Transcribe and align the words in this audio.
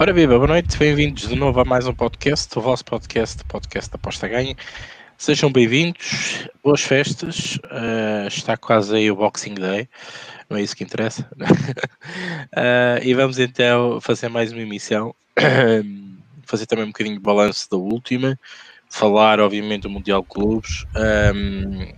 Ora 0.00 0.12
viva, 0.12 0.36
boa 0.36 0.46
noite, 0.46 0.78
bem-vindos 0.78 1.28
de 1.28 1.34
novo 1.34 1.58
a 1.58 1.64
mais 1.64 1.88
um 1.88 1.92
podcast, 1.92 2.56
o 2.56 2.62
vosso 2.62 2.84
podcast, 2.84 3.42
podcast 3.46 3.90
Aposta 3.92 4.28
Ganha. 4.28 4.54
Sejam 5.16 5.50
bem-vindos, 5.50 6.48
boas 6.62 6.82
festas, 6.82 7.58
uh, 7.64 8.28
está 8.28 8.56
quase 8.56 8.94
aí 8.94 9.10
o 9.10 9.16
Boxing 9.16 9.54
Day, 9.54 9.88
não 10.48 10.56
é 10.56 10.62
isso 10.62 10.76
que 10.76 10.84
interessa. 10.84 11.28
uh, 11.32 13.02
e 13.02 13.12
vamos 13.12 13.40
então 13.40 14.00
fazer 14.00 14.28
mais 14.28 14.52
uma 14.52 14.62
emissão, 14.62 15.12
fazer 16.46 16.66
também 16.66 16.84
um 16.84 16.92
bocadinho 16.92 17.16
de 17.16 17.22
balanço 17.22 17.68
da 17.68 17.76
última, 17.76 18.38
falar 18.88 19.40
obviamente 19.40 19.82
do 19.82 19.90
Mundial 19.90 20.22
Clubes, 20.22 20.86
um, 21.34 21.92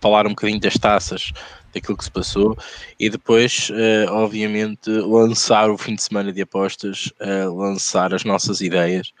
falar 0.00 0.28
um 0.28 0.30
bocadinho 0.30 0.60
das 0.60 0.74
taças 0.74 1.32
daquilo 1.76 1.96
que 1.96 2.04
se 2.04 2.10
passou 2.10 2.56
e 2.98 3.10
depois, 3.10 3.70
uh, 3.70 4.10
obviamente, 4.10 4.90
lançar 4.90 5.70
o 5.70 5.76
fim 5.76 5.94
de 5.94 6.02
semana 6.02 6.32
de 6.32 6.40
apostas, 6.40 7.12
uh, 7.20 7.54
lançar 7.54 8.14
as 8.14 8.24
nossas 8.24 8.62
ideias 8.62 9.12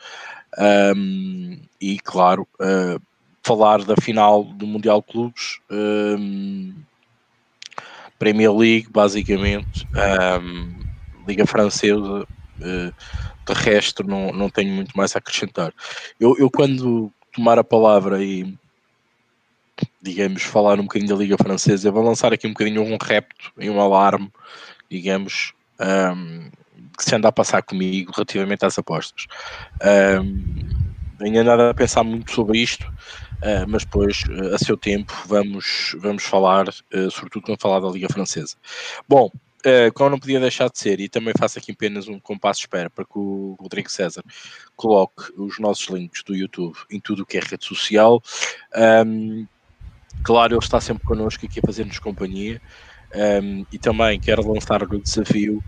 um, 0.96 1.60
e, 1.80 1.98
claro, 1.98 2.48
uh, 2.54 3.00
falar 3.42 3.84
da 3.84 3.94
final 3.96 4.42
do 4.42 4.66
Mundial 4.66 5.02
Clubes, 5.02 5.60
um, 5.70 6.74
Premier 8.18 8.52
League, 8.52 8.88
basicamente, 8.90 9.86
um, 10.42 10.74
Liga 11.28 11.46
Francesa. 11.46 12.26
de 12.58 13.52
resto, 13.52 14.02
não, 14.02 14.32
não 14.32 14.48
tenho 14.48 14.72
muito 14.72 14.96
mais 14.96 15.14
a 15.14 15.18
acrescentar. 15.18 15.72
Eu, 16.18 16.34
eu 16.38 16.50
quando 16.50 17.12
tomar 17.34 17.58
a 17.58 17.64
palavra 17.64 18.24
e 18.24 18.56
digamos, 20.00 20.42
falar 20.42 20.78
um 20.78 20.84
bocadinho 20.84 21.10
da 21.10 21.16
Liga 21.16 21.36
Francesa. 21.36 21.90
Vou 21.90 22.02
lançar 22.02 22.32
aqui 22.32 22.46
um 22.46 22.52
bocadinho 22.52 22.82
um 22.82 22.96
repto 23.00 23.52
e 23.58 23.68
um 23.68 23.80
alarme, 23.80 24.30
digamos, 24.90 25.52
um, 25.80 26.50
que 26.96 27.04
se 27.04 27.14
anda 27.14 27.28
a 27.28 27.32
passar 27.32 27.62
comigo 27.62 28.12
relativamente 28.14 28.64
às 28.64 28.78
apostas. 28.78 29.26
Um, 30.22 30.68
ainda 31.20 31.44
nada 31.44 31.70
a 31.70 31.74
pensar 31.74 32.04
muito 32.04 32.32
sobre 32.32 32.58
isto, 32.58 32.86
uh, 32.86 33.66
mas 33.68 33.84
depois, 33.84 34.22
uh, 34.28 34.54
a 34.54 34.58
seu 34.58 34.76
tempo, 34.76 35.12
vamos, 35.26 35.96
vamos 35.98 36.24
falar, 36.24 36.68
uh, 36.68 37.10
sobretudo 37.10 37.42
quando 37.46 37.60
falar 37.60 37.80
da 37.80 37.88
Liga 37.88 38.08
Francesa. 38.08 38.56
Bom, 39.08 39.30
uh, 39.66 39.92
como 39.94 40.10
não 40.10 40.18
podia 40.18 40.40
deixar 40.40 40.68
de 40.70 40.78
ser, 40.78 41.00
e 41.00 41.08
também 41.08 41.34
faço 41.38 41.58
aqui 41.58 41.72
apenas 41.72 42.08
um 42.08 42.18
compasso 42.20 42.60
de 42.60 42.66
espera 42.66 42.88
para 42.88 43.04
que 43.04 43.18
o 43.18 43.56
Rodrigo 43.60 43.90
César 43.90 44.24
coloque 44.76 45.32
os 45.36 45.58
nossos 45.58 45.88
links 45.88 46.22
do 46.22 46.34
YouTube 46.34 46.76
em 46.90 47.00
tudo 47.00 47.22
o 47.22 47.26
que 47.26 47.38
é 47.38 47.40
rede 47.40 47.64
social. 47.64 48.22
Um, 49.06 49.46
Claro, 50.22 50.54
ele 50.54 50.62
está 50.62 50.80
sempre 50.80 51.04
connosco 51.04 51.46
aqui 51.46 51.60
a 51.60 51.66
fazer-nos 51.66 51.98
companhia. 51.98 52.60
Um, 53.14 53.64
e 53.72 53.78
também 53.78 54.18
quero 54.18 54.52
lançar 54.52 54.82
o 54.82 54.98
desafio 54.98 55.62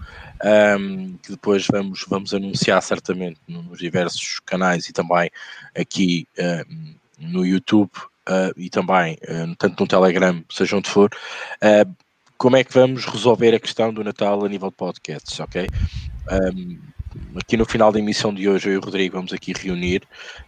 um, 0.78 1.16
que 1.22 1.30
depois 1.30 1.66
vamos, 1.70 2.04
vamos 2.08 2.34
anunciar 2.34 2.82
certamente 2.82 3.38
nos 3.46 3.78
diversos 3.78 4.40
canais 4.40 4.88
e 4.88 4.92
também 4.92 5.30
aqui 5.74 6.26
um, 6.38 6.94
no 7.18 7.46
YouTube 7.46 7.90
uh, 8.28 8.52
e 8.56 8.68
também 8.68 9.14
uh, 9.22 9.54
tanto 9.56 9.80
no 9.80 9.88
Telegram, 9.88 10.44
seja 10.50 10.76
onde 10.76 10.90
for, 10.90 11.10
uh, 11.62 11.94
como 12.36 12.56
é 12.56 12.64
que 12.64 12.72
vamos 12.72 13.04
resolver 13.06 13.54
a 13.54 13.60
questão 13.60 13.92
do 13.92 14.04
Natal 14.04 14.44
a 14.44 14.48
nível 14.48 14.70
de 14.70 14.76
podcasts, 14.76 15.38
ok? 15.40 15.66
Aqui 17.36 17.56
no 17.56 17.64
final 17.64 17.92
da 17.92 17.98
emissão 17.98 18.32
de 18.32 18.48
hoje, 18.48 18.68
eu 18.68 18.74
e 18.74 18.76
o 18.76 18.80
Rodrigo 18.80 19.16
vamos 19.16 19.32
aqui 19.32 19.52
reunir, 19.52 20.02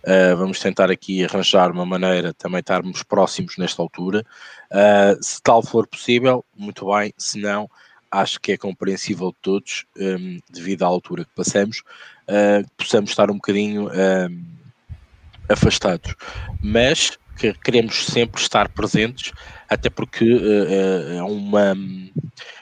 uh, 0.04 0.36
vamos 0.36 0.58
tentar 0.60 0.90
aqui 0.90 1.24
arranjar 1.24 1.70
uma 1.70 1.86
maneira 1.86 2.34
também 2.34 2.60
estarmos 2.60 3.02
próximos 3.02 3.56
nesta 3.56 3.82
altura. 3.82 4.24
Uh, 4.70 5.22
se 5.22 5.40
tal 5.42 5.62
for 5.62 5.86
possível, 5.86 6.44
muito 6.56 6.86
bem, 6.92 7.12
se 7.16 7.38
não, 7.38 7.68
acho 8.10 8.40
que 8.40 8.52
é 8.52 8.56
compreensível 8.56 9.30
de 9.30 9.38
todos, 9.40 9.84
um, 9.96 10.02
ehm, 10.02 10.38
devido 10.50 10.82
à 10.82 10.86
altura 10.86 11.24
que 11.24 11.30
passamos, 11.34 11.82
uh, 12.28 12.68
possamos 12.76 13.10
estar 13.10 13.30
um 13.30 13.34
bocadinho 13.34 13.88
ehm, 13.92 14.42
afastados. 15.48 16.14
Mas 16.62 17.18
que 17.40 17.54
queremos 17.54 18.04
sempre 18.04 18.40
estar 18.40 18.68
presentes, 18.68 19.32
até 19.68 19.88
porque 19.88 20.24
uh, 20.24 21.16
é, 21.16 21.22
uma, 21.22 21.74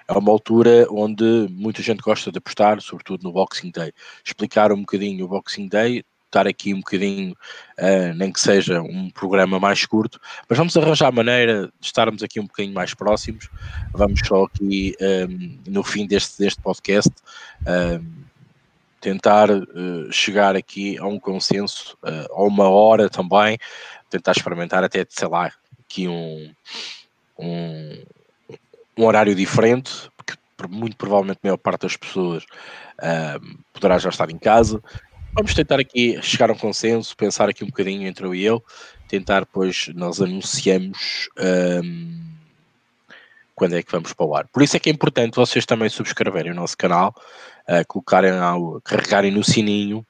é 0.07 0.13
uma 0.13 0.31
altura 0.31 0.87
onde 0.89 1.49
muita 1.51 1.83
gente 1.83 2.01
gosta 2.01 2.31
de 2.31 2.39
apostar, 2.39 2.81
sobretudo 2.81 3.25
no 3.25 3.33
Boxing 3.33 3.73
Day. 3.73 3.93
Explicar 4.25 4.71
um 4.71 4.81
bocadinho 4.81 5.25
o 5.25 5.29
Boxing 5.29 5.67
Day, 5.67 6.05
estar 6.27 6.47
aqui 6.47 6.73
um 6.73 6.79
bocadinho, 6.79 7.33
uh, 7.33 8.15
nem 8.15 8.31
que 8.31 8.41
seja 8.41 8.81
um 8.81 9.11
programa 9.11 9.59
mais 9.59 9.85
curto, 9.85 10.21
mas 10.49 10.57
vamos 10.57 10.77
arranjar 10.77 11.11
maneira 11.11 11.73
de 11.81 11.87
estarmos 11.87 12.23
aqui 12.23 12.39
um 12.39 12.47
bocadinho 12.47 12.75
mais 12.75 12.95
próximos. 12.95 13.49
Vamos 13.93 14.21
só 14.25 14.45
aqui 14.45 14.95
um, 15.01 15.05
ehm, 15.05 15.59
no 15.67 15.83
fim 15.83 16.07
deste, 16.07 16.39
deste 16.39 16.63
podcast. 16.63 17.11
Um, 17.67 17.73
ehm, 17.73 18.29
tentar 19.01 19.51
uh, 19.51 20.13
chegar 20.13 20.57
aqui 20.57 20.99
a 20.99 21.07
um 21.07 21.19
consenso, 21.19 21.97
uh, 22.03 22.33
a 22.33 22.43
uma 22.43 22.69
hora 22.69 23.09
também, 23.09 23.57
tentar 24.11 24.33
experimentar 24.33 24.83
até, 24.83 25.05
sei 25.09 25.29
lá, 25.29 25.53
aqui 25.81 26.09
um, 26.09 26.53
um, 27.39 28.03
um 28.97 29.05
horário 29.05 29.35
diferente, 29.35 30.11
porque 30.17 30.35
muito 30.69 30.97
provavelmente 30.97 31.39
a 31.43 31.47
maior 31.47 31.57
parte 31.57 31.83
das 31.83 31.97
pessoas 31.97 32.45
uh, 32.45 33.59
poderá 33.73 33.99
já 33.99 34.09
estar 34.09 34.31
em 34.31 34.39
casa. 34.39 34.83
Vamos 35.35 35.55
tentar 35.55 35.79
aqui 35.79 36.21
chegar 36.23 36.51
a 36.51 36.53
um 36.53 36.59
consenso, 36.59 37.17
pensar 37.17 37.49
aqui 37.49 37.63
um 37.63 37.69
bocadinho 37.69 38.09
entre 38.09 38.27
eu 38.27 38.35
e 38.35 38.45
eu, 38.45 38.65
tentar 39.09 39.41
depois 39.41 39.89
nós 39.95 40.21
anunciamos 40.21 41.29
um, 41.85 42.29
quando 43.55 43.77
é 43.77 43.83
que 43.83 43.93
vamos 43.93 44.13
para 44.13 44.27
o 44.27 44.35
ar. 44.35 44.49
Por 44.49 44.63
isso 44.63 44.77
é 44.77 44.81
que 44.81 44.91
é 44.91 44.93
importante 44.93 45.37
vocês 45.37 45.65
também 45.65 45.89
subscreverem 45.89 46.53
o 46.53 46.55
nosso 46.55 46.77
canal, 46.77 47.15
uh, 47.69 47.87
colocarem 47.87 48.33
ao, 48.33 48.81
carregarem 48.81 49.31
no 49.31 49.45
sininho 49.45 50.05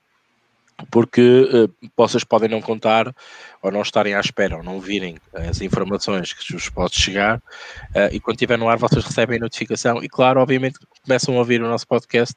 porque 0.90 1.20
uh, 1.20 1.90
vocês 1.96 2.24
podem 2.24 2.48
não 2.48 2.60
contar 2.60 3.14
ou 3.60 3.70
não 3.70 3.82
estarem 3.82 4.14
à 4.14 4.20
espera 4.20 4.56
ou 4.56 4.62
não 4.62 4.80
virem 4.80 5.16
as 5.32 5.60
informações 5.60 6.32
que 6.32 6.52
vos 6.52 6.68
pode 6.68 6.94
chegar 6.94 7.38
uh, 7.38 8.12
e 8.12 8.20
quando 8.20 8.36
estiver 8.36 8.56
no 8.56 8.68
ar 8.68 8.78
vocês 8.78 9.04
recebem 9.04 9.38
notificação 9.38 10.02
e 10.02 10.08
claro, 10.08 10.40
obviamente 10.40 10.78
começam 11.04 11.34
a 11.34 11.38
ouvir 11.38 11.60
o 11.62 11.68
nosso 11.68 11.86
podcast 11.86 12.34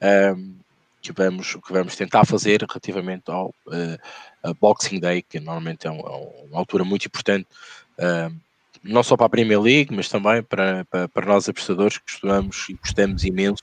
uh, 0.00 0.54
que, 1.00 1.12
vamos, 1.12 1.54
que 1.54 1.72
vamos 1.72 1.94
tentar 1.94 2.24
fazer 2.24 2.60
relativamente 2.62 3.30
ao 3.30 3.54
uh, 3.66 4.54
Boxing 4.60 4.98
Day, 4.98 5.22
que 5.22 5.38
normalmente 5.38 5.86
é, 5.86 5.90
um, 5.90 6.00
é 6.00 6.44
uma 6.50 6.58
altura 6.58 6.84
muito 6.84 7.06
importante 7.06 7.46
não 8.86 9.02
só 9.02 9.16
para 9.16 9.26
a 9.26 9.30
Premier 9.30 9.60
League, 9.60 9.94
mas 9.94 10.08
também 10.08 10.42
para, 10.42 10.84
para, 10.86 11.08
para 11.08 11.26
nós 11.26 11.48
apostadores 11.48 11.98
que 11.98 12.04
gostamos 12.04 12.68
e 12.68 12.74
gostamos 12.74 13.24
imenso 13.24 13.62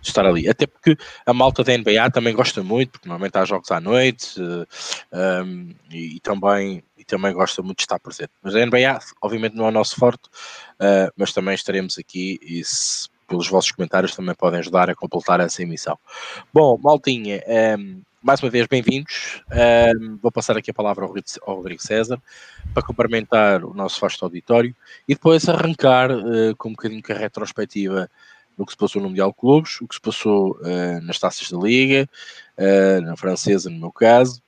de 0.00 0.08
estar 0.08 0.24
ali. 0.24 0.48
Até 0.48 0.66
porque 0.66 0.96
a 1.26 1.32
malta 1.32 1.62
da 1.62 1.76
NBA 1.76 2.10
também 2.12 2.34
gosta 2.34 2.62
muito, 2.62 2.92
porque 2.92 3.08
normalmente 3.08 3.36
há 3.36 3.44
jogos 3.44 3.70
à 3.70 3.80
noite 3.80 4.40
uh, 4.40 4.66
eh, 5.12 5.42
um, 5.42 5.74
e, 5.90 6.16
e, 6.16 6.20
também, 6.20 6.82
e 6.96 7.04
também 7.04 7.32
gosta 7.32 7.62
muito 7.62 7.78
de 7.78 7.82
estar 7.82 7.98
presente. 7.98 8.30
Mas 8.42 8.54
a 8.54 8.64
NBA, 8.64 8.98
obviamente, 9.22 9.56
não 9.56 9.66
é 9.66 9.68
o 9.68 9.72
nosso 9.72 9.96
forte, 9.96 10.26
uh, 10.26 11.12
mas 11.16 11.32
também 11.32 11.54
estaremos 11.54 11.98
aqui 11.98 12.38
e 12.42 12.64
se, 12.64 13.08
pelos 13.28 13.48
vossos 13.48 13.70
comentários 13.70 14.14
também 14.14 14.34
podem 14.34 14.60
ajudar 14.60 14.90
a 14.90 14.94
completar 14.94 15.40
essa 15.40 15.62
emissão. 15.62 15.98
Bom, 16.52 16.78
Maltinha, 16.82 17.42
um, 17.46 17.52
ehm, 17.52 18.02
mais 18.22 18.42
uma 18.42 18.50
vez, 18.50 18.66
bem-vindos. 18.66 19.42
Um, 19.50 20.18
vou 20.18 20.30
passar 20.30 20.56
aqui 20.56 20.70
a 20.70 20.74
palavra 20.74 21.06
ao 21.06 21.56
Rodrigo 21.56 21.82
César 21.82 22.20
para 22.74 22.82
cumprimentar 22.82 23.64
o 23.64 23.72
nosso 23.72 23.98
vasto 23.98 24.24
auditório 24.24 24.76
e 25.08 25.14
depois 25.14 25.48
arrancar 25.48 26.10
uh, 26.10 26.54
com 26.58 26.68
um 26.68 26.72
bocadinho 26.72 27.02
de 27.02 27.12
retrospectiva 27.14 28.10
no 28.58 28.66
que 28.66 28.72
se 28.72 28.78
passou 28.78 29.00
no 29.00 29.08
Mundial 29.08 29.32
Clubes, 29.32 29.80
o 29.80 29.88
que 29.88 29.94
se 29.94 30.00
passou 30.00 30.52
uh, 30.58 31.00
nas 31.02 31.18
taças 31.18 31.50
da 31.50 31.58
Liga, 31.58 32.06
uh, 32.58 33.00
na 33.00 33.16
francesa, 33.16 33.70
no 33.70 33.80
meu 33.80 33.92
caso, 33.92 34.42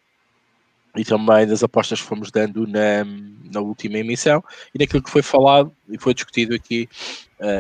e 0.94 1.02
também 1.02 1.46
das 1.46 1.62
apostas 1.62 2.02
que 2.02 2.06
fomos 2.06 2.30
dando 2.30 2.66
na, 2.66 3.04
na 3.50 3.60
última 3.60 3.96
emissão 3.96 4.44
e 4.74 4.78
naquilo 4.78 5.02
que 5.02 5.10
foi 5.10 5.22
falado 5.22 5.74
e 5.88 5.98
foi 5.98 6.12
discutido 6.12 6.54
aqui, 6.54 6.86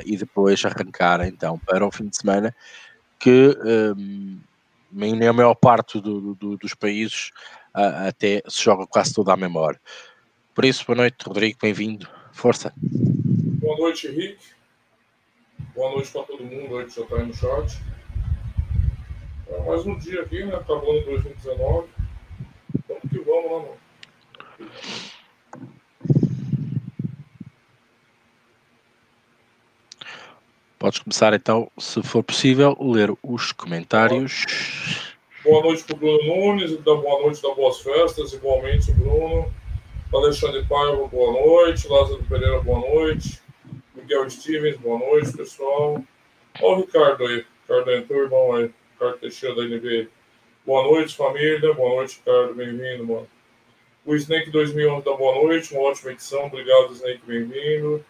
e 0.04 0.18
depois 0.18 0.62
arrancar 0.66 1.26
então 1.26 1.58
para 1.58 1.86
o 1.86 1.90
fim 1.90 2.06
de 2.06 2.16
semana 2.18 2.54
que. 3.18 3.56
Um, 3.96 4.38
na 4.92 5.32
maior 5.32 5.54
parte 5.54 6.00
do, 6.00 6.34
do, 6.34 6.56
dos 6.56 6.74
países 6.74 7.30
uh, 7.74 8.08
até 8.08 8.42
se 8.48 8.62
joga 8.62 8.86
quase 8.86 9.14
tudo 9.14 9.30
à 9.30 9.36
memória. 9.36 9.80
Por 10.54 10.64
isso, 10.64 10.84
boa 10.86 10.96
noite, 10.96 11.16
Rodrigo, 11.24 11.58
bem-vindo. 11.62 12.06
Força. 12.32 12.72
Boa 12.76 13.76
noite, 13.78 14.06
Henrique. 14.06 14.44
Boa 15.74 15.90
noite 15.92 16.10
para 16.10 16.24
todo 16.24 16.44
mundo 16.44 16.78
aí 16.78 16.86
que 16.86 16.94
já 16.94 17.02
está 17.02 17.16
aí 17.16 17.26
no 17.26 17.34
chat. 17.34 17.78
É 19.48 19.60
mais 19.64 19.86
um 19.86 19.98
dia 19.98 20.22
aqui, 20.22 20.44
né? 20.44 20.54
Acabando 20.54 21.04
2019. 21.06 21.88
Vamos 22.88 23.02
que 23.10 23.18
vamos, 23.18 23.50
né, 23.50 23.76
mano? 24.60 25.12
Podes 30.82 30.98
começar 30.98 31.32
então, 31.32 31.70
se 31.78 32.02
for 32.02 32.24
possível, 32.24 32.76
ler 32.80 33.14
os 33.22 33.52
comentários. 33.52 34.44
Boa 35.44 35.62
noite 35.62 35.84
para 35.84 35.94
o 35.94 35.96
Bruno 35.96 36.24
Nunes, 36.24 36.72
então 36.72 37.00
boa 37.00 37.22
noite 37.22 37.40
da 37.40 37.54
Boas 37.54 37.78
Festas, 37.78 38.32
igualmente, 38.32 38.90
Bruno. 38.90 39.48
Alexandre 40.12 40.64
Paiva, 40.64 41.06
boa 41.06 41.32
noite. 41.34 41.86
Lázaro 41.86 42.24
Pereira, 42.24 42.60
boa 42.62 42.80
noite. 42.80 43.40
Miguel 43.94 44.28
Stevens, 44.28 44.76
boa 44.78 44.98
noite, 44.98 45.32
pessoal. 45.36 46.02
Olha 46.60 46.78
o 46.78 46.80
Ricardo 46.80 47.26
aí. 47.28 47.46
Ricardo 47.62 47.90
entrou, 47.92 48.22
irmão 48.24 48.52
aí. 48.56 48.70
Ricardo 48.94 49.18
Teixeira 49.18 49.54
da 49.54 49.62
NB. 49.62 50.08
Boa 50.66 50.82
noite, 50.82 51.14
família. 51.14 51.72
Boa 51.74 51.94
noite, 51.94 52.16
Ricardo. 52.18 52.54
Bem-vindo, 52.56 53.06
mano. 53.06 53.28
O 54.04 54.16
Snake 54.16 54.50
2011 54.50 55.04
da 55.04 55.14
boa 55.14 55.44
noite. 55.44 55.72
Uma 55.74 55.90
ótima 55.90 56.10
edição. 56.10 56.46
Obrigado, 56.46 56.92
Snake. 56.92 57.20
Bem-vindo. 57.24 58.04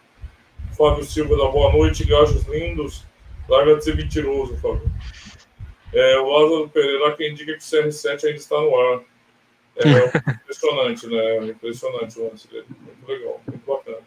Fábio 0.75 1.03
Silva 1.03 1.37
da 1.37 1.49
boa 1.49 1.71
noite. 1.71 2.05
Gajos 2.05 2.43
lindos. 2.47 3.05
Larga 3.47 3.75
de 3.75 3.83
ser 3.83 3.95
mentiroso, 3.95 4.55
Fábio. 4.57 4.89
É, 5.93 6.17
o 6.17 6.29
Lázaro 6.29 6.69
Pereira, 6.69 7.15
quem 7.15 7.31
indica 7.31 7.53
que 7.53 7.59
o 7.59 7.61
CR7 7.61 8.25
ainda 8.25 8.37
está 8.37 8.59
no 8.59 8.75
ar. 8.79 9.01
É 9.77 10.31
impressionante, 10.41 11.07
né? 11.07 11.47
Impressionante 11.47 12.19
o 12.19 12.29
lance 12.29 12.47
dele. 12.47 12.65
Muito 12.69 13.07
legal, 13.07 13.41
muito 13.47 13.65
bacana. 13.65 13.97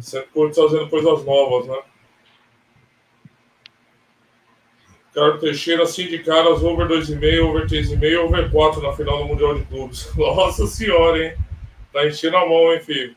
Sempre 0.00 0.54
fazendo 0.54 0.88
coisas 0.88 1.24
novas, 1.24 1.66
né? 1.66 1.82
Ricardo 5.08 5.40
Teixeira, 5.40 5.82
assim 5.82 6.06
de 6.08 6.18
caras, 6.18 6.62
over 6.62 6.86
2,5, 6.86 7.42
over 7.42 7.66
3,5, 7.66 8.18
over 8.18 8.50
4 8.50 8.82
na 8.82 8.92
final 8.92 9.18
do 9.18 9.24
Mundial 9.24 9.54
de 9.54 9.64
Clubes. 9.64 10.12
Nossa 10.14 10.66
senhora, 10.66 11.24
hein? 11.24 11.36
Tá 11.90 12.06
enchendo 12.06 12.36
a 12.36 12.46
mão, 12.46 12.72
hein, 12.72 12.80
filho? 12.80 13.16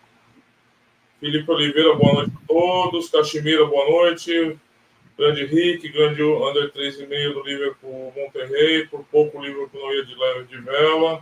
Felipe 1.20 1.52
Oliveira, 1.52 1.94
boa 1.96 2.14
noite 2.14 2.32
a 2.34 2.48
todos. 2.48 3.10
Caximira, 3.10 3.66
boa 3.66 3.90
noite. 3.90 4.58
Grande 5.18 5.46
Rick, 5.46 5.90
grande 5.90 6.24
under 6.24 6.72
3,5 6.72 7.34
do 7.34 7.44
Liverpool 7.44 8.14
Monterrey. 8.16 8.88
Por 8.88 9.04
pouco 9.04 9.38
o 9.38 9.44
Liverpool 9.44 9.82
não 9.82 9.94
ia 9.94 10.06
de 10.06 10.16
leve 10.16 10.46
de 10.46 10.62
vela. 10.62 11.22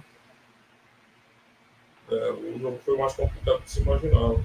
É, 2.11 2.31
o 2.31 2.59
jogo 2.59 2.79
foi 2.85 2.95
mais 2.95 3.13
complicado 3.13 3.57
do 3.57 3.63
que 3.63 3.71
se 3.71 3.81
imaginava. 3.81 4.39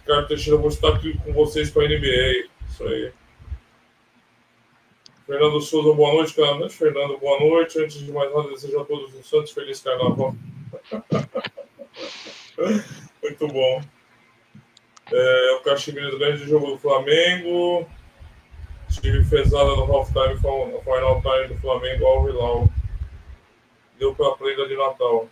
Ricardo 0.00 0.26
Teixeira, 0.26 0.58
vou 0.58 0.68
estar 0.68 0.96
aqui 0.96 1.16
com 1.18 1.32
vocês 1.32 1.70
para 1.70 1.84
a 1.84 1.88
NBA. 1.88 2.48
Isso 2.68 2.84
aí. 2.84 3.12
Fernando 5.26 5.60
Souza, 5.60 5.94
boa 5.94 6.12
noite, 6.12 6.34
cara. 6.34 6.68
Fernando, 6.68 7.16
boa 7.18 7.38
noite. 7.38 7.78
Antes 7.78 8.00
de 8.00 8.10
mais 8.10 8.34
nada, 8.34 8.48
desejo 8.48 8.80
a 8.80 8.84
todos 8.84 9.14
os 9.14 9.28
santos 9.28 9.52
feliz 9.52 9.80
carnaval. 9.80 10.34
Muito 13.22 13.46
bom. 13.46 13.80
É, 15.12 15.52
o 15.52 15.60
Caximiro 15.62 16.18
grande 16.18 16.46
jogo 16.46 16.72
do 16.72 16.78
Flamengo. 16.78 17.86
Time 18.90 19.24
pesada 19.24 19.76
no 19.76 19.92
halftime, 19.92 20.34
no 20.34 20.80
final 20.82 21.22
time 21.22 21.48
do 21.48 21.60
Flamengo 21.60 22.06
ao 22.06 22.28
Hilal. 22.28 22.68
Deu 23.98 24.14
para 24.14 24.28
a 24.28 24.36
prenda 24.36 24.66
de 24.66 24.76
Natal. 24.76 25.28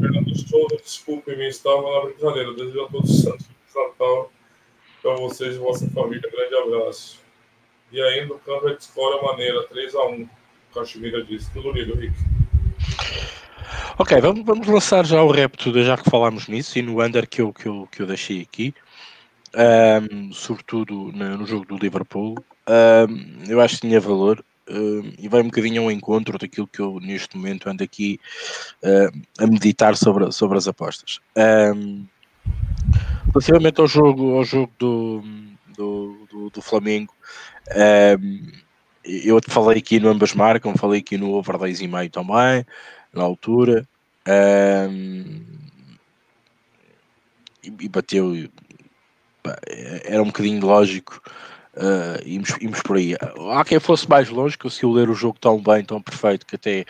Fernando 0.00 0.36
Souza, 0.48 0.76
desculpe-me, 0.82 1.48
estava 1.48 1.82
na 1.82 2.04
brincadeira. 2.06 2.52
Desejo 2.54 2.84
a 2.84 2.88
todos 2.88 3.10
os 3.10 3.22
santos 3.22 3.46
feliz 3.46 3.74
Natal 3.74 4.32
para 5.02 5.14
vocês 5.16 5.56
e 5.56 5.58
vossa 5.58 5.88
família. 5.90 6.30
Grande 6.30 6.54
abraço. 6.54 7.20
E 7.92 8.00
ainda 8.00 8.34
o 8.34 8.38
campo 8.38 8.68
é 8.68 8.74
de 8.74 8.82
escola 8.82 9.22
maneira, 9.22 9.66
3x1. 9.68 10.28
O 10.70 10.74
Caximira 10.74 11.22
disse. 11.22 11.52
Tudo 11.52 11.72
lindo, 11.72 11.94
Rick. 11.94 12.14
Ok, 13.98 14.20
vamos, 14.20 14.44
vamos 14.44 14.66
lançar 14.66 15.06
já 15.06 15.22
o 15.22 15.30
repto, 15.30 15.72
já 15.82 15.96
que 15.96 16.10
falámos 16.10 16.48
nisso, 16.48 16.78
e 16.78 16.82
no 16.82 17.02
under 17.02 17.28
que 17.28 17.40
eu, 17.40 17.52
que 17.52 17.66
eu, 17.66 17.88
que 17.90 18.02
eu 18.02 18.06
deixei 18.06 18.40
aqui, 18.40 18.74
um, 19.54 20.32
sobretudo 20.32 21.12
no, 21.12 21.38
no, 21.38 21.46
jogo 21.46 21.64
do 21.64 21.76
Liverpool, 21.76 22.36
um, 22.68 23.44
eu 23.48 23.60
acho 23.60 23.76
que 23.76 23.82
tinha 23.82 24.00
valor 24.00 24.44
um, 24.68 25.12
e 25.18 25.28
vai 25.28 25.42
um 25.42 25.46
bocadinho 25.46 25.82
ao 25.82 25.90
encontro 25.90 26.38
daquilo 26.38 26.66
que 26.66 26.80
eu 26.80 26.98
neste 27.00 27.36
momento 27.36 27.68
ando 27.68 27.84
aqui 27.84 28.18
a 29.38 29.46
meditar 29.46 29.96
sobre, 29.96 30.30
sobre 30.32 30.58
as 30.58 30.66
apostas. 30.66 31.20
relativamente 33.32 33.80
ao 33.80 33.86
jogo, 33.86 34.36
ao 34.36 34.44
jogo 34.44 34.72
do, 34.78 35.22
do, 35.76 36.26
do, 36.30 36.50
do 36.50 36.62
Flamengo, 36.62 37.12
eu 39.04 39.40
te 39.40 39.50
falei 39.50 39.78
aqui 39.78 40.00
no 40.00 40.08
ambas 40.08 40.34
marcam, 40.34 40.74
falei 40.76 41.00
aqui 41.00 41.18
no 41.18 41.32
over 41.32 41.56
10,5 41.56 42.10
também, 42.10 42.64
na 43.14 43.22
altura. 43.22 43.86
Um, 44.26 45.44
e, 47.62 47.74
e, 47.80 47.88
bateu. 47.88 48.48
Era 50.04 50.22
um 50.22 50.26
bocadinho 50.26 50.64
lógico. 50.64 51.20
Uh, 51.76 52.22
íamos, 52.24 52.50
íamos 52.60 52.82
por 52.82 52.96
aí. 52.96 53.16
Há 53.52 53.64
quem 53.64 53.80
fosse 53.80 54.08
mais 54.08 54.28
longe, 54.28 54.56
que 54.56 54.62
conseguiu 54.62 54.92
ler 54.92 55.10
o 55.10 55.14
jogo 55.14 55.38
tão 55.40 55.60
bem, 55.60 55.84
tão 55.84 56.00
perfeito, 56.00 56.46
que 56.46 56.54
até 56.54 56.84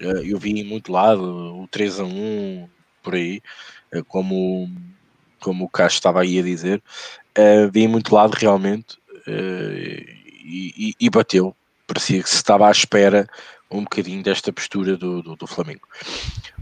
uh, 0.00 0.18
eu 0.24 0.38
vi 0.38 0.60
em 0.60 0.64
muito 0.64 0.90
lado 0.90 1.22
o 1.62 1.68
3 1.68 2.00
a 2.00 2.04
1 2.04 2.68
por 3.02 3.14
aí, 3.14 3.40
uh, 3.94 4.04
como, 4.04 4.68
como 5.40 5.64
o 5.64 5.68
Castro 5.68 5.98
estava 5.98 6.22
aí 6.22 6.38
a 6.38 6.42
dizer. 6.42 6.82
vi 7.72 7.82
em 7.82 7.88
muito 7.88 8.14
lado 8.14 8.34
realmente 8.34 8.98
e, 9.28 10.74
e, 10.76 10.94
e 10.98 11.10
bateu. 11.10 11.54
Parecia 11.86 12.20
que 12.20 12.28
se 12.28 12.36
estava 12.36 12.66
à 12.66 12.72
espera 12.72 13.28
um 13.70 13.82
bocadinho 13.82 14.22
desta 14.22 14.52
postura 14.52 14.96
do, 14.96 15.22
do, 15.22 15.36
do 15.36 15.46
Flamengo. 15.46 15.88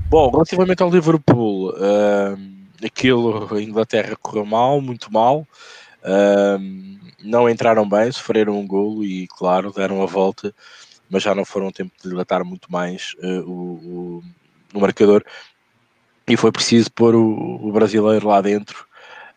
Bom, 0.08 0.30
relativamente 0.30 0.82
ao 0.82 0.90
Liverpool, 0.90 1.70
uh, 1.70 2.84
aquilo, 2.84 3.54
a 3.54 3.62
Inglaterra 3.62 4.16
correu 4.20 4.46
mal, 4.46 4.80
muito 4.80 5.12
mal. 5.12 5.46
Uh, 6.02 6.94
não 7.22 7.48
entraram 7.48 7.88
bem, 7.88 8.12
sofreram 8.12 8.58
um 8.58 8.66
golo 8.66 9.04
e, 9.04 9.26
claro, 9.28 9.72
deram 9.72 10.02
a 10.02 10.06
volta, 10.06 10.54
mas 11.08 11.22
já 11.22 11.34
não 11.34 11.44
foram 11.44 11.72
tempo 11.72 11.92
de 12.02 12.10
dilatar 12.10 12.44
muito 12.44 12.70
mais 12.70 13.14
uh, 13.22 13.40
o, 13.50 14.22
o, 14.22 14.24
o, 14.74 14.80
marcador. 14.80 15.24
E 16.28 16.36
foi 16.36 16.52
preciso 16.52 16.92
pôr 16.92 17.14
o, 17.14 17.66
o 17.66 17.72
brasileiro 17.72 18.28
lá 18.28 18.40
dentro 18.40 18.86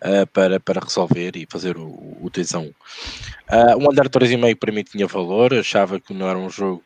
uh, 0.01 0.27
para, 0.27 0.59
para 0.59 0.81
resolver 0.83 1.35
e 1.35 1.47
fazer 1.49 1.77
o, 1.77 2.17
o 2.21 2.29
3 2.31 2.55
a 2.55 2.59
1. 2.59 2.63
Uh, 2.63 2.73
um 3.79 3.89
under 3.89 4.09
3,5 4.09 4.55
para 4.57 4.71
mim 4.71 4.83
tinha 4.83 5.07
valor, 5.07 5.53
achava 5.53 5.99
que 5.99 6.13
não 6.13 6.27
era 6.27 6.37
um 6.37 6.49
jogo 6.49 6.83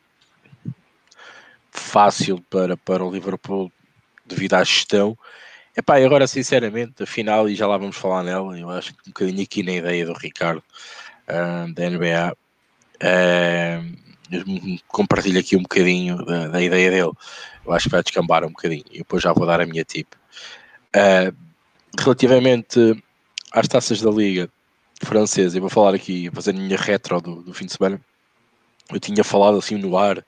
fácil 1.72 2.40
para, 2.50 2.76
para 2.76 3.04
o 3.04 3.10
Liverpool 3.10 3.72
devido 4.26 4.54
à 4.54 4.62
gestão. 4.62 5.18
Epá, 5.76 5.98
e 5.98 6.04
agora 6.04 6.26
sinceramente, 6.26 7.02
afinal, 7.02 7.48
e 7.48 7.54
já 7.54 7.66
lá 7.66 7.78
vamos 7.78 7.96
falar 7.96 8.22
nela, 8.22 8.58
eu 8.58 8.68
acho 8.68 8.92
que 8.92 9.00
um 9.08 9.12
bocadinho 9.12 9.42
aqui 9.42 9.62
na 9.62 9.72
ideia 9.72 10.04
do 10.04 10.12
Ricardo, 10.12 10.62
uh, 11.28 11.72
da 11.72 11.88
NBA, 11.88 12.36
uh, 13.02 14.02
compartilho 14.86 15.40
aqui 15.40 15.56
um 15.56 15.62
bocadinho 15.62 16.22
da, 16.26 16.48
da, 16.48 16.62
ideia 16.62 16.90
dele, 16.90 17.10
eu 17.64 17.72
acho 17.72 17.84
que 17.84 17.90
vai 17.90 18.02
descambar 18.02 18.44
um 18.44 18.48
bocadinho, 18.48 18.84
e 18.90 18.98
depois 18.98 19.22
já 19.22 19.32
vou 19.32 19.46
dar 19.46 19.62
a 19.62 19.66
minha 19.66 19.82
tip. 19.82 20.08
Uh, 20.94 21.34
relativamente 21.98 23.02
às 23.50 23.66
taças 23.66 24.02
da 24.02 24.10
Liga 24.10 24.50
Francesa, 25.02 25.56
eu 25.56 25.62
vou 25.62 25.70
falar 25.70 25.94
aqui, 25.94 26.30
fazer 26.34 26.50
a 26.50 26.54
minha 26.54 26.76
retro 26.76 27.18
do, 27.18 27.42
do 27.42 27.54
fim 27.54 27.64
de 27.64 27.72
semana, 27.72 27.98
eu 28.90 29.00
tinha 29.00 29.22
falado 29.24 29.58
assim 29.58 29.76
no 29.76 29.96
ar, 29.96 30.24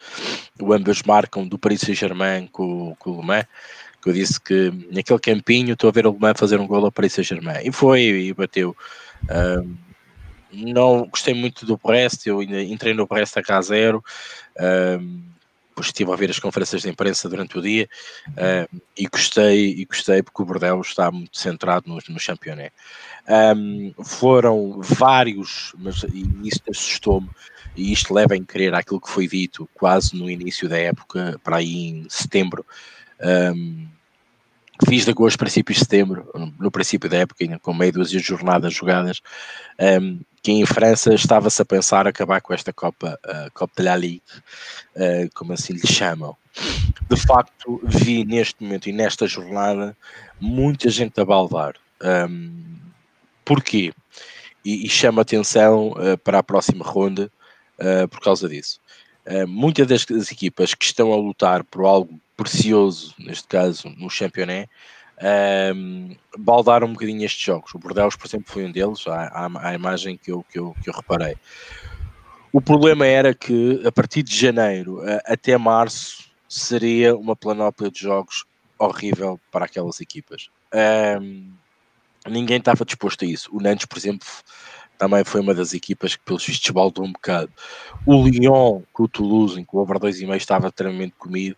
o 0.60 0.72
ambas 0.72 1.02
marcam 1.02 1.46
do 1.46 1.58
Paris 1.58 1.80
Saint-Germain 1.80 2.46
com, 2.48 2.94
com 2.98 3.10
o 3.10 3.20
Le 3.20 3.26
Mans, 3.26 3.46
que 4.02 4.08
eu 4.08 4.12
disse 4.12 4.40
que 4.40 4.72
naquele 4.90 5.18
campinho 5.18 5.72
estou 5.72 5.88
a 5.88 5.92
ver 5.92 6.06
o 6.06 6.12
Le 6.12 6.18
Mans 6.18 6.38
fazer 6.38 6.60
um 6.60 6.66
gol 6.66 6.84
ao 6.84 6.92
Paris 6.92 7.12
Saint-Germain, 7.12 7.60
e 7.64 7.72
foi, 7.72 8.02
e 8.02 8.34
bateu. 8.34 8.76
Um, 9.30 9.76
não 10.52 11.06
gostei 11.06 11.34
muito 11.34 11.66
do 11.66 11.76
Brest, 11.76 12.26
eu 12.26 12.42
entrei 12.42 12.94
no 12.94 13.06
Brest 13.06 13.36
a 13.36 13.42
K0, 13.42 14.00
um, 15.00 15.34
depois 15.74 15.88
estive 15.88 16.12
a 16.12 16.16
ver 16.16 16.30
as 16.30 16.38
conferências 16.38 16.82
de 16.82 16.88
imprensa 16.88 17.28
durante 17.28 17.58
o 17.58 17.62
dia 17.62 17.88
um, 18.28 18.80
e 18.96 19.08
gostei, 19.08 19.70
e 19.70 19.84
gostei 19.84 20.22
porque 20.22 20.40
o 20.40 20.44
Bordeaux 20.44 20.86
está 20.86 21.10
muito 21.10 21.36
centrado 21.36 21.88
no, 21.88 21.96
no 21.96 22.20
campeonato. 22.20 22.72
Um, 23.28 23.92
foram 24.04 24.80
vários, 24.80 25.74
mas 25.76 26.04
isso 26.44 26.60
assustou-me, 26.70 27.28
e 27.76 27.92
isto 27.92 28.14
leva 28.14 28.34
a 28.34 28.40
crer 28.40 28.74
aquilo 28.74 29.00
que 29.00 29.10
foi 29.10 29.26
dito 29.26 29.68
quase 29.74 30.16
no 30.16 30.30
início 30.30 30.68
da 30.68 30.78
época, 30.78 31.40
para 31.42 31.56
aí 31.56 31.88
em 31.88 32.06
setembro, 32.08 32.64
um, 33.54 33.86
fiz 34.88 35.04
de 35.04 35.10
agosto, 35.10 35.38
princípios 35.38 35.78
de 35.78 35.84
setembro, 35.84 36.28
no 36.58 36.70
princípio 36.70 37.08
da 37.08 37.18
época, 37.18 37.58
com 37.62 37.74
meio 37.74 37.92
duas 37.92 38.10
jornadas 38.10 38.72
jogadas, 38.74 39.20
um, 40.00 40.20
que 40.42 40.52
em 40.52 40.66
França 40.66 41.14
estava-se 41.14 41.60
a 41.62 41.64
pensar 41.64 42.06
acabar 42.06 42.40
com 42.40 42.52
esta 42.52 42.72
Copa, 42.72 43.18
uh, 43.24 43.50
Copa 43.54 43.72
de 43.78 43.82
la 43.82 43.96
Ligue, 43.96 44.22
uh, 44.96 45.30
como 45.34 45.52
assim 45.52 45.72
lhe 45.72 45.86
chamam. 45.86 46.36
De 47.08 47.16
facto, 47.16 47.80
vi 47.82 48.24
neste 48.24 48.62
momento 48.62 48.88
e 48.88 48.92
nesta 48.92 49.26
jornada 49.26 49.96
muita 50.40 50.90
gente 50.90 51.20
a 51.20 51.24
baldar. 51.24 51.74
Um, 52.02 52.76
porquê? 53.44 53.92
E, 54.64 54.86
e 54.86 54.88
chama 54.88 55.22
atenção 55.22 55.92
uh, 55.92 56.18
para 56.18 56.40
a 56.40 56.42
próxima 56.42 56.84
ronda, 56.84 57.30
uh, 57.78 58.08
por 58.08 58.20
causa 58.20 58.48
disso. 58.48 58.80
Uh, 59.26 59.46
muitas 59.48 59.86
das, 59.86 60.04
das, 60.04 60.30
equipas 60.30 60.74
que 60.74 60.84
estão 60.84 61.12
a 61.12 61.16
lutar 61.16 61.64
por 61.64 61.84
algo 61.84 62.20
precioso, 62.36 63.14
neste 63.18 63.48
caso 63.48 63.88
no 63.96 64.08
campeonato, 64.08 64.68
uh, 65.18 66.16
baldaram 66.38 66.88
um 66.88 66.92
bocadinho 66.92 67.24
estes 67.24 67.42
jogos. 67.42 67.74
O 67.74 67.78
Bordeaux, 67.78 68.16
por 68.16 68.26
exemplo, 68.26 68.52
foi 68.52 68.64
um 68.64 68.72
deles, 68.72 69.06
à, 69.06 69.50
à, 69.60 69.74
imagem 69.74 70.16
que 70.16 70.30
eu, 70.30 70.44
que, 70.50 70.58
eu, 70.58 70.74
que 70.82 70.90
eu 70.90 70.94
reparei. 70.94 71.36
O 72.52 72.60
problema 72.60 73.06
era 73.06 73.34
que 73.34 73.82
a 73.84 73.90
partir 73.90 74.22
de 74.22 74.36
janeiro 74.36 75.00
até 75.24 75.58
março 75.58 76.30
seria 76.48 77.16
uma 77.16 77.34
planóplia 77.34 77.90
de 77.90 77.98
jogos 77.98 78.44
horrível 78.78 79.40
para 79.50 79.64
aquelas 79.64 80.00
equipas. 80.00 80.50
ninguém 82.28 82.58
estava 82.58 82.84
disposto 82.84 83.24
a 83.24 83.26
isso. 83.26 83.50
O 83.52 83.60
Nantes, 83.60 83.86
por 83.86 83.98
exemplo, 83.98 84.28
também 84.98 85.24
foi 85.24 85.40
uma 85.40 85.54
das 85.54 85.74
equipas 85.74 86.16
que, 86.16 86.24
pelos 86.24 86.44
vistos, 86.44 86.70
baldou 86.70 87.04
um 87.04 87.12
bocado. 87.12 87.50
O 88.06 88.26
Lyon, 88.26 88.82
com 88.92 89.04
o 89.04 89.08
Toulouse, 89.08 89.60
em 89.60 89.64
que 89.64 89.74
o 89.74 89.78
over 89.78 89.98
2,5 89.98 90.36
estava 90.36 90.68
extremamente 90.68 91.14
comido, 91.18 91.56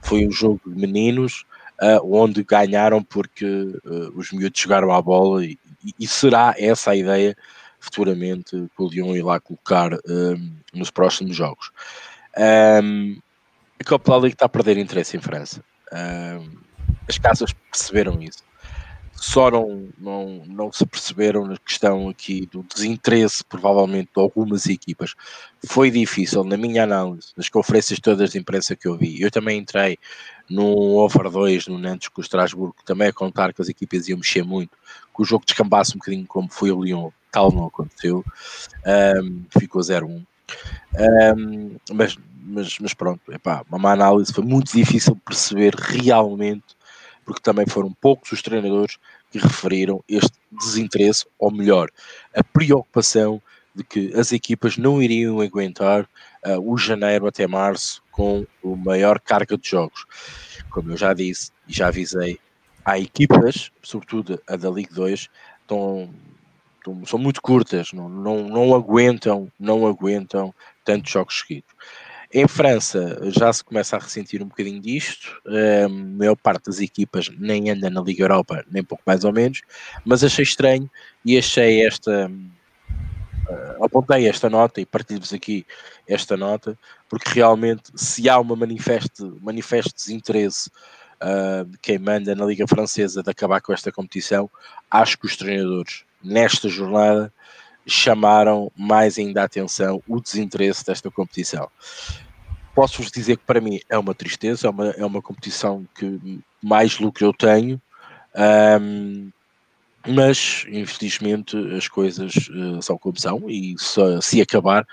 foi 0.00 0.26
um 0.26 0.30
jogo 0.30 0.60
de 0.66 0.80
meninos, 0.80 1.44
uh, 1.82 2.16
onde 2.16 2.42
ganharam 2.42 3.02
porque 3.02 3.44
uh, 3.44 4.12
os 4.14 4.32
miúdos 4.32 4.60
jogaram 4.60 4.92
à 4.92 5.00
bola 5.00 5.44
e, 5.44 5.58
e, 5.98 6.06
será 6.06 6.54
essa 6.58 6.92
a 6.92 6.96
ideia 6.96 7.36
futuramente 7.78 8.50
que 8.50 8.82
o 8.82 8.88
Lyon 8.88 9.14
ir 9.14 9.22
lá 9.22 9.38
colocar 9.38 9.92
um, 10.08 10.52
nos 10.72 10.90
próximos 10.90 11.36
jogos. 11.36 11.70
Um, 12.82 13.18
a 13.78 13.84
Copa 13.84 14.12
da 14.12 14.18
Liga 14.18 14.34
está 14.34 14.46
a 14.46 14.48
perder 14.48 14.78
interesse 14.78 15.16
em 15.16 15.20
França. 15.20 15.62
Um, 15.92 16.56
as 17.08 17.18
casas 17.18 17.52
perceberam 17.70 18.20
isso 18.20 18.46
só 19.16 19.50
não, 19.50 19.88
não, 19.98 20.42
não 20.46 20.72
se 20.72 20.84
perceberam 20.84 21.46
na 21.46 21.56
questão 21.56 22.08
aqui 22.08 22.46
do 22.46 22.62
desinteresse, 22.62 23.42
provavelmente, 23.42 24.10
de 24.14 24.20
algumas 24.20 24.66
equipas. 24.66 25.14
Foi 25.66 25.90
difícil, 25.90 26.44
na 26.44 26.56
minha 26.56 26.84
análise, 26.84 27.28
nas 27.36 27.48
conferências 27.48 27.98
todas 27.98 28.30
de 28.30 28.38
imprensa 28.38 28.76
que 28.76 28.86
eu 28.86 28.96
vi. 28.96 29.20
Eu 29.20 29.30
também 29.30 29.58
entrei 29.58 29.98
num 30.48 30.96
over 30.96 31.30
2 31.30 31.66
no 31.68 31.78
Nantes 31.78 32.08
com 32.08 32.20
o 32.20 32.24
Strasbourg, 32.24 32.74
também 32.84 33.08
a 33.08 33.12
contar 33.12 33.52
que 33.52 33.62
as 33.62 33.68
equipas 33.68 34.08
iam 34.08 34.18
mexer 34.18 34.44
muito, 34.44 34.76
que 35.14 35.22
o 35.22 35.24
jogo 35.24 35.44
descambasse 35.44 35.92
um 35.92 35.98
bocadinho 35.98 36.26
como 36.26 36.48
foi 36.50 36.70
o 36.70 36.82
Lyon, 36.82 37.10
tal 37.32 37.50
não 37.50 37.66
aconteceu, 37.66 38.24
um, 39.22 39.44
ficou 39.58 39.82
0-1. 39.82 40.24
Um, 40.94 41.76
mas, 41.92 42.16
mas, 42.42 42.78
mas 42.78 42.94
pronto, 42.94 43.20
epá, 43.32 43.64
uma 43.68 43.78
má 43.78 43.92
análise, 43.92 44.32
foi 44.32 44.44
muito 44.44 44.72
difícil 44.72 45.16
perceber 45.24 45.74
realmente 45.74 46.76
porque 47.26 47.42
também 47.42 47.66
foram 47.66 47.92
poucos 47.92 48.30
os 48.30 48.40
treinadores 48.40 48.96
que 49.30 49.38
referiram 49.38 50.02
este 50.08 50.32
desinteresse, 50.50 51.26
ou 51.36 51.50
melhor, 51.50 51.90
a 52.34 52.42
preocupação 52.42 53.42
de 53.74 53.82
que 53.84 54.12
as 54.14 54.32
equipas 54.32 54.78
não 54.78 55.02
iriam 55.02 55.40
aguentar 55.40 56.08
uh, 56.46 56.72
o 56.72 56.78
janeiro 56.78 57.26
até 57.26 57.46
março 57.46 58.02
com 58.10 58.46
o 58.62 58.76
maior 58.76 59.20
carga 59.20 59.58
de 59.58 59.68
jogos. 59.68 60.06
Como 60.70 60.92
eu 60.92 60.96
já 60.96 61.12
disse 61.12 61.50
e 61.68 61.72
já 61.74 61.88
avisei, 61.88 62.38
há 62.84 62.98
equipas, 62.98 63.70
sobretudo 63.82 64.40
a 64.48 64.56
da 64.56 64.70
Ligue 64.70 64.94
2, 64.94 65.28
estão, 65.60 66.08
estão, 66.78 67.04
são 67.04 67.18
muito 67.18 67.42
curtas, 67.42 67.92
não, 67.92 68.08
não, 68.08 68.48
não 68.48 68.74
aguentam, 68.74 69.52
não 69.58 69.86
aguentam 69.86 70.54
tantos 70.84 71.10
jogos 71.10 71.40
seguidos. 71.40 71.74
Em 72.38 72.46
França 72.46 73.18
já 73.30 73.50
se 73.50 73.64
começa 73.64 73.96
a 73.96 73.98
ressentir 73.98 74.42
um 74.42 74.48
bocadinho 74.48 74.78
disto, 74.78 75.40
a 75.46 75.88
maior 75.88 76.36
parte 76.36 76.66
das 76.66 76.80
equipas 76.80 77.30
nem 77.38 77.70
anda 77.70 77.88
na 77.88 78.02
Liga 78.02 78.24
Europa, 78.24 78.62
nem 78.70 78.84
pouco 78.84 79.02
mais 79.06 79.24
ou 79.24 79.32
menos, 79.32 79.62
mas 80.04 80.22
achei 80.22 80.42
estranho 80.42 80.90
e 81.24 81.38
achei 81.38 81.86
esta. 81.86 82.30
Uh, 83.48 83.84
apontei 83.86 84.28
esta 84.28 84.50
nota 84.50 84.82
e 84.82 84.84
partilho-vos 84.84 85.32
aqui 85.32 85.64
esta 86.06 86.36
nota, 86.36 86.78
porque 87.08 87.30
realmente, 87.30 87.84
se 87.94 88.28
há 88.28 88.38
uma 88.38 88.54
manifesto, 88.54 89.38
manifesto 89.40 89.94
desinteresse 89.94 90.70
uh, 91.22 91.64
de 91.64 91.78
quem 91.78 91.98
manda 91.98 92.34
na 92.34 92.44
Liga 92.44 92.68
Francesa 92.68 93.22
de 93.22 93.30
acabar 93.30 93.62
com 93.62 93.72
esta 93.72 93.90
competição, 93.90 94.50
acho 94.90 95.16
que 95.16 95.24
os 95.24 95.38
treinadores, 95.38 96.04
nesta 96.22 96.68
jornada, 96.68 97.32
chamaram 97.86 98.70
mais 98.76 99.16
ainda 99.16 99.40
a 99.40 99.44
atenção 99.44 100.02
o 100.06 100.20
desinteresse 100.20 100.84
desta 100.84 101.10
competição. 101.10 101.70
Posso-vos 102.76 103.10
dizer 103.10 103.38
que 103.38 103.44
para 103.44 103.58
mim 103.58 103.80
é 103.88 103.96
uma 103.96 104.14
tristeza, 104.14 104.66
é 104.66 104.70
uma, 104.70 104.90
é 104.90 105.06
uma 105.06 105.22
competição 105.22 105.88
que 105.94 106.20
mais 106.62 106.98
lucro 106.98 107.24
eu 107.24 107.32
tenho, 107.32 107.80
um, 108.82 109.30
mas 110.06 110.66
infelizmente 110.68 111.56
as 111.74 111.88
coisas 111.88 112.34
uh, 112.50 112.82
são 112.82 112.98
como 112.98 113.18
são 113.18 113.48
e 113.48 113.74
se, 113.78 114.00
se 114.20 114.42
acabar 114.42 114.86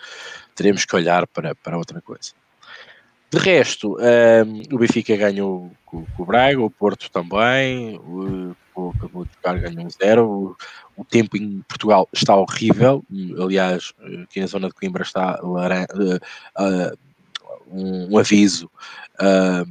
teremos 0.56 0.86
que 0.86 0.96
olhar 0.96 1.28
para, 1.28 1.54
para 1.56 1.78
outra 1.78 2.00
coisa. 2.00 2.32
De 3.30 3.38
resto, 3.38 3.98
um, 3.98 4.76
o 4.76 4.80
Benfica 4.80 5.18
ganhou 5.18 5.70
com, 5.86 6.06
com, 6.06 6.24
o 6.24 6.26
Braga, 6.26 6.62
o 6.62 6.70
Porto 6.70 7.12
também, 7.12 7.98
o, 7.98 8.56
o 8.76 8.94
acabou 8.96 9.26
de 9.26 9.32
jogar, 9.36 9.60
ganhou 9.60 9.86
um 9.86 9.90
zero. 9.90 10.26
O, 10.26 10.56
o, 10.96 11.04
tempo 11.04 11.36
em 11.36 11.62
Portugal 11.68 12.08
está 12.14 12.34
horrível, 12.34 13.04
aliás, 13.42 13.94
aqui 14.24 14.40
na 14.40 14.48
zona 14.48 14.70
de 14.70 14.74
Coimbra 14.74 15.04
está 15.04 15.38
uh, 15.44 15.58
uh, 15.58 16.98
um, 17.74 18.14
um, 18.14 18.18
aviso 18.18 18.70
uh, 19.20 19.70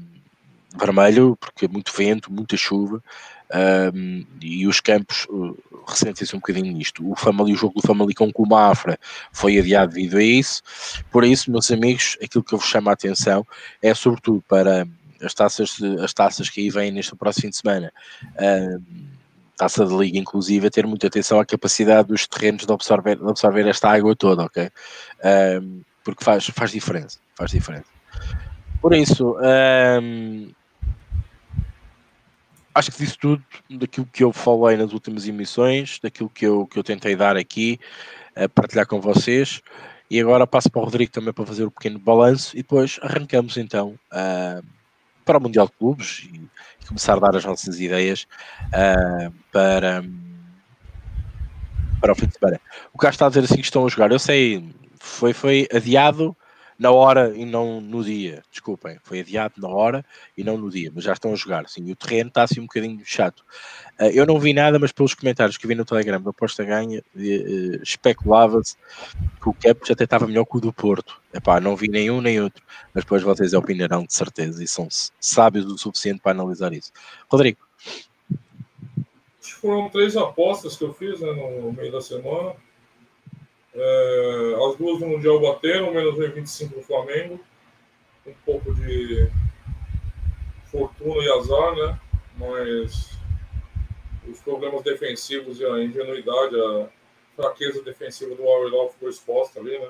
vermelho, 0.78 1.37
porque 1.37 1.66
é 1.66 1.68
muito 1.68 1.92
vento, 1.97 2.32
muita 2.32 2.56
chuva, 2.56 3.02
um, 3.94 4.25
e 4.40 4.66
os 4.66 4.80
campos 4.80 5.26
uh, 5.28 5.56
ressentem-se 5.87 6.35
um 6.35 6.38
bocadinho 6.38 6.73
nisto. 6.73 7.09
O, 7.11 7.14
family, 7.14 7.52
o 7.52 7.56
jogo 7.56 7.80
do 7.80 7.87
Famalicão 7.87 8.30
com 8.32 8.44
o 8.44 8.49
Mafra 8.49 8.99
foi 9.30 9.59
adiado 9.59 9.92
devido 9.92 10.16
a 10.16 10.23
isso. 10.23 10.62
Por 11.11 11.25
isso, 11.25 11.50
meus 11.50 11.71
amigos, 11.71 12.16
aquilo 12.23 12.42
que 12.42 12.54
eu 12.54 12.59
vos 12.59 12.68
chamo 12.68 12.88
a 12.88 12.92
atenção 12.94 13.47
é 13.82 13.94
sobretudo 13.94 14.42
para 14.49 14.87
as 15.23 15.35
taças, 15.35 15.76
as 16.02 16.12
taças 16.12 16.49
que 16.49 16.61
aí 16.61 16.71
vêm 16.71 16.90
neste 16.90 17.14
próximo 17.14 17.42
fim 17.42 17.50
de 17.50 17.56
semana. 17.56 17.92
Uh, 18.35 18.82
taça 19.56 19.85
de 19.85 19.94
liga, 19.94 20.18
inclusive, 20.18 20.66
a 20.66 20.71
ter 20.71 20.87
muita 20.87 21.06
atenção 21.06 21.38
à 21.38 21.44
capacidade 21.44 22.09
dos 22.09 22.26
terrenos 22.26 22.66
de 22.66 22.73
absorver, 22.73 23.16
de 23.16 23.28
absorver 23.28 23.66
esta 23.68 23.90
água 23.90 24.16
toda, 24.16 24.44
ok? 24.44 24.66
Uh, 24.66 25.82
porque 26.04 26.25
faz, 26.25 26.47
faz 26.47 26.71
diferença, 26.71 27.18
faz 27.37 27.50
diferença. 27.50 27.87
Por 28.80 28.94
isso, 28.94 29.37
acho 32.75 32.90
que 32.90 32.99
disse 32.99 33.18
tudo 33.18 33.42
daquilo 33.71 34.09
que 34.12 34.25
eu 34.25 34.32
falei 34.32 34.76
nas 34.76 34.92
últimas 34.92 35.26
emissões, 35.28 35.99
daquilo 36.02 36.28
que 36.28 36.47
eu, 36.47 36.66
que 36.66 36.78
eu 36.78 36.82
tentei 36.82 37.14
dar 37.14 37.37
aqui, 37.37 37.78
a 38.35 38.49
partilhar 38.49 38.87
com 38.87 39.00
vocês. 39.00 39.62
E 40.11 40.21
agora 40.21 40.47
passo 40.47 40.71
para 40.71 40.82
o 40.82 40.85
Rodrigo 40.85 41.11
também 41.11 41.32
para 41.32 41.47
fazer 41.47 41.64
o 41.64 41.68
um 41.68 41.71
pequeno 41.71 41.99
balanço 41.99 42.54
e 42.54 42.59
depois 42.59 42.99
arrancamos 43.02 43.56
então 43.56 43.99
uh, 44.12 44.62
para 45.25 45.38
o 45.38 45.40
Mundial 45.40 45.66
de 45.66 45.73
Clubes 45.73 46.28
e, 46.30 46.37
e, 46.82 46.87
começar 46.87 47.14
a 47.14 47.21
dar 47.21 47.35
as 47.35 47.44
nossas 47.44 47.80
ideias 47.80 48.26
uh, 48.66 49.32
para, 49.50 50.04
para 51.99 52.12
o 52.12 52.14
fim 52.14 52.26
de 52.26 52.35
semana. 52.38 52.61
O 52.92 52.99
que 52.99 53.06
está 53.06 53.25
a 53.25 53.28
dizer 53.30 53.44
assim 53.44 53.56
que 53.56 53.62
estão 53.62 53.87
a 53.87 53.88
jogar, 53.88 54.12
eu 54.12 54.18
sei, 54.18 54.68
foi, 55.02 55.32
foi 55.32 55.68
adiado 55.73 56.37
na 56.78 56.90
hora 56.90 57.32
e 57.37 57.44
não 57.44 57.80
no 57.80 58.02
dia. 58.02 58.42
Desculpem, 58.50 58.99
foi 59.02 59.21
adiado 59.21 59.54
na 59.59 59.68
hora 59.68 60.04
e 60.37 60.42
não 60.42 60.56
no 60.56 60.71
dia, 60.71 60.90
mas 60.94 61.04
já 61.04 61.12
estão 61.12 61.32
a 61.32 61.37
jogar. 61.37 61.68
Sim, 61.68 61.90
o 61.90 61.97
terreno 61.97 62.28
está 62.28 62.44
assim 62.44 62.61
um 62.61 62.66
bocadinho 62.66 63.00
chato. 63.04 63.44
Uh, 64.00 64.06
eu 64.12 64.25
não 64.25 64.38
vi 64.38 64.52
nada, 64.52 64.78
mas 64.78 64.92
pelos 64.92 65.14
comentários 65.14 65.59
que 65.59 65.66
vi 65.66 65.75
no 65.75 65.85
Telegram 65.85 66.21
da 66.21 66.30
aposta 66.30 66.64
ganha, 66.64 67.00
uh, 67.14 67.82
especulava-se 67.82 68.76
que 69.40 69.49
o 69.49 69.54
Campos 69.54 69.90
até 69.90 70.04
estava 70.04 70.26
melhor 70.26 70.44
que 70.44 70.56
o 70.56 70.61
do 70.61 70.73
Porto. 70.73 71.21
Epá, 71.35 71.61
não 71.61 71.76
vi 71.76 71.88
nenhum 71.88 72.21
nem 72.21 72.40
outro, 72.40 72.62
mas 72.94 73.04
depois 73.04 73.23
vocês 73.23 73.52
opinarão 73.52 74.04
de 74.04 74.14
certeza 74.14 74.62
e 74.62 74.68
são 74.68 74.88
sábios 75.21 75.66
o 75.66 75.76
suficiente 75.76 76.21
para 76.21 76.32
analisar 76.32 76.73
isso. 76.73 76.92
Rodrigo. 77.28 77.59
Foram 79.61 79.88
três 79.88 80.16
apostas 80.16 80.76
que 80.76 80.82
eu 80.82 80.92
fiz 80.92 81.21
né, 81.21 81.32
no 81.32 81.73
meio 81.73 81.92
da 81.92 82.00
semana. 82.00 82.54
É, 83.75 84.55
as 84.69 84.76
duas 84.76 85.00
no 85.00 85.09
Mundial 85.09 85.41
bateram, 85.41 85.93
menos 85.93 86.19
1,25 86.19 86.76
no 86.76 86.83
Flamengo. 86.83 87.41
Um 88.26 88.35
pouco 88.45 88.73
de 88.75 89.29
fortuna 90.67 91.23
e 91.23 91.33
azar, 91.33 91.75
né? 91.75 92.00
Mas 92.37 93.19
os 94.29 94.41
problemas 94.41 94.83
defensivos 94.83 95.61
e 95.61 95.64
a 95.64 95.83
ingenuidade, 95.83 96.55
a 96.61 96.88
fraqueza 97.35 97.83
defensiva 97.83 98.35
do 98.35 98.49
Al 98.49 98.91
ficou 98.91 99.09
exposta 99.09 99.59
ali, 99.59 99.79
né? 99.79 99.88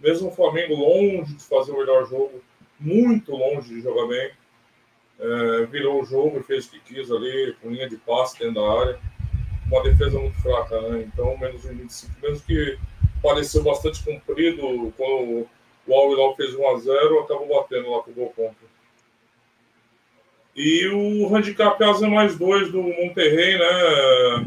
Mesmo 0.00 0.28
o 0.28 0.34
Flamengo 0.34 0.74
longe 0.74 1.34
de 1.34 1.44
fazer 1.44 1.72
o 1.72 1.78
melhor 1.78 2.06
jogo, 2.08 2.42
muito 2.78 3.32
longe 3.32 3.74
de 3.74 3.80
jogar 3.80 4.06
bem, 4.08 4.30
é, 5.18 5.66
virou 5.66 6.02
o 6.02 6.04
jogo 6.04 6.38
e 6.38 6.42
fez 6.42 6.66
o 6.66 6.70
que 6.70 6.80
quis 6.80 7.10
ali, 7.10 7.56
com 7.60 7.70
linha 7.70 7.88
de 7.88 7.96
passe 7.96 8.38
dentro 8.38 8.54
da 8.54 8.80
área. 8.80 9.00
Uma 9.66 9.82
defesa 9.82 10.18
muito 10.18 10.40
fraca, 10.42 10.80
né? 10.82 11.02
Então, 11.02 11.36
menos 11.38 11.62
1,25, 11.64 12.10
mesmo 12.22 12.46
que 12.46 12.78
pareceu 13.24 13.62
bastante 13.62 14.04
comprido 14.04 14.92
quando 14.98 15.48
o 15.86 15.94
Al 15.94 16.12
Hilal 16.12 16.36
fez 16.36 16.54
1 16.54 16.68
a 16.68 16.78
0 16.78 17.20
acabou 17.20 17.48
batendo 17.48 17.90
lá 17.90 18.02
com 18.02 18.10
o 18.10 18.14
gol 18.14 18.30
contra. 18.36 18.74
E 20.54 20.86
o 20.88 21.34
handicap 21.34 21.82
asa 21.82 22.06
mais 22.06 22.38
2 22.38 22.70
do 22.70 22.82
Monterrey, 22.82 23.58
né? 23.58 24.46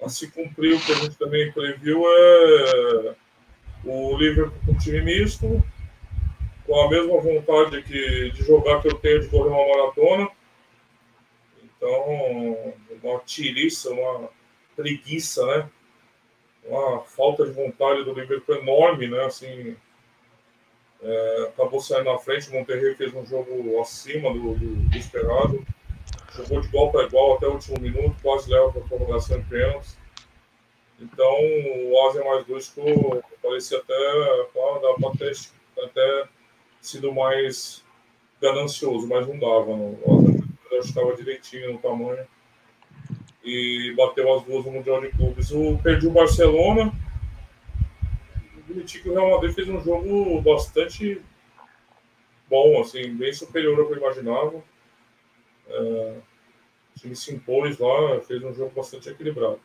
A 0.00 0.08
se 0.08 0.30
cumprir 0.30 0.74
o 0.74 0.80
que 0.80 0.92
a 0.92 0.94
gente 0.94 1.18
também 1.18 1.50
previu 1.50 2.04
é 2.06 3.14
o 3.84 4.16
Liverpool 4.16 4.60
com 4.64 4.78
time 4.78 5.02
misto, 5.02 5.62
com 6.64 6.80
a 6.80 6.88
mesma 6.88 7.20
vontade 7.20 7.82
que, 7.82 8.30
de 8.30 8.44
jogar 8.44 8.80
que 8.80 8.88
eu 8.88 8.94
tenho 8.94 9.20
de 9.20 9.28
correr 9.28 9.50
uma 9.50 9.76
maratona. 9.76 10.30
Então, 11.64 12.74
uma 13.02 13.18
tiriça, 13.20 13.90
uma 13.90 14.30
preguiça, 14.76 15.44
né? 15.44 15.68
Uma 16.68 17.00
falta 17.00 17.44
de 17.44 17.52
vontade 17.52 18.04
do 18.04 18.12
Liverpool 18.12 18.56
enorme, 18.56 19.08
né? 19.08 19.24
Assim, 19.24 19.76
é, 21.02 21.46
acabou 21.48 21.80
saindo 21.80 22.12
na 22.12 22.18
frente. 22.18 22.50
O 22.50 22.54
Monterrey 22.54 22.94
fez 22.94 23.14
um 23.14 23.24
jogo 23.24 23.80
acima 23.80 24.32
do, 24.32 24.54
do, 24.54 24.76
do 24.76 24.96
esperado. 24.96 25.64
Jogou 26.34 26.60
de 26.60 26.68
igual 26.68 26.92
para 26.92 27.04
igual 27.04 27.34
até 27.34 27.46
o 27.46 27.52
último 27.52 27.80
minuto, 27.80 28.16
quase 28.22 28.50
leva 28.50 28.70
para 28.70 28.82
a 28.82 28.84
prorrogação 28.84 29.40
de 29.40 29.48
pênaltis. 29.48 29.96
Então 31.00 31.36
o 31.86 32.08
Ásia 32.08 32.24
mais 32.24 32.44
dois 32.44 32.74
parecia 33.42 33.78
até, 33.78 33.94
dá 33.94 34.94
para 34.94 35.18
ter 35.18 35.32
até 35.82 36.28
sido 36.80 37.12
mais 37.12 37.84
ganancioso, 38.40 39.06
mas 39.06 39.26
não 39.26 39.38
dava. 39.38 39.66
Não. 39.66 39.98
O 40.04 40.44
Ásia 40.66 40.78
estava 40.80 41.16
direitinho 41.16 41.72
no 41.72 41.78
tamanho 41.78 42.26
e 43.44 43.94
bateu 43.96 44.34
as 44.34 44.44
duas 44.44 44.64
no 44.64 44.72
Mundial 44.72 45.00
de 45.00 45.08
Clubes. 45.10 45.50
O, 45.50 45.78
perdi 45.78 46.06
o 46.06 46.12
Barcelona. 46.12 46.92
Admiti 48.58 49.00
que 49.00 49.08
o 49.08 49.14
Real 49.14 49.30
Madrid 49.30 49.54
fez 49.54 49.68
um 49.68 49.80
jogo 49.80 50.40
bastante 50.42 51.20
bom, 52.48 52.80
assim, 52.80 53.14
bem 53.14 53.32
superior 53.32 53.78
ao 53.78 53.86
que 53.86 53.92
eu 53.92 53.98
imaginava. 53.98 54.62
É, 55.68 56.14
o 56.96 57.00
time 57.00 57.14
se 57.14 57.34
impôs 57.34 57.78
lá, 57.78 58.20
fez 58.20 58.42
um 58.42 58.54
jogo 58.54 58.72
bastante 58.74 59.08
equilibrado. 59.08 59.60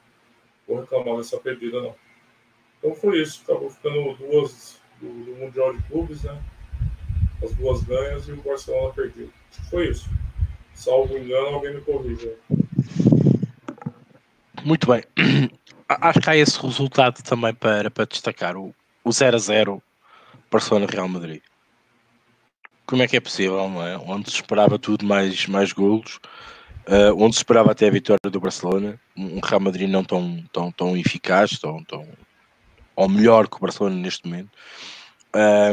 Vou 0.68 0.80
reclamar 0.80 1.18
dessa 1.18 1.38
perdida, 1.38 1.82
não. 1.82 1.96
Então 2.78 2.96
foi 2.96 3.22
isso, 3.22 3.42
acabou 3.44 3.70
ficando 3.70 4.14
duas 4.16 4.80
do, 5.00 5.08
do 5.08 5.36
Mundial 5.36 5.74
de 5.74 5.84
Clubes, 5.84 6.24
né? 6.24 6.42
As 7.42 7.54
duas 7.56 7.84
ganhas 7.84 8.28
e 8.28 8.32
o 8.32 8.38
Barcelona 8.38 8.94
perdido. 8.94 9.34
Foi 9.70 9.90
isso. 9.90 10.10
Salvo 10.74 11.18
engano, 11.18 11.56
alguém 11.56 11.76
me 11.76 11.82
corrija. 11.82 12.38
Muito 14.64 14.88
bem. 14.88 15.04
Acho 15.88 16.20
que 16.22 16.30
há 16.30 16.38
esse 16.38 16.60
resultado 16.60 17.22
também 17.22 17.54
para, 17.54 17.92
para 17.92 18.06
destacar. 18.06 18.56
O, 18.56 18.74
o 19.04 19.12
0 19.12 19.36
a 19.36 19.40
0 19.40 19.84
Barcelona-Real 20.50 21.08
Madrid. 21.08 21.42
Como 22.86 23.04
é 23.04 23.08
que 23.08 23.18
é 23.18 23.20
possível, 23.20 23.70
não 23.70 23.86
é? 23.86 23.98
Onde 23.98 24.30
se 24.30 24.38
esperava 24.38 24.80
tudo 24.80 25.06
mais, 25.06 25.48
mais 25.48 25.74
golos, 25.74 26.20
uh, 26.88 27.14
onde 27.18 27.36
se 27.36 27.40
esperava 27.40 27.72
até 27.72 27.88
a 27.88 27.92
vitória 27.92 28.30
do 28.30 28.40
Barcelona, 28.40 29.00
um 29.18 29.40
Real 29.40 29.60
Madrid 29.60 29.90
não 29.90 30.04
tão, 30.04 30.44
tão, 30.52 30.72
tão 30.72 30.98
eficaz, 30.98 31.60
tão, 31.60 31.84
tão, 31.84 32.08
ou 32.96 33.10
melhor 33.10 33.48
que 33.48 33.58
o 33.58 33.60
Barcelona 33.60 33.96
neste 33.96 34.28
momento. 34.28 34.50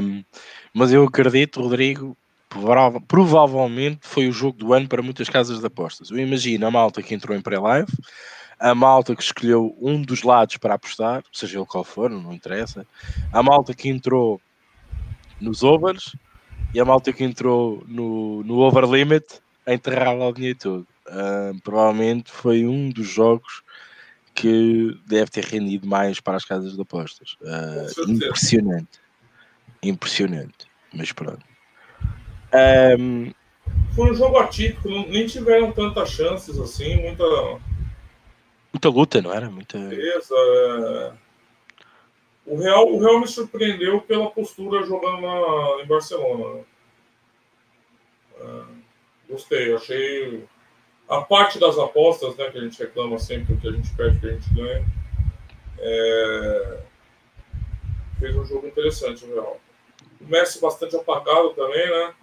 Um, 0.03 0.25
mas 0.73 0.93
eu 0.93 1.05
acredito, 1.05 1.61
Rodrigo, 1.61 2.17
prova 2.49 3.01
provavelmente 3.01 4.01
foi 4.03 4.29
o 4.29 4.33
jogo 4.33 4.59
do 4.59 4.73
ano 4.73 4.89
para 4.89 5.03
muitas 5.03 5.29
casas 5.29 5.61
de 5.61 5.67
apostas. 5.67 6.11
Eu 6.11 6.19
imagino 6.19 6.67
a 6.67 6.71
malta 6.71 7.03
que 7.03 7.15
entrou 7.15 7.37
em 7.37 7.41
pré-live, 7.41 7.93
a 8.61 8.75
malta 8.75 9.17
que 9.17 9.23
escolheu 9.23 9.75
um 9.81 10.03
dos 10.03 10.23
lados 10.23 10.59
para 10.59 10.75
apostar, 10.75 11.25
seja 11.33 11.59
ele 11.59 11.67
qual 11.67 11.83
for, 11.83 12.11
não 12.11 12.33
interessa, 12.33 12.87
a 13.33 13.43
malta 13.43 13.73
que 13.73 13.89
entrou 13.89 14.41
nos 15.41 15.63
overs 15.63 16.15
e 16.75 16.79
a 16.79 16.85
malta 16.85 17.13
que 17.13 17.25
entrou 17.25 17.83
no, 17.89 18.45
no 18.45 18.59
over 18.59 18.85
limit 18.85 19.25
a 19.67 19.73
enterrar 19.73 20.15
lá 20.15 20.29
o 20.29 20.33
dinheiro 20.33 20.59
todo. 20.59 20.87
Uh, 21.09 21.59
provavelmente 21.63 22.31
foi 22.31 22.67
um 22.67 22.91
dos 22.91 23.09
jogos 23.09 23.63
que 24.35 24.97
deve 25.07 25.31
ter 25.31 25.45
rendido 25.45 25.89
mais 25.89 26.21
para 26.21 26.37
as 26.37 26.45
casas 26.45 26.75
de 26.75 26.81
apostas. 26.81 27.37
Uh, 27.41 28.11
impressionante. 28.11 29.01
Impressionante. 29.83 30.67
Mas 30.93 31.13
pronto. 31.13 31.45
Um, 32.99 33.33
foi 33.95 34.13
um 34.13 34.15
jogo 34.15 34.39
atípico, 34.39 34.89
nem 34.89 35.27
tiveram 35.27 35.73
tantas 35.73 36.11
chances 36.11 36.59
assim, 36.59 36.97
muita 36.97 37.25
Muita 38.73 38.89
luta, 38.89 39.21
não 39.21 39.33
era? 39.33 39.51
Muita. 39.51 39.79
Beleza. 39.79 40.35
É... 40.35 41.13
O, 42.47 42.57
Real, 42.57 42.89
o 42.89 42.99
Real 42.99 43.21
me 43.21 43.29
surpreendeu 43.29 44.01
pela 44.01 44.31
postura 44.31 44.85
jogando 44.85 45.21
na, 45.21 45.83
em 45.83 45.87
Barcelona. 45.87 46.65
É... 48.39 48.63
Gostei, 49.29 49.75
achei. 49.75 50.45
A 51.09 51.23
parte 51.23 51.59
das 51.59 51.77
apostas, 51.79 52.37
né, 52.37 52.51
que 52.51 52.59
a 52.59 52.61
gente 52.61 52.79
reclama 52.79 53.19
sempre, 53.19 53.57
que 53.57 53.69
a 53.69 53.73
gente 53.73 53.93
perde, 53.95 54.21
que 54.21 54.27
a 54.29 54.33
gente 54.33 54.55
ganha. 54.55 54.85
É... 55.79 56.81
Fez 58.21 58.37
um 58.37 58.45
jogo 58.45 58.67
interessante 58.67 59.25
o 59.25 59.35
Real. 59.35 59.61
O 60.21 60.25
Messi 60.27 60.61
bastante 60.61 60.95
apagado 60.95 61.51
também, 61.51 61.91
né? 61.91 62.15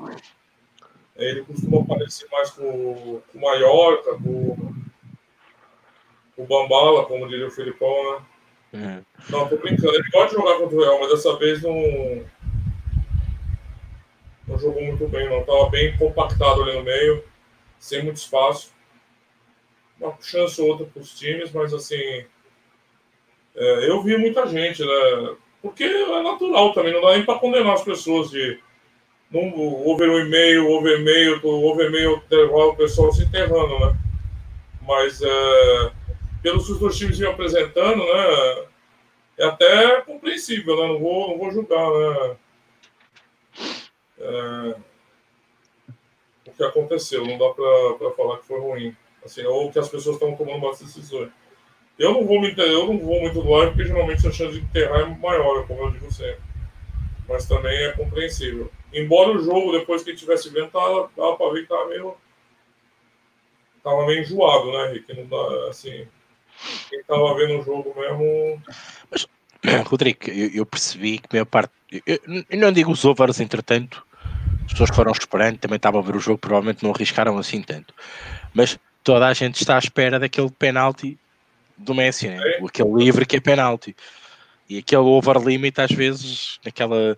Ele 1.15 1.43
costuma 1.43 1.81
aparecer 1.81 2.27
mais 2.31 2.51
com, 2.51 3.21
com 3.31 3.38
o 3.38 3.41
Mallorca, 3.41 4.13
com 4.13 4.66
o 6.38 6.45
Bambala, 6.45 7.06
como 7.06 7.28
diria 7.28 7.47
o 7.47 7.52
Filipão, 7.52 7.89
né? 8.12 8.26
É. 8.73 9.32
Não, 9.32 9.47
tô 9.47 9.58
brincando. 9.58 9.95
Ele 9.95 10.12
pode 10.12 10.34
jogar 10.34 10.60
contra 10.60 10.78
o 10.78 10.80
Real, 10.80 11.00
mas 11.00 11.10
dessa 11.10 11.36
vez 11.38 11.62
não. 11.62 12.26
Não 14.47 14.60
jogou 14.60 14.84
muito 14.84 15.08
bem, 15.08 15.28
não. 15.30 15.43
Tava 15.43 15.69
bem 15.69 15.97
compactado 15.97 16.62
ali 16.62 16.78
no 16.78 16.84
meio, 16.84 17.23
sem 17.80 18.04
muito 18.04 18.17
espaço. 18.17 18.71
Uma 20.00 20.15
chance 20.21 20.62
ou 20.62 20.69
outra 20.69 20.86
para 20.86 21.02
os 21.02 21.17
times, 21.17 21.52
mas 21.52 21.73
assim. 21.73 22.26
É, 23.56 23.89
eu 23.89 24.04
vi 24.04 24.15
muita 24.17 24.45
gente, 24.45 24.86
né? 24.86 25.36
Porque 25.62 25.84
é 25.84 26.21
natural 26.21 26.71
também, 26.73 26.93
não 26.93 27.02
dá 27.02 27.13
nem 27.13 27.26
para 27.26 27.39
condenar 27.39 27.73
as 27.73 27.84
pessoas 27.84 28.30
de. 28.30 28.60
Não, 29.30 29.41
over 29.86 30.10
um 30.10 30.19
e-mail, 30.19 30.69
over 30.69 31.00
e-mail, 31.00 31.41
over 31.43 31.88
e-mail, 31.88 32.23
o 32.32 32.76
pessoal 32.76 33.12
se 33.12 33.23
enterrando, 33.23 33.78
né? 33.80 33.97
Mas 34.82 35.21
é, 35.21 35.91
pelos 36.47 36.65
que 36.65 36.71
os 36.71 36.79
dois 36.79 36.97
times 36.97 37.19
iam 37.19 37.33
apresentando, 37.33 38.05
né? 38.05 38.65
É 39.38 39.45
até 39.45 40.01
compreensível, 40.01 40.77
né? 40.77 40.88
Não 40.88 40.99
vou, 40.99 41.29
não 41.29 41.38
vou 41.38 41.51
julgar, 41.51 41.91
né? 41.91 42.38
É, 44.19 44.75
o 46.47 46.51
que 46.53 46.63
aconteceu, 46.63 47.25
não 47.25 47.38
dá 47.38 47.49
para 47.49 48.12
falar 48.12 48.38
que 48.38 48.45
foi 48.45 48.60
ruim, 48.62 48.95
assim, 49.25 49.43
ou 49.43 49.69
que 49.69 49.77
as 49.77 49.89
pessoas 49.89 50.15
estão 50.15 50.38
tomando 50.38 50.62
mais 50.62 50.79
decisões. 50.79 51.29
Eu 51.99 52.13
não 52.13 52.25
vou 52.25 52.39
me 52.39 52.55
eu 52.57 52.88
não 52.88 52.97
vou 52.97 53.19
muito 53.19 53.41
do 53.41 53.47
porque 53.67 53.86
geralmente 53.86 54.25
a 54.25 54.31
chance 54.31 54.53
de 54.53 54.63
enterrar 54.63 55.01
é 55.01 55.05
maior, 55.05 55.67
como 55.67 55.81
eu 55.81 55.91
digo 55.91 56.12
sempre. 56.13 56.39
Mas 57.27 57.45
também 57.45 57.75
é 57.75 57.91
compreensível. 57.91 58.71
Embora 58.93 59.31
o 59.31 59.39
jogo, 59.39 59.73
depois 59.73 60.01
que 60.01 60.15
tivesse 60.15 60.49
vendo, 60.49 60.71
dava 60.71 61.36
para 61.36 61.51
ver 61.51 61.63
que 61.63 61.67
tava 61.67 61.88
meio. 61.89 62.15
Tava 63.83 64.05
meio 64.05 64.21
enjoado, 64.21 64.71
né, 64.71 64.93
Rick? 64.93 65.13
Não 65.13 65.25
dá, 65.25 65.69
assim. 65.69 66.07
Quem 66.89 66.99
estava 66.99 67.35
vendo 67.35 67.59
o 67.59 67.63
jogo 67.63 67.93
mesmo. 67.99 68.61
Mas, 69.11 69.27
Rodrigo, 69.85 70.19
eu, 70.27 70.49
eu 70.53 70.65
percebi 70.65 71.19
que 71.19 71.25
a 71.25 71.33
maior 71.33 71.45
parte. 71.45 71.71
Eu, 72.05 72.19
eu, 72.27 72.59
não 72.59 72.71
digo 72.71 72.91
os 72.91 73.05
overs, 73.05 73.39
entretanto, 73.39 74.05
as 74.65 74.71
pessoas 74.71 74.89
foram 74.89 75.11
esperando, 75.11 75.57
também 75.57 75.77
estavam 75.77 75.99
a 75.99 76.03
ver 76.03 76.15
o 76.15 76.19
jogo, 76.19 76.37
provavelmente 76.37 76.83
não 76.83 76.91
arriscaram 76.91 77.37
assim 77.37 77.61
tanto. 77.61 77.93
Mas 78.53 78.77
toda 79.03 79.27
a 79.27 79.33
gente 79.33 79.61
está 79.61 79.75
à 79.75 79.79
espera 79.79 80.19
daquele 80.19 80.51
penalti 80.51 81.17
do 81.77 81.93
Messi, 81.93 82.27
né? 82.27 82.37
É. 82.37 82.65
aquele 82.65 82.91
livre 82.93 83.25
que 83.25 83.37
é 83.37 83.39
penalti. 83.39 83.95
E 84.69 84.79
aquele 84.79 85.01
over 85.01 85.37
limit, 85.37 85.79
às 85.79 85.91
vezes, 85.91 86.59
naquela 86.65 87.17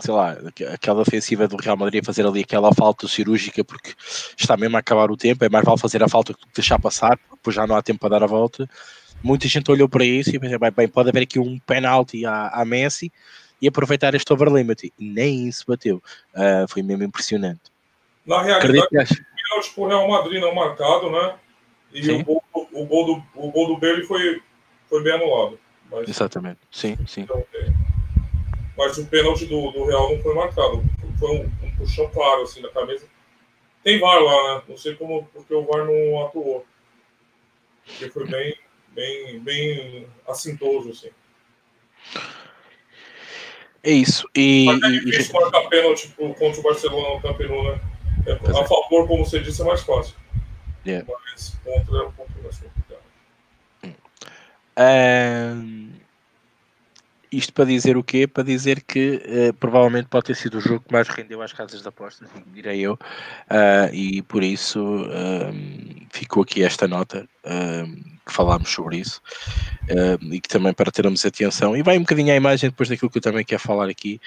sei 0.00 0.14
lá, 0.14 0.36
aquela 0.72 1.02
ofensiva 1.02 1.46
do 1.46 1.56
Real 1.56 1.76
Madrid 1.76 2.04
fazer 2.04 2.26
ali 2.26 2.40
aquela 2.40 2.74
falta 2.74 3.06
cirúrgica 3.06 3.64
porque 3.64 3.92
está 4.36 4.56
mesmo 4.56 4.76
a 4.76 4.80
acabar 4.80 5.10
o 5.10 5.16
tempo, 5.16 5.44
é 5.44 5.48
mais 5.48 5.64
vale 5.64 5.78
fazer 5.78 6.02
a 6.02 6.08
falta 6.08 6.34
que 6.34 6.40
deixar 6.54 6.78
passar, 6.78 7.18
porque 7.42 7.52
já 7.52 7.66
não 7.66 7.76
há 7.76 7.82
tempo 7.82 8.00
para 8.00 8.10
dar 8.10 8.24
a 8.24 8.26
volta. 8.26 8.68
Muita 9.22 9.46
gente 9.46 9.70
olhou 9.70 9.88
para 9.88 10.04
isso 10.04 10.34
e 10.34 10.38
pensou, 10.38 10.58
bem, 10.58 10.88
pode 10.88 11.10
haver 11.10 11.22
aqui 11.22 11.38
um 11.38 11.58
penalti 11.60 12.24
à, 12.24 12.48
à 12.48 12.64
Messi 12.64 13.12
e 13.60 13.68
aproveitar 13.68 14.14
este 14.14 14.32
over 14.32 14.48
limit. 14.48 14.92
E 14.98 15.04
nem 15.04 15.46
isso 15.46 15.64
bateu. 15.68 16.02
Uh, 16.34 16.66
foi 16.68 16.82
mesmo 16.82 17.04
impressionante. 17.04 17.60
Na 18.26 18.42
realidade, 18.42 18.88
o 19.76 19.86
Real 19.86 20.08
Madrid 20.08 20.40
não 20.40 20.54
marcado, 20.54 21.10
né? 21.10 21.34
E 21.92 22.10
o 22.12 22.24
gol, 22.24 22.42
o 22.54 22.86
gol, 22.86 23.06
do, 23.06 23.22
o 23.34 23.50
gol 23.50 23.66
do 23.68 23.78
Bailey 23.78 24.04
foi, 24.04 24.40
foi 24.88 25.02
bem 25.02 25.14
anulado. 25.14 25.58
Mas... 25.90 26.08
Exatamente, 26.08 26.60
sim, 26.70 26.96
sim. 27.06 27.22
Então, 27.22 27.44
mas 28.80 28.96
o 28.96 29.04
pênalti 29.04 29.44
do, 29.44 29.70
do 29.72 29.84
Real 29.84 30.10
não 30.10 30.22
foi 30.22 30.34
marcado. 30.34 30.82
Foi 31.18 31.30
um, 31.32 31.52
um 31.62 31.70
puxão 31.76 32.08
claro, 32.08 32.42
assim, 32.44 32.62
na 32.62 32.70
cabeça. 32.70 33.06
Tem 33.84 34.00
VAR 34.00 34.22
lá, 34.22 34.54
né? 34.54 34.62
Não 34.66 34.76
sei 34.78 34.94
como, 34.94 35.28
porque 35.34 35.52
o 35.52 35.66
VAR 35.66 35.84
não 35.84 36.24
atuou. 36.24 36.64
Porque 37.84 38.08
foi 38.08 38.26
bem, 38.26 38.56
bem, 38.88 39.38
bem 39.40 40.06
assintoso, 40.26 40.92
assim. 40.92 41.10
É 43.82 43.90
isso. 43.90 44.26
E, 44.34 44.64
Mas 44.64 44.82
é 44.82 44.98
difícil 45.00 45.38
e... 45.38 45.42
marcar 45.42 45.68
pênalti 45.68 46.08
contra 46.16 46.60
o 46.60 46.62
Barcelona 46.62 47.14
no 47.16 47.20
Campeonato, 47.20 47.62
né? 47.62 47.80
É, 48.26 48.32
a 48.32 48.64
favor, 48.64 49.06
como 49.06 49.26
você 49.26 49.40
disse, 49.40 49.60
é 49.60 49.64
mais 49.66 49.82
fácil. 49.82 50.14
Yeah. 50.86 51.06
Mas 51.06 51.54
contra 51.62 51.98
é 51.98 52.02
um 52.02 52.12
pouco 52.12 52.32
mais 52.42 52.58
complicado. 52.58 53.02
Um... 54.78 56.00
Isto 57.32 57.52
para 57.52 57.64
dizer 57.64 57.96
o 57.96 58.02
quê? 58.02 58.26
Para 58.26 58.42
dizer 58.42 58.82
que 58.82 59.22
uh, 59.24 59.54
provavelmente 59.54 60.08
pode 60.08 60.26
ter 60.26 60.34
sido 60.34 60.58
o 60.58 60.60
jogo 60.60 60.84
que 60.86 60.92
mais 60.92 61.06
rendeu 61.08 61.40
às 61.40 61.52
casas 61.52 61.80
de 61.80 61.88
apostas, 61.88 62.28
direi 62.52 62.80
eu, 62.80 62.94
uh, 62.94 63.94
e 63.94 64.20
por 64.22 64.42
isso 64.42 65.04
uh, 65.04 66.06
ficou 66.10 66.42
aqui 66.42 66.64
esta 66.64 66.88
nota 66.88 67.28
que 68.26 68.32
falámos 68.32 68.70
sobre 68.70 68.98
isso 68.98 69.20
e 70.30 70.40
que 70.40 70.48
também 70.48 70.74
para 70.74 70.90
termos 70.90 71.24
atenção. 71.24 71.74
E 71.76 71.82
vai 71.82 71.96
um 71.96 72.02
bocadinho 72.02 72.32
à 72.32 72.36
imagem 72.36 72.68
depois 72.68 72.88
daquilo 72.88 73.10
que 73.10 73.18
eu 73.18 73.22
também 73.22 73.44
quero 73.44 73.62
falar 73.62 73.88
aqui. 73.88 74.20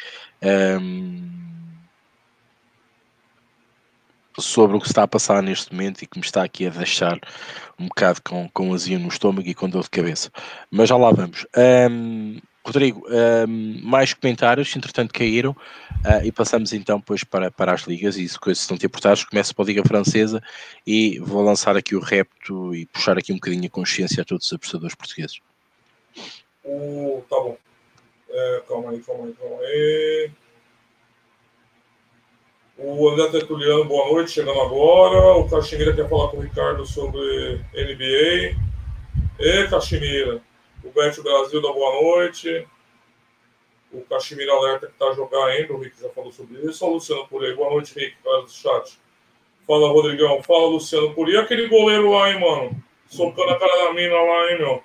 sobre 4.39 4.75
o 4.75 4.79
que 4.79 4.87
está 4.87 5.03
a 5.03 5.07
passar 5.07 5.43
neste 5.43 5.71
momento 5.71 6.01
e 6.01 6.07
que 6.07 6.17
me 6.17 6.25
está 6.25 6.43
aqui 6.43 6.65
a 6.65 6.71
deixar 6.71 7.19
um 7.79 7.85
bocado 7.85 8.19
com, 8.23 8.49
com 8.49 8.73
azia 8.73 8.97
no 8.97 9.07
estômago 9.07 9.47
e 9.47 9.53
com 9.53 9.69
dor 9.69 9.83
de 9.83 9.91
cabeça. 9.91 10.31
Mas 10.71 10.89
já 10.89 10.97
lá 10.97 11.11
vamos. 11.11 11.45
Rodrigo, 12.65 13.06
um, 13.10 13.82
mais 13.84 14.13
comentários, 14.13 14.73
entretanto 14.76 15.13
caíram, 15.13 15.52
uh, 15.52 16.23
e 16.23 16.32
passamos 16.32 16.71
então 16.71 16.97
depois 16.97 17.23
para, 17.23 17.52
para 17.52 17.73
as 17.73 17.82
ligas, 17.82 18.15
e 18.15 18.28
se 18.28 18.39
coisas 18.39 18.62
estão 18.62 18.78
te 18.78 18.86
importares, 18.86 19.26
começo 19.26 19.54
para 19.54 19.65
a 19.65 19.67
Liga 19.67 19.84
Francesa 19.84 20.41
e 20.88 21.19
vou 21.19 21.43
lançar 21.43 21.76
aqui 21.76 21.93
o 21.93 21.99
repto 21.99 22.73
e 22.73 22.86
puxar 22.86 23.17
aqui 23.17 23.34
um 23.34 23.36
bocadinho 23.36 23.65
a 23.65 23.69
consciência 23.69 24.21
a 24.21 24.26
todos 24.26 24.45
os 24.45 24.54
apostadores 24.54 24.95
portugueses. 24.95 25.39
Uh, 26.63 27.21
tá 27.30 27.36
bom. 27.36 27.58
É, 28.30 28.63
calma 28.67 28.91
aí, 28.91 28.99
calma 29.02 29.26
aí, 29.26 29.34
calma 29.34 29.58
aí. 29.60 30.32
O 32.78 33.10
André 33.10 33.30
Tertuliano, 33.30 33.86
boa 33.86 34.12
noite, 34.12 34.32
chegando 34.32 34.60
agora. 34.60 35.38
O 35.38 35.47
Caximira 35.47 35.93
quer 35.93 36.10
falar 36.10 36.30
com 36.30 36.38
o 36.38 36.41
Ricardo 36.41 36.86
sobre 36.86 37.62
NBA. 37.73 38.56
E 39.39 39.67
Caximira, 39.69 40.41
o 40.84 40.91
Bet 40.91 41.22
Brasil 41.22 41.62
da 41.62 41.72
boa 41.72 42.02
noite. 42.02 42.67
O 43.91 44.02
Caximira 44.02 44.52
alerta 44.52 44.88
que 44.88 44.93
está 44.93 45.06
a 45.06 45.13
jogar 45.13 45.46
ainda, 45.46 45.74
o 45.74 45.80
Rick 45.80 46.02
já 46.02 46.10
falou 46.10 46.32
sobre 46.32 46.60
isso. 46.62 46.86
O 46.86 46.93
Luciano 46.93 47.28
Puri, 47.28 47.56
boa 47.56 47.69
noite, 47.69 47.93
Rick, 47.93 48.15
cara 48.24 48.41
do 48.41 48.50
chat. 48.50 49.00
Fala, 49.67 49.88
Rodrigão. 49.89 50.41
Fala, 50.43 50.67
Luciano 50.67 51.13
Puri. 51.13 51.34
E 51.34 51.38
aquele 51.38 51.67
goleiro 51.67 52.12
lá, 52.12 52.32
hein, 52.32 52.39
mano? 52.39 52.84
Socando 53.08 53.52
a 53.52 53.60
cara 53.60 53.86
da 53.86 53.93
mina 53.93 54.15
lá, 54.15 54.52
hein, 54.52 54.58
meu? 54.58 54.84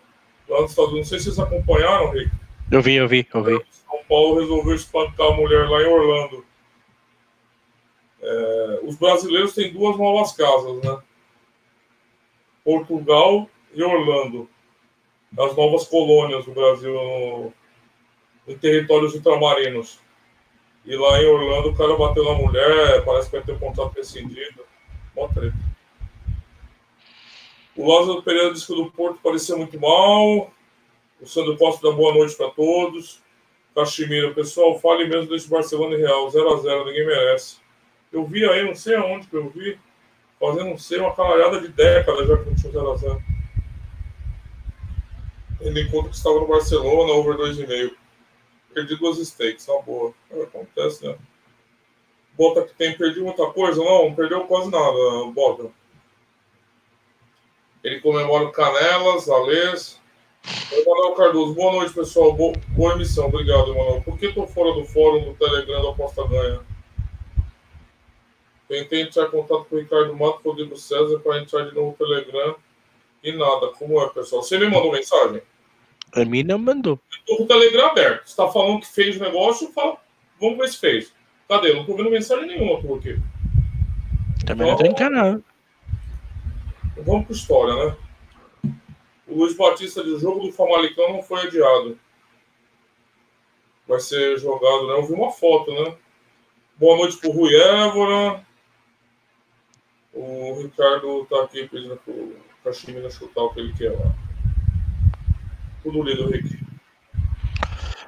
Lá 0.49 0.61
nos 0.61 0.71
Estados 0.71 0.93
Unidos. 0.93 1.11
Não 1.11 1.19
sei 1.19 1.19
se 1.19 1.35
vocês 1.35 1.39
acompanharam, 1.39 2.11
Rick. 2.11 2.31
Eu 2.71 2.83
vi, 2.83 2.95
eu 2.97 3.09
vi, 3.09 3.27
eu 3.33 3.43
vi. 3.43 3.65
São 3.71 3.99
Paulo 4.07 4.41
resolveu 4.41 4.75
espancar 4.75 5.29
a 5.29 5.37
mulher 5.37 5.69
lá 5.69 5.83
em 5.83 5.87
Orlando. 5.87 6.45
É, 8.21 8.81
os 8.83 8.97
brasileiros 8.97 9.55
têm 9.55 9.73
duas 9.73 9.97
novas 9.97 10.33
casas, 10.33 10.83
né? 10.83 10.99
Portugal 12.63 13.49
e 13.73 13.83
Orlando. 13.83 14.51
As 15.37 15.57
novas 15.57 15.87
colônias 15.87 16.45
do 16.45 16.53
Brasil 16.53 17.53
em 18.47 18.57
territórios 18.57 19.15
ultramarinos. 19.15 19.99
E 20.85 20.97
lá 20.97 21.21
em 21.21 21.27
Orlando 21.27 21.69
o 21.69 21.77
cara 21.77 21.97
bateu 21.97 22.25
na 22.25 22.33
mulher, 22.33 23.05
parece 23.05 23.29
que 23.29 23.37
vai 23.37 23.45
ter 23.45 23.53
um 23.53 23.59
contrato 23.59 23.95
rescindido. 23.95 24.65
Mó 25.15 25.29
treta. 25.29 25.57
O 27.77 27.87
Lázaro 27.87 28.23
Pereira 28.23 28.53
disse 28.53 28.67
que 28.67 28.73
o 28.73 28.85
do 28.85 28.91
Porto 28.91 29.21
parecia 29.23 29.55
muito 29.55 29.79
mal. 29.79 30.51
O 31.21 31.27
Sandro 31.27 31.57
Costa 31.57 31.89
dá 31.89 31.95
boa 31.95 32.15
noite 32.15 32.35
para 32.37 32.51
todos. 32.51 33.23
Caximira, 33.75 34.33
pessoal, 34.33 34.79
fale 34.81 35.07
mesmo 35.07 35.31
desse 35.31 35.49
Barcelona 35.49 35.95
e 35.95 35.99
Real, 35.99 36.27
0x0, 36.29 36.87
ninguém 36.87 37.07
merece. 37.07 37.59
Eu 38.11 38.25
vi 38.25 38.45
aí, 38.49 38.65
não 38.65 38.75
sei 38.75 38.97
aonde 38.97 39.29
que 39.29 39.37
eu 39.37 39.49
vi, 39.51 39.79
fazendo, 40.41 40.71
não 40.71 40.79
sei, 40.79 40.99
uma 40.99 41.15
canalhada 41.15 41.61
de 41.61 41.69
décadas 41.69 42.27
já 42.27 42.37
que 42.37 42.49
não 42.49 42.57
tinha 42.57 42.73
0x0. 42.73 43.23
Ele 45.61 45.83
encontra 45.83 46.11
que 46.11 46.17
estava 46.17 46.39
no 46.39 46.47
Barcelona, 46.47 47.13
over 47.13 47.37
2,5. 47.37 47.95
Perdi 48.73 48.97
duas 48.97 49.19
stakes, 49.19 49.67
na 49.67 49.81
boa. 49.81 50.15
Acontece, 50.43 51.07
né? 51.07 51.19
Bota 52.37 52.63
que 52.63 52.75
tem, 52.75 52.97
perdi 52.97 53.21
muita 53.21 53.47
coisa? 53.51 53.83
Não 53.83 54.15
perdeu 54.15 54.47
quase 54.47 54.71
nada, 54.71 55.33
Bota. 55.33 55.71
Ele 57.83 58.01
comemora 58.01 58.45
o 58.45 58.53
Canelas, 58.53 59.29
Alês. 59.29 60.01
Emanuel 60.71 61.15
Cardoso, 61.15 61.55
boa 61.55 61.73
noite, 61.73 61.93
pessoal. 61.93 62.33
Boa, 62.33 62.53
boa 62.69 62.95
emissão, 62.95 63.27
obrigado, 63.27 63.73
Emanuel. 63.73 64.03
Por 64.03 64.17
que 64.17 64.27
estou 64.27 64.47
fora 64.47 64.73
do 64.73 64.85
fórum 64.85 65.25
do 65.25 65.35
Telegram 65.35 65.83
da 65.83 65.91
Aposta 65.91 66.27
Ganha? 66.29 66.61
Tentei 68.69 69.03
entrar 69.03 69.25
em 69.25 69.31
contato 69.31 69.65
com 69.65 69.77
o 69.77 69.79
Ricardo 69.79 70.15
Mato, 70.15 70.41
Rodrigo 70.45 70.77
César, 70.77 71.19
para 71.21 71.41
entrar 71.41 71.65
de 71.65 71.75
novo 71.75 71.97
no 71.99 72.07
Telegram 72.07 72.55
e 73.23 73.33
nada. 73.33 73.69
Como 73.79 74.01
é, 74.01 74.09
pessoal? 74.11 74.43
Você 74.43 74.59
me 74.59 74.67
mandou 74.67 74.93
mensagem? 74.93 75.43
A 76.13 76.25
mim 76.25 76.43
não 76.43 76.59
mandou. 76.59 76.99
Estou 77.11 77.37
com 77.37 77.43
o 77.45 77.47
Telegram 77.47 77.87
aberto. 77.87 78.25
Você 78.25 78.31
está 78.31 78.49
falando 78.49 78.81
que 78.81 78.87
fez 78.87 79.17
o 79.17 79.21
negócio, 79.21 79.73
fala... 79.73 79.97
vamos 80.41 80.59
ver 80.59 80.69
se 80.69 80.79
fez. 80.79 81.13
Cadê? 81.49 81.73
Não 81.73 81.81
estou 81.81 81.97
vendo 81.97 82.11
mensagem 82.11 82.47
nenhuma 82.47 82.81
por 82.81 82.99
aqui. 82.99 83.21
Também 84.47 84.67
então, 84.67 84.69
não 84.69 84.77
tem 84.77 84.95
canal. 84.95 85.41
Vamos 86.97 87.27
para 87.27 87.37
história, 87.37 87.75
né? 87.75 87.97
O 89.27 89.39
Luiz 89.39 89.55
Batista 89.55 90.03
o 90.03 90.19
jogo 90.19 90.41
do 90.41 90.53
Famalicão 90.53 91.13
não 91.13 91.23
foi 91.23 91.43
adiado. 91.43 91.99
Vai 93.87 94.01
ser 94.01 94.39
jogado, 94.39 94.87
né? 94.87 94.95
Eu 94.95 95.07
vi 95.07 95.13
uma 95.13 95.31
foto, 95.31 95.71
né? 95.73 95.97
Boa 96.77 96.97
noite 96.97 97.17
para 97.19 97.29
o 97.29 97.33
Rui 97.33 97.55
Évora. 97.55 98.47
O 100.13 100.63
Ricardo 100.63 101.23
está 101.23 101.45
aqui 101.45 101.69
pedindo 101.69 101.99
para 102.63 102.71
o 102.71 102.75
Caximina 102.75 103.11
chutar 103.11 103.43
o 103.43 103.51
que 103.51 103.61
ele 103.61 103.73
quer 103.73 103.91
lá. 103.91 104.15
Tudo 105.83 106.03
lido, 106.03 106.29
Rick. 106.31 106.59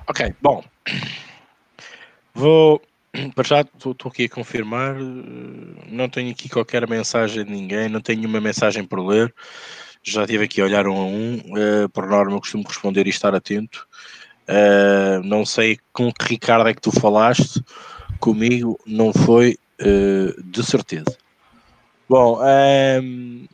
Ok, 0.07 0.35
bom. 0.41 0.65
Vou. 2.35 2.83
Para 3.35 3.45
já 3.45 3.61
estou 3.61 3.97
aqui 4.07 4.25
a 4.25 4.29
confirmar. 4.29 4.95
Não 4.95 6.09
tenho 6.09 6.31
aqui 6.31 6.49
qualquer 6.49 6.89
mensagem 6.89 7.45
de 7.45 7.51
ninguém, 7.51 7.89
não 7.89 8.01
tenho 8.01 8.21
nenhuma 8.21 8.41
mensagem 8.41 8.85
por 8.85 9.05
ler. 9.05 9.35
Já 10.03 10.23
estive 10.23 10.45
aqui 10.45 10.61
a 10.61 10.65
olhar 10.65 10.87
um 10.87 10.97
a 10.97 11.05
um. 11.05 11.37
Uh, 11.37 11.89
por 11.91 12.07
norma, 12.07 12.33
eu 12.33 12.41
costumo 12.41 12.65
responder 12.67 13.07
e 13.07 13.11
estar 13.11 13.35
atento. 13.35 13.87
Uh, 14.49 15.23
não 15.25 15.45
sei 15.45 15.79
com 15.93 16.13
que 16.13 16.25
Ricardo 16.27 16.69
é 16.69 16.75
que 16.75 16.81
tu 16.81 16.91
falaste. 16.93 17.63
Comigo 18.19 18.79
não 18.87 19.13
foi 19.13 19.59
uh, 19.81 20.43
de 20.43 20.65
certeza. 20.65 21.17
Bom, 22.09 22.41
um, 22.41 22.45
ehm, 22.45 23.47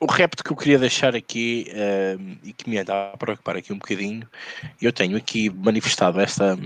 o 0.00 0.06
repto 0.06 0.42
que 0.42 0.50
eu 0.50 0.56
queria 0.56 0.78
deixar 0.78 1.14
aqui 1.14 1.70
um, 2.18 2.36
e 2.42 2.52
que 2.54 2.68
me 2.68 2.78
anda 2.78 3.12
a 3.12 3.16
preocupar 3.18 3.56
aqui 3.56 3.70
um 3.70 3.78
bocadinho, 3.78 4.26
eu 4.80 4.90
tenho 4.92 5.14
aqui 5.14 5.50
manifestado 5.50 6.18
esta, 6.20 6.58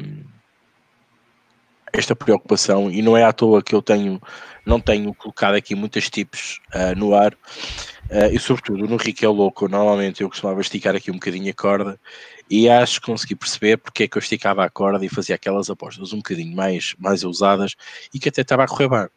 esta 1.92 2.14
preocupação 2.14 2.88
e 2.88 3.02
não 3.02 3.16
é 3.16 3.24
à 3.24 3.32
toa 3.32 3.60
que 3.60 3.74
eu 3.74 3.82
tenho, 3.82 4.22
não 4.64 4.78
tenho 4.78 5.12
colocado 5.12 5.56
aqui 5.56 5.74
muitos 5.74 6.08
tipos 6.08 6.60
uh, 6.72 6.96
no 6.96 7.12
ar 7.12 7.34
uh, 7.34 8.32
e 8.32 8.38
sobretudo 8.38 8.86
no 8.86 8.96
Rico 8.96 9.24
é 9.24 9.28
Louco, 9.28 9.68
normalmente 9.68 10.22
eu 10.22 10.28
costumava 10.28 10.60
esticar 10.60 10.94
aqui 10.94 11.10
um 11.10 11.14
bocadinho 11.14 11.50
a 11.50 11.54
corda 11.54 12.00
e 12.48 12.68
acho 12.68 13.00
que 13.00 13.06
consegui 13.06 13.34
perceber 13.34 13.78
porque 13.78 14.04
é 14.04 14.08
que 14.08 14.16
eu 14.16 14.20
esticava 14.20 14.64
a 14.64 14.70
corda 14.70 15.04
e 15.04 15.08
fazia 15.08 15.34
aquelas 15.34 15.68
apostas 15.68 16.12
um 16.12 16.18
bocadinho 16.18 16.54
mais, 16.54 16.94
mais 17.00 17.24
ousadas 17.24 17.74
e 18.12 18.20
que 18.20 18.28
até 18.28 18.42
estava 18.42 18.62
a 18.62 18.68
correr 18.68 18.88
bem. 18.88 19.08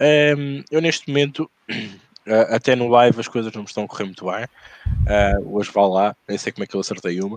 Um, 0.00 0.62
eu 0.70 0.80
neste 0.80 1.08
momento, 1.08 1.50
uh, 2.28 2.54
até 2.54 2.76
no 2.76 2.88
live 2.88 3.18
as 3.20 3.28
coisas 3.28 3.52
não 3.52 3.62
me 3.62 3.68
estão 3.68 3.84
a 3.84 3.88
correr 3.88 4.04
muito 4.04 4.24
bem. 4.24 4.44
Uh, 4.86 5.56
hoje 5.56 5.70
vá 5.72 5.86
lá, 5.86 6.16
nem 6.28 6.38
sei 6.38 6.52
como 6.52 6.64
é 6.64 6.66
que 6.66 6.76
eu 6.76 6.80
acertei 6.80 7.20
uma. 7.20 7.36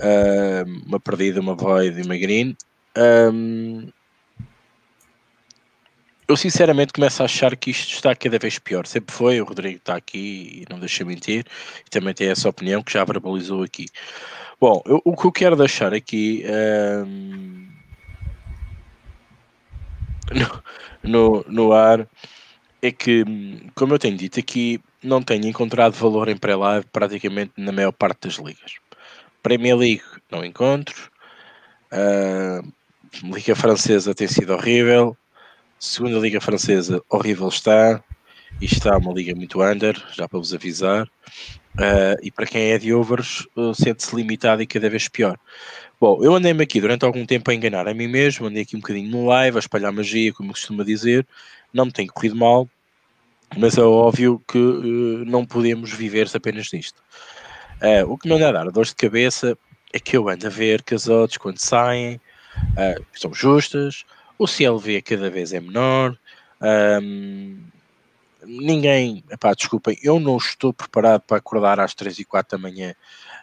Uh, 0.00 0.82
uma 0.86 0.98
perdida, 0.98 1.40
uma 1.40 1.54
void 1.54 2.00
e 2.00 2.02
uma 2.02 2.16
green. 2.16 2.56
Um, 2.96 3.88
eu 6.28 6.36
sinceramente 6.36 6.92
começo 6.92 7.20
a 7.22 7.26
achar 7.26 7.54
que 7.56 7.70
isto 7.70 7.92
está 7.92 8.14
cada 8.14 8.38
vez 8.38 8.58
pior. 8.58 8.86
Sempre 8.86 9.14
foi, 9.14 9.40
o 9.40 9.44
Rodrigo 9.44 9.76
está 9.76 9.96
aqui 9.96 10.62
e 10.62 10.72
não 10.72 10.78
deixa 10.78 11.04
mentir, 11.04 11.44
e 11.86 11.90
também 11.90 12.14
tem 12.14 12.28
essa 12.28 12.48
opinião 12.48 12.82
que 12.82 12.92
já 12.92 13.04
verbalizou 13.04 13.62
aqui. 13.62 13.86
Bom, 14.60 14.82
eu, 14.86 15.02
o 15.04 15.16
que 15.16 15.26
eu 15.26 15.32
quero 15.32 15.56
deixar 15.56 15.92
aqui 15.92 16.44
um, 17.04 17.68
no, 21.02 21.44
no 21.48 21.72
ar 21.72 22.08
é 22.82 22.90
que, 22.90 23.24
como 23.76 23.94
eu 23.94 23.98
tenho 23.98 24.16
dito 24.16 24.40
aqui, 24.40 24.80
não 25.00 25.22
tenho 25.22 25.46
encontrado 25.46 25.94
valor 25.94 26.28
em 26.28 26.36
pré-live 26.36 26.84
praticamente 26.92 27.52
na 27.56 27.70
maior 27.70 27.92
parte 27.92 28.26
das 28.26 28.34
ligas. 28.34 28.74
Premier 29.40 29.76
League 29.76 30.02
não 30.30 30.44
encontro. 30.44 31.10
Uh, 31.92 32.72
Liga 33.22 33.54
Francesa 33.54 34.14
tem 34.14 34.26
sido 34.26 34.52
horrível. 34.52 35.16
Segunda 35.78 36.18
Liga 36.18 36.40
Francesa, 36.40 37.00
horrível 37.08 37.48
está. 37.48 38.02
Isto 38.60 38.78
está 38.78 38.96
uma 38.96 39.12
liga 39.12 39.34
muito 39.34 39.62
under, 39.62 39.94
já 40.12 40.28
para 40.28 40.38
vos 40.38 40.52
avisar. 40.52 41.06
Uh, 41.74 42.18
e 42.22 42.30
para 42.30 42.46
quem 42.46 42.70
é 42.72 42.78
de 42.78 42.92
overs, 42.92 43.46
uh, 43.56 43.74
sente-se 43.74 44.14
limitado 44.14 44.60
e 44.60 44.66
cada 44.66 44.90
vez 44.90 45.08
pior. 45.08 45.38
Bom, 46.00 46.22
eu 46.22 46.34
andei-me 46.34 46.62
aqui 46.64 46.80
durante 46.80 47.04
algum 47.04 47.24
tempo 47.24 47.50
a 47.50 47.54
enganar 47.54 47.86
a 47.86 47.94
mim 47.94 48.08
mesmo, 48.08 48.46
andei 48.46 48.62
aqui 48.62 48.76
um 48.76 48.80
bocadinho 48.80 49.08
no 49.10 49.26
live, 49.26 49.56
a 49.56 49.60
espalhar 49.60 49.92
magia, 49.92 50.32
como 50.32 50.50
costuma 50.50 50.84
dizer, 50.84 51.26
não 51.72 51.86
me 51.86 51.92
tem 51.92 52.06
corrido 52.06 52.36
mal, 52.36 52.68
mas 53.56 53.76
é 53.76 53.82
óbvio 53.82 54.42
que 54.46 54.58
uh, 54.58 55.24
não 55.24 55.44
podemos 55.44 55.92
viver 55.92 56.30
apenas 56.34 56.70
nisto. 56.72 57.02
Uh, 57.80 58.10
o 58.10 58.16
que 58.16 58.28
me 58.28 58.34
anda 58.34 58.48
a 58.48 58.52
dar 58.52 58.70
dor 58.70 58.84
de 58.84 58.94
cabeça 58.94 59.56
é 59.92 59.98
que 59.98 60.16
eu 60.16 60.28
ando 60.28 60.46
a 60.46 60.50
ver 60.50 60.82
que 60.82 60.94
as 60.94 61.08
odds, 61.08 61.36
quando 61.36 61.58
saem, 61.58 62.16
uh, 62.56 63.04
são 63.14 63.34
justas, 63.34 64.04
o 64.38 64.46
CLV 64.46 65.02
cada 65.02 65.28
vez 65.30 65.52
é 65.52 65.60
menor, 65.60 66.16
um, 67.02 67.58
ninguém, 68.44 69.24
epá, 69.30 69.52
desculpem, 69.52 69.98
eu 70.02 70.18
não 70.18 70.36
estou 70.36 70.72
preparado 70.72 71.22
para 71.22 71.38
acordar 71.38 71.80
às 71.80 71.94
3 71.94 72.20
e 72.20 72.24
4 72.24 72.56
da 72.56 72.62
manhã 72.62 72.94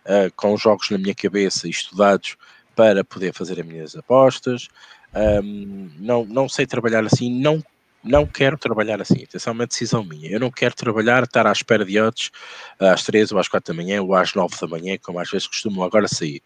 uh, 0.06 0.32
com 0.36 0.56
jogos 0.58 0.90
na 0.90 0.98
minha 0.98 1.16
cabeça 1.16 1.68
e 1.68 1.72
estudados 1.72 2.38
para 2.76 3.04
poder 3.04 3.34
fazer 3.34 3.60
as 3.60 3.66
minhas 3.66 3.96
apostas. 3.96 4.70
Um, 5.14 5.90
não, 5.98 6.24
não 6.26 6.48
sei 6.48 6.66
trabalhar 6.66 7.06
assim, 7.06 7.32
não 7.32 7.64
não 8.04 8.26
quero 8.26 8.58
trabalhar 8.58 9.02
assim. 9.02 9.24
Atenção, 9.24 9.52
é 9.52 9.54
uma 9.54 9.68
decisão 9.68 10.04
minha. 10.04 10.30
Eu 10.30 10.40
não 10.40 10.50
quero 10.50 10.76
trabalhar, 10.76 11.24
estar 11.24 11.46
à 11.46 11.52
espera 11.52 11.84
de 11.86 12.00
odds 12.00 12.32
às 12.80 13.04
3 13.04 13.32
ou 13.32 13.40
às 13.40 13.48
4 13.48 13.74
da 13.74 13.82
manhã 13.82 14.02
ou 14.02 14.16
às 14.16 14.34
9 14.34 14.56
da 14.60 14.68
manhã, 14.68 14.98
como 15.02 15.20
às 15.20 15.30
vezes 15.30 15.48
costumam 15.48 15.84
agora 15.84 16.08
sair. 16.08 16.42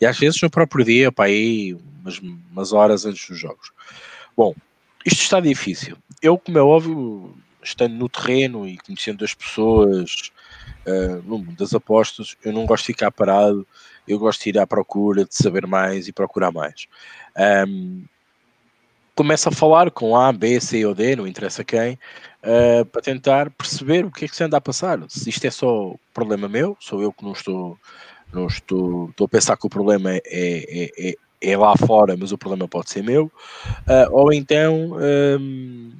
E 0.00 0.06
às 0.06 0.18
vezes 0.18 0.40
no 0.42 0.50
próprio 0.50 0.84
dia, 0.84 1.10
para 1.10 1.26
aí 1.26 1.76
umas, 2.00 2.18
umas 2.18 2.72
horas 2.72 3.06
antes 3.06 3.26
dos 3.28 3.38
jogos. 3.38 3.72
Bom, 4.36 4.54
isto 5.04 5.22
está 5.22 5.40
difícil. 5.40 5.96
Eu, 6.20 6.38
como 6.38 6.58
é 6.58 6.62
óbvio, 6.62 7.34
estando 7.62 7.94
no 7.94 8.08
terreno 8.08 8.66
e 8.66 8.76
conhecendo 8.78 9.24
as 9.24 9.34
pessoas 9.34 10.30
uh, 10.86 11.22
no 11.24 11.38
mundo 11.38 11.56
das 11.56 11.74
apostas, 11.74 12.36
eu 12.44 12.52
não 12.52 12.66
gosto 12.66 12.82
de 12.82 12.92
ficar 12.92 13.10
parado, 13.10 13.66
eu 14.06 14.18
gosto 14.18 14.42
de 14.42 14.50
ir 14.50 14.58
à 14.58 14.66
procura, 14.66 15.24
de 15.24 15.34
saber 15.34 15.66
mais 15.66 16.08
e 16.08 16.12
procurar 16.12 16.52
mais. 16.52 16.86
Um, 17.66 18.04
começa 19.18 19.48
a 19.48 19.52
falar 19.52 19.90
com 19.90 20.16
A, 20.16 20.32
B, 20.32 20.60
C 20.60 20.86
ou 20.86 20.94
D, 20.94 21.16
não 21.16 21.26
interessa 21.26 21.64
quem, 21.64 21.98
uh, 22.44 22.84
para 22.86 23.02
tentar 23.02 23.50
perceber 23.50 24.04
o 24.04 24.12
que 24.12 24.26
é 24.26 24.28
que 24.28 24.36
se 24.36 24.44
anda 24.44 24.56
a 24.56 24.60
passar. 24.60 24.96
Se 25.08 25.28
isto 25.28 25.44
é 25.44 25.50
só 25.50 25.96
problema 26.14 26.48
meu, 26.48 26.76
sou 26.78 27.02
eu 27.02 27.12
que 27.12 27.24
não 27.24 27.32
estou, 27.32 27.76
não 28.32 28.46
estou, 28.46 29.10
estou 29.10 29.24
a 29.24 29.28
pensar 29.28 29.56
que 29.56 29.66
o 29.66 29.68
problema 29.68 30.14
é, 30.14 30.22
é, 30.24 31.08
é, 31.10 31.14
é 31.42 31.56
lá 31.56 31.76
fora, 31.76 32.16
mas 32.16 32.30
o 32.30 32.38
problema 32.38 32.68
pode 32.68 32.90
ser 32.90 33.02
meu, 33.02 33.24
uh, 33.24 34.12
ou 34.12 34.32
então 34.32 34.92
um, 34.92 35.92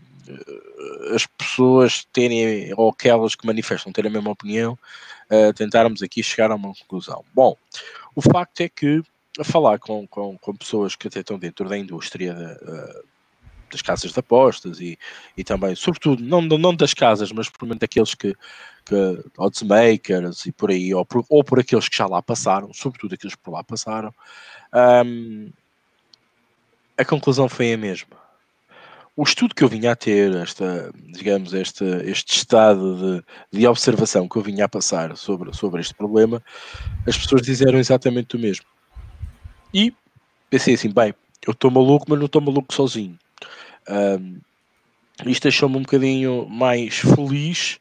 as 1.13 1.27
pessoas 1.27 2.07
terem, 2.13 2.73
ou 2.77 2.91
aquelas 2.91 3.35
que 3.35 3.49
manifestam 3.49 3.93
ter 3.93 4.07
a 4.07 4.11
mesma 4.11 4.31
opinião, 4.31 4.79
uh, 5.29 5.53
tentarmos 5.55 6.05
aqui 6.05 6.23
chegar 6.23 6.53
a 6.53 6.55
uma 6.55 6.73
conclusão. 6.73 7.25
Bom, 7.35 7.57
o 8.15 8.23
facto 8.23 8.61
é 8.61 8.69
que 8.69 9.03
a 9.39 9.45
falar 9.45 9.79
com, 9.79 10.07
com, 10.07 10.37
com 10.39 10.57
pessoas 10.57 10.97
que 10.97 11.09
até 11.09 11.21
estão 11.21 11.39
dentro 11.39 11.69
da 11.69 11.79
indústria 11.79 12.59
uh, 12.63 13.09
das 13.71 13.83
casas 13.83 14.13
de 14.13 14.19
apostas 14.19 14.81
e, 14.81 14.99
e 15.37 15.45
também, 15.45 15.75
sobretudo, 15.75 16.23
não, 16.23 16.41
não 16.41 16.75
das 16.75 16.95
casas, 16.95 17.31
mas 17.33 17.51
menos 17.63 17.79
daqueles 17.79 18.15
que, 18.15 18.35
que 18.85 19.25
oddsmakers 19.37 20.47
e 20.47 20.53
por 20.53 20.71
aí, 20.71 20.95
ou 20.95 21.05
por, 21.05 21.25
ou 21.29 21.45
por 21.45 21.61
aqueles 21.61 21.89
que 21.89 21.97
já 21.97 22.07
lá 22.07 22.23
passaram, 22.23 22.73
sobretudo 22.73 23.15
aqueles 23.15 23.35
que 23.35 23.43
por 23.43 23.53
lá 23.53 23.63
passaram, 23.63 24.15
um, 25.05 25.51
a 26.97 27.05
conclusão 27.05 27.49
foi 27.49 27.73
a 27.73 27.79
mesma. 27.79 28.17
O 29.17 29.25
estudo 29.25 29.55
que 29.55 29.65
eu 29.65 29.69
vinha 29.69 29.93
a 29.93 29.97
ter, 29.97 30.33
esta, 30.37 30.93
digamos, 31.09 31.53
este, 31.53 31.85
este 32.05 32.37
estado 32.37 33.21
de, 33.51 33.59
de 33.59 33.67
observação 33.67 34.29
que 34.29 34.37
eu 34.37 34.43
vinha 34.43 34.65
a 34.65 34.69
passar 34.69 35.17
sobre, 35.17 35.53
sobre 35.57 35.81
este 35.81 35.93
problema, 35.93 36.41
as 37.05 37.19
pessoas 37.19 37.43
disseram 37.43 37.79
exatamente 37.81 38.37
o 38.37 38.39
mesmo. 38.39 38.65
E 39.73 39.93
pensei 40.51 40.75
assim, 40.75 40.91
bem, 40.91 41.15
eu 41.47 41.53
estou 41.53 41.71
maluco, 41.71 42.07
mas 42.09 42.19
não 42.19 42.27
estou 42.27 42.41
maluco 42.41 42.73
sozinho. 42.73 43.19
Um, 43.89 44.41
isto 45.27 45.43
deixou-me 45.45 45.77
um 45.77 45.83
bocadinho 45.83 46.49
mais 46.49 46.99
feliz, 46.99 47.79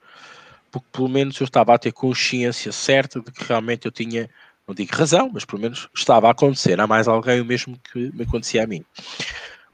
porque 0.71 0.88
pelo 0.91 1.10
menos 1.10 1.39
eu 1.39 1.45
estava 1.45 1.73
a 1.73 1.78
ter 1.78 1.91
consciência 1.91 2.71
certa 2.71 3.19
de 3.21 3.32
que 3.32 3.43
realmente 3.43 3.86
eu 3.86 3.91
tinha, 3.91 4.30
não 4.67 4.73
digo 4.73 4.95
razão, 4.95 5.30
mas 5.34 5.45
pelo 5.45 5.62
menos 5.62 5.88
estava 5.95 6.28
a 6.28 6.32
acontecer 6.32 6.80
a 6.80 6.88
mais 6.88 7.08
alguém 7.08 7.41
o 7.41 7.45
mesmo 7.45 7.80
que 7.91 8.12
me 8.13 8.23
acontecia 8.23 8.63
a 8.63 8.67
mim. 8.67 8.84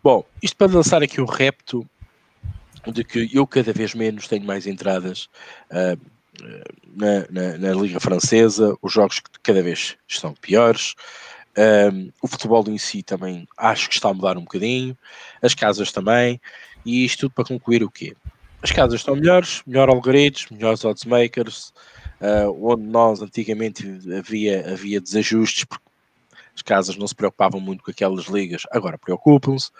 Bom, 0.03 0.25
isto 0.41 0.57
para 0.57 0.71
lançar 0.71 1.01
aqui 1.01 1.21
o 1.21 1.25
repto 1.25 1.87
de 2.91 3.03
que 3.03 3.29
eu 3.31 3.47
cada 3.47 3.71
vez 3.71 3.93
menos 3.93 4.27
tenho 4.27 4.43
mais 4.43 4.67
entradas 4.67 5.29
uh, 5.71 5.97
na, 6.95 7.25
na, 7.29 7.57
na, 7.57 7.73
Liga 7.73 7.99
Francesa, 7.99 8.75
os 8.81 8.91
jogos 8.91 9.21
cada 9.41 9.61
vez 9.63 9.95
estão 10.07 10.33
piores, 10.33 10.95
um, 11.57 12.11
o 12.21 12.27
futebol 12.27 12.63
em 12.67 12.77
si 12.77 13.03
também 13.03 13.47
acho 13.57 13.87
que 13.89 13.95
está 13.95 14.09
a 14.09 14.13
mudar 14.13 14.37
um 14.37 14.41
bocadinho, 14.41 14.97
as 15.41 15.53
casas 15.53 15.91
também, 15.91 16.39
e 16.85 17.05
isto 17.05 17.21
tudo 17.21 17.33
para 17.33 17.45
concluir 17.45 17.83
o 17.83 17.91
quê? 17.91 18.15
As 18.61 18.71
casas 18.71 19.01
estão 19.01 19.15
melhores, 19.15 19.61
melhor 19.67 19.89
algoritmos, 19.89 20.49
melhores 20.49 20.85
oddsmakers, 20.85 21.73
uh, 22.21 22.71
onde 22.71 22.83
nós 22.83 23.21
antigamente 23.21 23.85
havia, 24.17 24.71
havia 24.71 25.01
desajustes, 25.01 25.65
porque 25.65 25.83
as 26.55 26.61
casas 26.61 26.95
não 26.95 27.07
se 27.07 27.15
preocupavam 27.15 27.59
muito 27.59 27.83
com 27.83 27.91
aquelas 27.91 28.25
ligas, 28.25 28.63
agora 28.71 28.97
preocupam-se. 28.97 29.71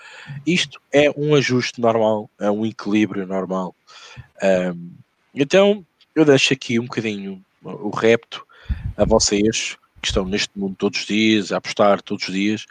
Isto 0.45 0.81
é 0.91 1.09
um 1.15 1.35
ajuste 1.35 1.79
normal, 1.79 2.29
é 2.39 2.49
um 2.49 2.65
equilíbrio 2.65 3.25
normal. 3.27 3.75
Um, 4.73 4.91
então, 5.33 5.85
eu 6.15 6.25
deixo 6.25 6.53
aqui 6.53 6.79
um 6.79 6.85
bocadinho 6.85 7.43
o 7.63 7.89
repto 7.89 8.45
a 8.97 9.05
vocês 9.05 9.77
que 10.03 10.09
estão 10.09 10.25
neste 10.25 10.51
mundo 10.59 10.75
todos 10.77 10.99
os 10.99 11.05
dias, 11.05 11.51
a 11.51 11.57
apostar 11.57 12.01
todos 12.01 12.27
os 12.27 12.33
dias, 12.33 12.65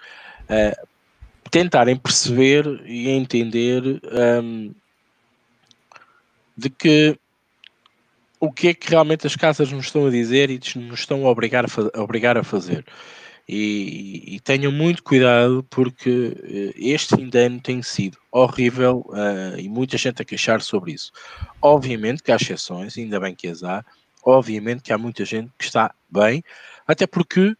uh, 0.45 0.87
tentarem 1.51 1.97
perceber 1.97 2.83
e 2.85 3.09
entender 3.09 3.83
um, 4.43 4.73
de 6.57 6.71
que 6.71 7.19
o 8.39 8.53
que 8.53 8.69
é 8.69 8.75
que 8.75 8.91
realmente 8.91 9.27
as 9.27 9.35
casas 9.35 9.73
nos 9.73 9.87
estão 9.87 10.07
a 10.07 10.11
dizer 10.11 10.51
e 10.51 10.61
nos 10.77 11.01
estão 11.01 11.27
a 11.27 11.31
obrigar 11.31 11.65
a, 11.65 11.69
a 11.99 12.03
obrigar 12.03 12.37
a 12.37 12.45
fazer. 12.45 12.85
E, 13.49 14.37
e, 14.37 14.41
tenham 14.41 14.71
muito 14.71 15.03
cuidado 15.03 15.67
porque 15.69 16.37
eh, 16.45 16.73
este 16.77 17.17
fim 17.17 17.29
de 17.29 17.39
ano 17.39 17.61
tem 17.61 17.83
sido 17.83 18.17
horrível 18.31 19.05
uh, 19.09 19.59
e 19.59 19.69
muita 19.69 19.99
gente 19.99 20.23
a 20.23 20.25
queixar 20.25 20.63
sobre 20.63 20.93
isso. 20.93 21.11
Obviamente 21.61 22.23
que 22.23 22.31
há 22.31 22.37
exceções, 22.37 22.97
ainda 22.97 23.19
bem 23.19 23.35
que 23.35 23.49
as 23.49 23.65
há, 23.65 23.85
obviamente 24.23 24.83
que 24.83 24.93
há 24.93 24.99
muita 24.99 25.25
gente 25.25 25.51
que 25.59 25.65
está 25.65 25.95
bem, 26.11 26.43
até 26.87 27.07
porque 27.07 27.57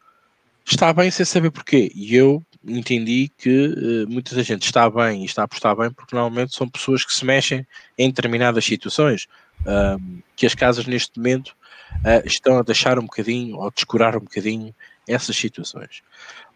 está 0.65 0.93
bem 0.93 1.11
sem 1.11 1.27
saber 1.27 1.51
porquê. 1.51 1.91
E 1.95 2.15
eu 2.15 2.45
entendi 2.65 3.31
que 3.37 3.67
uh, 3.69 4.09
muita 4.09 4.41
gente 4.43 4.65
está 4.65 4.89
bem 4.89 5.23
e 5.23 5.25
está 5.25 5.43
a 5.43 5.45
apostar 5.45 5.77
bem 5.77 5.91
porque 5.91 6.15
normalmente 6.15 6.55
são 6.55 6.69
pessoas 6.69 7.05
que 7.05 7.13
se 7.13 7.25
mexem 7.25 7.67
em 7.99 8.09
determinadas 8.09 8.65
situações, 8.65 9.27
uh, 9.63 10.23
que 10.37 10.47
as 10.47 10.55
casas 10.55 10.87
neste 10.87 11.19
momento 11.19 11.49
uh, 11.49 12.27
estão 12.27 12.59
a 12.59 12.63
deixar 12.63 12.99
um 12.99 13.03
bocadinho 13.03 13.59
ou 13.59 13.71
descurar 13.71 14.17
um 14.17 14.21
bocadinho 14.21 14.75
essas 15.09 15.37
situações. 15.37 16.03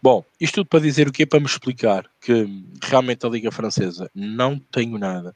Bom, 0.01 0.23
isto 0.39 0.55
tudo 0.55 0.67
para 0.67 0.79
dizer 0.79 1.07
o 1.07 1.11
que 1.11 1.23
é 1.23 1.25
para 1.25 1.39
me 1.39 1.45
explicar 1.45 2.05
que 2.21 2.47
realmente 2.81 3.25
a 3.25 3.29
Liga 3.29 3.51
Francesa 3.51 4.09
não 4.15 4.57
tenho 4.57 4.97
nada. 4.97 5.35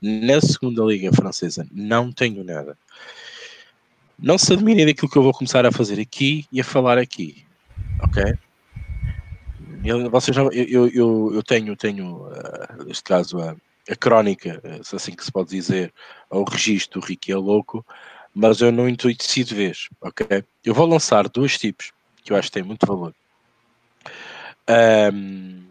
Na 0.00 0.40
segunda 0.40 0.82
Liga 0.82 1.12
Francesa 1.12 1.66
não 1.70 2.10
tenho 2.10 2.42
nada. 2.42 2.76
Não 4.18 4.36
se 4.36 4.52
admirem 4.52 4.86
daquilo 4.86 5.10
que 5.10 5.16
eu 5.16 5.22
vou 5.22 5.32
começar 5.32 5.64
a 5.64 5.72
fazer 5.72 6.00
aqui 6.00 6.46
e 6.50 6.60
a 6.60 6.64
falar 6.64 6.98
aqui. 6.98 7.44
Ok? 8.02 8.34
Eu, 9.84 10.10
vocês 10.10 10.34
já, 10.34 10.42
eu, 10.42 10.88
eu, 10.88 11.30
eu 11.34 11.42
tenho, 11.42 11.76
tenho 11.76 12.26
uh, 12.26 12.84
neste 12.84 13.04
caso, 13.04 13.40
a, 13.40 13.54
a 13.88 13.96
crónica, 13.96 14.60
se 14.82 14.96
assim 14.96 15.12
que 15.12 15.24
se 15.24 15.30
pode 15.30 15.50
dizer, 15.50 15.92
ao 16.28 16.44
registro 16.44 17.00
Ricky 17.00 17.30
é 17.30 17.36
louco, 17.36 17.86
mas 18.34 18.60
eu 18.60 18.72
não 18.72 18.88
intuito 18.88 19.24
de 19.26 19.54
vez, 19.54 19.88
ok? 20.00 20.44
Eu 20.64 20.74
vou 20.74 20.86
lançar 20.86 21.28
dois 21.28 21.56
tipos 21.56 21.92
que 22.24 22.32
eu 22.32 22.36
acho 22.36 22.48
que 22.48 22.54
têm 22.54 22.62
muito 22.62 22.86
valor 22.86 23.14
um, 24.68 25.64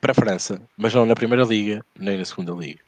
para 0.00 0.12
a 0.12 0.14
França, 0.14 0.60
mas 0.76 0.92
não 0.92 1.06
na 1.06 1.14
primeira 1.14 1.44
liga, 1.44 1.84
nem 1.98 2.18
na 2.18 2.24
segunda 2.24 2.52
liga. 2.52 2.80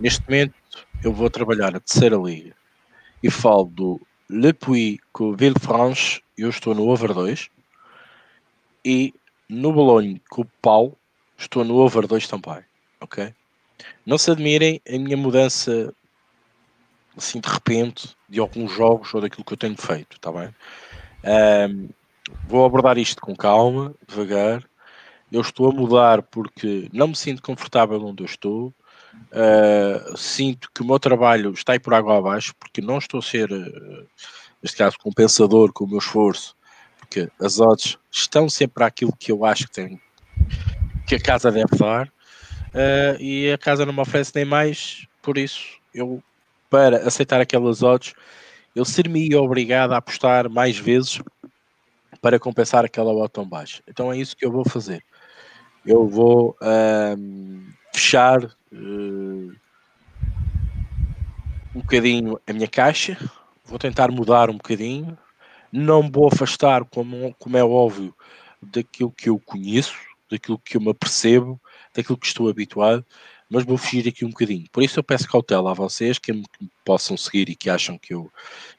Neste 0.00 0.22
momento, 0.28 0.54
eu 1.02 1.12
vou 1.12 1.30
trabalhar 1.30 1.74
a 1.76 1.80
terceira 1.80 2.16
liga 2.16 2.54
e 3.22 3.30
falo 3.30 3.64
do 3.64 4.00
Le 4.28 4.52
Puy 4.52 4.98
com 5.12 5.30
o 5.30 5.36
Villefranche, 5.36 6.22
eu 6.36 6.48
estou 6.48 6.74
no 6.74 6.88
over 6.88 7.12
2. 7.12 7.50
E 8.84 9.14
no 9.48 9.72
Bolonha 9.72 10.20
com 10.30 10.42
o 10.42 10.50
Pau, 10.60 10.96
estou 11.36 11.64
no 11.64 11.76
over 11.76 12.06
2 12.06 12.26
também. 12.26 12.62
Ok? 13.00 13.34
Não 14.06 14.18
se 14.18 14.30
admirem 14.30 14.80
a 14.88 14.98
minha 14.98 15.16
mudança 15.16 15.94
assim 17.16 17.40
de 17.40 17.48
repente 17.48 18.16
de 18.28 18.40
alguns 18.40 18.72
jogos 18.72 19.12
ou 19.14 19.20
daquilo 19.20 19.44
que 19.44 19.52
eu 19.52 19.58
tenho 19.58 19.76
feito, 19.76 20.16
está 20.16 20.32
bem? 20.32 20.54
Um, 21.24 21.88
vou 22.48 22.64
abordar 22.64 22.98
isto 22.98 23.20
com 23.20 23.36
calma, 23.36 23.94
devagar. 24.06 24.64
Eu 25.30 25.40
estou 25.40 25.70
a 25.70 25.74
mudar 25.74 26.22
porque 26.22 26.88
não 26.92 27.08
me 27.08 27.16
sinto 27.16 27.42
confortável 27.42 28.04
onde 28.04 28.22
eu 28.22 28.26
estou. 28.26 28.72
Uh, 29.34 30.16
sinto 30.16 30.70
que 30.72 30.82
o 30.82 30.84
meu 30.84 30.98
trabalho 30.98 31.50
está 31.52 31.72
aí 31.72 31.80
por 31.80 31.92
água 31.92 32.18
abaixo, 32.18 32.54
porque 32.58 32.80
não 32.80 32.98
estou 32.98 33.18
a 33.18 33.22
ser, 33.22 33.50
uh, 33.50 34.06
neste 34.62 34.76
caso, 34.76 34.96
compensador 34.96 35.72
com 35.72 35.84
o 35.84 35.88
meu 35.88 35.98
esforço, 35.98 36.56
porque 37.00 37.28
as 37.40 37.58
odds 37.58 37.98
estão 38.12 38.48
sempre 38.48 38.84
àquilo 38.84 39.12
que 39.18 39.32
eu 39.32 39.44
acho 39.44 39.66
que, 39.66 39.72
tem, 39.72 40.00
que 41.04 41.16
a 41.16 41.20
casa 41.20 41.50
deve 41.50 41.76
dar, 41.76 42.06
uh, 42.06 43.20
e 43.20 43.50
a 43.52 43.58
casa 43.58 43.84
não 43.84 43.92
me 43.92 44.00
oferece 44.00 44.30
nem 44.36 44.44
mais, 44.44 45.04
por 45.20 45.36
isso, 45.36 45.80
eu, 45.92 46.22
para 46.70 46.98
aceitar 46.98 47.40
aquelas 47.40 47.82
odds, 47.82 48.14
eu 48.72 48.84
ser-me 48.84 49.34
obrigado 49.34 49.94
a 49.94 49.96
apostar 49.96 50.48
mais 50.48 50.78
vezes 50.78 51.20
para 52.20 52.38
compensar 52.38 52.84
aquela 52.84 53.12
odd 53.12 53.32
tão 53.32 53.46
baixa. 53.46 53.82
Então 53.86 54.12
é 54.12 54.16
isso 54.16 54.36
que 54.36 54.46
eu 54.46 54.50
vou 54.52 54.64
fazer. 54.64 55.04
Eu 55.86 56.08
vou 56.08 56.56
fechar 57.92 58.42
uh, 58.44 59.52
um 61.74 61.80
bocadinho 61.80 62.40
a 62.46 62.52
minha 62.52 62.68
caixa, 62.68 63.18
vou 63.64 63.78
tentar 63.78 64.10
mudar 64.10 64.48
um 64.48 64.56
bocadinho, 64.56 65.18
não 65.70 66.10
vou 66.10 66.28
afastar, 66.28 66.84
como, 66.84 67.34
como 67.38 67.56
é 67.56 67.64
óbvio, 67.64 68.14
daquilo 68.62 69.10
que 69.10 69.28
eu 69.28 69.38
conheço, 69.38 69.94
daquilo 70.30 70.58
que 70.58 70.76
eu 70.76 70.80
me 70.80 70.90
apercebo, 70.90 71.60
daquilo 71.94 72.16
que 72.16 72.26
estou 72.26 72.48
habituado, 72.48 73.04
mas 73.50 73.64
vou 73.64 73.76
fugir 73.76 74.08
aqui 74.08 74.24
um 74.24 74.30
bocadinho. 74.30 74.64
Por 74.72 74.82
isso 74.82 74.98
eu 74.98 75.04
peço 75.04 75.28
cautela 75.28 75.70
a 75.70 75.74
vocês 75.74 76.18
que 76.18 76.32
me 76.32 76.44
possam 76.84 77.16
seguir 77.16 77.48
e 77.48 77.56
que 77.56 77.68
acham 77.68 77.98
que 77.98 78.14
eu 78.14 78.30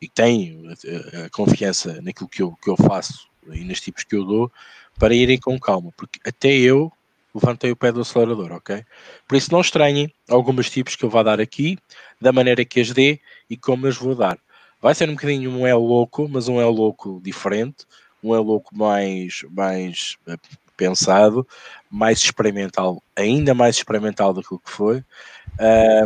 e 0.01 0.07
têm 0.07 0.63
a, 0.67 1.25
a 1.25 1.29
confiança 1.29 2.01
naquilo 2.01 2.29
que 2.29 2.41
eu, 2.41 2.53
que 2.61 2.69
eu 2.69 2.75
faço 2.75 3.27
e 3.51 3.63
nos 3.63 3.79
tipos 3.79 4.03
que 4.03 4.15
eu 4.15 4.25
dou, 4.25 4.51
para 4.97 5.13
irem 5.13 5.39
com 5.39 5.59
calma, 5.59 5.91
porque 5.95 6.19
até 6.25 6.51
eu 6.51 6.91
levantei 7.36 7.71
o 7.71 7.76
pé 7.76 7.91
do 7.91 8.02
acelerador, 8.02 8.54
ok? 8.54 8.84
Por 9.28 9.36
isso 9.36 9.52
não 9.52 9.60
estranhem 9.60 10.12
algumas 10.30 10.69
tipos 10.69 10.95
que 10.95 11.04
eu 11.04 11.10
vou 11.10 11.24
dar 11.24 11.41
aqui, 11.41 11.78
da 12.19 12.32
maneira 12.32 12.63
que 12.63 12.80
as 12.80 12.91
dê 12.91 13.19
e 13.50 13.58
como 13.58 13.86
as 13.88 13.98
vou 13.98 14.15
dar. 14.15 14.39
Vai 14.82 14.95
ser 14.95 15.10
um 15.10 15.13
bocadinho 15.13 15.52
um 15.52 15.67
é 15.67 15.74
louco, 15.74 16.30
mas 16.30 16.48
um 16.48 16.62
é 16.62 16.65
louco 16.65 17.19
diferente, 17.21 17.86
um 18.24 18.34
é 18.34 18.39
louco 18.39 18.76
mais, 18.76 19.43
mais 19.52 20.15
eh, 20.28 20.38
pensado, 20.78 21.45
mais 21.91 22.19
experimental, 22.19 23.04
ainda 23.15 23.54
mais 23.54 23.76
experimental 23.76 24.34
do 24.34 24.41
que 24.41 24.58
foi. 24.63 25.04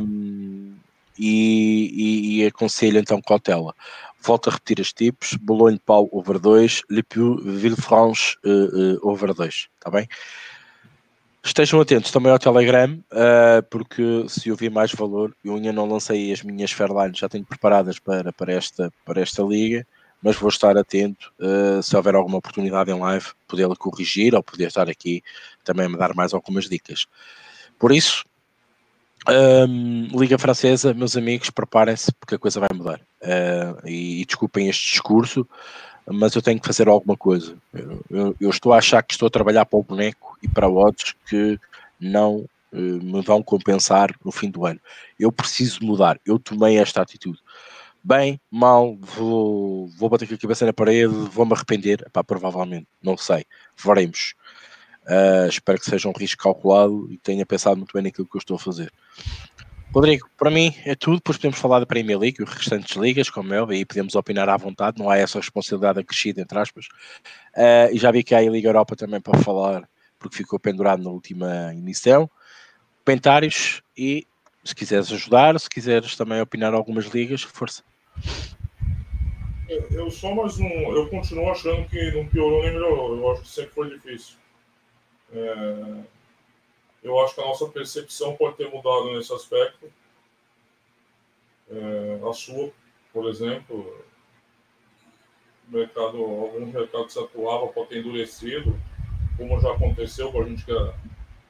Um, 0.01 0.75
e, 1.17 1.91
e, 1.93 2.41
e, 2.41 2.45
aconselho 2.47 2.97
então 2.97 3.21
cautela. 3.21 3.75
Volto 4.21 4.49
a 4.49 4.53
repetir 4.53 4.79
os 4.79 4.93
tipos: 4.93 5.33
Boulogne 5.33 5.79
Pau 5.79 6.07
over 6.11 6.39
2, 6.39 6.83
Le 6.89 7.03
Puy 7.03 7.37
Villefranche 7.43 8.37
uh, 8.45 8.95
uh, 8.95 9.09
over 9.09 9.33
2, 9.33 9.67
está 9.77 9.91
bem? 9.91 10.07
Estejam 11.43 11.79
atentos 11.79 12.11
também 12.11 12.31
ao 12.31 12.39
Telegram, 12.39 12.99
uh, 13.11 13.63
porque 13.69 14.25
se 14.27 14.51
houver 14.51 14.69
mais 14.69 14.91
valor, 14.91 15.33
eu 15.43 15.55
ainda 15.55 15.71
não 15.71 15.87
lancei 15.87 16.31
as 16.33 16.43
minhas 16.43 16.71
Fairlines, 16.71 17.17
já 17.17 17.29
tenho 17.29 17.45
preparadas 17.45 17.97
para, 17.97 18.33
para, 18.33 18.53
esta, 18.53 18.91
para 19.05 19.21
esta 19.21 19.41
liga, 19.43 19.87
mas 20.21 20.35
vou 20.35 20.49
estar 20.49 20.77
atento 20.77 21.31
uh, 21.39 21.81
se 21.81 21.95
houver 21.95 22.13
alguma 22.13 22.37
oportunidade 22.37 22.91
em 22.91 22.99
live, 22.99 23.27
poder 23.47 23.67
corrigir 23.77 24.35
ou 24.35 24.43
poder 24.43 24.67
estar 24.67 24.89
aqui 24.89 25.23
também 25.63 25.85
a 25.85 25.89
me 25.89 25.97
dar 25.97 26.13
mais 26.13 26.33
algumas 26.33 26.67
dicas. 26.67 27.05
Por 27.79 27.93
isso, 27.93 28.25
um, 29.27 30.07
Liga 30.19 30.37
Francesa, 30.37 30.93
meus 30.93 31.15
amigos, 31.15 31.49
preparem-se 31.49 32.11
porque 32.13 32.35
a 32.35 32.39
coisa 32.39 32.59
vai 32.59 32.69
mudar. 32.73 32.99
Uh, 33.21 33.87
e, 33.87 34.21
e 34.21 34.25
desculpem 34.25 34.67
este 34.67 34.91
discurso, 34.91 35.47
mas 36.05 36.35
eu 36.35 36.41
tenho 36.41 36.59
que 36.59 36.67
fazer 36.67 36.87
alguma 36.87 37.15
coisa. 37.15 37.55
Eu, 37.73 38.01
eu, 38.09 38.35
eu, 38.41 38.49
estou 38.49 38.73
a 38.73 38.77
achar 38.77 39.01
que 39.01 39.13
estou 39.13 39.27
a 39.27 39.31
trabalhar 39.31 39.65
para 39.65 39.79
o 39.79 39.83
boneco 39.83 40.28
e 40.41 40.47
para 40.47 40.69
odds 40.69 41.15
que 41.27 41.59
não 41.99 42.47
uh, 42.71 42.77
me 42.77 43.21
vão 43.21 43.43
compensar 43.43 44.13
no 44.23 44.31
fim 44.31 44.49
do 44.49 44.65
ano. 44.65 44.79
Eu 45.19 45.31
preciso 45.31 45.83
mudar. 45.83 46.19
Eu 46.25 46.39
tomei 46.39 46.77
esta 46.77 47.01
atitude. 47.01 47.39
Bem, 48.03 48.39
mal, 48.49 48.95
vou, 48.97 49.87
vou 49.89 50.09
bater 50.09 50.27
com 50.27 50.35
a 50.35 50.37
cabeça 50.37 50.65
na 50.65 50.73
parede, 50.73 51.13
vou-me 51.13 51.53
arrepender. 51.53 52.01
Epá, 52.05 52.23
provavelmente, 52.23 52.87
não 53.03 53.17
sei. 53.17 53.45
Veremos. 53.77 54.33
Uh, 55.05 55.49
espero 55.49 55.79
que 55.79 55.89
seja 55.89 56.07
um 56.07 56.13
risco 56.13 56.43
calculado 56.43 57.11
e 57.11 57.17
tenha 57.17 57.45
pensado 57.45 57.77
muito 57.77 57.93
bem 57.93 58.03
naquilo 58.03 58.27
que 58.27 58.37
eu 58.37 58.39
estou 58.39 58.55
a 58.55 58.59
fazer. 58.59 58.91
Rodrigo, 59.91 60.29
para 60.37 60.51
mim 60.51 60.71
é 60.85 60.93
tudo, 60.93 61.15
depois 61.15 61.37
podemos 61.37 61.57
falar 61.57 61.79
da 61.79 61.85
Premier 61.85 62.19
League 62.19 62.37
e 62.39 62.43
os 62.43 62.53
restantes 62.53 62.95
ligas, 62.95 63.27
como 63.27 63.51
é, 63.53 63.75
e 63.75 63.83
podemos 63.83 64.13
opinar 64.13 64.47
à 64.47 64.55
vontade, 64.55 64.99
não 64.99 65.09
há 65.09 65.17
essa 65.17 65.39
responsabilidade 65.39 65.99
acrescida, 65.99 66.41
entre 66.41 66.59
aspas. 66.59 66.85
Uh, 67.55 67.91
e 67.91 67.97
já 67.97 68.11
vi 68.11 68.23
que 68.23 68.35
há 68.35 68.37
a 68.37 68.49
Liga 68.49 68.69
Europa 68.69 68.95
também 68.95 69.19
para 69.19 69.39
falar, 69.39 69.89
porque 70.19 70.37
ficou 70.37 70.59
pendurado 70.59 71.01
na 71.01 71.09
última 71.09 71.73
emissão. 71.73 72.29
Comentários 73.05 73.81
e 73.97 74.27
se 74.63 74.75
quiseres 74.75 75.11
ajudar, 75.11 75.59
se 75.59 75.69
quiseres 75.69 76.15
também 76.15 76.41
opinar 76.41 76.73
algumas 76.73 77.05
ligas, 77.05 77.41
força. 77.41 77.83
Eu 79.91 80.11
só 80.11 80.35
mais 80.35 80.59
um. 80.59 80.67
Eu 80.67 81.07
continuo 81.09 81.49
achando 81.49 81.87
que 81.87 82.11
não 82.11 82.27
piorou 82.27 82.63
nem 82.63 82.73
melhorou. 82.73 83.15
Eu 83.15 83.31
acho 83.31 83.41
que 83.43 83.47
sempre 83.47 83.71
foi 83.71 83.89
difícil. 83.89 84.35
É 85.31 86.03
eu 87.03 87.19
acho 87.19 87.35
que 87.35 87.41
a 87.41 87.45
nossa 87.45 87.67
percepção 87.67 88.35
pode 88.35 88.57
ter 88.57 88.69
mudado 88.69 89.13
nesse 89.13 89.33
aspecto. 89.33 89.91
É, 91.69 92.19
a 92.27 92.33
sua, 92.33 92.71
por 93.13 93.29
exemplo, 93.29 94.03
mercado, 95.67 96.17
alguns 96.17 96.73
mercados 96.73 97.13
se 97.13 97.19
atuava 97.19 97.67
pode 97.67 97.89
ter 97.89 97.99
endurecido, 97.99 98.79
como 99.39 99.59
já 99.59 99.71
aconteceu 99.71 100.31
com 100.31 100.43
a 100.43 100.45
gente 100.45 100.63
que 100.63 100.73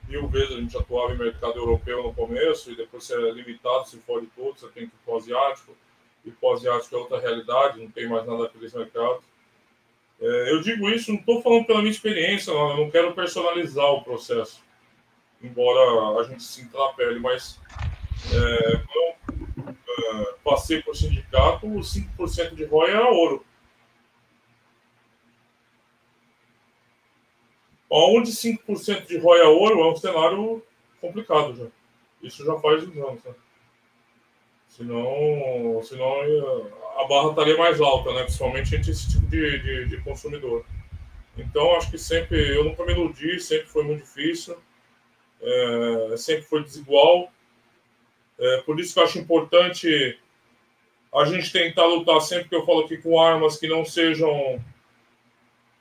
mil 0.07 0.27
vezes 0.29 0.55
a 0.55 0.61
gente 0.61 0.77
atuava 0.77 1.13
em 1.13 1.17
mercado 1.17 1.57
europeu 1.57 2.03
no 2.03 2.13
começo 2.13 2.71
e 2.71 2.75
depois 2.75 3.03
você 3.03 3.15
é 3.15 3.31
limitado, 3.31 3.89
se 3.89 3.97
for 3.99 4.21
de 4.21 4.27
tudo, 4.27 4.57
você 4.57 4.67
tem 4.67 4.87
que 4.87 4.95
ir 4.95 4.99
para 5.03 5.13
o 5.13 5.17
asiático, 5.17 5.75
e 6.25 6.33
o 6.41 6.53
asiático 6.53 6.95
é 6.95 6.99
outra 6.99 7.19
realidade, 7.19 7.81
não 7.81 7.91
tem 7.91 8.07
mais 8.07 8.25
nada 8.25 8.43
daqueles 8.43 8.73
mercados. 8.73 9.23
É, 10.21 10.51
eu 10.53 10.61
digo 10.61 10.89
isso, 10.89 11.11
não 11.11 11.19
estou 11.19 11.41
falando 11.41 11.65
pela 11.65 11.79
minha 11.79 11.91
experiência, 11.91 12.53
não, 12.53 12.77
não 12.77 12.89
quero 12.89 13.13
personalizar 13.13 13.85
o 13.85 14.03
processo 14.03 14.61
embora 15.41 16.19
a 16.19 16.23
gente 16.23 16.43
sinta 16.43 16.77
na 16.77 16.89
pele, 16.93 17.19
mas 17.19 17.59
é, 18.33 18.77
quando 18.77 19.47
eu 19.65 20.21
é, 20.21 20.33
passei 20.43 20.81
por 20.81 20.95
sindicato, 20.95 21.67
5% 21.67 22.55
de 22.55 22.65
ROI 22.65 22.91
era 22.91 23.09
ouro. 23.09 23.45
Onde 27.89 28.31
5% 28.31 29.07
de 29.07 29.17
ROI 29.17 29.39
é 29.39 29.47
ouro 29.47 29.81
é 29.81 29.91
um 29.91 29.95
cenário 29.95 30.63
complicado 31.01 31.55
já. 31.55 31.65
Isso 32.21 32.45
já 32.45 32.55
faz 32.59 32.83
uns 32.83 32.95
anos. 32.97 33.23
Né? 33.23 33.33
Senão, 34.67 35.81
senão 35.83 36.07
a 36.97 37.07
barra 37.07 37.29
estaria 37.29 37.57
mais 37.57 37.81
alta, 37.81 38.13
né? 38.13 38.23
principalmente 38.23 38.75
entre 38.75 38.91
esse 38.91 39.09
tipo 39.09 39.25
de, 39.27 39.59
de, 39.59 39.85
de 39.87 40.01
consumidor. 40.03 40.65
Então, 41.37 41.75
acho 41.75 41.89
que 41.89 41.97
sempre, 41.97 42.55
eu 42.55 42.63
nunca 42.63 42.85
me 42.85 42.91
iludi, 42.91 43.39
sempre 43.39 43.67
foi 43.67 43.83
muito 43.83 44.03
difícil 44.03 44.57
é, 45.41 46.17
sempre 46.17 46.43
foi 46.43 46.63
desigual. 46.63 47.31
É, 48.37 48.61
por 48.61 48.79
isso 48.79 48.93
que 48.93 48.99
eu 48.99 49.03
acho 49.03 49.19
importante 49.19 50.19
a 51.13 51.25
gente 51.25 51.51
tentar 51.51 51.85
lutar 51.85 52.21
sempre 52.21 52.49
que 52.49 52.55
eu 52.55 52.65
falo 52.65 52.81
aqui 52.81 52.97
com 52.97 53.19
armas 53.19 53.57
que 53.57 53.67
não 53.67 53.83
sejam. 53.85 54.63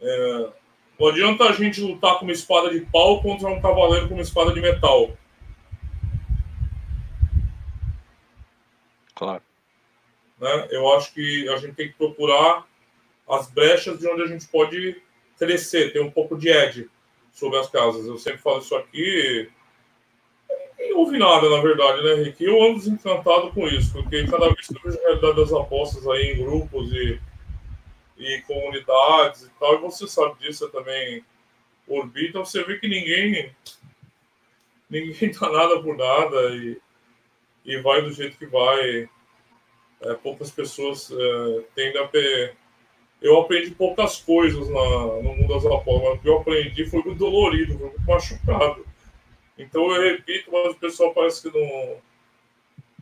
É, 0.01 0.49
não 0.99 1.09
adianta 1.09 1.45
a 1.45 1.53
gente 1.53 1.81
lutar 1.81 2.19
com 2.19 2.25
uma 2.25 2.33
espada 2.33 2.71
de 2.71 2.81
pau 2.81 3.23
contra 3.23 3.49
um 3.49 3.61
cavaleiro 3.61 4.09
com 4.09 4.15
uma 4.15 4.23
espada 4.23 4.53
de 4.53 4.61
metal. 4.61 5.17
Claro. 9.15 9.43
Né? 10.41 10.69
Eu 10.71 10.93
acho 10.95 11.13
que 11.13 11.49
a 11.49 11.57
gente 11.57 11.75
tem 11.75 11.89
que 11.89 11.95
procurar 11.95 12.67
as 13.29 13.51
brechas 13.51 13.99
de 13.99 14.09
onde 14.09 14.23
a 14.23 14.27
gente 14.27 14.47
pode 14.49 15.01
crescer, 15.39 15.93
ter 15.93 16.01
um 16.01 16.11
pouco 16.11 16.37
de 16.37 16.49
edge 16.49 16.89
sobre 17.33 17.59
as 17.59 17.69
casas. 17.69 18.07
Eu 18.07 18.19
sempre 18.19 18.39
falo 18.39 18.59
isso 18.59 18.75
aqui. 18.75 19.49
E 20.79 20.91
não 20.91 20.99
houve 20.99 21.19
nada, 21.19 21.49
na 21.49 21.61
verdade, 21.61 22.03
né, 22.03 22.15
Henrique? 22.15 22.45
Eu 22.45 22.63
ando 22.63 22.79
desencantado 22.79 23.51
com 23.53 23.67
isso, 23.67 23.93
porque 23.93 24.27
cada 24.27 24.47
vez 24.47 24.67
que 24.67 24.77
eu 24.77 24.81
vejo 24.83 24.99
a 24.99 25.03
realidade 25.03 25.37
das 25.37 25.53
apostas 25.53 26.07
aí 26.07 26.33
em 26.33 26.45
grupos 26.45 26.93
e, 26.93 27.21
e 28.19 28.43
comunidades 28.43 29.43
e 29.43 29.51
tal, 29.61 29.77
e 29.77 29.79
você 29.79 30.07
sabe 30.07 30.39
disso, 30.41 30.69
também 30.71 31.25
orbita, 31.87 32.41
você 32.41 32.63
vê 32.65 32.79
que 32.79 32.89
ninguém 32.89 33.55
ninguém 34.91 35.31
dá 35.39 35.51
nada 35.51 35.81
por 35.83 35.97
nada 35.97 36.51
e, 36.57 36.79
e 37.65 37.81
vai 37.81 38.03
do 38.03 38.13
jeito 38.13 38.39
que 38.39 38.47
vai. 38.47 39.09
É, 40.01 40.15
poucas 40.15 40.51
pessoas 40.51 41.11
é, 41.11 41.65
tendem 41.75 42.01
a 42.01 42.07
ter 42.07 42.57
eu 43.21 43.41
aprendi 43.41 43.73
poucas 43.73 44.19
coisas 44.19 44.69
na, 44.69 44.81
no 45.23 45.35
mundo 45.35 45.53
das 45.53 45.67
apostas, 45.67 46.09
mas 46.09 46.19
o 46.19 46.23
que 46.23 46.29
eu 46.29 46.39
aprendi 46.39 46.87
foi 46.87 47.03
muito 47.03 47.19
dolorido, 47.19 47.77
foi 47.77 47.89
muito 47.89 48.01
machucado. 48.03 48.87
Então 49.59 49.91
eu 49.91 50.03
repito, 50.03 50.53
mas 50.53 50.73
o 50.73 50.79
pessoal 50.79 51.13
parece 51.13 51.43
que 51.43 51.59
não, 51.59 51.97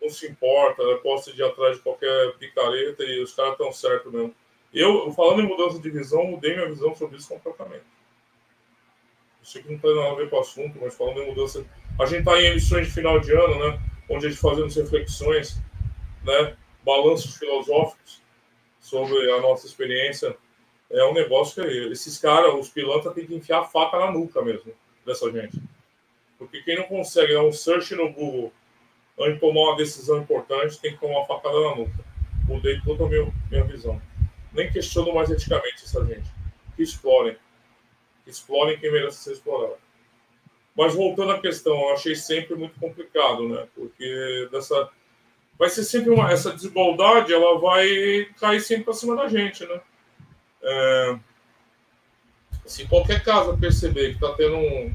não 0.00 0.08
se 0.08 0.26
importa, 0.26 0.82
né? 0.86 0.98
posso 1.02 1.30
ir 1.30 1.42
atrás 1.42 1.76
de 1.76 1.82
qualquer 1.82 2.32
picareta 2.38 3.04
e 3.04 3.22
os 3.22 3.34
caras 3.34 3.52
estão 3.52 3.70
certos 3.72 4.10
mesmo. 4.10 4.34
Eu, 4.76 5.10
falando 5.12 5.40
em 5.40 5.48
mudança 5.48 5.78
de 5.78 5.88
visão, 5.88 6.26
mudei 6.26 6.54
minha 6.54 6.68
visão 6.68 6.94
sobre 6.94 7.16
isso 7.16 7.30
completamente. 7.30 7.86
Eu 9.40 9.44
sei 9.46 9.62
que 9.62 9.72
não 9.72 9.78
tem 9.78 9.96
nada 9.96 10.10
a 10.10 10.14
ver 10.14 10.28
com 10.28 10.36
o 10.36 10.40
assunto, 10.40 10.78
mas 10.78 10.94
falando 10.94 11.22
em 11.22 11.26
mudança. 11.28 11.64
A 11.98 12.04
gente 12.04 12.18
está 12.18 12.38
em 12.38 12.44
emissões 12.44 12.86
de 12.86 12.92
final 12.92 13.18
de 13.18 13.32
ano, 13.32 13.58
né? 13.58 13.80
Onde 14.10 14.26
a 14.26 14.28
gente 14.28 14.38
fazemos 14.38 14.76
reflexões, 14.76 15.58
né? 16.22 16.54
Balanços 16.84 17.38
filosóficos 17.38 18.20
sobre 18.78 19.32
a 19.32 19.40
nossa 19.40 19.66
experiência. 19.66 20.36
É 20.90 21.02
um 21.06 21.14
negócio 21.14 21.64
que 21.64 21.70
esses 21.90 22.18
caras, 22.18 22.52
os 22.54 22.68
pilantras, 22.68 23.14
têm 23.14 23.26
que 23.26 23.34
enfiar 23.34 23.60
a 23.60 23.64
faca 23.64 23.98
na 23.98 24.12
nuca 24.12 24.42
mesmo 24.42 24.74
dessa 25.06 25.32
gente. 25.32 25.58
Porque 26.38 26.60
quem 26.60 26.76
não 26.76 26.84
consegue 26.84 27.32
dar 27.32 27.44
um 27.44 27.52
search 27.52 27.94
no 27.94 28.12
Google 28.12 28.52
antes 29.18 29.36
de 29.36 29.40
tomar 29.40 29.70
uma 29.70 29.76
decisão 29.76 30.18
importante, 30.18 30.78
tem 30.78 30.92
que 30.92 31.00
tomar 31.00 31.20
uma 31.20 31.26
facada 31.26 31.58
na 31.58 31.76
nuca. 31.76 32.04
Mudei 32.46 32.78
toda 32.84 33.06
a 33.06 33.08
minha, 33.08 33.32
minha 33.50 33.64
visão. 33.64 33.98
Nem 34.56 34.72
questiono 34.72 35.14
mais 35.14 35.30
eticamente 35.30 35.84
essa 35.84 36.04
gente. 36.04 36.28
Que 36.74 36.82
explorem. 36.82 37.36
Que 38.24 38.30
explorem 38.30 38.78
quem 38.78 38.90
merece 38.90 39.18
ser 39.18 39.32
explorado. 39.32 39.76
Mas 40.76 40.94
voltando 40.94 41.32
à 41.32 41.40
questão, 41.40 41.74
eu 41.74 41.94
achei 41.94 42.14
sempre 42.14 42.54
muito 42.54 42.78
complicado, 42.80 43.48
né? 43.48 43.66
Porque 43.74 44.48
dessa 44.50 44.90
vai 45.58 45.70
ser 45.70 45.84
sempre 45.84 46.10
uma, 46.10 46.30
essa 46.30 46.52
desigualdade, 46.52 47.32
ela 47.32 47.58
vai 47.58 48.28
cair 48.38 48.60
sempre 48.60 48.84
para 48.84 48.92
cima 48.92 49.16
da 49.16 49.28
gente, 49.28 49.64
né? 49.64 49.80
É, 50.62 51.18
se 52.66 52.86
qualquer 52.86 53.22
casa 53.24 53.56
perceber 53.56 54.08
que 54.08 54.14
está 54.14 54.34
tendo 54.34 54.56
um, 54.56 54.94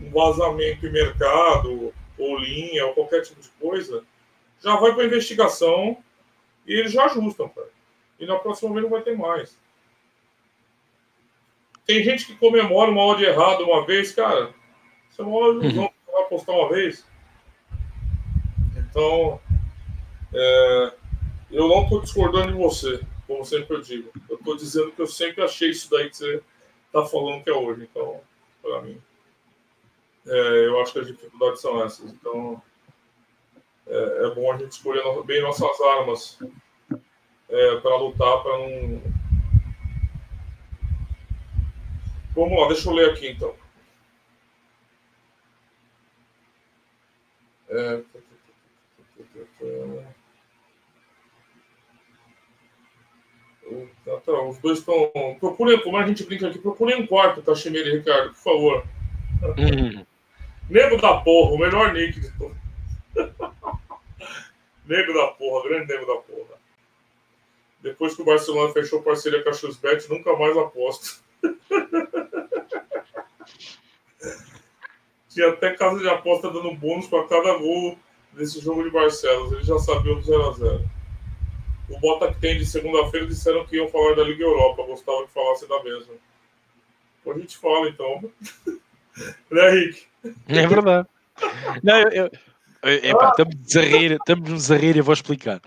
um 0.00 0.10
vazamento 0.10 0.86
em 0.86 0.92
mercado, 0.92 1.92
ou 2.16 2.38
linha, 2.38 2.86
ou 2.86 2.94
qualquer 2.94 3.22
tipo 3.22 3.40
de 3.40 3.48
coisa, 3.60 4.04
já 4.62 4.76
vai 4.76 4.94
para 4.94 5.04
investigação 5.04 5.96
e 6.66 6.74
eles 6.74 6.92
já 6.92 7.06
ajustam, 7.06 7.48
cara. 7.48 7.68
E 8.20 8.26
na 8.26 8.38
próxima 8.38 8.70
vez 8.72 8.82
não 8.82 8.90
vai 8.90 9.02
ter 9.02 9.16
mais. 9.16 9.58
Tem 11.86 12.04
gente 12.04 12.26
que 12.26 12.36
comemora 12.36 12.90
uma 12.90 13.02
odd 13.04 13.24
errada 13.24 13.64
uma 13.64 13.84
vez, 13.84 14.12
cara. 14.12 14.54
Você 15.08 15.22
é 15.22 15.24
uma 15.24 15.48
ilusão, 15.48 15.84
uhum. 15.84 16.12
vai 16.12 16.24
postar 16.26 16.52
uma 16.52 16.68
vez. 16.68 17.04
Então, 18.76 19.40
é, 20.32 20.92
eu 21.50 21.66
não 21.66 21.82
estou 21.82 22.02
discordando 22.02 22.52
de 22.52 22.58
você, 22.58 23.00
como 23.26 23.44
sempre 23.44 23.76
eu 23.76 23.80
digo. 23.80 24.10
Eu 24.28 24.36
estou 24.36 24.56
dizendo 24.56 24.92
que 24.92 25.00
eu 25.00 25.06
sempre 25.06 25.42
achei 25.42 25.70
isso 25.70 25.90
daí 25.90 26.10
que 26.10 26.16
você 26.16 26.42
está 26.86 27.04
falando 27.06 27.42
que 27.42 27.50
é 27.50 27.54
hoje. 27.54 27.88
Então, 27.90 28.20
para 28.62 28.82
mim, 28.82 29.00
é, 30.26 30.66
eu 30.66 30.80
acho 30.80 30.92
que 30.92 30.98
as 31.00 31.06
dificuldades 31.06 31.60
são 31.60 31.82
essas. 31.82 32.12
Então, 32.12 32.62
é, 33.86 34.26
é 34.26 34.34
bom 34.34 34.52
a 34.52 34.58
gente 34.58 34.72
escolher 34.72 35.02
bem 35.24 35.40
nossas 35.40 35.80
armas 35.80 36.38
é, 37.50 37.76
para 37.80 37.96
lutar, 37.96 38.42
para 38.42 38.58
não. 38.58 39.02
Vamos 42.34 42.60
lá, 42.60 42.68
deixa 42.68 42.88
eu 42.88 42.94
ler 42.94 43.10
aqui 43.10 43.30
então. 43.30 43.54
É... 47.68 48.02
Tá, 54.04 54.16
tá, 54.20 54.42
os 54.42 54.58
dois 54.58 54.78
estão. 54.78 55.10
Procurem, 55.38 55.80
como 55.82 55.96
a 55.96 56.06
gente 56.06 56.24
brinca 56.24 56.48
aqui, 56.48 56.58
procurem 56.58 57.02
um 57.02 57.06
quarto, 57.06 57.42
Cachimeira 57.42 57.88
e 57.88 57.98
Ricardo, 57.98 58.30
por 58.30 58.42
favor. 58.42 58.84
Hum. 59.58 60.04
Nego 60.68 60.96
da 61.00 61.20
porra, 61.20 61.52
o 61.52 61.58
melhor 61.58 61.92
nick 61.92 62.20
de 62.20 62.30
todos. 62.38 62.56
nego 64.86 65.12
da 65.12 65.28
porra, 65.28 65.68
grande 65.68 65.92
nego 65.92 66.06
da 66.06 66.20
porra. 66.20 66.49
Depois 67.82 68.14
que 68.14 68.22
o 68.22 68.24
Barcelona 68.24 68.72
fechou 68.72 69.02
parceria 69.02 69.42
com 69.42 69.50
a 69.50 69.52
Xbet, 69.52 70.08
nunca 70.08 70.36
mais 70.36 70.56
aposto. 70.56 71.22
Tinha 75.30 75.48
até 75.48 75.74
casa 75.74 75.98
de 75.98 76.08
aposta 76.08 76.50
dando 76.50 76.74
bônus 76.74 77.06
para 77.06 77.26
cada 77.26 77.56
gol 77.56 77.96
desse 78.32 78.60
jogo 78.60 78.82
de 78.82 78.90
Barcelos. 78.90 79.52
Eles 79.52 79.66
já 79.66 79.78
sabiam 79.78 80.20
do 80.20 80.22
0x0. 80.22 80.84
O 81.88 81.98
Bota 82.00 82.32
que 82.32 82.40
tem 82.40 82.58
de 82.58 82.66
segunda-feira 82.66 83.26
disseram 83.26 83.64
que 83.64 83.76
iam 83.76 83.88
falar 83.88 84.14
da 84.16 84.24
Liga 84.24 84.42
Europa. 84.44 84.82
Gostava 84.82 85.26
que 85.26 85.32
falasse 85.32 85.68
da 85.68 85.82
mesma. 85.82 86.14
Depois 87.18 87.36
a 87.36 87.40
gente 87.40 87.56
fala 87.58 87.88
então. 87.88 88.30
né, 89.50 89.70
Rick? 89.70 90.06
É 90.48 90.66
verdade. 90.66 91.08
Não, 91.82 91.98
eu, 92.10 92.30
eu, 92.82 93.10
epá, 93.10 93.30
estamos 93.30 93.76
a 93.76 93.80
rir, 93.80 94.12
estamos 94.12 94.70
a 94.70 94.76
rir 94.76 94.96
eu 94.96 95.04
vou 95.04 95.14
explicar. 95.14 95.60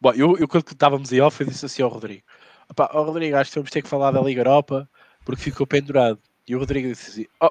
Bom, 0.00 0.12
eu, 0.12 0.36
eu 0.38 0.48
quando 0.48 0.66
estávamos 0.70 1.12
em 1.12 1.20
off, 1.20 1.40
eu 1.40 1.48
disse 1.48 1.66
assim 1.66 1.82
ao 1.82 1.88
Rodrigo: 1.88 2.22
Epá, 2.70 2.90
oh, 2.94 3.02
Rodrigo, 3.02 3.36
acho 3.36 3.50
que 3.50 3.58
vamos 3.58 3.70
ter 3.70 3.82
que 3.82 3.88
falar 3.88 4.10
da 4.10 4.20
Liga 4.20 4.40
Europa 4.40 4.88
porque 5.24 5.42
ficou 5.42 5.66
pendurado. 5.66 6.18
E 6.46 6.54
o 6.54 6.58
Rodrigo 6.58 6.88
disse 6.88 7.10
assim: 7.10 7.26
oh, 7.40 7.50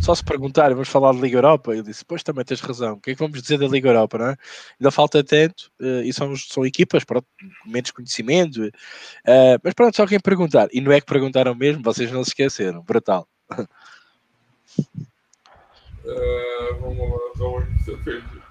só 0.00 0.14
se 0.14 0.24
perguntar, 0.24 0.70
vamos 0.70 0.88
falar 0.88 1.12
da 1.12 1.18
Liga 1.18 1.38
Europa? 1.38 1.74
Eu 1.74 1.82
disse: 1.82 2.04
Pois 2.04 2.22
também 2.22 2.44
tens 2.44 2.60
razão. 2.60 2.94
O 2.94 3.00
que 3.00 3.10
é 3.10 3.14
que 3.14 3.20
vamos 3.20 3.40
dizer 3.40 3.58
da 3.58 3.66
Liga 3.66 3.88
Europa? 3.88 4.18
Não 4.18 4.26
é? 4.26 4.36
Ainda 4.78 4.90
falta 4.90 5.24
tanto, 5.24 5.70
uh, 5.80 6.02
e 6.02 6.12
são, 6.12 6.34
são 6.36 6.64
equipas 6.66 7.04
pronto, 7.04 7.26
menos 7.64 7.90
conhecimento. 7.90 8.62
Uh, 8.66 9.58
mas 9.62 9.74
pronto, 9.74 9.96
só 9.96 10.06
quem 10.06 10.20
perguntar. 10.20 10.68
E 10.72 10.80
não 10.80 10.92
é 10.92 11.00
que 11.00 11.06
perguntaram 11.06 11.54
mesmo, 11.54 11.82
vocês 11.82 12.10
não 12.12 12.22
se 12.22 12.30
esqueceram. 12.30 12.82
Brutal. 12.82 13.26
É, 16.08 16.72
vamos 16.78 16.98
lá. 16.98 18.45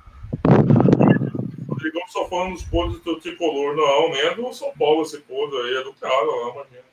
Rodrigão 1.86 2.07
só 2.07 2.27
falando 2.27 2.53
dos 2.53 2.63
podres 2.63 2.99
do 3.01 3.19
tricolor. 3.19 3.75
Não, 3.75 4.09
nem 4.09 4.21
é 4.21 4.36
do 4.36 4.51
São 4.53 4.71
Paulo 4.77 5.03
esse 5.03 5.19
podre 5.19 5.57
aí, 5.57 5.75
é 5.75 5.83
do 5.83 5.93
cara 5.93 6.25
lá, 6.25 6.51
imagina. 6.51 6.86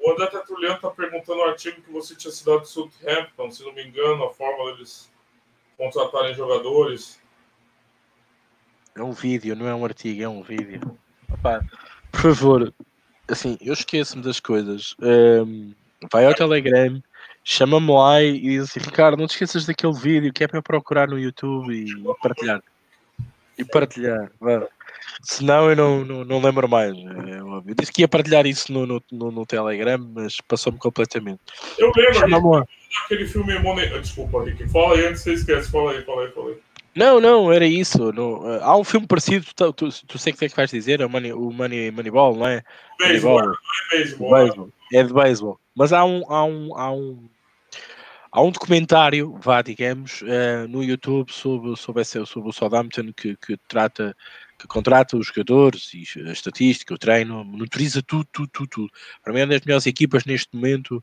O 0.00 0.10
André 0.10 0.26
Tertuliano 0.26 0.76
está 0.76 0.90
perguntando 0.90 1.38
no 1.38 1.44
artigo 1.44 1.80
que 1.80 1.90
você 1.90 2.14
tinha 2.14 2.30
citado 2.30 2.60
de 2.60 2.68
Southampton, 2.68 3.50
se 3.50 3.64
não 3.64 3.72
me 3.72 3.86
engano, 3.86 4.24
a 4.24 4.34
forma 4.34 4.72
deles 4.72 5.10
contratarem 5.78 6.34
jogadores. 6.34 7.20
É 8.94 9.02
um 9.02 9.12
vídeo, 9.12 9.56
não 9.56 9.66
é 9.66 9.74
um 9.74 9.84
artigo, 9.84 10.22
é 10.22 10.28
um 10.28 10.42
vídeo. 10.42 10.98
Opa, 11.32 11.64
por 12.12 12.20
favor, 12.20 12.74
assim, 13.28 13.56
eu 13.60 13.72
esqueço-me 13.72 14.22
das 14.22 14.40
coisas. 14.40 14.94
Um, 15.00 15.72
vai 16.12 16.26
ao 16.26 16.34
Telegram, 16.34 17.02
chama-me 17.42 17.90
lá 17.90 18.22
e 18.22 18.38
diz 18.40 18.64
assim, 18.64 18.80
Ricardo, 18.80 19.16
não 19.16 19.26
te 19.26 19.30
esqueças 19.30 19.64
daquele 19.64 19.94
vídeo 19.94 20.32
que 20.32 20.44
é 20.44 20.48
para 20.48 20.60
procurar 20.60 21.08
no 21.08 21.18
YouTube 21.18 21.72
e 21.74 22.14
partilhar. 22.22 22.62
E 23.58 23.64
partilhar, 23.64 24.30
vá. 24.40 24.66
Senão 25.22 25.70
eu 25.70 25.76
não, 25.76 26.04
não, 26.04 26.24
não 26.24 26.40
lembro 26.40 26.68
mais. 26.68 26.92
É 26.92 27.42
óbvio. 27.42 27.70
Eu 27.70 27.74
disse 27.74 27.92
que 27.92 28.02
ia 28.02 28.08
partilhar 28.08 28.46
isso 28.46 28.72
no, 28.72 28.86
no, 28.86 29.02
no, 29.10 29.30
no 29.30 29.46
Telegram, 29.46 29.98
mas 30.14 30.36
passou-me 30.46 30.78
completamente. 30.78 31.40
Eu 31.78 31.92
lembro 31.96 32.66
aquele 33.04 33.26
filme 33.26 33.58
Money... 33.58 33.88
Desculpa, 34.00 34.44
Rick. 34.44 34.68
Fala 34.68 34.94
aí 34.94 35.06
antes 35.06 35.22
você 35.22 35.32
esquece. 35.32 35.70
Fala 35.70 35.92
aí, 35.92 36.02
fala 36.02 36.24
aí, 36.24 36.32
fala 36.32 36.50
aí. 36.50 36.56
Não, 36.94 37.20
não, 37.20 37.52
era 37.52 37.66
isso. 37.66 38.10
Uh, 38.10 38.62
há 38.62 38.76
um 38.76 38.84
filme 38.84 39.06
parecido, 39.06 39.46
tu, 39.56 39.72
tu, 39.72 39.88
tu 40.06 40.18
sei 40.18 40.32
o 40.32 40.36
que 40.36 40.44
é 40.44 40.48
que 40.48 40.56
vais 40.56 40.70
dizer, 40.70 41.00
é 41.00 41.06
o, 41.06 41.10
Money, 41.10 41.32
o 41.32 41.50
Money, 41.50 41.90
Moneyball, 41.90 42.36
não 42.36 42.46
é? 42.46 42.62
Baseball, 43.00 43.54
Moneyball. 44.20 44.68
é. 44.92 44.98
É 45.00 45.02
de 45.02 45.12
beisebol. 45.12 45.58
Mas 45.74 45.92
há 45.92 46.04
um, 46.04 46.22
há 46.28 46.44
um, 46.44 46.78
há 46.78 46.92
um 46.92 47.28
Há 48.36 48.42
um 48.42 48.50
documentário, 48.50 49.38
vá, 49.40 49.62
digamos, 49.62 50.20
uh, 50.22 50.66
no 50.68 50.82
YouTube 50.82 51.30
sobre, 51.30 51.76
sobre, 51.76 52.02
esse, 52.02 52.26
sobre 52.26 52.48
o 52.48 52.52
Southampton 52.52 53.12
que, 53.12 53.36
que 53.36 53.56
trata, 53.68 54.12
que 54.58 54.66
contrata 54.66 55.16
os 55.16 55.28
jogadores 55.28 55.94
e 55.94 56.04
a 56.18 56.32
estatística, 56.32 56.92
o 56.92 56.98
treino, 56.98 57.44
monitoriza 57.44 58.02
tudo, 58.02 58.26
tudo, 58.32 58.48
tudo, 58.48 58.68
tudo. 58.68 58.92
Para 59.22 59.32
mim 59.32 59.38
é 59.38 59.44
uma 59.44 59.52
das 59.52 59.60
melhores 59.60 59.86
equipas 59.86 60.24
neste 60.24 60.48
momento 60.52 61.00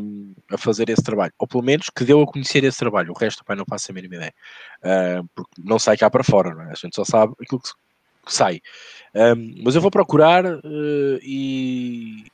um, 0.00 0.32
a 0.48 0.56
fazer 0.56 0.88
esse 0.90 1.02
trabalho. 1.02 1.32
Ou 1.40 1.48
pelo 1.48 1.64
menos 1.64 1.90
que 1.90 2.04
deu 2.04 2.22
a 2.22 2.26
conhecer 2.26 2.62
esse 2.62 2.78
trabalho. 2.78 3.10
O 3.10 3.18
resto, 3.18 3.44
pai, 3.44 3.56
não 3.56 3.64
faço 3.68 3.90
a 3.90 3.94
mínima 3.94 4.14
ideia. 4.14 4.34
Uh, 4.78 5.28
porque 5.34 5.50
não 5.58 5.80
sai 5.80 5.96
cá 5.96 6.08
para 6.08 6.22
fora, 6.22 6.50
é? 6.68 6.70
A 6.70 6.74
gente 6.76 6.94
só 6.94 7.04
sabe 7.04 7.34
aquilo 7.42 7.60
que, 7.60 7.70
sai. 8.32 8.60
Um, 9.12 9.60
mas 9.64 9.74
eu 9.74 9.80
vou 9.80 9.90
procurar 9.90 10.44
uh, 10.46 11.18
e 11.20 12.26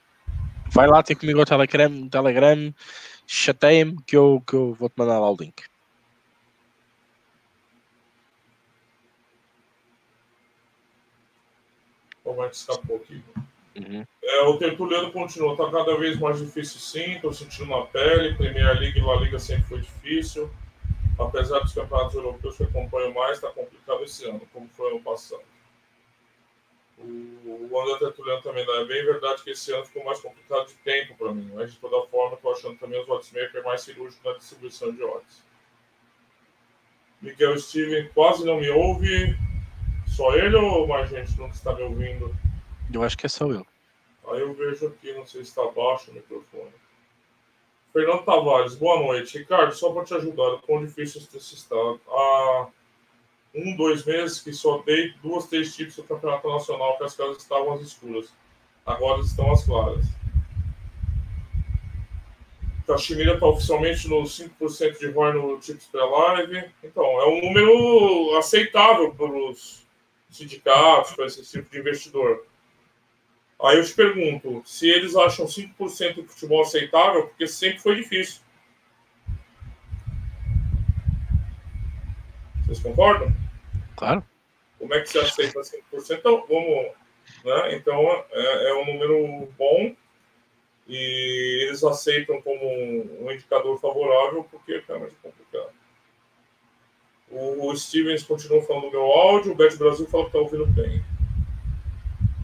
vai 0.71 0.87
lá 0.87 1.03
ter 1.03 1.15
comigo 1.15 1.41
ao 1.41 1.47
Telegram, 1.47 2.07
Telegram 2.07 2.75
chateia-me 3.33 3.97
que 4.03 4.17
eu, 4.17 4.43
que 4.45 4.55
eu 4.55 4.75
vou-te 4.75 4.95
mandar 4.97 5.21
lá 5.21 5.31
o 5.31 5.37
link. 5.37 5.63
Como 12.25 12.43
é 12.43 12.49
que 12.49 12.57
escapou 12.57 12.97
aqui? 12.97 13.23
Uhum. 13.77 14.05
É, 14.21 14.43
o 14.43 14.59
Tertuliano 14.59 15.13
continua, 15.13 15.53
está 15.53 15.71
cada 15.71 15.97
vez 15.97 16.19
mais 16.19 16.41
difícil 16.41 16.81
sim, 16.81 17.13
estou 17.13 17.33
sentindo 17.33 17.71
na 17.71 17.83
pele, 17.83 18.35
Premier 18.35 18.77
League 18.77 18.99
e 18.99 19.03
La 19.03 19.15
Liga 19.15 19.39
sempre 19.39 19.63
foi 19.63 19.81
difícil, 19.81 20.51
apesar 21.17 21.61
dos 21.61 21.73
campeonatos 21.73 22.17
europeus 22.17 22.57
que 22.57 22.65
acompanho 22.65 23.15
mais, 23.15 23.37
está 23.37 23.49
complicado 23.53 24.03
esse 24.03 24.29
ano, 24.29 24.43
como 24.53 24.69
foi 24.71 24.91
ano 24.91 25.03
passado. 25.03 25.43
O 27.03 27.81
André 27.81 27.99
Tertuliano 27.99 28.43
também 28.43 28.67
dá. 28.67 28.73
É 28.75 28.85
bem 28.85 29.05
verdade 29.05 29.43
que 29.43 29.51
esse 29.51 29.73
ano 29.73 29.87
ficou 29.87 30.05
mais 30.05 30.21
complicado 30.21 30.67
de 30.69 30.75
tempo 30.75 31.17
para 31.17 31.33
mim, 31.33 31.51
mas 31.55 31.73
de 31.73 31.79
toda 31.79 32.07
forma 32.09 32.35
estou 32.35 32.53
achando 32.53 32.79
também 32.79 33.01
os 33.01 33.09
oddsmakers 33.09 33.65
mais 33.65 33.83
cirúrgicos 33.83 34.25
na 34.25 34.37
distribuição 34.37 34.93
de 34.93 35.03
odds. 35.03 35.43
Miguel 37.23 37.59
Steven 37.59 38.09
quase 38.15 38.45
não 38.45 38.61
me 38.61 38.71
ouve. 38.71 39.37
Só 40.07 40.35
ele 40.35 40.57
ou 40.57 40.87
mais 40.87 41.09
gente 41.09 41.39
não 41.39 41.49
está 41.49 41.75
me 41.75 41.83
ouvindo? 41.83 42.35
Eu 42.93 43.03
acho 43.03 43.17
que 43.17 43.27
é 43.27 43.29
só 43.29 43.47
eu. 43.47 43.67
Aí 44.29 44.41
eu 44.41 44.53
vejo 44.53 44.89
aqui, 44.89 45.13
não 45.13 45.27
sei 45.27 45.45
se 45.45 45.51
está 45.51 45.65
baixo 45.71 46.11
o 46.11 46.15
microfone. 46.15 46.73
Fernando 47.93 48.25
Tavares, 48.25 48.75
boa 48.75 49.01
noite. 49.01 49.39
Ricardo, 49.39 49.75
só 49.75 49.93
para 49.93 50.05
te 50.05 50.15
ajudar, 50.15 50.55
o 50.55 50.61
quão 50.61 50.85
difícil 50.85 51.23
esse 51.35 51.55
estado. 51.55 52.01
Ah, 52.09 52.69
um, 53.55 53.77
dois 53.77 54.05
meses 54.05 54.41
que 54.41 54.53
só 54.53 54.79
dei 54.79 55.13
duas, 55.23 55.47
três 55.47 55.75
tipos 55.75 55.97
do 55.97 56.05
campeonato 56.05 56.49
nacional 56.49 56.97
que 56.97 57.05
as 57.05 57.17
casas 57.17 57.39
estavam 57.39 57.73
às 57.73 57.81
escuras. 57.81 58.33
Agora 58.87 59.21
estão 59.21 59.53
às 59.53 59.65
claras. 59.65 60.07
Caxemira 62.87 63.35
está 63.35 63.47
oficialmente 63.47 64.09
no 64.09 64.23
5% 64.23 64.99
de 64.99 65.11
ROI 65.11 65.33
no 65.35 65.61
Tips 65.61 65.87
Pré-Live. 65.87 66.71
Então, 66.83 67.05
é 67.05 67.27
um 67.27 67.41
número 67.41 68.37
aceitável 68.37 69.15
para 69.15 69.27
os 69.27 69.87
sindicatos, 70.29 71.13
para 71.13 71.27
esse 71.27 71.45
tipo 71.45 71.71
de 71.71 71.79
investidor. 71.79 72.45
Aí 73.63 73.77
eu 73.77 73.85
te 73.85 73.93
pergunto, 73.93 74.63
se 74.65 74.89
eles 74.89 75.15
acham 75.15 75.47
5% 75.47 76.15
de 76.15 76.29
futebol 76.29 76.63
aceitável, 76.63 77.27
porque 77.27 77.47
sempre 77.47 77.79
foi 77.79 77.97
difícil. 77.97 78.41
Vocês 82.71 82.85
concordam? 82.85 83.35
Claro. 83.97 84.23
Como 84.79 84.95
é 84.95 85.01
que 85.01 85.09
você 85.09 85.19
aceita 85.19 85.61
5%? 85.61 86.19
Então, 86.19 86.47
vamos. 86.49 86.93
Né? 87.45 87.75
Então, 87.75 87.99
é, 88.31 88.71
é 88.71 88.75
um 88.75 88.87
número 88.87 89.53
bom. 89.59 89.97
e 90.87 91.67
eles 91.67 91.83
aceitam 91.83 92.41
como 92.41 92.65
um, 92.65 93.25
um 93.25 93.33
indicador 93.33 93.77
favorável 93.81 94.45
porque 94.45 94.85
é 94.89 94.99
mais 94.99 95.13
complicado. 95.21 95.73
O, 97.29 97.67
o 97.69 97.77
Stevens 97.77 98.23
continua 98.23 98.63
falando 98.63 98.85
do 98.85 98.91
meu 98.93 99.03
áudio, 99.03 99.51
o 99.51 99.57
Bet 99.57 99.77
Brasil 99.77 100.07
fala 100.07 100.25
que 100.25 100.29
está 100.29 100.39
ouvindo 100.39 100.67
bem. 100.67 101.05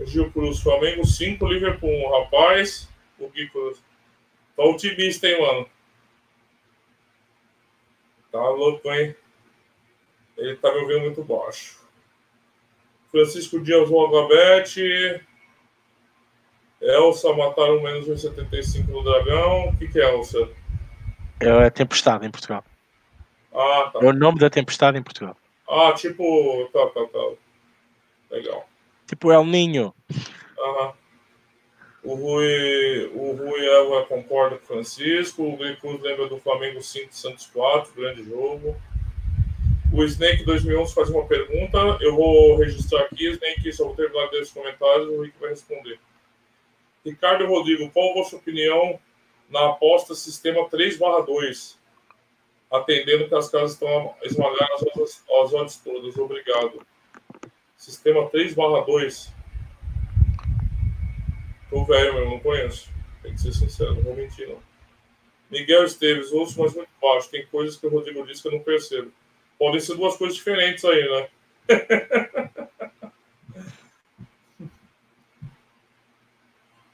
Gil 0.07 0.33
Cruz, 0.33 0.59
Flamengo 0.59 1.07
5, 1.07 1.47
Liverpool 1.47 1.89
1. 1.89 2.20
Rapaz, 2.20 2.89
o 3.16 3.29
Gui 3.29 3.49
Cruz. 3.49 3.81
Tá 4.57 4.64
otimista, 4.64 5.29
hein, 5.29 5.41
mano? 5.41 5.70
Tá 8.33 8.49
louco, 8.51 8.93
hein? 8.93 9.14
Ele 10.37 10.57
tá 10.57 10.72
me 10.72 10.80
ouvindo 10.80 11.01
muito 11.01 11.24
baixo. 11.24 11.78
Francisco 13.11 13.61
Dias 13.61 13.89
Logabete. 13.89 15.20
Elsa 16.80 17.32
mataram 17.32 17.82
menos 17.82 18.07
1,75 18.07 18.89
no 18.89 19.03
Dragão. 19.03 19.68
O 19.68 19.76
que, 19.76 19.89
que 19.89 20.01
é 20.01 20.14
Elsa? 20.14 20.49
É 21.41 21.51
a 21.51 21.70
Tempestade 21.70 22.26
em 22.26 22.30
Portugal. 22.30 22.62
Ah, 23.53 23.91
tá. 23.93 24.01
É 24.03 24.05
o 24.05 24.12
nome 24.12 24.39
da 24.39 24.51
Tempestade 24.51 24.99
em 24.99 25.03
Portugal. 25.03 25.37
Ah, 25.68 25.93
tipo. 25.93 26.68
Tá, 26.72 26.87
tá, 26.89 27.07
tá. 27.07 27.32
Legal. 28.30 28.68
Tipo 29.07 29.32
El 29.32 29.45
Ninho. 29.45 29.95
Aham. 30.59 30.93
O 32.03 32.14
Rui, 32.14 33.11
o 33.14 33.32
Rui 33.32 33.66
Elva 33.66 34.07
concorda 34.07 34.57
com 34.59 34.64
o 34.64 34.66
Francisco. 34.66 35.43
O 35.43 35.57
Glicus 35.57 36.01
lembra 36.01 36.28
do 36.28 36.39
Flamengo 36.39 36.80
5 36.80 37.12
Santos 37.12 37.47
4, 37.47 37.93
grande 37.95 38.22
jogo. 38.22 38.76
O 39.97 40.05
Snake 40.05 40.44
2011 40.44 40.94
faz 40.94 41.09
uma 41.09 41.24
pergunta. 41.24 41.78
Eu 42.03 42.14
vou 42.14 42.59
registrar 42.59 43.01
aqui, 43.05 43.30
Snake, 43.30 43.72
só 43.72 43.84
vou 43.86 43.97
terminar 43.97 44.26
desses 44.26 44.53
comentários. 44.53 45.09
O 45.09 45.22
Rick 45.22 45.38
vai 45.40 45.49
responder. 45.49 45.99
Ricardo 47.03 47.47
Rodrigo, 47.47 47.90
qual 47.90 48.11
a 48.11 48.14
vossa 48.16 48.36
opinião 48.36 49.01
na 49.49 49.70
aposta 49.70 50.14
sistema 50.14 50.68
3/2? 50.68 51.78
Atendendo 52.70 53.26
que 53.26 53.34
as 53.34 53.49
casas 53.49 53.72
estão 53.72 54.14
esmagando 54.22 54.74
as 55.03 55.24
as 55.40 55.55
odds 55.55 55.76
todas. 55.78 56.14
Obrigado. 56.18 56.86
Sistema 57.74 58.28
3/2. 58.28 59.32
Tô 61.70 61.84
velho 61.86 62.14
mesmo, 62.16 62.32
não 62.32 62.40
conheço. 62.40 62.90
Tem 63.22 63.32
que 63.32 63.40
ser 63.40 63.55
sincero, 63.55 63.94
não 63.94 64.03
vou 64.03 64.14
mentir, 64.14 64.47
não. 64.47 64.59
Miguel 65.51 65.84
Esteves, 65.84 66.32
ouço, 66.32 66.61
mas 66.61 66.74
muito 66.74 66.90
baixo. 67.01 67.30
Tem 67.30 67.47
coisas 67.47 67.76
que 67.78 67.86
o 67.86 67.90
Rodrigo 67.90 68.26
disse 68.26 68.42
que 68.42 68.49
eu 68.49 68.53
não 68.53 68.61
percebo. 68.61 69.11
Podem 69.59 69.81
ser 69.81 69.97
duas 69.97 70.17
coisas 70.17 70.37
diferentes 70.37 70.85
aí, 70.85 71.09
né? 71.11 71.29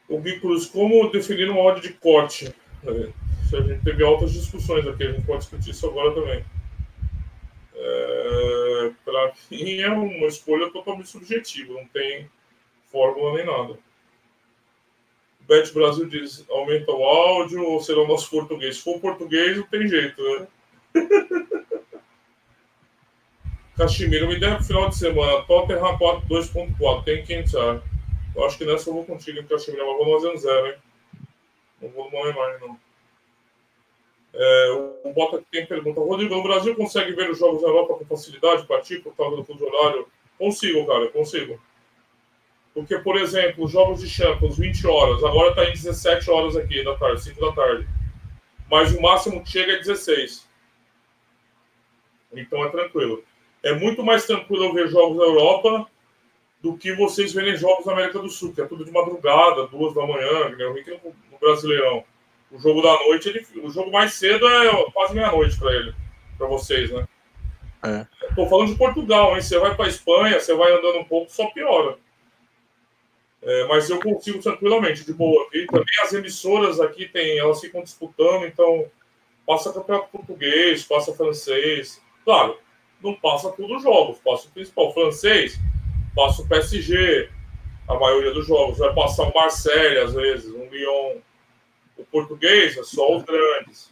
o 0.08 0.18
Gui 0.18 0.38
Cruz, 0.40 0.66
como 0.66 1.10
definir 1.10 1.50
uma 1.50 1.60
ordem 1.60 1.82
de 1.82 1.92
corte? 1.94 2.54
A 2.84 3.60
gente 3.60 3.82
teve 3.84 4.04
altas 4.04 4.32
discussões 4.32 4.86
aqui, 4.86 5.04
a 5.04 5.12
gente 5.12 5.26
pode 5.26 5.40
discutir 5.40 5.70
isso 5.70 5.86
agora 5.86 6.14
também. 6.14 6.44
É, 7.74 8.92
Para 9.04 9.32
mim 9.50 9.80
é 9.80 9.90
uma 9.90 10.26
escolha 10.26 10.70
totalmente 10.70 11.08
subjetiva, 11.08 11.74
não 11.74 11.86
tem 11.86 12.30
fórmula 12.90 13.34
nem 13.34 13.46
nada. 13.46 13.78
Bet 15.40 15.72
Brasil 15.72 16.06
diz: 16.06 16.44
aumenta 16.48 16.92
o 16.92 17.04
áudio 17.04 17.62
ou 17.64 17.80
será 17.80 18.00
o 18.00 18.06
nosso 18.06 18.30
português? 18.30 18.76
Se 18.76 18.82
for 18.82 19.00
português, 19.00 19.56
não 19.56 19.66
tem 19.66 19.88
jeito, 19.88 20.22
né? 20.22 20.46
Caximiro, 23.76 24.28
me 24.28 24.38
der 24.38 24.62
final 24.62 24.88
de 24.88 24.96
semana. 24.96 25.42
Tottenham 25.42 25.98
2.4, 25.98 27.04
tem 27.04 27.24
que 27.24 27.34
entrar. 27.34 27.82
Eu 28.34 28.44
acho 28.44 28.58
que 28.58 28.64
nessa 28.64 28.90
eu 28.90 28.94
vou 28.94 29.04
contigo 29.04 29.40
em 29.40 29.46
Caximiro, 29.46 29.86
mas 29.86 29.96
vou 29.96 30.06
no 30.06 30.20
fazendo 30.20 30.38
zero, 30.38 30.66
hein? 30.66 30.74
Não 31.80 31.88
vou 31.90 32.10
no 32.10 32.24
Neymar, 32.24 32.60
não. 32.60 32.78
É, 34.34 34.70
o 35.04 35.12
Bota 35.12 35.36
aqui 35.36 35.46
tem 35.50 35.66
pergunta. 35.66 36.00
Rodrigo, 36.00 36.34
no 36.34 36.42
Brasil 36.42 36.74
consegue 36.74 37.12
ver 37.12 37.30
os 37.30 37.38
jogos 37.38 37.62
na 37.62 37.68
Europa 37.68 37.94
com 37.94 38.06
facilidade 38.06 38.66
para 38.66 38.80
ti, 38.80 38.98
por 38.98 39.14
causa 39.14 39.36
do 39.36 39.44
fuso 39.44 39.64
horário? 39.64 40.06
Consigo, 40.38 40.86
cara, 40.86 41.08
consigo. 41.08 41.60
Porque, 42.74 42.98
por 42.98 43.16
exemplo, 43.16 43.64
os 43.64 43.70
jogos 43.70 44.00
de 44.00 44.08
Champions, 44.08 44.56
20 44.56 44.86
horas, 44.86 45.22
agora 45.22 45.50
está 45.50 45.64
em 45.64 45.72
17 45.72 46.30
horas 46.30 46.56
aqui 46.56 46.82
da 46.82 46.96
tarde, 46.96 47.22
5 47.22 47.40
da 47.40 47.52
tarde. 47.52 47.86
Mas 48.70 48.94
o 48.94 49.02
máximo 49.02 49.42
que 49.42 49.50
chega 49.50 49.72
é 49.72 49.78
16. 49.78 50.48
Então 52.32 52.64
é 52.64 52.70
tranquilo. 52.70 53.22
É 53.62 53.74
muito 53.74 54.02
mais 54.02 54.26
tranquilo 54.26 54.64
eu 54.64 54.74
ver 54.74 54.88
jogos 54.88 55.16
na 55.16 55.24
Europa 55.24 55.86
do 56.60 56.76
que 56.76 56.92
vocês 56.94 57.32
verem 57.32 57.56
jogos 57.56 57.84
na 57.86 57.92
América 57.92 58.18
do 58.18 58.28
Sul, 58.28 58.52
que 58.52 58.60
é 58.60 58.66
tudo 58.66 58.84
de 58.84 58.90
madrugada, 58.90 59.66
duas 59.66 59.94
da 59.94 60.06
manhã, 60.06 60.48
né? 60.50 60.84
no 61.30 61.38
Brasileirão. 61.38 62.04
O 62.50 62.58
jogo 62.58 62.82
da 62.82 62.92
noite, 63.04 63.28
ele, 63.28 63.46
o 63.62 63.70
jogo 63.70 63.90
mais 63.90 64.14
cedo 64.14 64.46
é 64.46 64.90
quase 64.92 65.14
meia-noite 65.14 65.58
para 65.58 65.74
ele, 65.74 65.94
para 66.38 66.46
vocês, 66.46 66.90
né? 66.90 67.06
É. 67.82 68.06
Tô 68.36 68.46
falando 68.46 68.68
de 68.68 68.76
Portugal, 68.76 69.34
hein? 69.34 69.42
Você 69.42 69.58
vai 69.58 69.74
para 69.74 69.88
Espanha, 69.88 70.38
você 70.38 70.54
vai 70.54 70.72
andando 70.72 70.98
um 70.98 71.04
pouco, 71.04 71.32
só 71.32 71.46
piora. 71.50 71.96
É, 73.42 73.66
mas 73.66 73.90
eu 73.90 73.98
consigo 73.98 74.38
tranquilamente, 74.40 75.04
de 75.04 75.12
boa. 75.12 75.48
E 75.52 75.66
também 75.66 76.00
as 76.02 76.12
emissoras 76.12 76.78
aqui 76.78 77.08
tem, 77.08 77.38
elas 77.38 77.60
ficam 77.60 77.82
disputando, 77.82 78.46
então 78.46 78.86
passa 79.44 79.72
campeonato 79.72 80.10
português, 80.12 80.84
passa 80.84 81.12
francês. 81.12 82.00
Claro, 82.24 82.56
não 83.02 83.14
passa 83.14 83.50
todos 83.52 83.78
os 83.78 83.82
jogos, 83.82 84.18
passa 84.18 84.48
o 84.48 84.50
principal 84.52 84.92
francês, 84.92 85.58
passa 86.14 86.42
o 86.42 86.48
PSG, 86.48 87.28
a 87.88 87.94
maioria 87.94 88.32
dos 88.32 88.46
jogos. 88.46 88.78
Vai 88.78 88.94
passar 88.94 89.24
o 89.24 89.34
Marseille, 89.34 89.98
às 89.98 90.14
vezes, 90.14 90.52
um 90.52 90.68
Lyon. 90.68 91.18
O 91.96 92.04
português 92.04 92.76
é 92.76 92.82
só 92.82 93.16
os 93.16 93.22
grandes. 93.22 93.90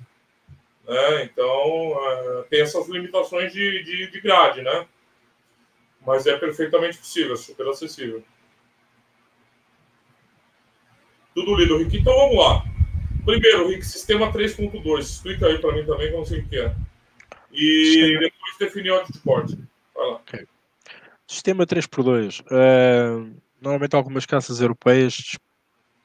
Né? 0.86 1.24
Então, 1.24 1.46
é, 1.46 2.42
tem 2.48 2.62
essas 2.62 2.88
limitações 2.88 3.52
de, 3.52 3.82
de, 3.82 4.11
de 4.11 4.20
grade, 4.20 4.62
né? 4.62 4.86
Mas 6.04 6.26
é 6.26 6.36
perfeitamente 6.36 6.98
possível, 6.98 7.34
é 7.34 7.36
super 7.36 7.68
acessível. 7.68 8.22
Tudo 11.34 11.54
lido, 11.54 11.78
Rick. 11.78 11.96
Então 11.96 12.14
vamos 12.14 12.36
lá. 12.36 12.64
Primeiro, 13.24 13.68
Rick, 13.68 13.84
sistema 13.84 14.32
3.2. 14.32 14.98
Explica 14.98 15.46
aí 15.46 15.58
para 15.58 15.72
mim 15.72 15.84
também, 15.84 16.11
não 16.12 16.24
sei 16.24 16.40
o 16.40 16.48
que 16.48 16.58
é. 16.58 16.74
E 17.61 18.18
depois 18.18 18.58
definir 18.58 18.92
o 18.92 18.96
lá. 18.96 20.14
Okay. 20.14 20.46
Sistema 21.26 21.66
3x2. 21.66 22.40
Uh, 22.40 23.34
normalmente 23.61 23.94
algumas 23.94 24.26
casas 24.26 24.61
europeias 24.61 25.36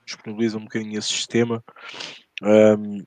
disponibilizam 0.06 0.60
um 0.60 0.66
bocadinho 0.66 1.00
esse 1.00 1.08
sistema. 1.08 1.64
Um, 2.44 3.00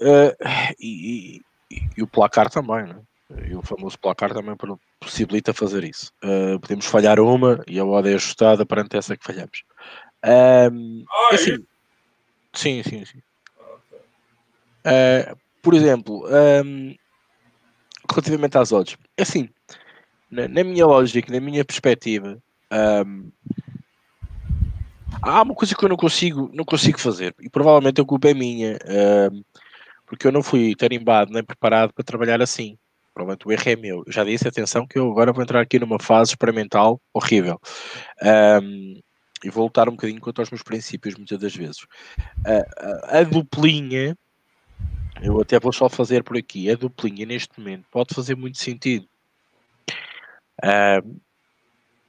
uh, 0.00 0.36
e, 0.80 1.40
e, 1.70 1.82
e, 1.96 2.02
o 2.02 2.06
placar 2.06 2.50
também, 2.50 2.86
né? 2.86 3.00
E 3.48 3.54
o 3.54 3.62
famoso 3.62 3.98
placar 3.98 4.32
também 4.32 4.56
possibilita 5.00 5.52
fazer 5.52 5.84
isso. 5.84 6.12
Uh, 6.24 6.58
podemos 6.60 6.86
falhar 6.86 7.20
uma 7.20 7.62
e 7.66 7.78
a 7.78 7.84
odd 7.84 8.08
é 8.08 8.14
ajustada 8.14 8.64
perante 8.64 8.96
essa 8.96 9.16
que 9.16 9.24
falhamos. 9.24 9.64
Um, 10.24 11.04
ah, 11.08 11.28
é 11.32 11.34
assim, 11.34 11.64
sim, 12.52 12.82
sim, 12.82 13.04
sim. 13.04 13.18
Uh, 14.86 15.36
por 15.66 15.74
exemplo, 15.74 16.24
um, 16.64 16.94
relativamente 18.08 18.56
às 18.56 18.70
odds, 18.70 18.96
é 19.16 19.22
assim, 19.22 19.48
na, 20.30 20.46
na, 20.46 20.62
minha 20.62 20.86
lógica, 20.86 21.32
na 21.32 21.40
minha 21.40 21.64
perspectiva, 21.64 22.40
um, 23.04 23.32
há 25.20 25.42
uma 25.42 25.56
coisa 25.56 25.74
que 25.74 25.84
eu 25.84 25.88
não 25.88 25.96
consigo, 25.96 26.48
não 26.54 26.64
consigo 26.64 27.00
fazer, 27.00 27.34
e 27.40 27.50
provavelmente 27.50 28.00
a 28.00 28.04
culpa 28.04 28.30
é 28.30 28.34
minha, 28.34 28.78
um, 29.32 29.42
porque 30.06 30.28
eu 30.28 30.30
não 30.30 30.40
fui 30.40 30.72
tarimbado 30.76 31.32
nem 31.32 31.42
preparado 31.42 31.92
para 31.92 32.04
trabalhar 32.04 32.40
assim. 32.40 32.78
Provavelmente 33.12 33.48
o 33.48 33.50
erro 33.50 33.62
é 33.66 33.74
meu. 33.74 34.04
Eu 34.06 34.12
já 34.12 34.22
disse, 34.22 34.46
atenção, 34.46 34.86
que 34.86 34.96
eu 34.96 35.10
agora 35.10 35.32
vou 35.32 35.42
entrar 35.42 35.60
aqui 35.60 35.80
numa 35.80 35.98
fase 35.98 36.30
experimental 36.30 37.00
horrível. 37.12 37.60
Um, 38.62 39.00
e 39.42 39.50
vou 39.50 39.64
lutar 39.64 39.88
um 39.88 39.92
bocadinho 39.92 40.20
contra 40.20 40.44
os 40.44 40.50
meus 40.50 40.62
princípios, 40.62 41.16
muitas 41.16 41.40
das 41.40 41.56
vezes. 41.56 41.82
Uh, 42.46 43.02
a 43.08 43.24
duplinha, 43.24 44.16
eu 45.22 45.40
até 45.40 45.58
vou 45.58 45.72
só 45.72 45.88
fazer 45.88 46.22
por 46.22 46.36
aqui, 46.36 46.70
a 46.70 46.74
duplinha 46.74 47.26
neste 47.26 47.58
momento 47.58 47.86
pode 47.90 48.14
fazer 48.14 48.34
muito 48.34 48.58
sentido. 48.58 49.06
Uh, 50.62 51.20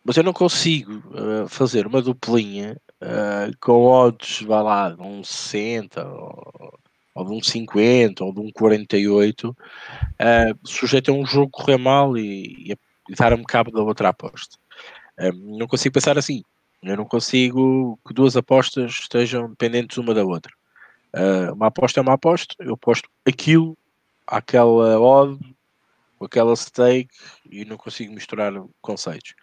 mas 0.08 0.16
eu 0.16 0.24
não 0.24 0.32
consigo 0.32 1.04
uh, 1.10 1.50
fazer 1.50 1.86
uma 1.86 2.02
duplinha 2.02 2.80
uh, 3.02 3.52
com 3.60 3.84
odds, 3.84 4.42
vá 4.42 4.62
lá, 4.62 4.90
de 4.90 5.02
um 5.02 5.22
60 5.22 6.08
ou, 6.08 6.80
ou 7.14 7.26
de 7.26 7.34
um 7.34 7.44
50 7.44 8.24
ou 8.24 8.34
de 8.34 8.40
um 8.40 8.50
48, 8.50 9.50
uh, 9.50 9.56
sujeito 10.64 11.12
a 11.12 11.14
um 11.14 11.26
jogo 11.26 11.52
correr 11.52 11.78
mal 11.78 12.18
e, 12.18 12.72
e, 12.72 12.78
e 13.10 13.16
dar-me 13.16 13.44
cabo 13.44 13.70
da 13.70 13.82
outra 13.82 14.08
aposta. 14.08 14.58
Não 15.34 15.68
consigo 15.68 15.94
pensar 15.94 16.18
assim. 16.18 16.44
Eu 16.82 16.96
não 16.96 17.06
consigo 17.06 18.00
que 18.08 18.14
duas 18.14 18.38
apostas 18.38 18.92
estejam 19.02 19.50
dependentes 19.50 19.98
uma 19.98 20.14
da 20.14 20.24
outra. 20.24 20.54
Uh, 21.16 21.54
uma 21.54 21.68
aposta 21.68 22.00
é 22.00 22.04
uma 22.04 22.14
aposta, 22.14 22.56
eu 22.60 22.74
aposto 22.74 23.10
aquilo, 23.28 23.78
aquela 24.28 25.00
odd, 25.00 25.40
aquela 26.22 26.56
stake 26.56 27.16
e 27.50 27.66
não 27.66 27.78
consigo 27.78 28.14
misturar 28.14 28.54
conceitos. 28.82 29.34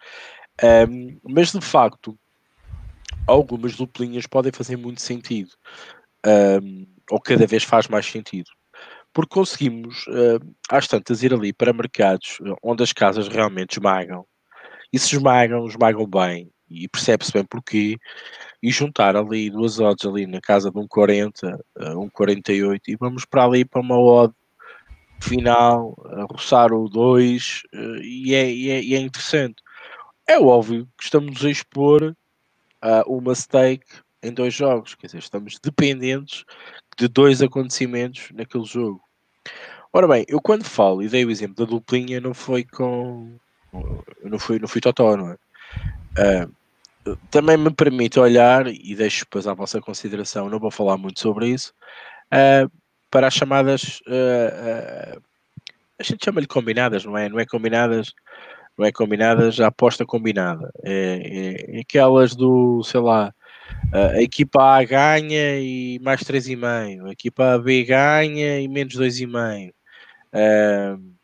Um, 0.63 1.19
mas 1.23 1.51
de 1.51 1.61
facto, 1.61 2.17
algumas 3.27 3.75
duplinhas 3.75 4.27
podem 4.27 4.51
fazer 4.51 4.77
muito 4.77 5.01
sentido, 5.01 5.51
um, 6.25 6.87
ou 7.11 7.19
cada 7.19 7.45
vez 7.45 7.63
faz 7.63 7.87
mais 7.87 8.05
sentido, 8.05 8.49
porque 9.13 9.33
conseguimos, 9.33 10.05
uh, 10.07 10.55
às 10.69 10.87
tantas, 10.87 11.23
ir 11.23 11.33
ali 11.33 11.51
para 11.51 11.73
mercados 11.73 12.37
onde 12.63 12.83
as 12.83 12.93
casas 12.93 13.27
realmente 13.27 13.73
esmagam, 13.73 14.25
e 14.93 14.99
se 14.99 15.15
esmagam, 15.15 15.67
esmagam 15.67 16.05
bem, 16.07 16.49
e 16.69 16.87
percebe-se 16.87 17.31
bem 17.31 17.43
porquê, 17.43 17.97
e 18.61 18.71
juntar 18.71 19.15
ali 19.15 19.49
duas 19.49 19.79
odds 19.79 20.05
ali 20.05 20.25
na 20.25 20.41
casa 20.41 20.71
de 20.71 20.77
um 20.77 20.87
40, 20.87 21.63
um 21.97 22.09
48, 22.09 22.91
e 22.91 22.95
vamos 22.95 23.25
para 23.25 23.43
ali 23.43 23.63
para 23.63 23.81
uma 23.81 23.97
odd 23.97 24.33
final, 25.21 25.95
roçar 26.31 26.73
o 26.73 26.89
2, 26.89 27.63
uh, 27.73 27.77
e, 28.01 28.33
é, 28.35 28.51
e, 28.51 28.69
é, 28.69 28.83
e 28.83 28.95
é 28.95 28.99
interessante. 28.99 29.63
É 30.27 30.39
óbvio 30.39 30.87
que 30.97 31.03
estamos 31.03 31.43
a 31.45 31.49
expor 31.49 32.03
uh, 32.03 32.15
uma 33.07 33.35
stake 33.35 33.85
em 34.23 34.33
dois 34.33 34.53
jogos, 34.53 34.95
quer 34.95 35.07
dizer, 35.07 35.19
estamos 35.19 35.59
dependentes 35.59 36.43
de 36.97 37.07
dois 37.07 37.41
acontecimentos 37.41 38.29
naquele 38.33 38.65
jogo. 38.65 39.01
Ora 39.93 40.07
bem, 40.07 40.25
eu 40.27 40.41
quando 40.41 40.63
falo 40.63 41.03
e 41.03 41.07
dei 41.07 41.23
o 41.23 41.31
exemplo 41.31 41.55
da 41.55 41.71
duplinha, 41.71 42.19
não 42.19 42.33
foi 42.33 42.63
com. 42.63 43.37
Não 44.23 44.39
fui, 44.39 44.59
não 44.59 44.67
fui 44.67 44.81
totó, 44.81 45.15
não 45.15 45.29
é? 45.29 45.37
Uh, 46.17 47.15
também 47.29 47.57
me 47.57 47.71
permite 47.71 48.19
olhar, 48.19 48.67
e 48.67 48.95
deixo 48.95 49.25
depois 49.25 49.45
à 49.47 49.53
vossa 49.53 49.79
consideração, 49.79 50.49
não 50.49 50.59
vou 50.59 50.71
falar 50.71 50.97
muito 50.97 51.19
sobre 51.19 51.49
isso, 51.49 51.73
uh, 52.33 52.71
para 53.11 53.27
as 53.27 53.33
chamadas. 53.33 53.99
Uh, 54.07 55.21
a 55.97 56.03
gente 56.03 56.25
chama-lhe 56.25 56.47
combinadas, 56.47 57.05
não 57.05 57.17
é? 57.17 57.29
Não 57.29 57.39
é 57.39 57.45
combinadas 57.45 58.13
não 58.77 58.85
é 58.85 58.91
combinadas, 58.91 59.59
a 59.59 59.67
aposta 59.67 60.05
combinada. 60.05 60.69
É, 60.83 61.71
é, 61.71 61.77
é 61.77 61.79
aquelas 61.81 62.35
do, 62.35 62.83
sei 62.83 62.99
lá, 62.99 63.33
a 63.91 64.21
equipa 64.21 64.61
A 64.61 64.83
ganha 64.83 65.59
e 65.59 65.99
mais 65.99 66.21
3,5, 66.21 67.07
a 67.07 67.11
equipa 67.11 67.57
B 67.59 67.83
ganha 67.83 68.59
e 68.59 68.67
menos 68.67 68.95
2,5. 68.95 69.73
Uh, 70.33 71.15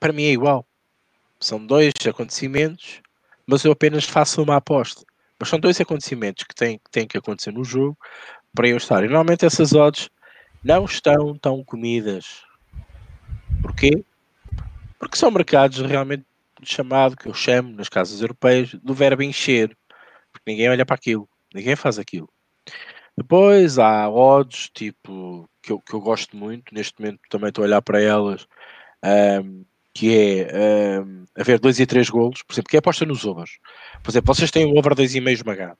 para 0.00 0.12
mim 0.12 0.24
é 0.24 0.32
igual. 0.32 0.66
São 1.40 1.64
dois 1.64 1.92
acontecimentos, 2.08 3.00
mas 3.46 3.64
eu 3.64 3.72
apenas 3.72 4.04
faço 4.04 4.42
uma 4.42 4.56
aposta. 4.56 5.04
Mas 5.38 5.48
são 5.48 5.58
dois 5.58 5.80
acontecimentos 5.80 6.44
que 6.44 6.54
têm, 6.54 6.78
que 6.78 6.90
têm 6.90 7.06
que 7.06 7.16
acontecer 7.16 7.52
no 7.52 7.64
jogo 7.64 7.96
para 8.54 8.68
eu 8.68 8.76
estar. 8.76 9.04
E 9.04 9.06
normalmente 9.06 9.46
essas 9.46 9.72
odds 9.72 10.10
não 10.64 10.84
estão 10.84 11.36
tão 11.38 11.62
comidas. 11.62 12.42
Porquê? 13.62 14.04
Porque 14.98 15.16
são 15.16 15.30
mercados 15.30 15.78
realmente 15.80 16.24
chamado, 16.64 17.16
que 17.16 17.28
eu 17.28 17.34
chamo 17.34 17.72
nas 17.72 17.88
casas 17.88 18.20
europeias, 18.20 18.74
do 18.74 18.92
verbo 18.92 19.22
encher. 19.22 19.76
Porque 20.32 20.50
ninguém 20.50 20.68
olha 20.68 20.84
para 20.84 20.96
aquilo, 20.96 21.28
ninguém 21.54 21.76
faz 21.76 21.98
aquilo. 21.98 22.28
Depois 23.16 23.78
há 23.78 24.08
odds, 24.08 24.70
tipo, 24.72 25.48
que 25.62 25.72
eu, 25.72 25.80
que 25.80 25.94
eu 25.94 26.00
gosto 26.00 26.36
muito, 26.36 26.72
neste 26.74 27.00
momento 27.00 27.20
também 27.28 27.48
estou 27.48 27.62
a 27.64 27.66
olhar 27.66 27.82
para 27.82 28.00
elas, 28.00 28.46
um, 29.44 29.64
que 29.98 30.16
é 30.16 31.00
um, 31.00 31.24
haver 31.36 31.58
2 31.58 31.80
e 31.80 31.84
3 31.84 32.08
golos, 32.08 32.44
por 32.44 32.54
exemplo, 32.54 32.70
que 32.70 32.76
é 32.76 32.78
aposta 32.78 33.04
nos 33.04 33.24
overs. 33.24 33.58
Por 34.00 34.12
exemplo, 34.12 34.32
vocês 34.32 34.48
têm 34.48 34.64
um 34.64 34.78
over 34.78 34.94
2,5 34.94 35.28
esmagado. 35.32 35.78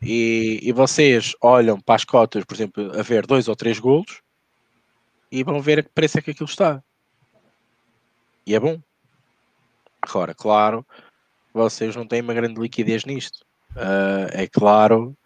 E, 0.00 0.60
e 0.62 0.70
vocês 0.70 1.34
olham 1.42 1.80
para 1.80 1.96
as 1.96 2.04
cotas, 2.04 2.44
por 2.44 2.54
exemplo, 2.54 2.96
a 2.96 3.02
ver 3.02 3.26
2 3.26 3.48
ou 3.48 3.56
3 3.56 3.80
golos 3.80 4.22
e 5.32 5.42
vão 5.42 5.60
ver 5.60 5.80
a 5.80 5.82
que 5.82 5.88
preço 5.88 6.16
é 6.18 6.22
que 6.22 6.30
aquilo 6.30 6.48
está. 6.48 6.80
E 8.46 8.54
é 8.54 8.60
bom. 8.60 8.80
Agora, 10.00 10.32
claro, 10.32 10.86
vocês 11.52 11.96
não 11.96 12.06
têm 12.06 12.20
uma 12.20 12.34
grande 12.34 12.60
liquidez 12.60 13.04
nisto. 13.04 13.44
Uh, 13.72 14.30
é 14.30 14.46
claro, 14.46 15.16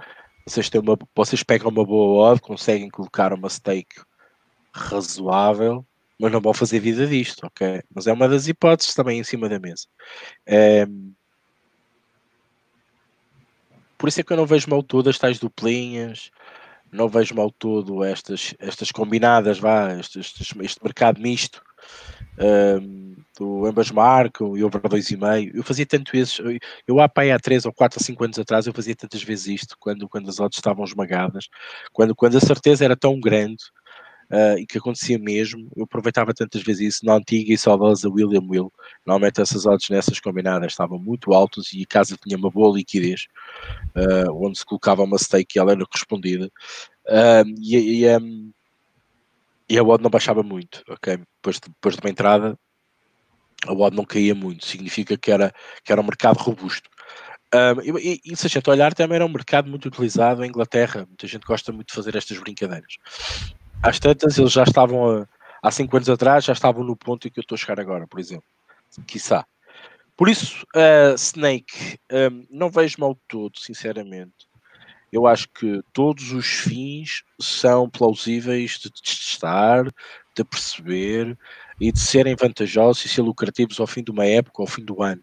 vocês, 0.47 0.71
têm 0.71 0.81
uma, 0.81 0.97
vocês 1.15 1.43
pegam 1.43 1.69
uma 1.69 1.85
boa 1.85 2.31
odd, 2.31 2.41
conseguem 2.41 2.89
colocar 2.89 3.35
uma 3.35 3.51
stake 3.51 4.01
razoável, 4.73 5.85
mas 6.25 6.33
não 6.33 6.41
vão 6.41 6.55
fazer 6.55 6.81
vida 6.81 7.07
disto, 7.07 7.47
ok? 7.47 7.83
Mas 7.95 8.07
é 8.07 8.13
uma 8.13 8.27
das 8.27 8.49
hipóteses 8.49 8.95
também 8.95 9.19
em 9.19 9.25
cima 9.25 9.47
da 9.47 9.59
mesa. 9.59 9.87
É, 10.47 10.87
por 13.99 14.09
isso 14.09 14.21
é 14.21 14.23
que 14.23 14.33
eu 14.33 14.37
não 14.39 14.47
vejo 14.47 14.71
mal 14.71 14.83
todas 14.83 15.19
tais 15.19 15.39
duplinhas, 15.39 16.31
não 16.91 17.09
vejo 17.09 17.35
mal 17.35 17.51
todo 17.51 18.03
estas, 18.03 18.55
estas 18.59 18.91
combinadas, 18.91 19.59
vá, 19.59 19.93
este, 19.99 20.19
este, 20.21 20.65
este 20.65 20.83
mercado 20.83 21.21
misto 21.21 21.63
um, 22.39 23.17
do 23.39 23.67
ambas 23.67 23.91
marcam 23.91 24.57
e 24.57 24.65
over 24.65 24.81
2,5. 24.81 25.51
Eu 25.55 25.63
fazia 25.63 25.85
tanto 25.85 26.11
vezes, 26.11 26.39
eu, 26.39 26.59
eu 26.89 27.01
há, 27.01 27.05
há 27.05 27.39
3 27.39 27.67
ou 27.67 27.73
4 27.75 28.01
ou 28.01 28.03
5 28.03 28.25
anos 28.25 28.39
atrás, 28.39 28.67
eu 28.67 28.73
fazia 28.73 28.97
tantas 28.97 29.23
vezes 29.23 29.61
isto, 29.61 29.77
quando, 29.79 30.09
quando 30.09 30.31
as 30.31 30.41
odds 30.41 30.57
estavam 30.57 30.87
esmagadas, 30.87 31.49
quando, 31.93 32.15
quando 32.15 32.39
a 32.39 32.41
certeza 32.41 32.83
era 32.83 32.97
tão 32.97 33.21
grande 33.21 33.63
uh, 34.35 34.59
e 34.59 34.67
que 34.67 34.79
acontecia 34.79 35.19
mesmo, 35.19 35.71
eu 35.77 35.85
aproveitava 35.85 36.35
tantas 36.35 36.63
vezes 36.63 36.97
isso 36.97 37.07
na 37.07 37.15
antiga 37.15 37.53
e 37.53 37.59
saudosa 37.59 38.09
William 38.09 38.45
Will. 38.49 38.73
Normalmente 39.07 39.41
essas 39.41 39.65
odds 39.65 39.89
nessas 39.89 40.19
combinadas 40.19 40.73
estavam 40.73 40.99
muito 40.99 41.33
altas 41.33 41.73
e 41.73 41.83
a 41.83 41.87
casa 41.87 42.19
tinha 42.21 42.37
uma 42.37 42.51
boa 42.51 42.77
liquidez, 42.77 43.27
uh, 43.97 44.45
onde 44.45 44.59
se 44.59 44.65
colocava 44.65 45.05
uma 45.05 45.19
stake 45.19 45.57
e 45.57 45.61
ela 45.61 45.73
era 45.73 45.87
correspondida. 45.87 46.51
Uh, 47.07 47.49
e, 47.61 48.03
e 48.03 48.19
um, 48.19 48.53
e 49.69 49.79
a 49.79 49.83
odd 49.83 50.03
não 50.03 50.11
baixava 50.11 50.43
muito, 50.43 50.83
ok? 50.89 51.17
Depois, 51.17 51.61
depois 51.61 51.95
de 51.95 52.01
uma 52.03 52.11
entrada, 52.11 52.59
a 53.67 53.73
odd 53.73 53.97
não 53.97 54.05
caía 54.05 54.35
muito, 54.35 54.67
significa 54.67 55.17
que 55.17 55.31
era, 55.31 55.55
que 55.83 55.93
era 55.93 56.01
um 56.01 56.05
mercado 56.05 56.39
robusto. 56.39 56.91
Um, 57.55 57.99
e, 57.99 58.21
e, 58.25 58.37
se 58.37 58.47
a 58.47 58.51
gente 58.51 58.69
olhar, 58.69 58.93
também 58.93 59.15
era 59.15 59.25
um 59.25 59.29
mercado 59.29 59.71
muito 59.71 59.87
utilizado 59.87 60.45
em 60.45 60.49
Inglaterra, 60.49 61.07
muita 61.07 61.27
gente 61.27 61.47
gosta 61.47 61.73
muito 61.73 61.89
de 61.89 61.95
fazer 61.95 62.17
estas 62.17 62.37
brincadeiras. 62.39 62.97
Às 63.85 63.99
tantas, 63.99 64.39
eles 64.39 64.53
já 64.53 64.65
estavam, 64.65 65.19
a, 65.19 65.29
há 65.63 65.71
5 65.71 65.97
anos 65.97 66.09
atrás, 66.09 66.45
já 66.45 66.53
estavam 66.53 66.83
no 66.83 66.97
ponto 66.97 67.29
em 67.29 67.31
que 67.31 67.39
eu 67.39 67.43
estou 67.43 67.57
a 67.57 67.59
chegar 67.59 67.79
agora, 67.79 68.07
por 68.07 68.19
exemplo. 68.19 68.45
Quiçá. 69.07 69.45
Por 70.17 70.29
isso, 70.29 70.65
uh, 70.75 71.15
Snake, 71.17 71.99
um, 72.11 72.47
não 72.51 72.71
vejo 72.71 72.97
mal 72.99 73.19
todo, 73.29 73.59
sinceramente 73.59 74.49
eu 75.15 75.29
acho 75.29 75.49
que 75.51 75.81
todos 75.93 76.33
os 76.33 76.45
fins 76.45 77.23
são 77.41 77.89
plausíveis 77.89 78.81
de 78.81 78.91
testar, 78.91 79.85
de 80.37 80.43
perceber 80.43 81.39
e 81.81 81.93
de 81.93 82.01
serem 82.01 82.35
vantajosos 82.35 83.05
e 83.05 83.09
ser 83.09 83.23
lucrativos 83.23 83.79
ao 83.79 83.87
fim 83.87 84.03
de 84.03 84.11
uma 84.11 84.27
época, 84.27 84.61
ao 84.61 84.67
fim 84.67 84.85
do 84.85 85.01
ano. 85.01 85.23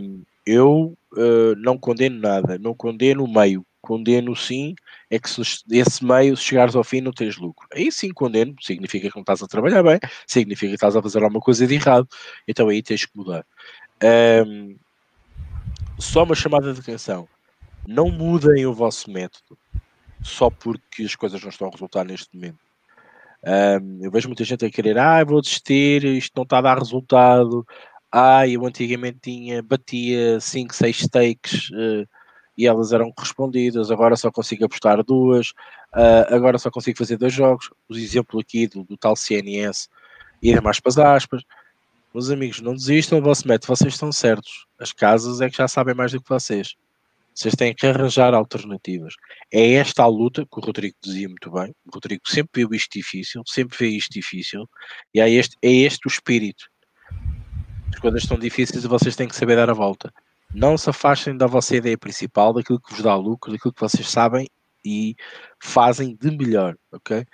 Um, 0.00 0.22
eu 0.46 0.96
uh, 1.14 1.56
não 1.56 1.76
condeno 1.76 2.20
nada, 2.20 2.56
não 2.58 2.74
condeno 2.74 3.24
o 3.24 3.32
meio, 3.32 3.66
condeno 3.82 4.34
sim, 4.34 4.74
é 5.10 5.18
que 5.18 5.28
se 5.28 5.42
esse 5.70 6.04
meio, 6.04 6.36
se 6.36 6.44
chegares 6.44 6.76
ao 6.76 6.84
fim, 6.84 7.00
não 7.00 7.12
tens 7.12 7.36
lucro. 7.36 7.66
Aí 7.74 7.90
sim 7.92 8.10
condeno, 8.10 8.54
significa 8.60 9.10
que 9.10 9.16
não 9.16 9.22
estás 9.22 9.42
a 9.42 9.48
trabalhar 9.48 9.82
bem, 9.82 9.98
significa 10.26 10.70
que 10.70 10.76
estás 10.76 10.96
a 10.96 11.02
fazer 11.02 11.22
alguma 11.22 11.40
coisa 11.40 11.66
de 11.66 11.74
errado, 11.74 12.08
então 12.46 12.68
aí 12.68 12.82
tens 12.82 13.04
que 13.04 13.16
mudar. 13.16 13.44
Um, 14.46 14.76
só 15.98 16.22
uma 16.22 16.34
chamada 16.34 16.72
de 16.72 16.80
atenção 16.80 17.28
não 17.86 18.10
mudem 18.10 18.64
o 18.64 18.72
vosso 18.72 19.10
método 19.10 19.58
só 20.22 20.48
porque 20.48 21.02
as 21.02 21.16
coisas 21.16 21.42
não 21.42 21.50
estão 21.50 21.68
a 21.68 21.70
resultar 21.70 22.04
neste 22.04 22.34
momento. 22.34 22.58
Um, 23.44 23.98
eu 24.04 24.10
vejo 24.10 24.28
muita 24.28 24.44
gente 24.44 24.64
a 24.64 24.70
querer, 24.70 24.96
ah, 24.98 25.24
vou 25.24 25.40
desistir, 25.40 26.04
isto 26.04 26.32
não 26.36 26.44
está 26.44 26.58
a 26.58 26.62
dar 26.62 26.78
resultado. 26.78 27.66
Ah, 28.10 28.46
eu 28.46 28.64
antigamente 28.64 29.18
tinha, 29.22 29.62
batia 29.62 30.38
5, 30.38 30.74
6 30.74 30.98
stakes 30.98 31.70
uh, 31.70 32.06
e 32.56 32.66
elas 32.66 32.92
eram 32.92 33.10
correspondidas, 33.12 33.90
agora 33.90 34.16
só 34.16 34.30
consigo 34.30 34.64
apostar 34.64 35.02
duas, 35.02 35.50
uh, 35.94 36.34
agora 36.34 36.58
só 36.58 36.70
consigo 36.70 36.98
fazer 36.98 37.16
dois 37.16 37.32
jogos. 37.32 37.70
O 37.88 37.94
exemplo 37.94 38.40
aqui 38.40 38.66
do, 38.66 38.84
do 38.84 38.96
tal 38.96 39.16
CNS, 39.16 39.88
ir 40.42 40.60
mais 40.60 40.80
para 40.80 40.90
as 40.90 40.98
aspas. 40.98 41.42
Meus 42.12 42.30
amigos, 42.30 42.60
não 42.60 42.74
desistam 42.74 43.20
do 43.20 43.24
vosso 43.24 43.48
método, 43.48 43.74
vocês 43.74 43.94
estão 43.94 44.12
certos. 44.12 44.66
As 44.78 44.92
casas 44.92 45.40
é 45.40 45.48
que 45.48 45.56
já 45.56 45.66
sabem 45.66 45.94
mais 45.94 46.12
do 46.12 46.20
que 46.20 46.28
vocês. 46.28 46.74
Vocês 47.34 47.54
têm 47.54 47.74
que 47.74 47.86
arranjar 47.86 48.34
alternativas. 48.34 49.14
É 49.50 49.72
esta 49.74 50.02
a 50.02 50.06
luta 50.06 50.44
que 50.44 50.58
o 50.58 50.60
Rodrigo 50.60 50.94
dizia 51.02 51.26
muito 51.26 51.50
bem. 51.50 51.74
O 51.86 51.94
Rodrigo 51.94 52.22
sempre 52.26 52.62
viu 52.62 52.74
isto 52.74 52.90
difícil, 52.92 53.42
sempre 53.46 53.76
vê 53.78 53.88
isto 53.88 54.12
difícil, 54.12 54.68
e 55.14 55.20
é 55.20 55.30
este, 55.30 55.56
é 55.62 55.70
este 55.70 56.06
o 56.06 56.10
espírito. 56.10 56.66
As 57.92 57.98
coisas 57.98 58.22
estão 58.22 58.38
difíceis 58.38 58.84
e 58.84 58.88
vocês 58.88 59.16
têm 59.16 59.28
que 59.28 59.36
saber 59.36 59.56
dar 59.56 59.70
a 59.70 59.74
volta. 59.74 60.12
Não 60.54 60.76
se 60.76 60.90
afastem 60.90 61.34
da 61.34 61.46
vossa 61.46 61.74
ideia 61.74 61.96
principal, 61.96 62.52
daquilo 62.52 62.78
que 62.78 62.92
vos 62.92 63.02
dá 63.02 63.14
lucro, 63.14 63.50
daquilo 63.50 63.72
que 63.72 63.80
vocês 63.80 64.08
sabem 64.10 64.46
e 64.84 65.16
fazem 65.58 66.14
de 66.14 66.30
melhor, 66.30 66.76
ok? 66.92 67.24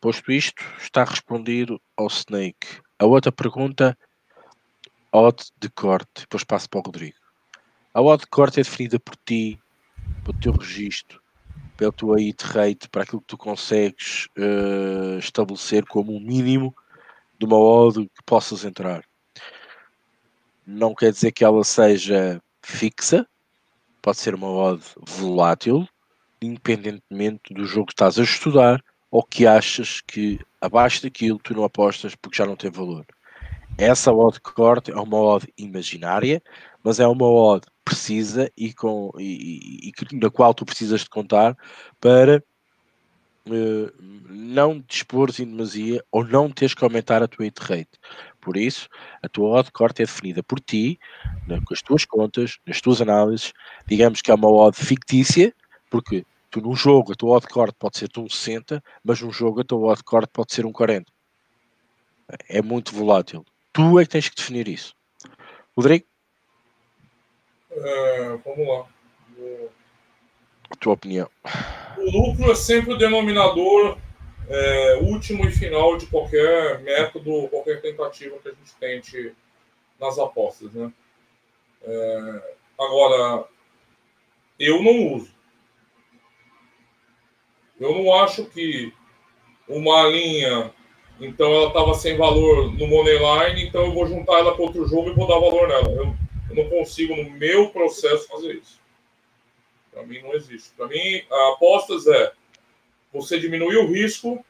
Posto 0.00 0.32
isto, 0.32 0.64
está 0.80 1.04
respondido 1.04 1.78
ao 1.94 2.06
Snake. 2.06 2.80
A 2.98 3.04
outra 3.04 3.30
pergunta, 3.30 3.96
odd 5.12 5.44
de 5.60 5.68
corte, 5.68 6.22
depois 6.22 6.44
passo 6.44 6.68
para 6.70 6.80
o 6.80 6.82
Rodrigo. 6.82 7.16
A 7.92 8.00
odd 8.00 8.26
corte 8.28 8.60
é 8.60 8.62
definida 8.62 8.98
por 8.98 9.16
ti, 9.16 9.60
pelo 10.24 10.38
teu 10.40 10.52
registro, 10.52 11.20
pelo 11.76 11.92
teu 11.92 12.14
hit 12.14 12.42
rate, 12.42 12.88
para 12.88 13.02
aquilo 13.02 13.20
que 13.20 13.26
tu 13.26 13.36
consegues 13.36 14.28
uh, 14.38 15.18
estabelecer 15.18 15.84
como 15.84 16.16
um 16.16 16.20
mínimo 16.20 16.74
de 17.38 17.44
uma 17.44 17.58
odd 17.58 18.06
que 18.06 18.22
possas 18.24 18.64
entrar. 18.64 19.04
Não 20.66 20.94
quer 20.94 21.12
dizer 21.12 21.32
que 21.32 21.44
ela 21.44 21.62
seja 21.64 22.42
fixa, 22.62 23.26
pode 24.00 24.18
ser 24.18 24.34
uma 24.34 24.48
odd 24.48 24.82
volátil, 25.00 25.86
independentemente 26.40 27.54
do 27.54 27.64
jogo 27.64 27.86
que 27.86 27.92
estás 27.92 28.18
a 28.18 28.22
estudar 28.22 28.82
ou 29.10 29.22
que 29.22 29.46
achas 29.46 30.00
que 30.00 30.40
abaixo 30.60 31.02
daquilo 31.02 31.38
tu 31.38 31.54
não 31.54 31.64
apostas 31.64 32.14
porque 32.14 32.36
já 32.36 32.46
não 32.46 32.56
tem 32.56 32.70
valor. 32.70 33.06
Essa 33.78 34.12
odd 34.12 34.40
corte 34.40 34.90
é 34.90 34.96
uma 34.96 35.16
odd 35.16 35.46
imaginária, 35.56 36.42
mas 36.82 37.00
é 37.00 37.06
uma 37.06 37.26
odd 37.26 37.66
precisa 37.84 38.50
e, 38.56 38.72
com, 38.72 39.12
e, 39.18 39.88
e, 39.88 40.16
na 40.16 40.30
qual 40.30 40.54
tu 40.54 40.64
precisas 40.64 41.02
de 41.02 41.10
contar 41.10 41.56
para 42.00 42.42
uh, 43.46 43.92
não 44.28 44.80
dispores 44.80 45.40
em 45.40 45.46
demasia 45.46 46.02
ou 46.10 46.24
não 46.24 46.50
teres 46.50 46.74
que 46.74 46.84
aumentar 46.84 47.22
a 47.22 47.28
tua 47.28 47.44
hit 47.44 47.58
rate. 47.60 47.90
Por 48.42 48.56
isso, 48.56 48.88
a 49.22 49.28
tua 49.28 49.60
odd 49.60 49.70
corte 49.70 50.02
é 50.02 50.04
definida 50.04 50.42
por 50.42 50.58
ti, 50.58 50.98
com 51.64 51.72
as 51.72 51.80
tuas 51.80 52.04
contas, 52.04 52.58
nas 52.66 52.80
tuas 52.80 53.00
análises. 53.00 53.52
Digamos 53.86 54.20
que 54.20 54.32
é 54.32 54.34
uma 54.34 54.50
odd 54.50 54.76
fictícia, 54.76 55.54
porque 55.88 56.26
tu 56.50 56.60
num 56.60 56.74
jogo 56.74 57.12
a 57.12 57.14
tua 57.14 57.36
odd 57.36 57.46
corte 57.46 57.76
pode 57.78 57.98
ser 57.98 58.08
de 58.08 58.18
um 58.18 58.28
60, 58.28 58.82
mas 59.04 59.20
num 59.22 59.32
jogo 59.32 59.60
a 59.60 59.64
tua 59.64 59.92
odd 59.92 60.02
corte 60.02 60.28
pode 60.32 60.52
ser 60.52 60.66
um 60.66 60.72
40. 60.72 61.10
É 62.48 62.60
muito 62.60 62.92
volátil. 62.92 63.44
Tu 63.72 64.00
é 64.00 64.04
que 64.04 64.10
tens 64.10 64.28
que 64.28 64.34
definir 64.34 64.66
isso. 64.66 64.92
Rodrigo? 65.76 66.04
É, 67.70 68.38
vamos 68.44 68.68
lá. 68.68 68.86
A 70.68 70.76
tua 70.80 70.94
opinião. 70.94 71.30
O 71.96 72.10
lucro 72.10 72.50
é 72.50 72.54
sempre 72.56 72.94
o 72.94 72.98
denominador 72.98 73.96
é, 74.52 74.96
último 74.96 75.46
e 75.46 75.50
final 75.50 75.96
de 75.96 76.06
qualquer 76.06 76.80
método, 76.80 77.48
qualquer 77.48 77.80
tentativa 77.80 78.38
que 78.38 78.48
a 78.48 78.52
gente 78.52 78.74
tente 78.78 79.34
nas 79.98 80.18
apostas. 80.18 80.74
Né? 80.74 80.92
É, 81.82 82.54
agora, 82.78 83.46
eu 84.58 84.82
não 84.82 85.14
uso. 85.14 85.32
Eu 87.80 87.94
não 87.94 88.14
acho 88.14 88.44
que 88.44 88.92
uma 89.66 90.06
linha, 90.06 90.72
então 91.18 91.50
ela 91.50 91.68
estava 91.68 91.94
sem 91.94 92.16
valor 92.18 92.70
no 92.74 92.86
Moneyline, 92.86 93.66
então 93.66 93.86
eu 93.86 93.94
vou 93.94 94.06
juntar 94.06 94.38
ela 94.38 94.54
com 94.54 94.64
outro 94.64 94.86
jogo 94.86 95.08
e 95.08 95.14
vou 95.14 95.26
dar 95.26 95.38
valor 95.38 95.66
nela. 95.66 95.88
Eu, 95.88 96.14
eu 96.50 96.56
não 96.56 96.68
consigo, 96.68 97.16
no 97.16 97.30
meu 97.30 97.70
processo, 97.70 98.28
fazer 98.28 98.56
isso. 98.56 98.78
Para 99.90 100.02
mim 100.04 100.20
não 100.20 100.34
existe. 100.34 100.70
Para 100.76 100.88
mim, 100.88 101.22
apostas 101.54 102.06
é 102.06 102.32
você 103.12 103.38
diminuir 103.38 103.76
o 103.76 103.86
risco 103.86 104.44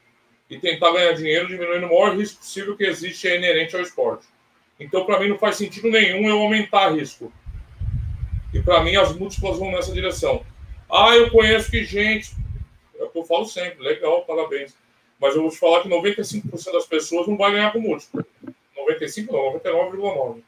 e 0.49 0.59
tentar 0.59 0.93
ganhar 0.93 1.13
dinheiro 1.13 1.49
diminuindo 1.49 1.87
o 1.87 1.89
maior 1.89 2.17
risco 2.17 2.39
possível 2.39 2.77
que 2.77 2.85
existe 2.85 3.27
é 3.27 3.37
inerente 3.37 3.75
ao 3.75 3.83
esporte. 3.83 4.27
Então, 4.79 5.05
para 5.05 5.19
mim, 5.19 5.29
não 5.29 5.39
faz 5.39 5.57
sentido 5.57 5.89
nenhum 5.89 6.29
eu 6.29 6.39
aumentar 6.39 6.91
risco. 6.91 7.33
E 8.53 8.61
para 8.61 8.83
mim, 8.83 8.97
as 8.97 9.15
múltiplas 9.15 9.59
vão 9.59 9.71
nessa 9.71 9.93
direção. 9.93 10.45
Ah, 10.91 11.17
eu 11.17 11.31
conheço 11.31 11.71
que 11.71 11.85
gente. 11.85 12.33
É 12.99 13.05
o 13.05 13.09
que 13.09 13.19
eu 13.19 13.25
falo 13.25 13.47
sempre, 13.47 13.83
legal, 13.83 14.25
parabéns. 14.25 14.77
Mas 15.19 15.35
eu 15.35 15.43
vou 15.43 15.51
te 15.51 15.59
falar 15.59 15.83
que 15.83 15.89
95% 15.89 16.73
das 16.73 16.87
pessoas 16.87 17.27
não 17.27 17.37
vai 17.37 17.53
ganhar 17.53 17.73
com 17.73 17.81
múltiplo. 17.81 18.25
95 18.77 19.33
não, 19.33 19.59
99,9%. 19.61 20.43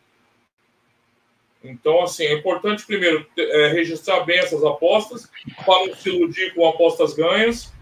Então, 1.62 2.03
assim, 2.03 2.25
é 2.25 2.35
importante 2.35 2.85
primeiro 2.85 3.27
é, 3.39 3.69
registrar 3.69 4.21
bem 4.25 4.39
essas 4.39 4.62
apostas 4.62 5.31
para 5.65 5.87
não 5.87 5.95
se 5.95 6.11
iludir 6.11 6.53
com 6.55 6.69
apostas 6.69 7.15
ganhas 7.15 7.73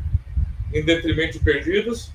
em 0.73 0.83
detrimento 0.85 1.39
de 1.39 1.45
perdidas. 1.45 2.11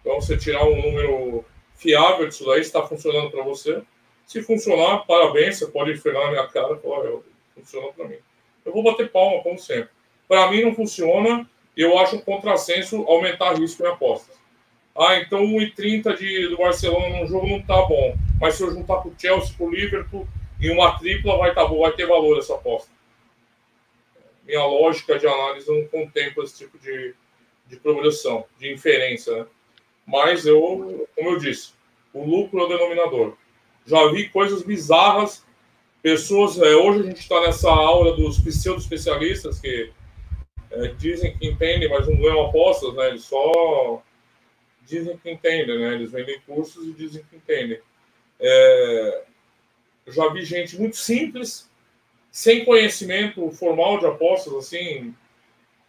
Então, 0.00 0.20
você 0.20 0.36
tirar 0.36 0.64
um 0.64 0.80
número 0.80 1.44
fiável 1.74 2.28
disso 2.28 2.44
daí, 2.46 2.60
está 2.60 2.82
funcionando 2.82 3.30
para 3.30 3.42
você. 3.42 3.82
Se 4.26 4.42
funcionar, 4.42 4.98
parabéns, 5.06 5.58
você 5.58 5.66
pode 5.66 5.92
enfiar 5.92 6.14
na 6.14 6.30
minha 6.30 6.46
cara 6.48 6.74
e 6.74 6.78
falar, 6.78 7.20
funcionou 7.54 7.92
para 7.92 8.08
mim. 8.08 8.16
Eu 8.64 8.72
vou 8.72 8.82
bater 8.82 9.10
palma, 9.10 9.42
como 9.42 9.58
sempre. 9.58 9.90
Para 10.28 10.50
mim 10.50 10.62
não 10.62 10.74
funciona, 10.74 11.48
eu 11.76 11.98
acho 11.98 12.16
um 12.16 12.20
contrassenso 12.20 13.04
aumentar 13.06 13.54
risco 13.54 13.84
em 13.84 13.86
apostas. 13.86 14.36
Ah, 14.96 15.18
então 15.18 15.40
1,30 15.40 16.16
de, 16.16 16.48
do 16.48 16.56
Barcelona 16.56 17.20
num 17.20 17.26
jogo 17.26 17.46
não 17.46 17.62
tá 17.62 17.82
bom. 17.82 18.16
Mas 18.40 18.54
se 18.54 18.62
eu 18.62 18.72
juntar 18.72 18.96
com 18.96 19.10
o 19.10 19.14
Chelsea, 19.16 19.54
com 19.56 19.66
o 19.66 19.70
Liverpool, 19.70 20.26
em 20.60 20.70
uma 20.70 20.98
tripla 20.98 21.36
vai, 21.36 21.54
tá, 21.54 21.64
vai 21.64 21.92
ter 21.92 22.06
valor 22.06 22.38
essa 22.38 22.54
aposta 22.54 22.95
minha 24.46 24.64
lógica 24.64 25.18
de 25.18 25.26
análise 25.26 25.68
não 25.68 25.86
contempla 25.88 26.44
esse 26.44 26.58
tipo 26.58 26.78
de, 26.78 27.14
de 27.66 27.76
progressão, 27.76 28.44
de 28.58 28.72
inferência. 28.72 29.36
Né? 29.36 29.46
Mas 30.06 30.46
eu, 30.46 31.08
como 31.14 31.30
eu 31.30 31.38
disse, 31.38 31.72
o 32.12 32.24
lucro 32.24 32.60
é 32.60 32.64
o 32.64 32.68
denominador. 32.68 33.36
Já 33.84 34.06
vi 34.10 34.28
coisas 34.28 34.62
bizarras, 34.62 35.44
pessoas. 36.00 36.58
É, 36.60 36.74
hoje 36.76 37.00
a 37.00 37.02
gente 37.02 37.20
está 37.20 37.40
nessa 37.40 37.70
aula 37.70 38.16
dos 38.16 38.38
pseudo-especialistas 38.38 39.60
que 39.60 39.92
é, 40.70 40.88
dizem 40.88 41.36
que 41.36 41.46
entendem, 41.46 41.88
mas 41.88 42.06
não 42.06 42.16
ganham 42.16 42.46
apostas, 42.46 42.94
né? 42.94 43.08
Eles 43.08 43.24
só 43.24 44.02
dizem 44.82 45.16
que 45.18 45.30
entendem, 45.30 45.78
né? 45.78 45.94
Eles 45.94 46.12
vendem 46.12 46.40
cursos 46.40 46.86
e 46.86 46.92
dizem 46.92 47.24
que 47.28 47.36
entendem. 47.36 47.80
É, 48.38 49.24
já 50.08 50.28
vi 50.28 50.44
gente 50.44 50.78
muito 50.78 50.96
simples 50.96 51.68
sem 52.36 52.66
conhecimento 52.66 53.50
formal 53.52 53.98
de 53.98 54.04
apostas, 54.04 54.52
assim, 54.52 55.14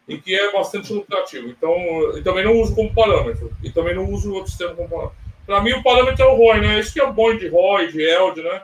e 0.08 0.18
que 0.18 0.34
é 0.34 0.50
bastante 0.54 0.94
lucrativo. 0.94 1.50
Então, 1.50 1.76
eu 2.14 2.24
também 2.24 2.46
não 2.46 2.54
uso 2.62 2.74
como 2.74 2.94
parâmetro. 2.94 3.52
E 3.62 3.70
também 3.70 3.94
não 3.94 4.10
uso 4.10 4.34
outro 4.34 4.50
sistema 4.50 4.74
como 4.74 4.88
parâmetro. 4.88 5.18
Para 5.46 5.60
mim, 5.60 5.74
o 5.74 5.84
parâmetro 5.84 6.24
é 6.24 6.26
o 6.26 6.36
ROI, 6.36 6.62
né? 6.62 6.80
Isso 6.80 6.94
que 6.94 7.02
é 7.02 7.12
bom 7.12 7.36
de 7.36 7.50
ROI, 7.50 7.92
de 7.92 8.02
ELD, 8.02 8.44
né? 8.44 8.62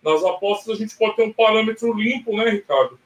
Nas 0.00 0.22
apostas, 0.22 0.76
a 0.76 0.78
gente 0.78 0.96
pode 0.96 1.16
ter 1.16 1.24
um 1.24 1.32
parâmetro 1.32 1.92
limpo, 1.92 2.36
né, 2.36 2.50
Ricardo? 2.50 3.00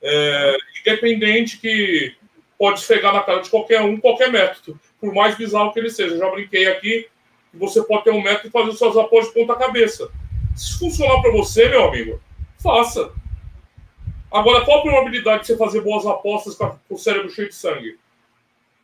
É, 0.00 0.56
independente 0.80 1.58
que 1.58 2.14
pode 2.56 2.78
esfregar 2.78 3.12
na 3.12 3.22
cara 3.22 3.40
de 3.40 3.50
qualquer 3.50 3.82
um, 3.82 3.98
qualquer 3.98 4.30
método, 4.30 4.78
por 5.00 5.12
mais 5.12 5.36
bizarro 5.36 5.72
que 5.72 5.80
ele 5.80 5.90
seja. 5.90 6.14
Eu 6.14 6.18
já 6.18 6.30
brinquei 6.30 6.68
aqui 6.68 7.08
você 7.52 7.82
pode 7.82 8.04
ter 8.04 8.12
um 8.12 8.22
método 8.22 8.48
e 8.48 8.50
fazer 8.50 8.72
suas 8.72 8.96
apostas 8.96 9.34
de 9.34 9.40
ponta 9.40 9.58
cabeça. 9.58 10.08
Se 10.56 10.78
funcionar 10.78 11.20
para 11.20 11.32
você, 11.32 11.68
meu 11.68 11.84
amigo, 11.88 12.20
faça. 12.62 13.12
Agora, 14.32 14.64
qual 14.64 14.78
a 14.78 14.82
probabilidade 14.82 15.42
de 15.42 15.48
você 15.48 15.56
fazer 15.56 15.82
boas 15.82 16.06
apostas 16.06 16.54
com 16.54 16.78
o 16.88 16.98
cérebro 16.98 17.30
cheio 17.30 17.48
de 17.48 17.54
sangue? 17.54 17.98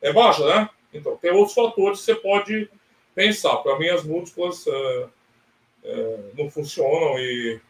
É 0.03 0.12
baixa, 0.12 0.46
né? 0.46 0.68
Então, 0.92 1.16
tem 1.16 1.30
outros 1.30 1.55
fatores 1.55 2.01
que 2.01 2.05
você 2.05 2.14
pode 2.14 2.70
pensar. 3.14 3.57
Para 3.57 3.78
mim, 3.78 3.88
as 3.88 4.05
múltiplas 4.05 4.66
é, 4.66 5.07
é, 5.84 6.18
não 6.36 6.51
funcionam 6.51 7.18
e 7.18 7.61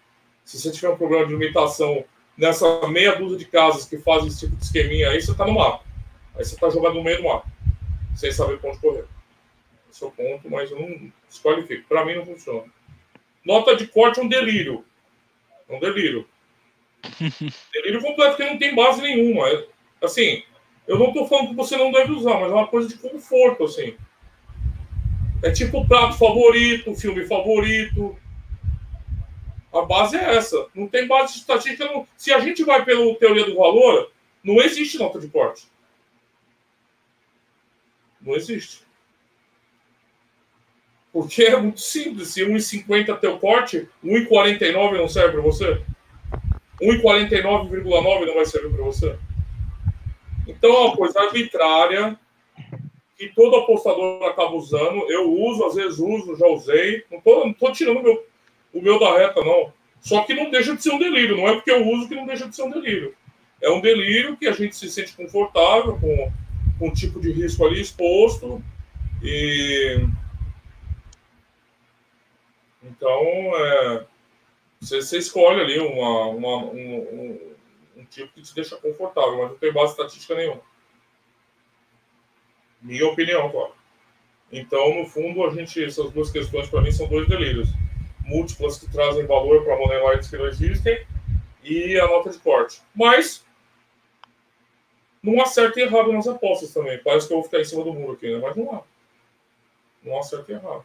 se 0.44 0.58
você 0.58 0.72
tiver 0.72 0.88
um 0.88 0.96
problema 0.96 1.26
de 1.26 1.32
limitação 1.32 2.04
nessa 2.36 2.86
meia 2.88 3.14
dúzia 3.14 3.38
de 3.38 3.44
casas 3.44 3.84
que 3.84 3.98
fazem 3.98 4.28
esse 4.28 4.40
tipo 4.40 4.56
de 4.56 4.64
esqueminha 4.64 5.10
aí, 5.10 5.20
você 5.20 5.30
está 5.30 5.46
no 5.46 5.52
mato. 5.52 5.84
Aí 6.34 6.44
você 6.44 6.54
está 6.54 6.70
jogando 6.70 6.94
no 6.94 7.04
meio 7.04 7.18
do 7.18 7.24
mato, 7.24 7.46
sem 8.16 8.32
saber 8.32 8.58
para 8.58 8.70
onde 8.70 8.80
correr. 8.80 9.04
Esse 9.90 10.02
é 10.02 10.06
o 10.06 10.10
ponto, 10.10 10.50
mas 10.50 10.70
eu 10.70 10.80
não 10.80 11.12
desqualifico. 11.28 11.88
Para 11.88 12.04
mim, 12.04 12.14
não 12.14 12.26
funciona. 12.26 12.64
Nota 13.44 13.76
de 13.76 13.86
corte 13.86 14.20
é 14.20 14.22
um 14.22 14.28
delírio. 14.28 14.84
É 15.68 15.76
um 15.76 15.80
delírio. 15.80 16.26
Delírio 17.72 18.02
completo 18.02 18.36
que 18.36 18.44
não 18.44 18.58
tem 18.58 18.74
base 18.74 19.00
nenhuma. 19.00 19.48
É, 19.48 19.66
assim, 20.02 20.42
eu 20.86 20.98
não 20.98 21.12
tô 21.12 21.26
falando 21.26 21.50
que 21.50 21.54
você 21.54 21.76
não 21.76 21.92
deve 21.92 22.12
usar, 22.12 22.40
mas 22.40 22.50
é 22.50 22.54
uma 22.54 22.66
coisa 22.66 22.88
de 22.88 22.96
conforto, 22.96 23.64
assim. 23.64 23.96
É 25.42 25.50
tipo 25.50 25.86
prato 25.86 26.18
favorito, 26.18 26.94
filme 26.94 27.26
favorito. 27.26 28.18
A 29.72 29.82
base 29.82 30.16
é 30.16 30.36
essa. 30.36 30.66
Não 30.74 30.88
tem 30.88 31.06
base 31.06 31.38
estatística. 31.38 31.84
Não... 31.84 32.06
Se 32.16 32.32
a 32.32 32.40
gente 32.40 32.64
vai 32.64 32.84
pela 32.84 33.14
teoria 33.16 33.44
do 33.44 33.56
valor, 33.56 34.10
não 34.42 34.60
existe 34.60 34.98
nota 34.98 35.20
de 35.20 35.28
corte. 35.28 35.68
Não 38.20 38.34
existe. 38.34 38.80
Porque 41.12 41.44
é 41.44 41.56
muito 41.56 41.80
simples. 41.80 42.28
Se 42.28 42.42
1,50 42.42 43.08
é 43.10 43.14
teu 43.14 43.38
corte, 43.38 43.88
1,49 44.04 44.96
não 44.96 45.08
serve 45.08 45.32
para 45.32 45.42
você? 45.42 45.82
1,49,9 46.80 48.26
não 48.26 48.34
vai 48.34 48.44
servir 48.44 48.74
para 48.74 48.84
você? 48.84 49.16
Então 50.46 50.70
é 50.70 50.78
uma 50.78 50.96
coisa 50.96 51.20
arbitrária 51.20 52.18
que 53.16 53.28
todo 53.28 53.56
apostador 53.56 54.24
acaba 54.24 54.54
usando. 54.54 55.10
Eu 55.10 55.30
uso, 55.30 55.64
às 55.64 55.74
vezes 55.74 55.98
uso, 55.98 56.36
já 56.36 56.46
usei. 56.46 57.04
Não 57.10 57.18
estou 57.18 57.44
não 57.44 57.52
tô 57.52 57.72
tirando 57.72 57.98
o 57.98 58.02
meu, 58.02 58.26
o 58.72 58.80
meu 58.80 58.98
da 58.98 59.18
reta, 59.18 59.42
não. 59.44 59.72
Só 60.00 60.22
que 60.22 60.32
não 60.32 60.50
deixa 60.50 60.74
de 60.76 60.82
ser 60.82 60.92
um 60.92 60.98
delírio. 60.98 61.36
Não 61.36 61.48
é 61.48 61.54
porque 61.54 61.70
eu 61.70 61.86
uso 61.86 62.08
que 62.08 62.14
não 62.14 62.26
deixa 62.26 62.48
de 62.48 62.54
ser 62.54 62.62
um 62.62 62.70
delírio. 62.70 63.14
É 63.60 63.68
um 63.68 63.80
delírio 63.80 64.36
que 64.36 64.46
a 64.46 64.52
gente 64.52 64.76
se 64.76 64.88
sente 64.88 65.16
confortável 65.16 65.98
com, 65.98 66.32
com 66.78 66.88
um 66.88 66.92
tipo 66.92 67.20
de 67.20 67.32
risco 67.32 67.66
ali 67.66 67.80
exposto. 67.80 68.62
E. 69.22 70.00
Então, 72.84 73.20
é 73.56 74.06
você, 74.80 75.02
você 75.02 75.18
escolhe 75.18 75.60
ali 75.60 75.78
uma, 75.80 76.26
uma 76.26 76.56
um, 76.64 76.98
um, 76.98 77.54
um, 77.96 78.04
tipo 78.04 78.32
que 78.32 78.42
te 78.42 78.54
deixa 78.54 78.76
confortável, 78.76 79.38
mas 79.38 79.50
não 79.50 79.58
tem 79.58 79.72
base 79.72 79.92
estatística 79.92 80.34
nenhuma. 80.34 80.60
Minha 82.80 83.06
opinião, 83.08 83.50
claro. 83.50 83.72
Então, 84.50 84.94
no 84.94 85.06
fundo, 85.06 85.44
a 85.44 85.50
gente, 85.50 85.84
essas 85.84 86.10
duas 86.10 86.30
questões 86.30 86.68
para 86.68 86.80
mim 86.80 86.92
são 86.92 87.08
dois 87.08 87.28
delírios. 87.28 87.68
Múltiplas 88.24 88.78
que 88.78 88.90
trazem 88.90 89.26
valor 89.26 89.64
para 89.64 89.76
moneylights 89.76 90.30
que 90.30 90.36
não 90.36 90.46
existem 90.46 91.06
e 91.62 91.98
a 91.98 92.06
nota 92.06 92.30
de 92.30 92.38
corte. 92.38 92.80
Mas 92.94 93.44
não 95.22 95.42
acerta 95.42 95.80
errado 95.80 96.12
nas 96.12 96.26
apostas 96.28 96.72
também. 96.72 96.98
Parece 97.02 97.26
que 97.26 97.32
eu 97.32 97.38
vou 97.38 97.44
ficar 97.44 97.60
em 97.60 97.64
cima 97.64 97.84
do 97.84 97.92
muro 97.92 98.12
aqui, 98.12 98.32
né? 98.32 98.38
mas 98.40 98.56
não 98.56 98.72
há. 98.74 98.82
Não 100.02 100.18
acerta 100.18 100.52
errado. 100.52 100.84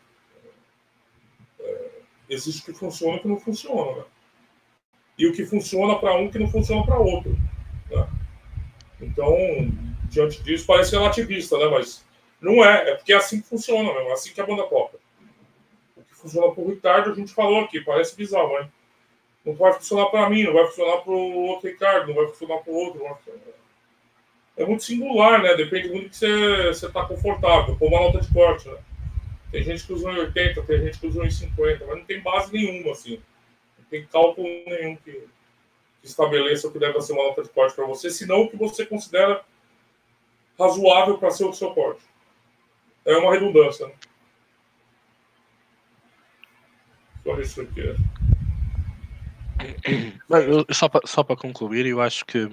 Existe 2.34 2.62
o 2.62 2.66
que 2.66 2.80
funciona 2.80 3.16
e 3.16 3.20
o 3.20 3.22
que 3.22 3.28
não 3.28 3.40
funciona. 3.40 3.98
Né? 3.98 4.04
E 5.18 5.28
o 5.28 5.34
que 5.34 5.46
funciona 5.46 5.98
para 6.00 6.16
um 6.16 6.30
que 6.30 6.40
não 6.40 6.48
funciona 6.48 6.86
para 6.86 7.00
outro. 7.00 7.38
Né? 7.90 8.08
Então, 9.02 9.36
diante 10.10 10.42
disso, 10.44 10.66
parece 10.66 10.92
relativista, 10.92 11.58
né? 11.58 11.66
mas 11.66 12.04
não 12.42 12.64
é. 12.64 12.92
É 12.92 12.96
porque 12.96 13.14
é 13.14 13.18
assim 13.18 13.42
que 13.42 13.48
funciona 13.48 13.94
mesmo, 13.94 14.10
é 14.10 14.14
assim 14.14 14.34
que 14.34 14.42
a 14.42 14.46
banda 14.46 14.64
toca. 14.64 14.98
O 15.96 16.02
que 16.04 16.16
funciona 16.16 16.52
para 16.52 16.64
o 16.64 16.70
Ricardo, 16.70 17.12
a 17.12 17.16
gente 17.16 17.34
falou 17.34 17.62
aqui, 17.62 17.82
parece 17.82 18.16
bizarro, 18.16 18.68
não 19.46 19.54
vai 19.54 19.74
funcionar 19.74 20.06
para 20.08 20.30
mim, 20.30 20.44
não 20.44 20.54
vai 20.54 20.66
funcionar 20.68 20.98
para 21.02 21.12
o 21.12 21.48
outro 21.48 21.70
Ricardo, 21.70 22.08
não 22.08 22.16
vai 22.16 22.28
funcionar 22.28 22.60
para 22.60 22.72
o 22.72 22.76
outro. 22.76 23.04
É 24.56 24.66
muito 24.66 24.84
singular, 24.84 25.42
né? 25.42 25.56
Depende 25.56 25.90
muito 25.90 26.06
do 26.06 26.10
que 26.12 26.18
você 26.18 26.86
está 26.86 27.06
confortável. 27.06 27.76
Pô, 27.76 27.88
uma 27.88 28.00
nota 28.00 28.22
de 28.22 28.32
corte, 28.32 28.70
né? 28.70 28.78
Tem 29.54 29.62
gente 29.62 29.86
que 29.86 29.94
usa 29.94 30.12
em 30.12 30.18
80, 30.18 30.64
tem 30.64 30.80
gente 30.80 31.00
que 31.00 31.06
usa 31.06 31.24
em 31.24 31.30
50, 31.30 31.86
mas 31.86 31.98
não 32.00 32.06
tem 32.06 32.20
base 32.24 32.52
nenhuma, 32.52 32.92
assim. 32.92 33.22
Não 33.78 33.86
tem 33.86 34.04
cálculo 34.08 34.48
nenhum 34.66 34.96
que, 34.96 35.12
que 35.12 36.08
estabeleça 36.08 36.68
o 36.68 36.72
que 36.72 36.80
deve 36.80 37.00
ser 37.02 37.14
uma 37.14 37.26
nota 37.26 37.44
de 37.44 37.50
corte 37.50 37.76
para 37.76 37.86
você, 37.86 38.10
senão 38.10 38.42
o 38.42 38.50
que 38.50 38.58
você 38.58 38.84
considera 38.84 39.46
razoável 40.60 41.20
para 41.20 41.30
ser 41.30 41.46
o 41.46 41.54
seu 41.54 41.70
corte. 41.70 42.02
É 43.06 43.16
uma 43.16 43.32
redundância, 43.32 43.86
né? 43.86 43.94
Só 47.24 47.40
isso 47.40 47.62
aqui. 47.62 47.96
Só 50.74 50.90
para 50.90 51.06
só 51.06 51.24
concluir, 51.24 51.86
eu 51.86 52.02
acho 52.02 52.26
que 52.26 52.50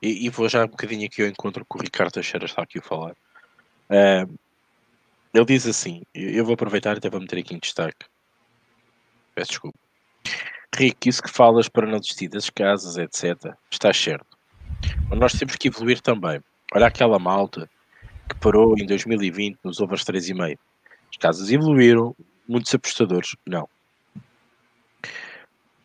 e, 0.00 0.24
e, 0.24 0.30
vou 0.30 0.48
já 0.48 0.64
um 0.64 0.68
bocadinho 0.68 1.04
aqui 1.04 1.20
ao 1.20 1.28
encontro 1.28 1.66
que 1.66 1.76
o 1.76 1.82
Ricardo 1.82 2.12
Teixeira 2.12 2.46
está 2.46 2.62
aqui 2.62 2.78
a 2.78 2.82
falar. 2.82 3.14
Uh, 3.90 4.38
ele 5.32 5.44
diz 5.44 5.66
assim: 5.66 6.02
eu 6.14 6.44
vou 6.44 6.54
aproveitar 6.54 6.96
até 6.96 7.08
vou 7.10 7.20
meter 7.20 7.38
aqui 7.38 7.54
em 7.54 7.58
destaque. 7.58 8.06
Peço 9.34 9.50
desculpa. 9.50 9.78
Rick, 10.74 11.08
isso 11.08 11.22
que 11.22 11.30
falas 11.30 11.68
para 11.68 11.86
não 11.86 11.98
desistir 11.98 12.28
das 12.28 12.50
casas, 12.50 12.96
etc., 12.96 13.54
está 13.70 13.92
certo. 13.92 14.36
Mas 15.08 15.18
nós 15.18 15.32
temos 15.32 15.56
que 15.56 15.68
evoluir 15.68 16.00
também. 16.00 16.40
Olha 16.74 16.86
aquela 16.86 17.18
malta 17.18 17.68
que 18.28 18.34
parou 18.36 18.76
em 18.78 18.86
2020 18.86 19.58
nos 19.64 19.80
overs 19.80 20.04
3,5. 20.04 20.58
As 21.10 21.16
casas 21.16 21.50
evoluíram, 21.50 22.14
muitos 22.46 22.74
apostadores, 22.74 23.34
não. 23.46 23.68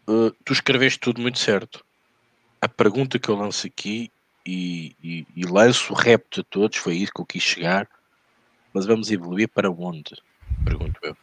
Uh, 0.08 0.32
tu 0.44 0.52
escreveste 0.52 1.00
tudo 1.00 1.22
muito 1.22 1.39
certo 1.39 1.84
a 2.64 2.70
pergunta 2.70 3.20
que 3.20 3.28
eu 3.28 3.36
lanço 3.36 3.68
aqui 3.68 4.10
e, 4.46 4.96
e, 5.04 5.28
e 5.36 5.44
lanço 5.44 5.91
o 5.91 5.96
repto 5.96 6.39
a 6.39 6.44
todos, 6.46 6.78
foi 6.78 6.96
isso 6.96 7.12
que 7.14 7.20
eu 7.20 7.26
quis 7.26 7.44
chegar, 7.44 7.89
mas 8.74 8.86
vamos 8.86 9.11
evoluir 9.11 9.49
para 9.49 9.69
onde? 9.69 10.15
Pergunto 10.65 10.99
eu. 11.03 11.15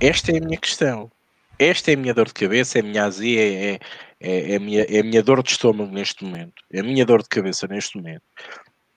Esta 0.00 0.32
é 0.32 0.38
a 0.38 0.40
minha 0.40 0.58
questão. 0.58 1.10
Esta 1.58 1.92
é 1.92 1.94
a 1.94 1.96
minha 1.96 2.14
dor 2.14 2.26
de 2.26 2.34
cabeça, 2.34 2.78
é 2.78 2.80
a 2.80 2.84
minha 2.84 3.04
azia, 3.04 3.40
é, 3.40 3.74
é, 4.20 4.52
é, 4.52 4.56
a 4.56 4.60
minha, 4.60 4.82
é 4.82 5.00
a 5.00 5.04
minha 5.04 5.22
dor 5.22 5.42
de 5.42 5.50
estômago 5.50 5.92
neste 5.92 6.24
momento. 6.24 6.62
É 6.72 6.80
a 6.80 6.82
minha 6.82 7.04
dor 7.04 7.22
de 7.22 7.28
cabeça 7.28 7.66
neste 7.68 7.96
momento. 7.96 8.22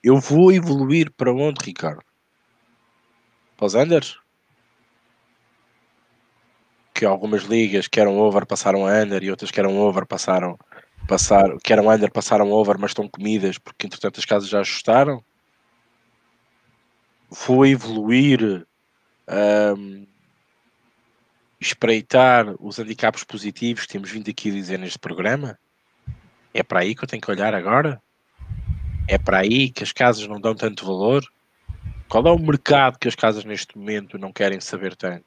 Eu 0.02 0.18
vou 0.18 0.52
evoluir 0.52 1.12
para 1.12 1.32
onde, 1.32 1.64
Ricardo? 1.64 2.02
Para 3.56 3.66
os 3.66 3.74
Anders? 3.74 4.18
que 6.96 7.04
algumas 7.04 7.42
ligas 7.42 7.86
que 7.86 8.00
eram 8.00 8.16
over 8.18 8.46
passaram 8.46 8.86
a 8.86 9.02
under 9.02 9.22
e 9.22 9.30
outras 9.30 9.50
que 9.50 9.60
eram 9.60 9.76
over 9.76 10.06
passaram 10.06 10.58
passar, 11.06 11.44
que 11.62 11.70
eram 11.70 11.90
under 11.90 12.10
passaram 12.10 12.50
over, 12.50 12.78
mas 12.78 12.92
estão 12.92 13.06
comidas 13.06 13.58
porque 13.58 13.86
entretanto 13.86 14.18
as 14.18 14.24
casas 14.24 14.48
já 14.48 14.60
ajustaram. 14.60 15.22
Vou 17.28 17.66
evoluir, 17.66 18.66
um, 19.76 20.06
espreitar 21.60 22.54
os 22.60 22.78
handicaps 22.78 23.24
positivos 23.24 23.86
que 23.86 23.92
temos 23.92 24.10
vindo 24.10 24.30
aqui 24.30 24.50
a 24.50 24.54
dizer 24.54 24.78
neste 24.78 24.98
programa. 24.98 25.58
É 26.54 26.62
para 26.62 26.80
aí 26.80 26.94
que 26.94 27.04
eu 27.04 27.08
tenho 27.08 27.22
que 27.22 27.30
olhar 27.30 27.54
agora? 27.54 28.00
É 29.08 29.18
para 29.18 29.38
aí 29.38 29.70
que 29.70 29.82
as 29.82 29.92
casas 29.92 30.26
não 30.26 30.40
dão 30.40 30.54
tanto 30.54 30.86
valor? 30.86 31.24
Qual 32.08 32.26
é 32.26 32.30
o 32.30 32.38
mercado 32.38 32.98
que 32.98 33.08
as 33.08 33.14
casas 33.14 33.44
neste 33.44 33.76
momento 33.76 34.16
não 34.16 34.32
querem 34.32 34.60
saber 34.60 34.94
tanto? 34.94 35.24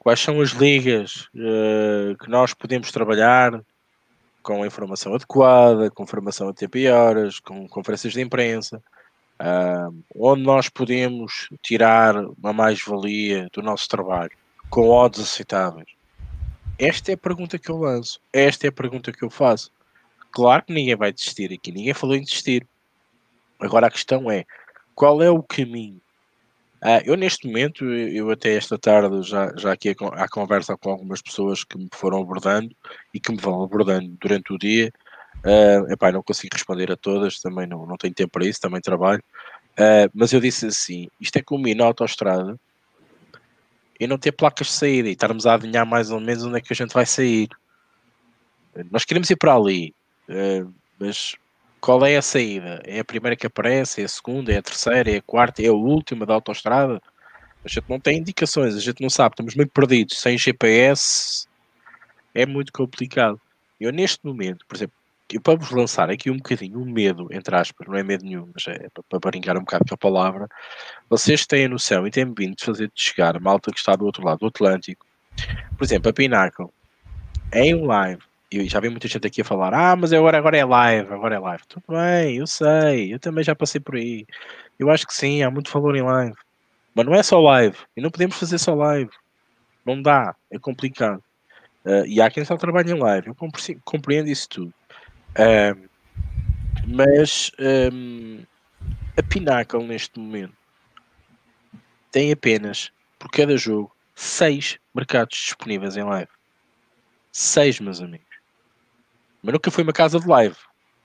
quais 0.00 0.18
são 0.18 0.40
as 0.40 0.50
ligas 0.50 1.28
uh, 1.34 2.16
que 2.18 2.28
nós 2.28 2.52
podemos 2.54 2.90
trabalhar 2.90 3.62
com 4.42 4.62
a 4.62 4.66
informação 4.66 5.14
adequada, 5.14 5.90
com 5.90 6.06
formação 6.06 6.48
a 6.48 6.54
tempo 6.54 6.78
e 6.78 6.88
horas, 6.88 7.38
com 7.38 7.68
conferências 7.68 8.14
de 8.14 8.22
imprensa, 8.22 8.82
uh, 9.40 10.04
onde 10.14 10.42
nós 10.42 10.68
podemos 10.68 11.48
tirar 11.62 12.16
uma 12.16 12.52
mais-valia 12.52 13.48
do 13.52 13.62
nosso 13.62 13.88
trabalho 13.88 14.32
com 14.68 14.88
odds 14.88 15.20
aceitáveis. 15.20 15.88
Esta 16.78 17.12
é 17.12 17.14
a 17.14 17.18
pergunta 17.18 17.58
que 17.58 17.70
eu 17.70 17.78
lanço, 17.78 18.20
esta 18.32 18.66
é 18.66 18.68
a 18.68 18.72
pergunta 18.72 19.12
que 19.12 19.24
eu 19.24 19.30
faço. 19.30 19.70
Claro 20.30 20.64
que 20.64 20.72
ninguém 20.72 20.96
vai 20.96 21.12
desistir 21.12 21.52
aqui, 21.52 21.72
ninguém 21.72 21.94
falou 21.94 22.16
em 22.16 22.22
desistir. 22.22 22.66
Agora 23.58 23.88
a 23.88 23.90
questão 23.90 24.30
é 24.30 24.44
qual 24.94 25.22
é 25.22 25.30
o 25.30 25.42
caminho 25.42 26.00
Uh, 26.82 27.04
eu 27.04 27.14
neste 27.14 27.46
momento, 27.46 27.84
eu 27.84 28.30
até 28.30 28.56
esta 28.56 28.78
tarde 28.78 29.22
já, 29.22 29.54
já 29.54 29.72
aqui 29.72 29.90
a 29.90 30.28
conversa 30.28 30.78
com 30.78 30.90
algumas 30.90 31.20
pessoas 31.20 31.62
que 31.62 31.76
me 31.76 31.90
foram 31.92 32.22
abordando 32.22 32.74
e 33.12 33.20
que 33.20 33.30
me 33.30 33.36
vão 33.36 33.62
abordando 33.62 34.16
durante 34.18 34.50
o 34.50 34.58
dia. 34.58 34.90
Uh, 35.38 35.90
epá, 35.90 36.12
não 36.12 36.22
consigo 36.22 36.54
responder 36.54 36.92
a 36.92 36.96
todas, 36.96 37.40
também 37.40 37.66
não, 37.66 37.86
não 37.86 37.96
tenho 37.96 38.12
tempo 38.12 38.32
para 38.32 38.46
isso, 38.46 38.60
também 38.60 38.80
trabalho. 38.80 39.22
Uh, 39.72 40.10
mas 40.14 40.32
eu 40.32 40.40
disse 40.40 40.66
assim: 40.66 41.08
isto 41.20 41.36
é 41.36 41.42
como 41.42 41.66
ir 41.66 41.74
na 41.74 41.84
autostrada 41.84 42.58
e 43.98 44.06
não 44.06 44.18
ter 44.18 44.32
placas 44.32 44.66
de 44.66 44.72
saída 44.74 45.08
e 45.08 45.12
estarmos 45.12 45.46
a 45.46 45.54
adivinhar 45.54 45.86
mais 45.86 46.10
ou 46.10 46.20
menos 46.20 46.44
onde 46.44 46.58
é 46.58 46.60
que 46.60 46.72
a 46.72 46.76
gente 46.76 46.92
vai 46.92 47.06
sair. 47.06 47.48
Nós 48.90 49.04
queremos 49.04 49.28
ir 49.30 49.36
para 49.36 49.54
ali, 49.54 49.94
uh, 50.28 50.72
mas 50.98 51.36
qual 51.80 52.04
é 52.04 52.16
a 52.16 52.22
saída? 52.22 52.82
É 52.84 53.00
a 53.00 53.04
primeira 53.04 53.34
que 53.34 53.46
aparece? 53.46 54.02
É 54.02 54.04
a 54.04 54.08
segunda? 54.08 54.52
É 54.52 54.58
a 54.58 54.62
terceira? 54.62 55.10
É 55.10 55.16
a 55.16 55.22
quarta? 55.22 55.62
É 55.62 55.68
a 55.68 55.72
última 55.72 56.26
da 56.26 56.34
autostrada? 56.34 57.00
A 57.64 57.68
gente 57.68 57.84
não 57.88 57.98
tem 57.98 58.18
indicações, 58.18 58.74
a 58.74 58.80
gente 58.80 59.02
não 59.02 59.10
sabe, 59.10 59.34
estamos 59.34 59.54
meio 59.54 59.68
perdidos. 59.68 60.18
Sem 60.18 60.36
GPS 60.36 61.46
é 62.34 62.46
muito 62.46 62.72
complicado. 62.72 63.40
Eu, 63.78 63.92
neste 63.92 64.24
momento, 64.24 64.64
por 64.66 64.76
exemplo, 64.76 64.94
para 65.38 65.56
vos 65.56 65.70
lançar 65.70 66.10
aqui 66.10 66.30
um 66.30 66.36
bocadinho 66.36 66.78
o 66.78 66.82
um 66.82 66.84
medo, 66.84 67.28
entre 67.30 67.54
aspas, 67.54 67.86
não 67.86 67.96
é 67.96 68.02
medo 68.02 68.24
nenhum, 68.24 68.50
mas 68.52 68.66
é 68.66 68.88
para, 69.08 69.30
brincar 69.30 69.56
um 69.56 69.60
bocado 69.60 69.84
com 69.88 69.94
a 69.94 69.98
palavra. 69.98 70.48
Vocês 71.08 71.46
têm 71.46 71.66
a 71.66 71.68
noção 71.68 72.06
e 72.06 72.10
têm 72.10 72.24
vindo 72.24 72.56
de 72.56 72.64
fazer 72.64 72.88
de 72.88 73.00
chegar 73.00 73.36
a 73.36 73.40
malta 73.40 73.70
que 73.70 73.78
está 73.78 73.94
do 73.94 74.04
outro 74.04 74.24
lado 74.24 74.38
do 74.38 74.46
Atlântico. 74.46 75.06
Por 75.76 75.84
exemplo, 75.84 76.10
a 76.10 76.12
Pinnacle, 76.12 76.68
em 77.52 77.74
live, 77.86 78.22
eu 78.50 78.68
já 78.68 78.80
vi 78.80 78.88
muita 78.88 79.06
gente 79.06 79.26
aqui 79.26 79.42
a 79.42 79.44
falar, 79.44 79.72
ah, 79.72 79.94
mas 79.94 80.12
agora, 80.12 80.38
agora 80.38 80.56
é 80.56 80.64
live, 80.64 81.12
agora 81.12 81.36
é 81.36 81.38
live. 81.38 81.62
Tudo 81.68 81.84
bem, 81.88 82.36
eu 82.36 82.46
sei, 82.46 83.14
eu 83.14 83.18
também 83.20 83.44
já 83.44 83.54
passei 83.54 83.80
por 83.80 83.94
aí. 83.94 84.26
Eu 84.78 84.90
acho 84.90 85.06
que 85.06 85.14
sim, 85.14 85.42
há 85.42 85.50
muito 85.50 85.70
valor 85.70 85.96
em 85.96 86.02
live. 86.02 86.36
Mas 86.94 87.06
não 87.06 87.14
é 87.14 87.22
só 87.22 87.38
live, 87.40 87.76
e 87.96 88.00
não 88.00 88.10
podemos 88.10 88.36
fazer 88.36 88.58
só 88.58 88.74
live. 88.74 89.10
Não 89.86 90.02
dá, 90.02 90.34
é 90.50 90.58
complicado. 90.58 91.22
Uh, 91.84 92.04
e 92.06 92.20
há 92.20 92.30
quem 92.30 92.44
só 92.44 92.56
trabalha 92.56 92.90
em 92.90 92.98
live, 92.98 93.28
eu 93.28 93.36
compreendo 93.84 94.28
isso 94.28 94.48
tudo. 94.48 94.74
Uh, 95.30 95.88
mas 96.86 97.52
um, 97.92 98.44
a 99.16 99.22
Pinnacle 99.22 99.86
neste 99.86 100.18
momento 100.18 100.56
tem 102.10 102.32
apenas, 102.32 102.90
por 103.18 103.30
cada 103.30 103.56
jogo, 103.56 103.94
seis 104.14 104.78
mercados 104.94 105.38
disponíveis 105.38 105.96
em 105.96 106.02
live. 106.02 106.30
Seis, 107.30 107.78
meus 107.78 108.00
amigos. 108.00 108.26
Mas 109.42 109.52
nunca 109.52 109.70
foi 109.70 109.84
uma 109.84 109.92
casa 109.92 110.18
de 110.18 110.26
live. 110.26 110.56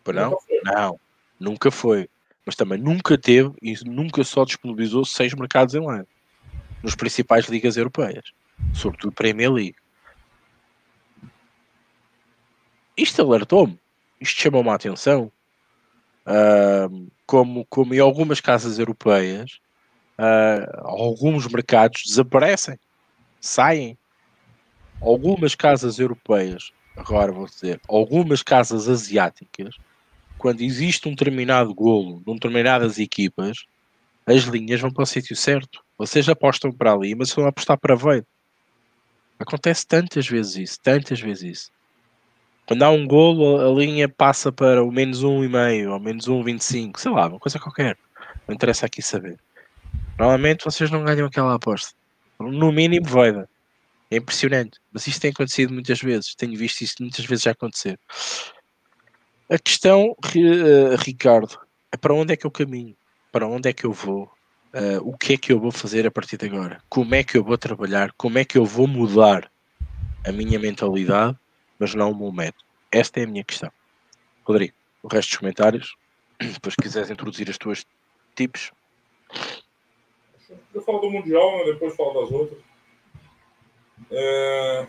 Não? 0.08 0.32
Nunca 0.32 0.46
não, 0.64 1.00
nunca 1.40 1.72
foi. 1.72 2.10
Mas 2.46 2.56
também 2.56 2.80
nunca 2.80 3.18
teve 3.18 3.54
e 3.62 3.76
nunca 3.86 4.24
só 4.24 4.44
disponibilizou 4.44 5.06
seis 5.06 5.34
mercados 5.34 5.74
em 5.76 5.86
live. 5.86 6.08
Nos 6.84 6.96
principais 6.96 7.46
ligas 7.46 7.78
europeias. 7.78 8.32
Sobretudo 8.74 9.14
Premier 9.14 9.52
League. 9.52 9.76
Isto 12.98 13.22
alertou-me. 13.22 13.80
Isto 14.20 14.42
chamou-me 14.42 14.70
a 14.70 14.76
atenção. 14.76 15.32
Uh, 16.28 17.12
como, 17.26 17.66
como 17.66 17.94
em 17.94 18.00
algumas 18.00 18.40
casas 18.42 18.80
europeias, 18.80 19.60
uh, 20.20 20.88
alguns 20.88 21.48
mercados 21.48 22.04
desaparecem, 22.06 22.80
saem. 23.40 23.98
Algumas 25.02 25.54
casas 25.54 26.00
europeias 26.00 26.72
agora 26.96 27.32
vou 27.32 27.46
dizer, 27.46 27.80
algumas 27.88 28.42
casas 28.42 28.88
asiáticas, 28.88 29.76
quando 30.38 30.62
existe 30.62 31.08
um 31.08 31.12
determinado 31.12 31.74
golo 31.74 32.24
num 32.26 32.36
determinadas 32.36 32.98
equipas, 32.98 33.66
as 34.26 34.44
linhas 34.44 34.82
vão 34.82 34.92
para 34.92 35.04
o 35.04 35.08
sítio 35.08 35.36
certo. 35.36 35.84
Vocês 35.98 36.28
apostam 36.28 36.72
para 36.72 36.94
ali, 36.94 37.14
mas 37.14 37.32
vão 37.32 37.46
apostar 37.48 37.78
para 37.78 37.96
veio. 37.96 38.26
Acontece 39.38 39.86
tantas 39.86 40.28
vezes 40.28 40.56
isso, 40.56 40.80
tantas 40.82 41.20
vezes 41.20 41.44
isso. 41.44 41.72
Quando 42.68 42.84
há 42.84 42.90
um 42.90 43.06
golo, 43.06 43.62
a 43.62 43.80
linha 43.80 44.10
passa 44.10 44.52
para 44.52 44.84
o 44.84 44.92
menos 44.92 45.24
1,5 45.24 45.92
ou 45.92 46.00
menos 46.00 46.28
1,25, 46.28 47.00
sei 47.00 47.12
lá, 47.12 47.28
uma 47.28 47.40
coisa 47.40 47.60
qualquer. 47.60 47.98
Não 48.48 48.56
interessa 48.56 48.88
aqui 48.88 49.02
saber. 49.02 49.40
Normalmente 50.18 50.66
vocês 50.66 50.90
não 50.90 51.04
ganham 51.04 51.28
aquela 51.28 51.54
aposta. 51.54 51.94
No 52.40 52.72
mínimo, 52.72 53.06
voida. 53.06 53.48
É 54.10 54.18
impressionante. 54.18 54.80
Mas 54.92 55.06
isto 55.06 55.22
tem 55.22 55.32
acontecido 55.32 55.74
muitas 55.74 56.00
vezes. 56.00 56.34
Tenho 56.36 56.58
visto 56.58 56.82
isto 56.82 57.04
muitas 57.04 57.26
vezes 57.26 57.44
já 57.44 57.52
acontecer. 57.52 58.00
A 59.50 59.60
questão, 59.60 60.16
eh, 60.36 60.96
Ricardo, 60.98 61.60
é 61.92 61.98
para 61.98 62.14
onde 62.14 62.34
é 62.34 62.36
que 62.36 62.48
eu 62.48 62.52
caminho? 62.52 62.96
Para 63.32 63.48
onde 63.48 63.70
é 63.70 63.74
que 63.74 63.86
eu 63.86 63.92
vou? 63.92 64.32
Uh, 64.74 65.00
o 65.08 65.18
que 65.18 65.34
é 65.34 65.38
que 65.38 65.54
eu 65.54 65.60
vou 65.60 65.72
fazer 65.72 66.06
a 66.06 66.12
partir 66.12 66.36
de 66.36 66.48
agora? 66.48 66.82
Como 66.90 67.16
é 67.16 67.24
que 67.24 67.38
eu 67.38 67.44
vou 67.44 67.58
trabalhar? 67.58 68.12
Como 68.18 68.38
é 68.38 68.44
que 68.44 68.58
eu 68.58 68.66
vou 68.66 68.88
mudar 68.88 69.50
a 70.26 70.32
minha 70.34 70.60
mentalidade 70.60 71.38
mas 71.80 71.94
não 71.94 72.12
o 72.12 72.16
meu 72.16 72.32
método. 72.32 72.64
Esta 72.92 73.20
é 73.20 73.24
a 73.24 73.28
minha 73.28 73.44
questão. 73.44 73.72
Rodrigo, 74.44 74.74
o 75.04 75.08
resto 75.08 75.30
dos 75.30 75.38
comentários, 75.38 75.98
depois 76.40 76.76
quiseres 76.76 77.10
introduzir 77.10 77.50
as 77.50 77.58
tuas 77.58 77.86
tips. 78.36 78.72
Eu 80.74 80.82
falo 80.82 81.00
do 81.00 81.10
Mundial, 81.10 81.58
né? 81.58 81.64
depois 81.66 81.96
falo 81.96 82.22
das 82.22 82.32
outras. 82.32 82.60
É... 84.12 84.88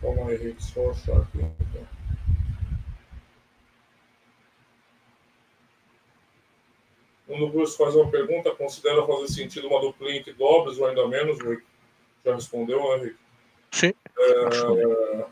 Calma 0.00 0.28
aí, 0.28 0.34
Henrique, 0.34 0.62
só 0.62 0.90
achar 0.90 1.16
aqui. 1.16 1.38
Então. 1.38 1.86
Um 7.26 7.38
do 7.38 7.48
Bruce 7.48 7.76
faz 7.76 7.94
uma 7.96 8.10
pergunta: 8.10 8.54
considera 8.54 9.06
fazer 9.06 9.28
sentido 9.28 9.68
uma 9.68 9.80
duplinha 9.80 10.18
entre 10.18 10.34
dobras 10.34 10.78
ou 10.78 10.86
ainda 10.86 11.08
menos, 11.08 11.38
Rick? 11.40 11.64
Já 12.24 12.34
respondeu, 12.34 12.80
Henrique? 12.96 13.16
Sim. 13.70 13.92
É, 14.18 15.26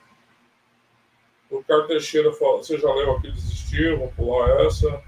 o 1.50 1.62
Carlos 1.64 1.86
Teixeira 1.86 2.32
fala, 2.32 2.58
você 2.58 2.78
já 2.78 2.92
leu 2.92 3.12
aqui 3.12 3.30
desistir, 3.30 3.96
vou 3.96 4.08
pular 4.12 4.64
essa. 4.66 5.02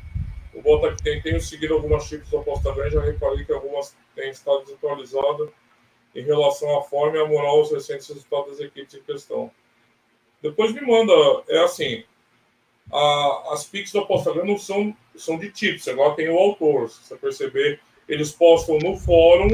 O 0.53 0.63
Bota 0.63 0.95
que 0.95 1.03
tem, 1.03 1.21
tenho 1.21 1.41
seguido 1.41 1.75
algumas 1.75 2.05
chips 2.05 2.31
do 2.31 2.39
aposta 2.39 2.73
bem, 2.73 2.91
já 2.91 3.01
reparei 3.01 3.45
que 3.45 3.53
algumas 3.53 3.97
têm 4.15 4.31
estado 4.31 4.65
desatualizadas 4.65 5.49
em 6.15 6.23
relação 6.23 6.79
à 6.79 6.83
forma 6.83 7.17
e 7.17 7.21
à 7.21 7.27
moral 7.27 7.63
dos 7.63 7.73
recentes 7.73 8.09
resultados 8.09 8.51
das 8.51 8.61
equipes 8.61 8.95
em 8.95 9.03
questão. 9.03 9.51
Depois 10.41 10.73
me 10.73 10.81
manda, 10.83 11.13
é 11.49 11.65
assim, 11.65 12.05
a, 12.93 13.53
as 13.53 13.65
pics 13.65 13.91
do 13.91 14.01
aposta 14.01 14.33
não 14.33 14.57
são, 14.57 14.97
são 15.17 15.39
de 15.39 15.51
tips, 15.51 15.89
agora 15.89 16.15
tem 16.15 16.29
o 16.29 16.39
autor, 16.39 16.89
se 16.89 17.03
você 17.03 17.17
perceber, 17.17 17.81
eles 18.09 18.31
postam 18.31 18.79
no 18.79 18.97
fórum 18.97 19.49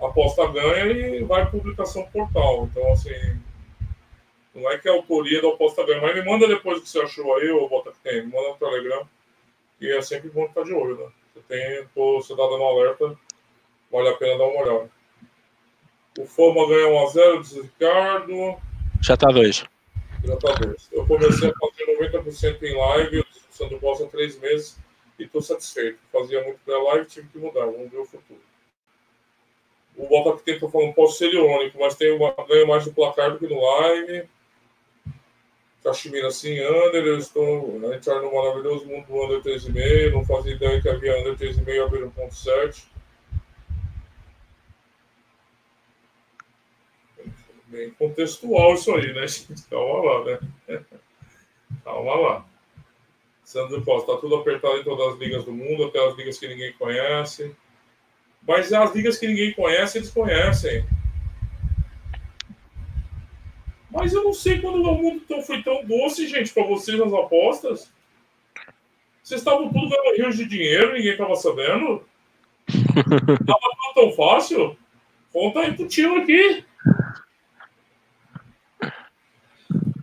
aposta 0.00 0.46
ganha 0.48 0.86
e 0.86 1.24
vai 1.24 1.50
publicação 1.50 2.06
portal. 2.10 2.68
Então, 2.70 2.92
assim, 2.92 3.38
não 4.54 4.70
é 4.70 4.78
que 4.78 4.88
a 4.88 4.92
autoria 4.92 5.40
da 5.42 5.48
aposta 5.48 5.84
ganha, 5.84 6.00
mas 6.00 6.14
me 6.14 6.24
manda 6.24 6.48
depois 6.48 6.78
o 6.78 6.82
que 6.82 6.88
você 6.88 7.00
achou 7.00 7.36
aí, 7.36 7.48
ou 7.50 7.68
bota 7.68 7.92
que 7.92 8.00
tem, 8.00 8.26
me 8.26 8.32
manda 8.32 8.48
no 8.48 8.56
Telegram, 8.56 9.06
e 9.80 9.90
é 9.90 10.00
sempre 10.02 10.30
bom 10.30 10.46
estar 10.46 10.62
de 10.62 10.72
olho, 10.72 10.96
né? 10.96 11.08
Você 11.34 11.40
tem, 11.48 11.86
tô, 11.94 12.22
você 12.22 12.34
tá 12.34 12.42
dando 12.42 12.62
um 12.62 12.66
alerta, 12.66 13.18
vale 13.90 14.08
a 14.08 14.14
pena 14.14 14.38
dar 14.38 14.44
uma 14.44 14.62
olhada. 14.62 14.90
O 16.18 16.24
Foma 16.24 16.66
ganha 16.66 16.88
1x0, 16.88 17.40
diz 17.42 17.52
Ricardo. 17.52 18.56
Já 19.02 19.16
tá 19.16 19.28
2. 19.28 19.64
Já 20.24 20.36
tá 20.36 20.54
2. 20.54 20.88
Eu 20.92 21.06
comecei 21.06 21.50
a 21.50 21.52
fazer 21.52 22.22
90% 22.22 22.62
em 22.62 22.74
live, 22.74 23.20
o 23.20 23.26
Sandro 23.50 23.78
Bossa 23.78 24.04
há 24.04 24.08
3 24.08 24.40
meses, 24.40 24.78
e 25.18 25.24
estou 25.24 25.42
satisfeito. 25.42 25.98
Fazia 26.10 26.42
muito 26.42 26.58
pré-live, 26.64 27.04
tive 27.04 27.28
que 27.28 27.38
mudar, 27.38 27.66
vamos 27.66 27.90
ver 27.90 27.98
o 27.98 28.06
futuro. 28.06 28.40
O 29.96 30.06
Botafogo 30.06 30.42
tentou 30.44 30.70
falando 30.70 30.92
posso 30.92 31.16
ser 31.16 31.32
irônico, 31.32 31.78
mas 31.78 31.94
tem 31.94 32.12
uma, 32.12 32.34
ganha 32.46 32.66
mais 32.66 32.86
no 32.86 32.92
placar 32.92 33.32
do 33.32 33.38
que 33.38 33.46
no 33.46 33.60
live. 33.60 34.28
Cachimira 35.82 36.28
assim, 36.28 36.60
Under, 36.60 37.06
eu 37.06 37.18
estou 37.18 37.80
a 37.90 37.96
entrar 37.96 38.20
no 38.20 38.34
maravilhoso 38.34 38.86
mundo 38.86 39.06
do 39.06 39.24
Under 39.24 39.40
3,5. 39.40 40.12
Não 40.12 40.24
fazia 40.24 40.54
ideia 40.54 40.82
que 40.82 40.88
havia 40.88 41.18
Under 41.20 41.36
3,5 41.36 41.84
abrir 41.84 42.02
1,7. 42.04 42.84
Bem 47.68 47.90
contextual 47.90 48.74
isso 48.74 48.94
aí, 48.94 49.12
né, 49.12 49.26
gente? 49.26 49.62
Calma 49.68 50.02
lá, 50.02 50.24
né? 50.24 50.38
Calma 51.84 52.14
lá. 52.14 52.46
Sandro 53.44 53.84
Costa, 53.84 54.12
tá 54.12 54.20
tudo 54.20 54.36
apertado 54.36 54.78
em 54.78 54.84
todas 54.84 55.14
as 55.14 55.18
ligas 55.20 55.44
do 55.44 55.52
mundo, 55.52 55.84
até 55.84 56.04
as 56.04 56.16
ligas 56.16 56.38
que 56.38 56.48
ninguém 56.48 56.72
conhece. 56.72 57.54
Mas 58.46 58.72
as 58.72 58.94
ligas 58.94 59.18
que 59.18 59.26
ninguém 59.26 59.52
conhece, 59.52 59.98
eles 59.98 60.10
conhecem. 60.10 60.84
Mas 63.90 64.12
eu 64.12 64.22
não 64.22 64.32
sei 64.32 64.60
quando 64.60 64.82
o 64.82 64.94
mundo 64.94 65.20
tão, 65.26 65.42
foi 65.42 65.62
tão 65.62 65.84
doce, 65.84 66.28
gente, 66.28 66.52
para 66.52 66.64
vocês 66.64 66.98
nas 66.98 67.12
apostas. 67.12 67.90
Vocês 69.22 69.40
estavam 69.40 69.72
tudo 69.72 69.88
ganhando 69.88 70.16
rios 70.16 70.36
de 70.36 70.44
dinheiro, 70.44 70.92
ninguém 70.92 71.12
estava 71.12 71.34
sabendo. 71.34 72.06
Tava 73.46 73.94
tão 73.94 74.12
fácil. 74.12 74.76
Conta 75.32 75.60
aí 75.60 75.72
pro 75.72 75.88
tio 75.88 76.16
aqui. 76.18 76.64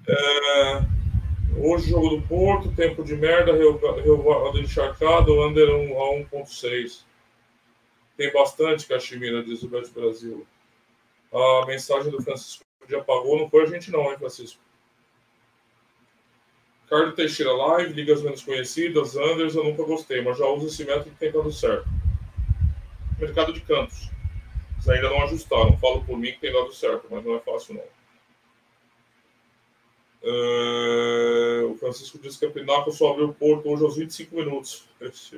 É, 0.10 0.82
hoje, 1.58 1.92
jogo 1.92 2.10
do 2.10 2.22
Porto, 2.24 2.76
tempo 2.76 3.04
de 3.04 3.16
merda, 3.16 3.54
relvado 3.54 4.60
encharcado, 4.60 5.42
under 5.48 5.70
a 5.70 5.74
1.6. 5.74 7.13
Tem 8.16 8.32
bastante 8.32 8.88
Caximira, 8.88 9.44
diz 9.44 9.64
o 9.64 9.68
Beto 9.68 9.92
Brasil. 9.92 10.46
A 11.32 11.66
mensagem 11.66 12.12
do 12.12 12.22
Francisco 12.22 12.64
já 12.88 13.00
apagou, 13.00 13.40
não 13.40 13.50
foi 13.50 13.64
a 13.64 13.66
gente 13.66 13.92
não, 13.92 14.12
hein, 14.12 14.18
Francisco? 14.18 14.62
Carlos 16.88 17.16
Teixeira 17.16 17.52
Live, 17.52 17.94
ligas 17.94 18.22
menos 18.22 18.44
conhecidas, 18.44 19.18
Anders, 19.18 19.56
eu 19.56 19.64
nunca 19.64 19.84
gostei, 19.84 20.22
mas 20.22 20.38
já 20.38 20.46
uso 20.46 20.68
esse 20.68 20.86
método 20.86 21.10
que 21.10 21.16
tem 21.16 21.32
dado 21.32 21.52
certo. 21.52 21.90
Mercado 23.20 23.52
de 23.52 23.62
cantos. 23.62 24.12
Eles 24.76 24.90
ainda 24.90 25.10
não 25.10 25.24
ajustaram. 25.24 25.78
Falo 25.78 26.04
por 26.04 26.18
mim 26.18 26.34
que 26.34 26.40
tem 26.40 26.52
dado 26.52 26.72
certo, 26.74 27.08
mas 27.10 27.24
não 27.24 27.36
é 27.36 27.40
fácil 27.40 27.76
não. 27.76 28.04
Uh, 30.24 31.72
o 31.72 31.78
Francisco 31.78 32.18
disse 32.20 32.40
que 32.40 32.46
a 32.46 32.52
Pinaco 32.52 32.92
só 32.92 33.12
abriu 33.12 33.30
o 33.30 33.34
porto 33.34 33.70
hoje 33.70 33.84
aos 33.84 33.98
25 33.98 34.36
minutos. 34.36 34.88
Esse 35.02 35.38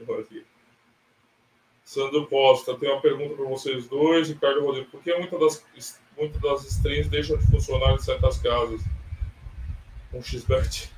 Sandro 1.86 2.25
Costa, 2.25 2.75
tem 2.75 2.89
uma 2.89 2.99
pergunta 2.99 3.36
para 3.36 3.45
vocês 3.45 3.88
dois. 3.88 4.27
Ricardo 4.27 4.65
Rodrigo, 4.65 4.89
por 4.89 5.03
que 5.03 5.15
muitas 5.15 5.39
das, 5.39 6.01
muitas 6.17 6.41
das 6.41 6.65
streams 6.65 7.07
deixam 7.07 7.38
de 7.38 7.45
funcionar 7.45 7.93
em 7.93 7.99
certas 7.99 8.39
casas? 8.39 8.81
Um 10.11 10.21
XBet. 10.21 10.91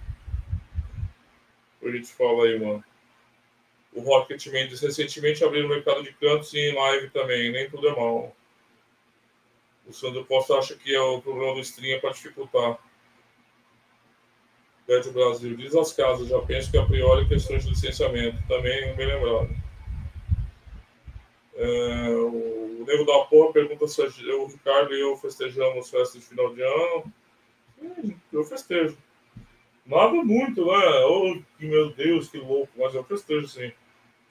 A 1.84 1.90
gente 1.90 2.08
fala 2.08 2.46
aí, 2.46 2.58
mano. 2.58 2.84
O 3.94 4.02
Rocket 4.02 4.46
Mendes 4.48 4.80
recentemente 4.80 5.44
abriu 5.44 5.66
o 5.66 5.70
mercado 5.70 6.02
de 6.04 6.14
cantos 6.14 6.54
e 6.54 6.60
em 6.60 6.74
live 6.74 7.10
também. 7.10 7.52
Nem 7.52 7.70
tudo 7.70 7.90
é 7.90 7.96
mal. 7.96 8.34
O 9.86 9.92
Sandro 9.92 10.24
Costa 10.26 10.56
acha 10.56 10.76
que 10.76 10.96
é 10.96 11.02
o 11.02 11.22
problema 11.22 11.56
do 11.56 11.62
stream 11.62 11.98
é 11.98 12.00
para 12.00 12.12
dificultar. 12.12 12.78
Bet 14.88 15.10
Brasil 15.10 15.54
diz 15.58 15.76
as 15.76 15.92
casas, 15.92 16.30
já 16.30 16.40
penso 16.40 16.72
que 16.72 16.78
a 16.78 16.86
priori 16.86 17.28
questões 17.28 17.66
de 17.66 17.72
licenciamento. 17.72 18.42
Também 18.48 18.96
bem 18.96 19.08
lembrado. 19.08 19.67
É, 21.58 22.10
o 22.10 22.86
Nego 22.88 23.04
da 23.04 23.26
Porra 23.26 23.52
pergunta 23.52 23.88
se 23.88 24.02
o 24.02 24.46
Ricardo 24.48 24.94
e 24.94 25.02
eu 25.02 25.18
festejamos 25.18 25.90
festa 25.90 26.20
de 26.20 26.26
final 26.26 26.54
de 26.54 26.62
ano. 26.62 27.14
Sim, 27.80 28.16
eu 28.32 28.44
festejo. 28.44 28.98
Nada 29.86 30.14
muito, 30.24 30.66
né? 30.66 31.06
Oh, 31.06 31.40
meu 31.60 31.90
Deus, 31.92 32.30
que 32.30 32.38
louco, 32.38 32.72
mas 32.78 32.94
eu 32.94 33.04
festejo 33.04 33.48
sim. 33.48 33.72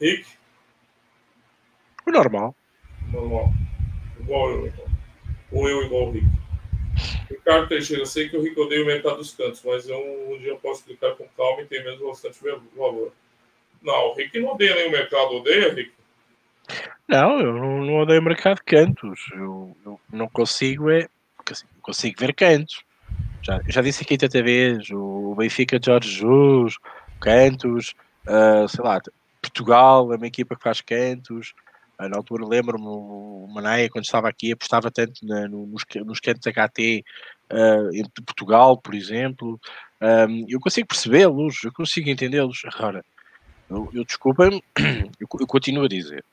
Rick? 0.01 0.27
Normal. 2.07 2.55
Normal. 3.11 3.49
Igual 4.21 4.51
eu, 4.51 4.67
então. 4.69 4.85
Ou 5.51 5.69
eu 5.69 5.83
igual 5.83 6.09
o 6.09 6.11
Rick. 6.13 6.27
Ricardo 7.29 7.69
Teixeira, 7.69 8.03
eu 8.03 8.07
sei 8.07 8.29
que 8.29 8.37
o 8.37 8.43
Rick 8.43 8.59
odeia 8.61 8.83
o 8.83 8.87
mercado 8.87 9.17
dos 9.17 9.35
cantos, 9.35 9.63
mas 9.65 9.89
eu 9.89 9.99
um 10.31 10.39
dia 10.39 10.55
posso 10.57 10.81
explicar 10.81 11.17
com 11.17 11.27
calma 11.37 11.63
e 11.63 11.67
tem 11.67 11.83
mesmo 11.83 12.07
bastante 12.07 12.39
valor. 12.77 13.13
Não, 13.83 14.11
o 14.11 14.15
Rick 14.15 14.39
não 14.39 14.53
odeia 14.53 14.75
nem 14.77 14.89
o 14.89 14.93
mercado, 14.93 15.37
odeia, 15.37 15.73
Rick? 15.73 15.96
Não, 17.09 17.39
eu 17.39 17.53
não, 17.53 17.85
não 17.85 17.95
odeio 17.99 18.23
mercado 18.23 18.57
de 18.57 18.65
cantos. 18.65 19.21
Eu, 19.33 19.77
eu 19.85 20.01
não 20.13 20.29
consigo 20.29 20.91
é. 20.91 21.09
Assim, 21.51 21.67
consigo 21.81 22.19
ver 22.19 22.35
cantos. 22.35 22.85
Já, 23.43 23.61
já 23.69 23.81
disse 23.81 24.03
aqui 24.03 24.19
tanta 24.19 24.43
vez, 24.43 24.91
o 24.91 25.35
Benfica 25.37 25.79
de 25.79 25.87
Jorge 25.87 26.11
Jesus, 26.11 26.79
cantos, 27.21 27.95
uh, 28.27 28.69
sei 28.69 28.85
lá, 28.85 29.01
Portugal 29.41 30.13
é 30.13 30.17
uma 30.17 30.27
equipa 30.27 30.57
que 30.57 30.63
faz 30.63 30.81
cantos. 30.81 31.55
Uh, 32.01 32.09
na 32.09 32.17
altura 32.17 32.45
lembro-me, 32.45 32.85
o 32.85 33.47
Maneia, 33.49 33.89
quando 33.89 34.05
estava 34.05 34.29
aqui, 34.29 34.51
apostava 34.51 34.91
tanto 34.91 35.25
na, 35.25 35.47
no, 35.47 35.65
nos, 35.67 35.85
nos 36.05 36.19
cantos 36.19 36.53
HT 36.53 37.05
uh, 37.53 37.95
entre 37.95 38.25
Portugal, 38.25 38.77
por 38.79 38.97
exemplo. 38.97 39.61
Um, 40.01 40.45
eu 40.49 40.59
consigo 40.59 40.89
percebê-los, 40.89 41.63
eu 41.63 41.73
consigo 41.73 42.11
entendê-los. 42.11 42.63
Agora, 42.75 43.05
eu, 43.71 43.89
eu 43.95 44.05
desculpa-me, 44.05 44.61
eu, 45.21 45.29
eu 45.39 45.47
continuo 45.47 45.85
a 45.85 45.89
dizer 45.89 46.25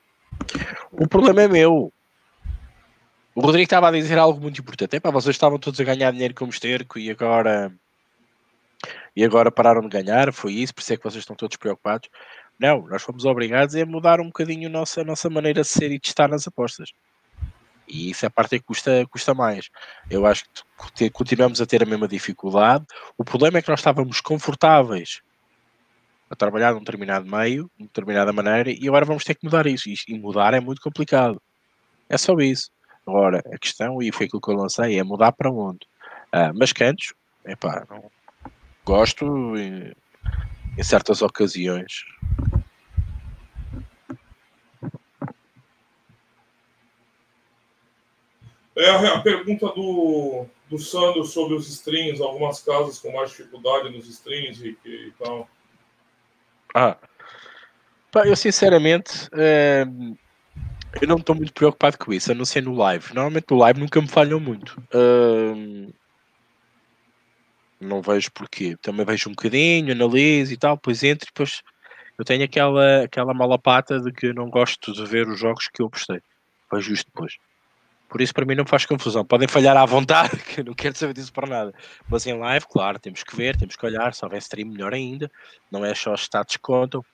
o 0.92 1.08
problema 1.08 1.42
é 1.42 1.48
meu. 1.48 1.92
O 3.34 3.40
Rodrigo 3.40 3.64
estava 3.64 3.88
a 3.88 3.92
dizer 3.92 4.18
algo 4.18 4.40
muito 4.40 4.60
importante. 4.60 5.00
Para 5.00 5.10
vocês 5.10 5.34
estavam 5.34 5.58
todos 5.58 5.80
a 5.80 5.84
ganhar 5.84 6.12
dinheiro 6.12 6.34
como 6.34 6.50
esterco 6.50 6.98
e 6.98 7.10
agora 7.10 7.72
e 9.16 9.24
agora 9.24 9.50
pararam 9.50 9.82
de 9.82 9.88
ganhar, 9.88 10.32
foi 10.32 10.54
isso, 10.54 10.74
por 10.74 10.80
isso 10.80 10.92
é 10.92 10.96
que 10.96 11.04
vocês 11.04 11.22
estão 11.22 11.36
todos 11.36 11.56
preocupados. 11.56 12.08
Não, 12.58 12.86
nós 12.86 13.02
fomos 13.02 13.24
obrigados 13.24 13.74
a 13.74 13.86
mudar 13.86 14.20
um 14.20 14.26
bocadinho 14.26 14.68
a 14.68 14.72
nossa, 14.72 15.00
a 15.00 15.04
nossa 15.04 15.30
maneira 15.30 15.62
de 15.62 15.68
ser 15.68 15.90
e 15.90 15.98
de 15.98 16.08
estar 16.08 16.28
nas 16.28 16.46
apostas. 16.46 16.92
E 17.86 18.10
isso 18.10 18.24
é 18.24 18.28
a 18.28 18.30
parte 18.30 18.58
que 18.58 18.64
custa, 18.64 19.06
custa 19.10 19.34
mais. 19.34 19.68
Eu 20.10 20.26
acho 20.26 20.44
que 20.94 21.10
continuamos 21.10 21.60
a 21.60 21.66
ter 21.66 21.82
a 21.82 21.86
mesma 21.86 22.08
dificuldade. 22.08 22.84
O 23.16 23.24
problema 23.24 23.58
é 23.58 23.62
que 23.62 23.68
nós 23.68 23.80
estávamos 23.80 24.20
confortáveis 24.20 25.20
a 26.34 26.36
trabalhar 26.36 26.74
num 26.74 26.80
determinado 26.80 27.24
meio, 27.24 27.70
de 27.78 27.86
determinada 27.86 28.32
maneira, 28.32 28.70
e 28.70 28.86
agora 28.88 29.04
vamos 29.04 29.24
ter 29.24 29.34
que 29.34 29.44
mudar 29.44 29.66
isso. 29.66 29.88
E 29.88 30.18
mudar 30.18 30.52
é 30.52 30.60
muito 30.60 30.82
complicado. 30.82 31.40
É 32.08 32.18
só 32.18 32.34
isso. 32.38 32.70
Agora, 33.06 33.42
a 33.52 33.58
questão, 33.58 34.02
e 34.02 34.12
foi 34.12 34.26
aquilo 34.26 34.40
que 34.40 34.50
eu 34.50 34.56
lancei, 34.56 34.98
é 34.98 35.02
mudar 35.02 35.32
para 35.32 35.50
onde? 35.50 35.86
Ah, 36.32 36.52
mas 36.54 36.72
cantos, 36.72 37.14
epá, 37.44 37.86
não, 37.88 38.10
gosto 38.84 39.56
em, 39.56 39.92
em 40.76 40.82
certas 40.82 41.22
ocasiões. 41.22 42.04
É 48.76 48.90
a, 48.90 49.20
pergunta 49.20 49.66
do, 49.68 50.46
do 50.68 50.78
Sandro 50.78 51.24
sobre 51.24 51.54
os 51.54 51.68
streams, 51.68 52.20
algumas 52.20 52.60
casas 52.60 52.98
com 52.98 53.12
mais 53.12 53.30
dificuldade 53.30 53.88
nos 53.90 54.08
streams 54.08 54.60
e, 54.64 54.76
e 54.84 55.12
tal. 55.12 55.48
Ah, 56.74 56.98
pá, 58.10 58.26
eu 58.26 58.34
sinceramente 58.34 59.28
é, 59.32 59.86
eu 61.00 61.08
não 61.08 61.16
estou 61.16 61.34
muito 61.34 61.52
preocupado 61.52 61.98
com 61.98 62.12
isso, 62.12 62.30
a 62.30 62.34
não 62.34 62.44
ser 62.44 62.62
no 62.62 62.74
live. 62.74 63.14
Normalmente 63.14 63.46
no 63.50 63.58
live 63.58 63.80
nunca 63.80 64.00
me 64.00 64.08
falham 64.08 64.38
muito. 64.38 64.80
Uh, 64.94 65.92
não 67.80 68.00
vejo 68.00 68.30
porquê. 68.32 68.76
Também 68.80 69.04
vejo 69.04 69.28
um 69.28 69.32
bocadinho, 69.32 69.92
analiso 69.92 70.52
e 70.52 70.56
tal, 70.56 70.76
depois 70.76 71.02
entro 71.02 71.26
e 71.26 71.32
depois 71.32 71.62
eu 72.18 72.24
tenho 72.24 72.44
aquela, 72.44 73.04
aquela 73.04 73.34
mala 73.34 73.58
pata 73.58 74.00
de 74.00 74.12
que 74.12 74.32
não 74.32 74.48
gosto 74.48 74.92
de 74.92 75.04
ver 75.04 75.28
os 75.28 75.38
jogos 75.38 75.68
que 75.68 75.82
eu 75.82 75.90
postei. 75.90 76.20
Vejo 76.72 76.92
isto 76.92 77.06
depois. 77.06 77.34
Por 78.08 78.20
isso, 78.20 78.32
para 78.32 78.44
mim, 78.44 78.54
não 78.54 78.66
faz 78.66 78.86
confusão. 78.86 79.24
Podem 79.24 79.48
falhar 79.48 79.76
à 79.76 79.84
vontade, 79.84 80.36
que 80.44 80.60
eu 80.60 80.64
não 80.64 80.74
quero 80.74 80.96
saber 80.96 81.14
disso 81.14 81.32
para 81.32 81.46
nada. 81.46 81.74
Mas 82.08 82.26
em 82.26 82.38
live, 82.38 82.66
claro, 82.66 82.98
temos 82.98 83.22
que 83.22 83.34
ver, 83.34 83.56
temos 83.56 83.76
que 83.76 83.84
olhar. 83.84 84.14
Se 84.14 84.24
houver 84.24 84.38
stream, 84.38 84.68
melhor 84.68 84.94
ainda. 84.94 85.30
Não 85.70 85.84
é 85.84 85.94
só 85.94 86.12
os 86.12 86.22
status 86.22 86.56
que 86.56 86.62
contam. 86.62 87.04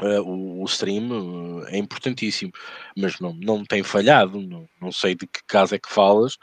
Uh, 0.00 0.20
o, 0.22 0.62
o, 0.62 0.64
stream 0.64 1.10
uh, 1.10 1.66
é 1.68 1.78
importantíssimo, 1.78 2.52
mas 2.96 3.20
não, 3.20 3.32
não 3.34 3.64
tem 3.64 3.82
falhado. 3.82 4.40
Não, 4.40 4.68
não 4.80 4.90
sei 4.90 5.14
de 5.14 5.26
que 5.26 5.40
caso 5.46 5.74
é 5.74 5.78
que 5.78 5.88
falas. 5.88 6.34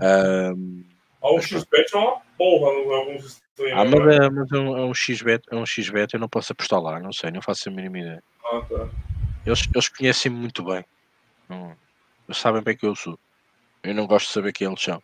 Uh, 0.00 0.84
ah, 1.22 1.32
o 1.32 1.40
XBet 1.40 1.94
é 1.94 1.98
uma 1.98 2.20
porra 2.36 2.72
em 2.72 2.94
alguns 2.94 3.24
streams. 3.24 3.80
Ah, 3.80 3.84
mas, 3.84 4.06
né? 4.06 4.26
é, 4.26 4.30
mas 4.30 4.52
é 4.52 4.56
um, 4.56 4.76
é 4.76 4.84
um 4.84 4.94
XBet, 4.94 5.42
é 5.50 5.56
um 5.56 5.64
XBet, 5.64 6.14
eu 6.14 6.20
não 6.20 6.28
posso 6.28 6.52
apostar 6.52 6.80
lá, 6.80 7.00
não 7.00 7.12
sei, 7.12 7.30
não 7.30 7.40
faço 7.40 7.68
a 7.68 7.72
mínima 7.72 7.98
ideia. 7.98 8.22
Ah, 8.44 8.60
tá. 8.68 8.88
Eles, 9.46 9.68
eles 9.72 9.88
conhecem-me 9.88 10.36
muito 10.36 10.64
bem. 10.64 10.84
Não, 11.48 11.76
sabem 12.34 12.62
bem 12.62 12.76
que 12.76 12.86
eu 12.86 12.94
sou. 12.94 13.18
Eu 13.82 13.94
não 13.94 14.06
gosto 14.06 14.26
de 14.26 14.32
saber 14.32 14.52
quem 14.52 14.66
eles 14.66 14.82
são. 14.82 15.02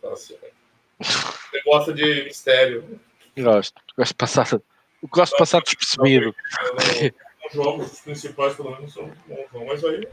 Tá. 0.00 0.10
Você 0.10 1.62
gosta 1.64 1.92
de 1.92 2.24
mistério. 2.24 3.00
Gosto. 3.36 3.82
Gosto 3.96 4.12
de 4.12 4.16
passar, 4.16 4.60
gosto 5.10 5.32
de 5.32 5.38
passar 5.38 5.62
despercebido. 5.62 6.34
Os 7.46 7.52
jogos 7.52 8.00
principais, 8.00 8.54
pelo 8.54 8.70
menos, 8.70 8.92
são 8.92 9.10
bons. 9.26 9.66
Mas 9.66 9.84
aí. 9.84 10.08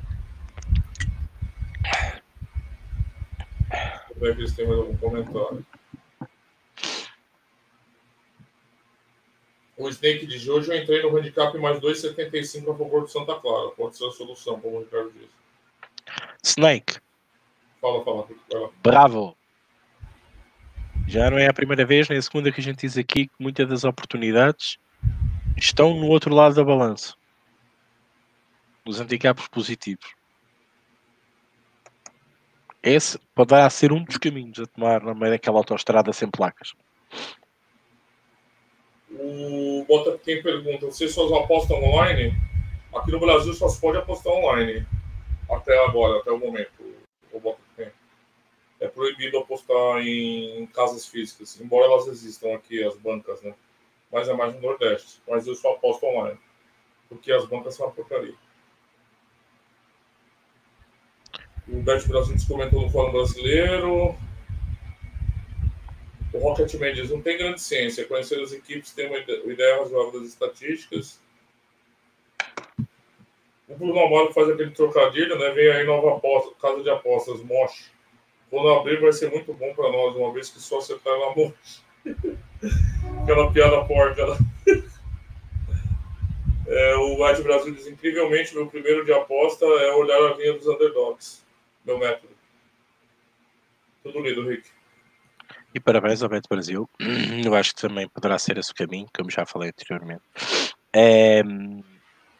Vou 4.15 4.35
ver 4.35 4.47
se 4.47 4.55
tem 4.55 4.67
mais 4.67 4.79
algum 4.79 4.97
comentário. 4.97 5.65
O 9.75 9.89
Snake 9.89 10.27
de 10.27 10.51
hoje 10.51 10.71
eu 10.71 10.77
entrei 10.81 11.01
no 11.01 11.17
handicap 11.17 11.57
mais 11.57 11.79
2,75 11.79 12.73
a 12.73 12.77
favor 12.77 13.01
do 13.01 13.07
Santa 13.07 13.35
Clara. 13.35 13.69
Pode 13.71 13.97
ser 13.97 14.07
a 14.07 14.11
solução, 14.11 14.59
como 14.59 14.77
o 14.77 14.79
Ricardo 14.81 15.11
disse. 15.11 15.42
Snake. 16.43 16.99
Fala, 17.81 18.03
fala. 18.03 18.27
Bravo. 18.81 19.37
Já 21.07 21.29
não 21.29 21.37
é 21.37 21.47
a 21.47 21.53
primeira 21.53 21.85
vez, 21.85 22.07
nem 22.07 22.17
a 22.17 22.21
segunda 22.21 22.51
que 22.51 22.61
a 22.61 22.63
gente 22.63 22.81
diz 22.81 22.97
aqui 22.97 23.27
que 23.27 23.33
muitas 23.39 23.67
das 23.67 23.83
oportunidades 23.83 24.77
estão 25.57 25.93
no 25.93 26.07
outro 26.07 26.33
lado 26.33 26.55
da 26.55 26.63
balança. 26.63 27.13
Nos 28.85 28.99
handicaps 28.99 29.47
positivos. 29.47 30.13
Esse 32.81 33.17
poderá 33.33 33.69
ser 33.69 33.93
um 33.93 34.03
dos 34.03 34.17
caminhos 34.17 34.59
a 34.59 34.65
tomar 34.65 35.01
no 35.01 35.15
meio 35.15 35.31
daquela 35.31 35.57
autoestrada 35.57 36.11
sem 36.11 36.29
placas. 36.29 36.73
O 39.11 39.85
Bota 39.87 40.17
tem 40.17 40.41
pergunta: 40.43 40.87
vocês 40.87 41.13
só 41.13 41.33
apostam 41.35 41.81
online? 41.81 42.35
Aqui 42.93 43.11
no 43.11 43.19
Brasil 43.19 43.53
só 43.53 43.69
se 43.69 43.79
pode 43.79 43.97
apostar 43.97 44.33
online. 44.33 44.85
Até 45.49 45.77
agora, 45.85 46.19
até 46.19 46.31
o 46.31 46.37
momento 46.37 46.71
É 48.79 48.87
proibido 48.87 49.37
apostar 49.37 49.99
em 50.05 50.65
casas 50.67 51.07
físicas, 51.07 51.59
embora 51.59 51.85
elas 51.85 52.07
existam 52.07 52.53
aqui, 52.53 52.83
as 52.83 52.95
bancas, 52.97 53.41
né? 53.41 53.55
Mas 54.11 54.27
é 54.27 54.33
mais 54.33 54.53
no 54.53 54.61
Nordeste. 54.61 55.21
Mas 55.27 55.47
eu 55.47 55.55
só 55.55 55.73
aposto 55.73 56.05
online, 56.05 56.37
porque 57.07 57.31
as 57.31 57.45
bancas 57.45 57.75
são 57.75 57.85
uma 57.85 57.93
porcaria. 57.93 58.35
O 61.67 61.81
Bet 61.81 62.07
Brasil 62.07 62.35
comentou 62.45 62.81
no 62.81 62.89
Fórum 62.89 63.13
Brasileiro. 63.13 64.15
O 66.33 66.39
Rocketman 66.39 66.93
diz: 66.93 67.09
não 67.09 67.21
tem 67.21 67.37
grande 67.37 67.61
ciência. 67.61 68.05
Conhecer 68.05 68.41
as 68.41 68.51
equipes 68.51 68.91
tem 68.91 69.07
uma 69.07 69.17
ideia 69.17 69.79
razoável 69.79 70.19
das 70.19 70.29
estatísticas 70.29 71.19
o 73.73 73.77
Bruno 73.77 73.99
Amaro 73.99 74.33
faz 74.33 74.49
aquele 74.49 74.71
trocadilho, 74.71 75.37
né? 75.37 75.49
Vem 75.51 75.69
aí 75.69 75.85
nova 75.85 76.17
aposta, 76.17 76.53
casa 76.61 76.83
de 76.83 76.89
apostas, 76.89 77.41
Mosh. 77.41 77.91
Quando 78.49 78.69
abrir 78.69 79.01
vai 79.01 79.11
ser 79.11 79.31
muito 79.31 79.51
bom 79.53 79.73
para 79.73 79.91
nós, 79.91 80.15
uma 80.15 80.31
vez 80.31 80.49
que 80.49 80.59
só 80.59 80.77
acertar 80.77 81.13
na 81.17 81.35
Mosh. 81.35 81.83
Aquela 83.23 83.51
piada 83.51 83.83
porca. 83.85 84.25
Né? 84.27 84.37
É, 86.65 86.95
o 86.95 87.21
White 87.21 87.41
Brasil 87.43 87.73
diz: 87.75 87.85
incrivelmente, 87.87 88.55
meu 88.55 88.65
primeiro 88.65 89.03
de 89.03 89.11
aposta 89.13 89.65
é 89.65 89.91
olhar 89.91 90.17
a 90.17 90.33
linha 90.35 90.53
dos 90.53 90.65
underdogs. 90.65 91.43
Meu 91.85 91.99
método. 91.99 92.33
Tudo 94.01 94.21
lido, 94.21 94.47
Rick. 94.47 94.69
E 95.75 95.79
parabéns 95.79 96.23
ao 96.23 96.29
Beto 96.29 96.47
Brasil. 96.49 96.89
Eu 97.45 97.53
acho 97.53 97.75
que 97.75 97.81
também 97.81 98.07
poderá 98.07 98.39
ser 98.39 98.57
esse 98.57 98.71
o 98.71 98.75
caminho, 98.75 99.07
como 99.13 99.29
já 99.29 99.45
falei 99.45 99.69
anteriormente. 99.69 100.23
É, 100.93 101.43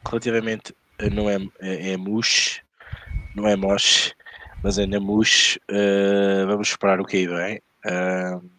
relativamente 0.07 0.73
não 1.09 1.29
é, 1.29 1.37
é, 1.59 1.91
é 1.91 1.97
Mush, 1.97 2.61
não 3.35 3.47
é 3.47 3.55
Mosh, 3.55 4.13
mas 4.63 4.77
é 4.77 4.85
Namush. 4.85 5.57
Uh, 5.69 6.47
vamos 6.47 6.69
esperar 6.69 7.01
o 7.01 7.05
que 7.05 7.17
aí 7.17 7.27
vem. 7.27 7.61
Uh, 7.85 8.49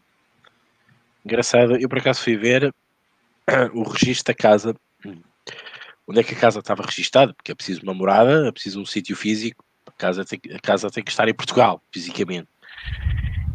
engraçado, 1.25 1.77
eu 1.77 1.89
por 1.89 1.99
acaso 1.99 2.23
fui 2.23 2.37
ver 2.37 2.73
o 3.73 3.83
registro 3.85 4.33
da 4.33 4.35
casa, 4.35 4.77
onde 6.07 6.21
é 6.21 6.23
que 6.23 6.35
a 6.35 6.39
casa 6.39 6.59
estava 6.59 6.83
registada, 6.83 7.33
porque 7.33 7.53
é 7.53 7.55
preciso 7.55 7.83
uma 7.83 7.95
morada, 7.95 8.47
é 8.47 8.53
preciso 8.53 8.81
um 8.81 8.87
sítio 8.87 9.17
físico, 9.17 9.65
a 9.87 9.93
casa, 9.93 10.25
tem, 10.25 10.39
a 10.55 10.59
casa 10.59 10.91
tem 10.91 11.03
que 11.03 11.11
estar 11.11 11.27
em 11.29 11.35
Portugal, 11.35 11.83
fisicamente. 11.91 12.49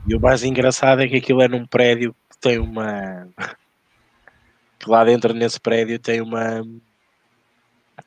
E 0.07 0.15
o 0.15 0.19
mais 0.19 0.43
engraçado 0.43 1.01
é 1.01 1.07
que 1.07 1.17
aquilo 1.17 1.41
é 1.41 1.47
num 1.47 1.67
prédio 1.67 2.15
que 2.31 2.37
tem 2.39 2.57
uma. 2.57 3.27
que 4.79 4.89
lá 4.89 5.03
dentro 5.03 5.33
nesse 5.33 5.59
prédio 5.59 5.99
tem 5.99 6.21
uma 6.21 6.63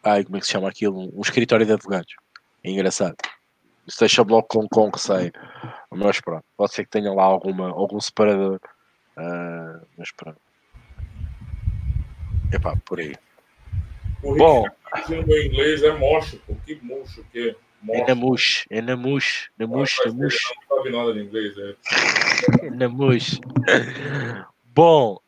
Ai, 0.03 0.25
como 0.25 0.37
é 0.37 0.41
que 0.41 0.47
se 0.47 0.53
chama 0.53 0.69
aquilo? 0.69 1.11
Um 1.17 1.21
escritório 1.21 1.67
de 1.67 1.73
advogados. 1.73 2.15
É 2.65 2.71
engraçado. 2.71 3.17
Isso 3.87 3.99
deixa 3.99 4.23
logo 4.23 4.45
com, 4.45 4.69
com 4.69 4.91
receio. 4.91 5.33
Mas 5.91 6.21
pronto, 6.21 6.45
pode 6.57 6.73
ser 6.73 6.85
que 6.85 6.91
tenha 6.91 7.13
lá 7.13 7.25
alguma, 7.25 7.69
algum 7.71 8.01
separador. 8.01 8.61
Uh, 9.17 9.87
mas 9.99 10.11
pronto. 10.13 10.41
Epá, 12.53 12.77
por 12.85 13.01
aí. 13.01 13.15
O 14.23 14.37
Bom, 14.37 14.65
meu 15.09 15.43
inglês 15.43 15.83
é 15.83 15.91
mocho, 15.93 16.41
que 16.65 16.77
mocho 16.83 17.25
que 17.33 17.51
é? 17.51 17.57
É 17.89 18.07
na 18.07 18.15
mush, 18.15 18.65
é 18.71 18.81
na 18.81 18.97
mush, 18.97 19.51
na 19.59 19.67
mush, 19.67 19.99
na 20.07 20.13
mush. 20.13 20.55
Não 20.71 20.77
sabe 20.77 20.91
nada 20.91 21.13
de 21.13 21.21
inglês, 21.21 21.55
é. 21.59 22.71
na 22.71 22.89
mush. 22.89 23.41
Bom, 24.67 25.19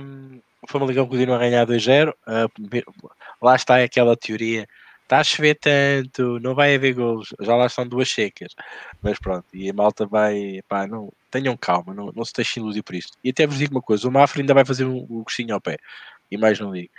um, 0.00 0.40
o 0.62 0.70
Famalicão 0.70 1.06
continua 1.06 1.36
a 1.36 1.40
ganhar 1.40 1.66
2-0. 1.66 2.10
Uh, 2.10 3.10
lá 3.40 3.56
está 3.56 3.82
aquela 3.82 4.16
teoria. 4.16 4.66
Está 5.02 5.18
a 5.18 5.24
chover 5.24 5.56
tanto, 5.56 6.38
não 6.40 6.54
vai 6.54 6.74
haver 6.74 6.94
gols. 6.94 7.34
Já 7.40 7.54
lá 7.54 7.66
estão 7.66 7.86
duas 7.86 8.08
secas. 8.08 8.54
Mas 9.02 9.18
pronto, 9.18 9.44
e 9.52 9.68
a 9.68 9.72
malta 9.72 10.06
vai. 10.06 10.60
Pá, 10.68 10.86
não, 10.86 11.12
tenham 11.30 11.56
calma, 11.56 11.92
não, 11.92 12.10
não 12.14 12.24
se 12.24 12.32
deixem 12.32 12.62
iludir 12.62 12.82
por 12.82 12.94
isto. 12.94 13.18
E 13.22 13.30
até 13.30 13.46
vos 13.46 13.58
digo 13.58 13.74
uma 13.74 13.82
coisa: 13.82 14.08
o 14.08 14.12
Mafra 14.12 14.40
ainda 14.40 14.54
vai 14.54 14.64
fazer 14.64 14.84
um, 14.84 15.06
um 15.10 15.22
gostinho 15.22 15.54
ao 15.54 15.60
pé. 15.60 15.76
E 16.30 16.38
mais 16.38 16.58
não 16.58 16.72
digo. 16.72 16.90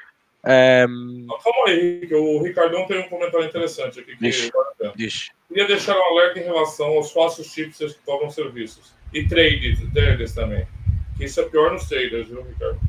Um... 0.45 1.27
Calma 1.27 1.69
aí, 1.69 1.97
Henrique. 1.97 2.13
O 2.13 2.43
Ricardão 2.43 2.85
tem 2.85 2.99
um 2.99 3.09
comentário 3.09 3.47
interessante 3.47 3.99
aqui. 4.01 4.15
Que 4.17 4.51
Diz. 4.95 5.31
Queria 5.47 5.67
deixar 5.67 5.97
um 5.97 6.03
alerta 6.03 6.39
em 6.39 6.43
relação 6.43 6.87
aos 6.87 7.11
falsos 7.11 7.47
chipsters 7.47 7.93
que 7.93 8.03
cobram 8.05 8.29
serviços. 8.29 8.93
E 9.13 9.25
traders, 9.27 9.79
traders 9.93 10.33
também. 10.33 10.67
Que 11.17 11.25
isso 11.25 11.39
é 11.39 11.49
pior 11.49 11.71
nos 11.71 11.87
traders, 11.87 12.27
viu, 12.27 12.43
Ricardo? 12.43 12.79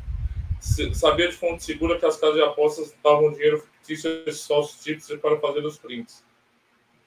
Sabia 0.93 1.27
de 1.27 1.35
fonte 1.35 1.63
segura 1.63 1.99
que 1.99 2.05
as 2.05 2.17
casas 2.17 2.35
de 2.35 2.41
apostas 2.41 2.95
davam 3.03 3.31
dinheiro 3.31 3.59
fictício 3.59 4.23
esses 4.25 4.45
falsos 4.45 4.83
chipsters 4.83 5.21
para 5.21 5.39
fazer 5.39 5.63
os 5.63 5.77
prints. 5.77 6.23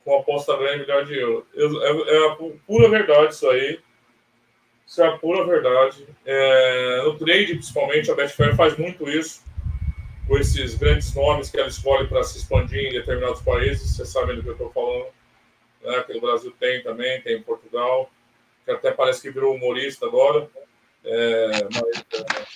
Com 0.04 0.16
aposta 0.16 0.56
ganha 0.56 0.78
milhar 0.78 1.04
de 1.04 1.18
euros. 1.18 1.44
É, 1.54 2.14
é 2.14 2.28
a 2.28 2.36
pura 2.66 2.88
verdade 2.88 3.34
isso 3.34 3.48
aí. 3.48 3.80
Isso 4.86 5.02
é 5.02 5.06
a 5.06 5.18
pura 5.18 5.44
verdade. 5.44 6.06
É, 6.24 7.02
no 7.02 7.18
trade, 7.18 7.54
principalmente, 7.54 8.10
a 8.10 8.14
Betfair 8.14 8.56
faz 8.56 8.76
muito 8.78 9.08
isso 9.08 9.42
com 10.26 10.38
esses 10.38 10.74
grandes 10.76 11.12
nomes 11.14 11.50
que 11.50 11.58
ela 11.58 11.68
escolhe 11.68 12.06
para 12.06 12.22
se 12.22 12.38
expandir 12.38 12.86
em 12.86 12.92
determinados 12.92 13.42
países. 13.42 13.96
Vocês 13.96 14.08
sabem 14.08 14.36
do 14.36 14.42
que 14.42 14.48
eu 14.48 14.52
estou 14.52 14.70
falando. 14.70 15.08
Né? 15.82 16.02
Que 16.04 16.14
no 16.14 16.20
Brasil 16.20 16.54
tem 16.58 16.82
também, 16.82 17.20
tem 17.22 17.36
em 17.36 17.42
Portugal, 17.42 18.10
que 18.64 18.70
até 18.70 18.92
parece 18.92 19.20
que 19.20 19.30
virou 19.30 19.54
humorista 19.54 20.06
agora. 20.06 20.48
É, 21.04 21.48
mas, 21.64 22.04
é, 22.12 22.46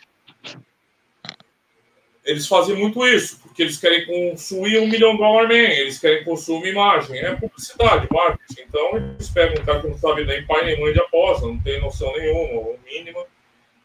eles 2.25 2.47
fazem 2.47 2.77
muito 2.77 3.05
isso, 3.07 3.41
porque 3.41 3.63
eles 3.63 3.77
querem 3.79 4.07
consumir 4.07 4.79
um 4.79 4.89
milhão 4.89 5.13
de 5.13 5.19
dólares 5.19 5.49
man, 5.49 5.75
eles 5.75 5.99
querem 5.99 6.25
consumir 6.25 6.71
imagem, 6.71 7.19
é 7.19 7.35
publicidade, 7.35 8.07
marketing. 8.11 8.63
Então, 8.63 8.97
eles 8.97 9.29
pegam 9.29 9.61
um 9.61 9.67
cara 9.67 9.81
que 9.81 9.89
não 9.89 9.99
sabe 9.99 10.25
nem 10.25 10.47
pai 10.47 10.65
nem 10.65 10.81
mãe 10.81 10.93
de 10.93 11.01
aposta, 11.01 11.47
não 11.47 11.61
tem 11.61 11.81
noção 11.81 12.13
nenhuma, 12.17 12.61
ou 12.61 12.81
mínima, 12.85 13.25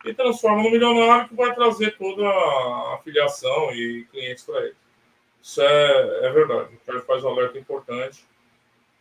e 0.06 0.14
transforma 0.14 0.62
no 0.62 0.72
milionário 0.72 1.30
que 1.30 1.36
vai 1.36 1.54
trazer 1.54 1.98
toda 1.98 2.24
a 2.28 2.96
afiliação 2.96 3.72
e 3.74 4.06
clientes 4.12 4.44
para 4.44 4.60
ele. 4.62 4.76
Isso 5.42 5.62
é, 5.62 6.28
é 6.28 6.32
verdade. 6.32 6.76
O 6.76 6.86
cara 6.86 7.02
faz 7.02 7.24
um 7.24 7.30
alerta 7.30 7.58
importante. 7.58 8.24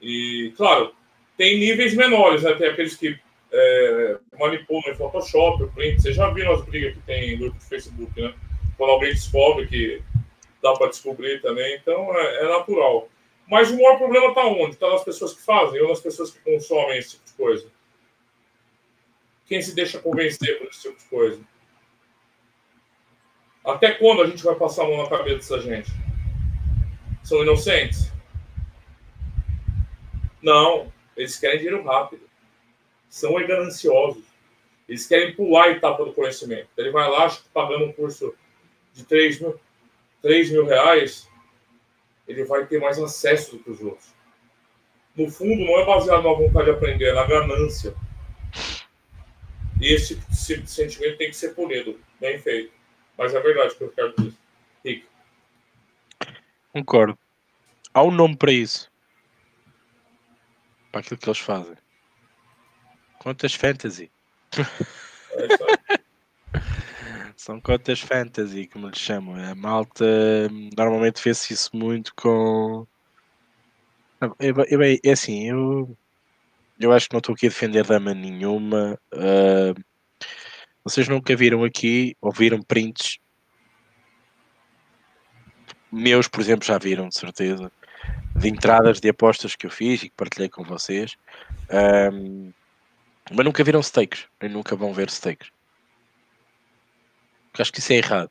E, 0.01 0.53
claro, 0.57 0.95
tem 1.37 1.59
níveis 1.59 1.95
menores, 1.95 2.43
né? 2.43 2.55
Tem 2.55 2.69
aqueles 2.69 2.97
que 2.97 3.19
é, 3.53 4.19
manipulam 4.39 4.93
em 4.93 4.95
Photoshop, 4.95 5.67
print. 5.75 6.01
Vocês 6.01 6.17
já 6.17 6.31
viram 6.31 6.55
as 6.55 6.65
brigas 6.65 6.95
que 6.95 7.01
tem 7.01 7.33
no 7.33 7.39
grupo 7.39 7.59
do 7.59 7.65
Facebook, 7.65 8.21
né? 8.21 8.35
Quando 8.77 8.91
alguém 8.91 9.13
descobre 9.13 9.67
que 9.67 10.03
dá 10.67 10.73
para 10.73 10.89
descobrir 10.89 11.41
também. 11.41 11.77
Então, 11.77 12.15
é, 12.15 12.45
é, 12.45 12.49
natural. 12.49 13.09
Mas 13.47 13.71
o 13.71 13.77
maior 13.77 13.97
problema 13.97 14.29
está 14.29 14.45
onde? 14.45 14.75
Está 14.75 14.91
nas 14.91 15.05
pessoas 15.05 15.33
que 15.35 15.43
fazem 15.43 15.81
ou 15.81 15.89
nas 15.89 16.01
pessoas 16.01 16.31
que 16.31 16.41
consomem 16.41 16.99
esse 16.99 17.11
tipo 17.11 17.27
de 17.27 17.33
coisa? 17.35 17.71
Quem 19.47 19.63
se 19.63 19.75
deixa 19.75 20.01
convencer 20.01 20.59
por 20.59 20.67
esse 20.69 20.83
tipo 20.83 20.99
de 20.99 21.05
coisa? 21.05 21.41
Até 23.65 23.93
quando 23.93 24.23
a 24.23 24.27
gente 24.27 24.43
vai 24.43 24.55
passar 24.57 24.85
a 24.85 24.89
mão 24.89 25.03
na 25.03 25.09
cabeça 25.09 25.37
dessa 25.37 25.61
gente? 25.61 25.91
São 27.23 27.43
inocentes? 27.43 28.13
Não, 30.43 30.93
eles 31.17 31.37
querem 31.37 31.59
dinheiro 31.59 31.85
rápido. 31.85 32.29
São 33.09 33.35
gananciosos. 33.35 34.25
Eles 34.89 35.07
querem 35.07 35.35
pular 35.35 35.65
a 35.65 35.71
etapa 35.71 36.05
do 36.05 36.13
conhecimento. 36.13 36.69
Ele 36.77 36.91
vai 36.91 37.09
lá, 37.09 37.29
que 37.29 37.49
pagando 37.53 37.87
um 37.87 37.93
curso 37.93 38.35
de 38.97 39.05
3 39.05 39.41
mil, 39.41 39.61
3 40.23 40.51
mil 40.51 40.65
reais, 40.65 41.29
ele 42.27 42.45
vai 42.45 42.67
ter 42.67 42.81
mais 42.81 42.99
acesso 42.99 43.57
do 43.57 43.63
que 43.63 43.71
os 43.71 43.81
outros. 43.81 44.15
No 45.15 45.31
fundo, 45.31 45.65
não 45.65 45.79
é 45.79 45.87
baseado 45.87 46.25
na 46.25 46.33
vontade 46.33 46.65
de 46.65 46.71
aprender, 46.73 47.09
é 47.09 47.15
na 47.15 47.27
ganância. 47.27 47.95
E 49.81 49.93
esse 49.93 50.17
tipo 50.17 50.63
de 50.63 50.71
sentimento 50.71 51.19
tem 51.19 51.29
que 51.29 51.37
ser 51.37 51.55
punido, 51.55 52.01
bem 52.19 52.39
feito. 52.39 52.73
Mas 53.17 53.35
é 53.35 53.41
verdade 53.41 53.75
o 53.75 53.77
que 53.77 53.85
eu 53.85 53.93
quero 53.93 54.15
dizer. 54.17 54.35
Rico. 54.85 55.07
Concordo. 56.73 57.19
Há 57.93 58.03
um 58.03 58.11
nome 58.11 58.37
para 58.37 58.53
isso. 58.53 58.91
Para 60.91 61.01
aquilo 61.01 61.19
que 61.19 61.29
eles 61.29 61.39
fazem. 61.39 61.77
Contas 63.19 63.55
fantasy. 63.55 64.11
É 65.33 65.47
São 67.47 67.61
contas 67.61 68.01
fantasy, 68.01 68.67
como 68.67 68.89
lhes 68.89 68.99
chamam. 68.99 69.37
A 69.37 69.55
malta 69.55 70.05
normalmente 70.77 71.21
fez 71.21 71.49
isso 71.49 71.71
muito 71.77 72.13
com. 72.17 72.85
É, 74.41 75.09
é 75.09 75.13
assim, 75.13 75.49
eu 75.49 75.97
eu 76.81 76.91
acho 76.91 77.09
que 77.09 77.15
não 77.15 77.21
estou 77.21 77.37
aqui 77.37 77.47
a 77.47 77.49
defender 77.49 77.87
dama 77.87 78.13
nenhuma. 78.13 78.99
Uh, 79.15 79.81
vocês 80.83 81.07
nunca 81.07 81.37
viram 81.37 81.63
aqui, 81.63 82.17
ou 82.21 82.33
viram 82.33 82.61
prints 82.61 83.21
meus, 85.93 86.27
por 86.27 86.41
exemplo, 86.41 86.67
já 86.67 86.79
viram, 86.79 87.09
de 87.09 87.17
certeza, 87.17 87.71
de 88.35 88.49
entradas 88.49 88.99
de 88.99 89.09
apostas 89.09 89.55
que 89.55 89.67
eu 89.67 89.71
fiz 89.71 90.03
e 90.03 90.09
que 90.09 90.17
partilhei 90.17 90.49
com 90.49 90.65
vocês. 90.65 91.17
Um, 92.13 92.53
mas 93.31 93.45
nunca 93.45 93.63
viram 93.63 93.81
stakes, 93.81 94.27
nem 94.43 94.51
nunca 94.51 94.75
vão 94.75 94.93
ver 94.93 95.09
stakes. 95.11 95.55
Porque 97.57 97.63
acho 97.63 97.73
que 97.73 97.81
isso 97.81 97.93
é 97.95 97.97
errado. 97.97 98.31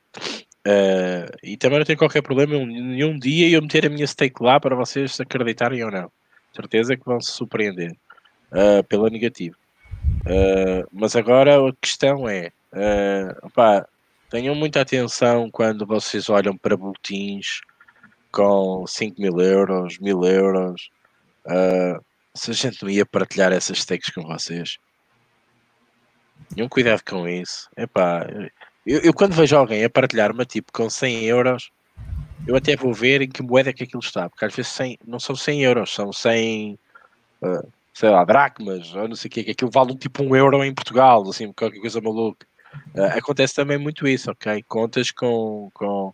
Uh, 0.67 1.25
e 1.41 1.57
também 1.57 1.79
não 1.79 1.85
tenho 1.85 1.97
qualquer 1.97 2.21
problema 2.21 2.53
nenhum 2.63 3.17
dia 3.17 3.49
eu 3.49 3.59
meter 3.59 3.87
a 3.87 3.89
minha 3.89 4.05
stake 4.05 4.43
lá 4.43 4.59
para 4.59 4.75
vocês 4.75 5.19
acreditarem 5.19 5.83
ou 5.83 5.89
não. 5.89 6.11
Certeza 6.53 6.95
que 6.95 7.03
vão 7.03 7.19
se 7.19 7.31
surpreender 7.31 7.91
uh, 8.51 8.83
pela 8.83 9.09
negativa. 9.09 9.55
Uh, 10.27 10.87
mas 10.91 11.15
agora 11.15 11.55
a 11.57 11.73
questão 11.81 12.29
é, 12.29 12.51
uh, 12.71 13.87
tenham 14.29 14.53
muita 14.53 14.81
atenção 14.81 15.49
quando 15.49 15.87
vocês 15.87 16.29
olham 16.29 16.55
para 16.55 16.77
boletins 16.77 17.61
com 18.31 18.85
5 18.85 19.19
mil 19.19 19.41
euros, 19.41 19.97
mil 19.97 20.23
euros. 20.23 20.91
Uh, 21.47 21.99
se 22.35 22.51
a 22.51 22.53
gente 22.53 22.83
não 22.83 22.91
ia 22.91 23.07
partilhar 23.07 23.51
essas 23.51 23.79
stakes 23.79 24.13
com 24.13 24.21
vocês. 24.21 24.77
Tenham 26.53 26.69
cuidado 26.69 27.01
com 27.03 27.27
isso. 27.27 27.67
Epá, 27.75 28.27
eu, 28.85 28.99
eu 29.01 29.13
quando 29.13 29.33
vejo 29.33 29.55
alguém 29.55 29.83
a 29.83 29.89
partilhar 29.89 30.31
uma 30.31 30.45
tipo 30.45 30.71
com 30.71 30.89
100 30.89 31.23
euros, 31.23 31.71
eu 32.47 32.55
até 32.55 32.75
vou 32.75 32.93
ver 32.93 33.21
em 33.21 33.29
que 33.29 33.41
moeda 33.41 33.69
é 33.69 33.73
que 33.73 33.83
aquilo 33.83 34.01
está, 34.01 34.29
porque 34.29 34.45
às 34.45 34.53
vezes 34.53 34.71
100, 34.71 34.99
não 35.05 35.19
são 35.19 35.35
100 35.35 35.63
euros, 35.63 35.93
são 35.93 36.13
100, 36.13 36.77
uh, 37.41 37.67
sei 37.93 38.09
lá, 38.09 38.23
dracmas, 38.23 38.93
ou 38.93 39.07
não 39.07 39.15
sei 39.15 39.29
o 39.29 39.31
que, 39.31 39.43
que 39.43 39.51
aquilo 39.51 39.71
vale 39.71 39.95
tipo 39.95 40.23
um 40.23 40.35
euro 40.35 40.63
em 40.63 40.73
Portugal, 40.73 41.27
assim, 41.27 41.51
qualquer 41.51 41.79
coisa 41.79 41.99
maluca. 41.99 42.45
Uh, 42.93 43.17
acontece 43.17 43.55
também 43.55 43.77
muito 43.77 44.07
isso, 44.07 44.29
ok? 44.29 44.63
Contas 44.67 45.09
com, 45.09 45.71
com, 45.73 46.13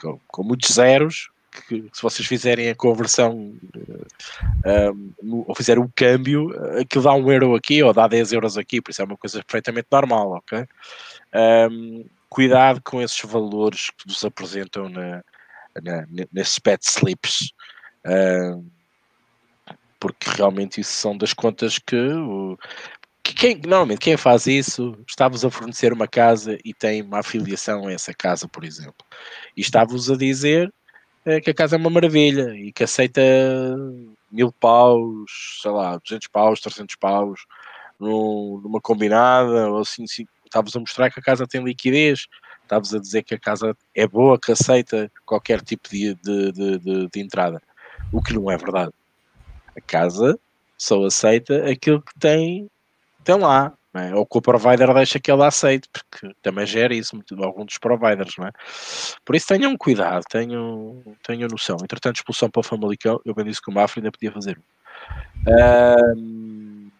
com, 0.00 0.20
com 0.26 0.42
muitos 0.42 0.74
zeros, 0.74 1.30
que 1.62 1.88
se 1.92 2.02
vocês 2.02 2.26
fizerem 2.26 2.68
a 2.68 2.74
conversão 2.74 3.54
um, 4.66 5.44
ou 5.46 5.54
fizerem 5.54 5.82
o 5.82 5.92
câmbio, 5.94 6.50
aquilo 6.78 7.04
dá 7.04 7.14
um 7.14 7.30
euro 7.30 7.54
aqui 7.54 7.82
ou 7.82 7.92
dá 7.92 8.06
10 8.06 8.32
euros 8.32 8.58
aqui, 8.58 8.80
por 8.80 8.90
isso 8.90 9.02
é 9.02 9.04
uma 9.04 9.16
coisa 9.16 9.42
perfeitamente 9.42 9.88
normal, 9.90 10.32
ok? 10.32 10.66
Um, 11.70 12.04
cuidado 12.28 12.80
com 12.82 13.00
esses 13.00 13.20
valores 13.20 13.90
que 13.90 14.08
nos 14.08 14.24
apresentam 14.24 14.88
na, 14.88 15.22
na, 15.82 16.06
nesses 16.32 16.58
pet 16.58 16.84
slips. 16.84 17.52
Porque 20.00 20.30
realmente 20.30 20.80
isso 20.80 20.92
são 20.92 21.16
das 21.16 21.32
contas 21.32 21.78
que, 21.78 21.96
que 23.22 23.34
quem, 23.34 23.56
normalmente 23.56 24.00
quem 24.00 24.16
faz 24.16 24.46
isso 24.46 24.98
está-vos 25.08 25.44
a 25.44 25.50
fornecer 25.50 25.92
uma 25.92 26.06
casa 26.06 26.58
e 26.64 26.74
tem 26.74 27.00
uma 27.00 27.20
afiliação 27.20 27.86
a 27.86 27.92
essa 27.92 28.12
casa, 28.12 28.46
por 28.46 28.64
exemplo, 28.64 29.06
e 29.56 29.60
está-vos 29.60 30.10
a 30.10 30.16
dizer 30.16 30.72
é, 31.24 31.40
que 31.40 31.50
a 31.50 31.54
casa 31.54 31.76
é 31.76 31.78
uma 31.78 31.90
maravilha 31.90 32.54
e 32.54 32.72
que 32.72 32.84
aceita 32.84 33.20
mil 34.30 34.52
paus, 34.52 35.58
sei 35.62 35.70
lá, 35.70 35.96
200 35.98 36.28
paus, 36.28 36.60
300 36.60 36.96
paus 36.96 37.46
num, 37.98 38.60
numa 38.62 38.80
combinada, 38.80 39.70
ou 39.70 39.80
assim, 39.80 40.04
assim 40.04 40.26
está-vos 40.44 40.74
a 40.76 40.80
mostrar 40.80 41.10
que 41.10 41.18
a 41.18 41.22
casa 41.22 41.46
tem 41.46 41.64
liquidez, 41.64 42.26
está-vos 42.62 42.94
a 42.94 42.98
dizer 42.98 43.22
que 43.22 43.34
a 43.34 43.38
casa 43.38 43.76
é 43.94 44.06
boa, 44.06 44.38
que 44.38 44.52
aceita 44.52 45.10
qualquer 45.24 45.60
tipo 45.60 45.88
de, 45.88 46.14
de, 46.14 46.52
de, 46.52 47.08
de 47.08 47.20
entrada, 47.20 47.62
o 48.12 48.22
que 48.22 48.32
não 48.32 48.50
é 48.50 48.56
verdade. 48.56 48.92
A 49.76 49.80
casa 49.80 50.38
só 50.78 51.04
aceita 51.04 51.68
aquilo 51.70 52.02
que 52.02 52.18
tem, 52.18 52.70
tem 53.24 53.36
lá. 53.36 53.72
É? 53.94 54.12
Ou 54.12 54.26
que 54.26 54.36
o 54.36 54.42
provider 54.42 54.92
deixa 54.92 55.20
que 55.20 55.30
ele 55.30 55.44
aceite, 55.44 55.88
porque 55.92 56.34
também 56.42 56.66
gera 56.66 56.92
isso, 56.92 57.14
muito, 57.14 57.40
algum 57.44 57.64
dos 57.64 57.78
providers, 57.78 58.34
não 58.36 58.48
é? 58.48 58.50
Por 59.24 59.36
isso 59.36 59.46
tenham 59.46 59.76
cuidado, 59.76 60.24
tenham, 60.28 61.00
tenham 61.22 61.48
noção. 61.48 61.76
Entretanto, 61.80 62.16
expulsão 62.16 62.50
para 62.50 62.58
o 62.58 62.64
Famalicão, 62.64 63.20
eu 63.24 63.32
bem 63.32 63.44
disse 63.44 63.62
que 63.62 63.70
o 63.70 63.72
Mafra 63.72 64.00
ainda 64.00 64.10
podia 64.10 64.32
fazer. 64.32 64.60
Um, 65.46 66.90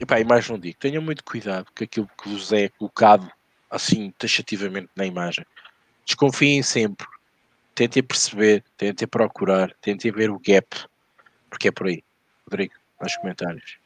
e 0.00 0.06
pá, 0.06 0.18
e 0.18 0.24
mais 0.24 0.48
não 0.48 0.58
digo, 0.58 0.78
tenham 0.78 1.02
muito 1.02 1.22
cuidado 1.22 1.66
com 1.76 1.84
aquilo 1.84 2.08
que 2.22 2.30
vos 2.30 2.50
é 2.52 2.70
colocado 2.70 3.30
assim 3.70 4.10
taxativamente 4.12 4.88
na 4.96 5.04
imagem. 5.04 5.44
Desconfiem 6.06 6.62
sempre, 6.62 7.06
tentem 7.74 8.02
perceber, 8.02 8.64
tentem 8.78 9.06
procurar, 9.06 9.74
tentem 9.82 10.10
ver 10.10 10.30
o 10.30 10.38
gap, 10.38 10.66
porque 11.50 11.68
é 11.68 11.70
por 11.70 11.86
aí. 11.86 12.02
Rodrigo, 12.46 12.74
nos 13.00 13.16
comentários. 13.16 13.78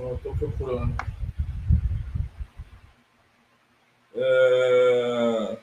Hum, 0.00 0.14
estou 0.14 0.34
procurando. 0.34 0.96
É... 4.14 5.58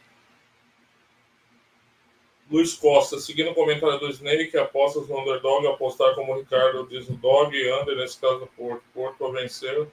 Luiz 2.49 2.75
Costa, 2.75 3.19
seguindo 3.19 3.49
o 3.49 3.55
comentário 3.55 3.99
do 3.99 4.09
Snake, 4.09 4.55
apostas 4.57 5.07
no 5.09 5.19
underdog, 5.19 5.67
apostar 5.67 6.13
como 6.15 6.33
o 6.33 6.37
Ricardo 6.37 6.87
diz 6.87 7.09
o 7.09 7.13
dog, 7.13 7.53
under, 7.81 7.97
nesse 7.97 8.19
caso 8.21 8.39
do 8.39 8.47
Porto. 8.47 8.83
Porto 8.93 9.25
a 9.25 9.31
vencer 9.31 9.87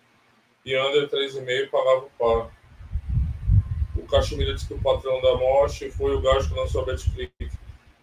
e 0.65 0.79
under 0.79 1.09
3,5 1.09 1.71
pagava 1.71 2.07
o 2.07 2.11
par. 2.19 2.51
O 3.97 4.07
Caximira 4.07 4.55
disse 4.55 4.69
que 4.69 4.75
o 4.75 4.83
patrão 4.83 5.21
da 5.23 5.37
morte 5.37 5.91
foi 5.91 6.15
o 6.15 6.21
gajo 6.21 6.49
que 6.49 6.61
lançou 6.61 6.83
a 6.83 6.85
BetClick. 6.85 7.33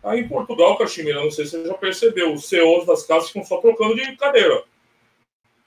Aí 0.04 0.22
em 0.22 0.28
Portugal, 0.28 0.78
Caximira, 0.78 1.24
não 1.24 1.32
sei 1.32 1.46
se 1.46 1.52
você 1.52 1.68
já 1.68 1.74
percebeu, 1.76 2.34
os 2.34 2.46
CEOs 2.50 2.86
das 2.88 3.04
casas 3.04 3.28
ficam 3.30 3.46
só 3.46 3.58
trocando 3.58 3.96
de 3.96 4.16
cadeira. 4.18 4.64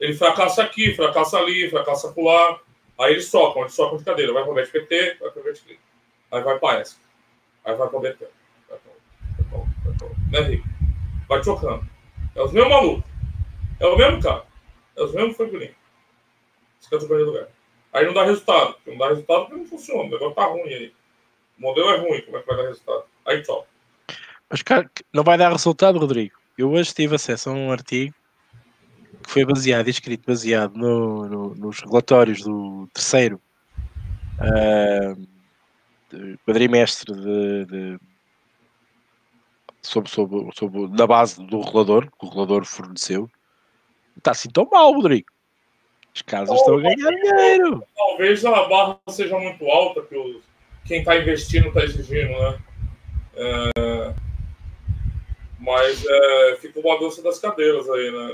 Ele 0.04 0.12
fracassa 0.12 0.62
aqui, 0.62 0.94
fracassa 0.94 1.38
ali, 1.38 1.70
fracassa 1.70 2.12
lá. 2.14 2.60
Aí 3.00 3.12
eles 3.12 3.30
trocam, 3.30 3.62
eles 3.62 3.74
trocam 3.74 3.96
de 3.96 4.04
cadeira. 4.04 4.34
Vai 4.34 4.42
para 4.42 4.52
o 4.52 4.54
BetPT, 4.54 5.16
vai 5.18 5.30
para 5.30 5.40
o 5.40 5.44
BetClick. 5.44 5.80
Aí 6.30 6.42
vai 6.42 6.58
para 6.58 6.80
essa. 6.80 6.96
Aí 7.64 7.74
vai 7.74 7.88
para 7.88 7.96
o 7.96 8.00
BT. 8.02 8.26
Né, 10.30 10.40
Rico? 10.40 10.68
Vai 11.26 11.40
trocando. 11.40 11.88
É 12.34 12.42
os 12.42 12.52
mesmos 12.52 12.70
malucos. 12.70 13.10
É 13.80 13.86
o 13.86 13.96
mesmo 13.96 14.22
cara. 14.22 14.44
É 14.94 15.02
os 15.02 15.14
mesmos 15.14 15.38
figurinhos. 15.38 15.74
Você 16.78 16.90
quer 16.90 16.98
trocar 16.98 17.16
de 17.16 17.22
lugar. 17.22 17.48
Aí 17.90 18.04
não 18.04 18.12
dá 18.12 18.24
resultado. 18.24 18.76
Não 18.86 18.98
dá 18.98 19.08
resultado 19.08 19.46
porque 19.46 19.56
não 19.56 19.64
funciona. 19.64 20.02
O 20.02 20.10
negócio 20.10 20.34
tá 20.34 20.44
ruim 20.44 20.68
aí. 20.68 20.92
O 21.58 21.62
modelo 21.62 21.88
é 21.88 21.96
ruim, 21.96 22.20
como 22.20 22.36
é 22.36 22.40
que 22.42 22.46
vai 22.46 22.56
dar 22.58 22.64
resultado? 22.64 23.04
Aí 23.24 23.42
tchau. 23.42 23.66
Mas, 24.50 24.60
cara, 24.60 24.90
não 25.14 25.24
vai 25.24 25.38
dar 25.38 25.50
resultado, 25.50 25.98
Rodrigo. 25.98 26.36
Eu 26.58 26.72
hoje 26.72 26.92
tive 26.92 27.14
acesso 27.14 27.48
a 27.48 27.52
um 27.54 27.72
artigo 27.72 28.14
que 29.24 29.30
foi 29.30 29.44
baseado, 29.44 29.88
escrito 29.88 30.26
baseado 30.26 30.76
no, 30.76 31.28
no, 31.28 31.54
nos 31.54 31.80
relatórios 31.80 32.42
do 32.42 32.86
terceiro 32.92 33.40
uh, 34.38 35.28
quadrimestre 36.46 37.12
de, 37.14 37.64
de 37.64 37.98
sobre, 39.82 40.10
sobre, 40.10 40.50
sobre, 40.54 40.88
na 40.88 41.06
base 41.06 41.42
do 41.44 41.60
regulador, 41.60 42.06
que 42.06 42.26
o 42.26 42.28
regulador 42.28 42.64
forneceu, 42.64 43.28
está 44.16 44.30
assim 44.30 44.48
tão 44.50 44.68
mal, 44.70 44.92
Rodrigo. 44.92 45.28
As 46.14 46.22
casas 46.22 46.56
estão 46.58 46.78
a 46.78 46.80
ganhar 46.80 47.10
dinheiro. 47.10 47.82
Talvez 47.96 48.44
a 48.44 48.68
barra 48.68 48.98
seja 49.08 49.36
muito 49.38 49.64
alta 49.66 50.02
que 50.02 50.40
quem 50.84 51.00
está 51.00 51.16
investindo 51.16 51.68
está 51.68 51.82
exigindo, 51.82 52.30
né? 52.30 52.58
É, 53.36 54.14
mas 55.64 56.04
é, 56.06 56.56
fica 56.60 56.78
uma 56.78 56.98
dança 57.00 57.22
das 57.22 57.38
cadeiras 57.38 57.88
aí, 57.88 58.10
né? 58.10 58.30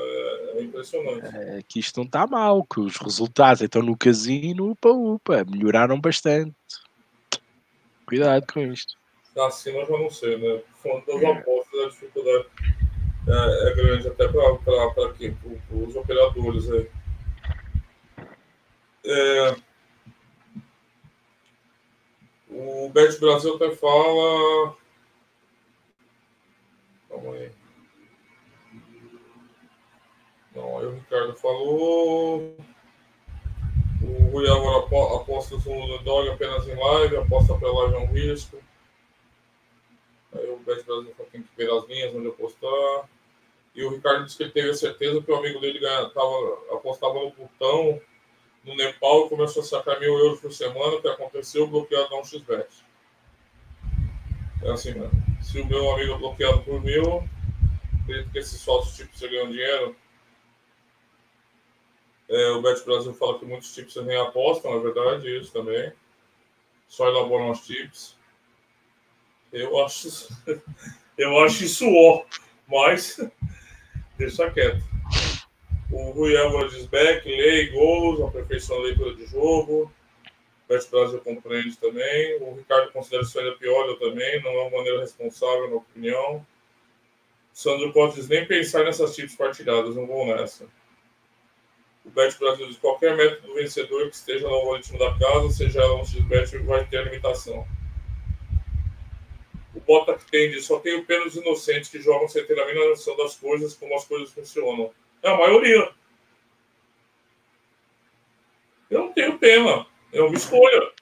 É 0.55 0.63
impressionante. 0.63 1.25
É 1.25 1.63
que 1.67 1.79
isto 1.79 1.99
não 1.99 2.05
está 2.05 2.27
mal, 2.27 2.65
que 2.65 2.81
os 2.81 2.97
resultados 2.97 3.63
então 3.63 3.83
no 3.83 3.97
casino, 3.97 4.71
upa, 4.73 4.89
upa, 4.89 5.45
melhoraram 5.49 6.01
bastante. 6.01 6.53
Cuidado 8.05 8.45
com 8.53 8.61
isto. 8.61 8.99
Assim 9.39 9.71
eu 9.71 9.87
já 9.87 9.97
não 9.97 10.11
sei, 10.11 10.37
né? 10.37 10.61
Falando 10.83 11.07
das 11.07 11.25
apostas, 11.25 11.81
a 11.81 11.89
dificuldade 11.89 12.47
é, 13.29 13.69
é 13.69 13.75
grande 13.75 14.09
até 14.09 14.27
para 14.27 14.55
os 15.71 15.97
operadores 15.97 16.71
aí. 16.73 16.91
É, 19.05 19.57
o 22.51 22.91
Bet 22.93 23.21
Brasil 23.21 23.55
até 23.55 23.71
fala. 23.77 24.77
Calma 27.11 27.35
aí. 27.35 27.53
Não, 30.55 30.79
aí 30.79 30.87
o 30.87 30.95
Ricardo 30.95 31.35
falou. 31.35 32.57
O 34.03 34.31
Rui 34.33 34.49
Álvaro 34.49 35.17
aposta 35.17 35.57
no 35.57 35.99
dog 35.99 36.31
apenas 36.31 36.67
em 36.67 36.75
live, 36.75 37.19
aposta 37.19 37.55
para 37.59 37.71
live 37.71 37.95
é 37.97 37.99
um 37.99 38.07
risco. 38.07 38.57
Aí 40.33 40.49
o 40.49 40.57
Bet 40.61 40.83
Brasil 40.85 41.15
tem 41.31 41.43
que 41.43 41.57
ver 41.57 41.71
as 41.71 41.87
linhas 41.87 42.15
onde 42.15 42.29
apostar. 42.29 43.11
E 43.75 43.85
o 43.85 43.91
Ricardo 43.91 44.25
disse 44.25 44.39
que 44.39 44.45
ele 44.45 44.53
teve 44.53 44.71
a 44.71 44.75
certeza 44.75 45.21
que 45.21 45.31
o 45.31 45.37
amigo 45.37 45.61
dele 45.61 45.79
ganha, 45.79 46.09
tava, 46.09 46.59
apostava 46.73 47.15
no 47.21 47.31
botão 47.33 48.01
no 48.65 48.75
Nepal 48.77 49.29
começou 49.29 49.63
a 49.63 49.67
sacar 49.67 49.99
mil 49.99 50.19
euros 50.19 50.41
por 50.41 50.53
semana, 50.53 50.97
o 50.97 51.01
que 51.01 51.09
aconteceu, 51.09 51.67
bloqueado 51.67 52.11
na 52.11 52.23
1xBet. 52.23 52.67
É 54.63 54.71
assim 54.71 54.93
mesmo. 54.93 55.30
Se 55.43 55.61
o 55.61 55.67
meu 55.67 55.93
amigo 55.93 56.15
é 56.15 56.19
bloqueado 56.19 56.63
por 56.63 56.83
mil, 56.83 57.29
acredito 58.03 58.31
que 58.31 58.39
esses 58.39 58.61
sócios 58.61 58.97
tipos 58.97 59.21
ganham 59.21 59.51
dinheiro. 59.51 59.97
É, 62.29 62.51
o 62.51 62.63
Bet 62.63 62.85
Brasil 62.85 63.13
fala 63.15 63.39
que 63.39 63.45
muitos 63.45 63.75
tipos 63.75 63.97
nem 64.05 64.17
apostam, 64.17 64.75
é 64.75 64.79
verdade 64.79 65.37
isso 65.37 65.53
também. 65.53 65.93
Só 66.87 67.09
elaboram 67.09 67.51
os 67.51 67.67
tips. 67.67 68.17
Eu 69.53 69.85
acho, 69.85 70.09
eu 71.19 71.39
acho 71.41 71.65
isso 71.65 71.87
ó, 71.89 72.25
mas 72.69 73.19
deixa 74.17 74.51
quieto. 74.51 74.83
O 75.91 76.11
Rui 76.13 76.37
Álvaro 76.37 76.69
diz 76.69 76.87
back, 76.87 77.29
lei, 77.29 77.71
gols, 77.71 78.21
aperfeiçoando 78.21 78.83
a 78.83 78.87
leitura 78.87 79.17
de 79.17 79.27
jogo. 79.27 79.93
O 80.71 80.73
Bet 80.73 80.89
Brasil 80.89 81.21
compreende 81.21 81.77
também. 81.79 82.41
O 82.41 82.55
Ricardo 82.55 82.93
considera 82.93 83.25
isso 83.25 83.37
ainda 83.41 83.57
pior, 83.57 83.89
eu 83.89 83.99
também. 83.99 84.41
Não 84.41 84.53
é 84.53 84.63
uma 84.63 84.71
maneira 84.71 85.01
responsável, 85.01 85.69
na 85.69 85.77
opinião. 85.77 86.37
O 86.37 86.47
Sandro 87.53 87.93
diz 88.15 88.29
nem 88.29 88.47
pensar 88.47 88.85
nessas 88.85 89.17
tips 89.17 89.35
partilhadas, 89.35 89.97
não 89.97 90.07
vou 90.07 90.25
nessa. 90.27 90.69
O 92.05 92.11
Bet 92.11 92.39
Brasil 92.39 92.69
diz 92.69 92.79
qualquer 92.79 93.17
método 93.17 93.53
vencedor 93.53 94.09
que 94.09 94.15
esteja 94.15 94.47
no 94.47 94.55
algoritmo 94.55 94.97
da 94.97 95.19
casa, 95.19 95.51
seja 95.51 95.81
ela 95.81 96.01
um 96.01 96.05
XBet, 96.05 96.59
vai 96.59 96.87
ter 96.87 97.03
limitação. 97.05 97.67
O 99.75 99.81
Bota 99.81 100.15
que 100.15 100.31
tem 100.31 100.53
diz 100.53 100.67
só 100.67 100.79
tem 100.79 101.01
apenas 101.01 101.35
inocentes 101.35 101.91
que 101.91 102.01
jogam 102.01 102.29
sem 102.29 102.47
ter 102.47 102.59
a 102.61 102.67
mínima 102.67 102.91
noção 102.91 103.17
das 103.17 103.35
coisas, 103.35 103.75
como 103.75 103.97
as 103.97 104.05
coisas 104.05 104.31
funcionam. 104.31 104.93
É 105.21 105.31
a 105.31 105.37
maioria. 105.37 105.91
Eu 108.89 109.01
não 109.01 109.13
tenho 109.13 109.37
tema. 109.37 109.90
É 110.13 110.21
uma 110.21 110.35
escolha. 110.35 110.93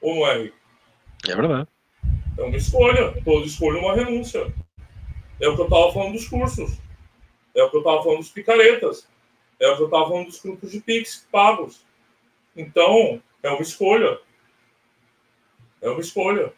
Ou 0.00 0.16
não 0.16 0.26
é? 0.26 0.52
É 1.28 1.36
verdade. 1.36 1.68
É 2.38 2.42
uma 2.42 2.56
escolha. 2.56 3.22
Toda 3.24 3.46
escolha 3.46 3.78
é 3.78 3.80
uma 3.80 3.94
renúncia. 3.94 4.52
É 5.40 5.48
o 5.48 5.54
que 5.54 5.62
eu 5.62 5.66
estava 5.66 5.92
falando 5.92 6.12
dos 6.12 6.28
cursos. 6.28 6.78
É 7.54 7.62
o 7.62 7.70
que 7.70 7.76
eu 7.76 7.80
estava 7.80 8.02
falando 8.02 8.18
dos 8.18 8.30
picaretas. 8.30 9.08
É 9.60 9.68
o 9.68 9.76
que 9.76 9.82
eu 9.82 9.86
estava 9.86 10.08
falando 10.08 10.26
dos 10.26 10.40
grupos 10.40 10.70
de 10.70 10.80
Pix 10.80 11.26
pagos. 11.30 11.84
Então, 12.56 13.22
é 13.42 13.50
uma 13.50 13.62
escolha. 13.62 14.18
É 15.80 15.88
uma 15.88 16.00
escolha. 16.00 16.52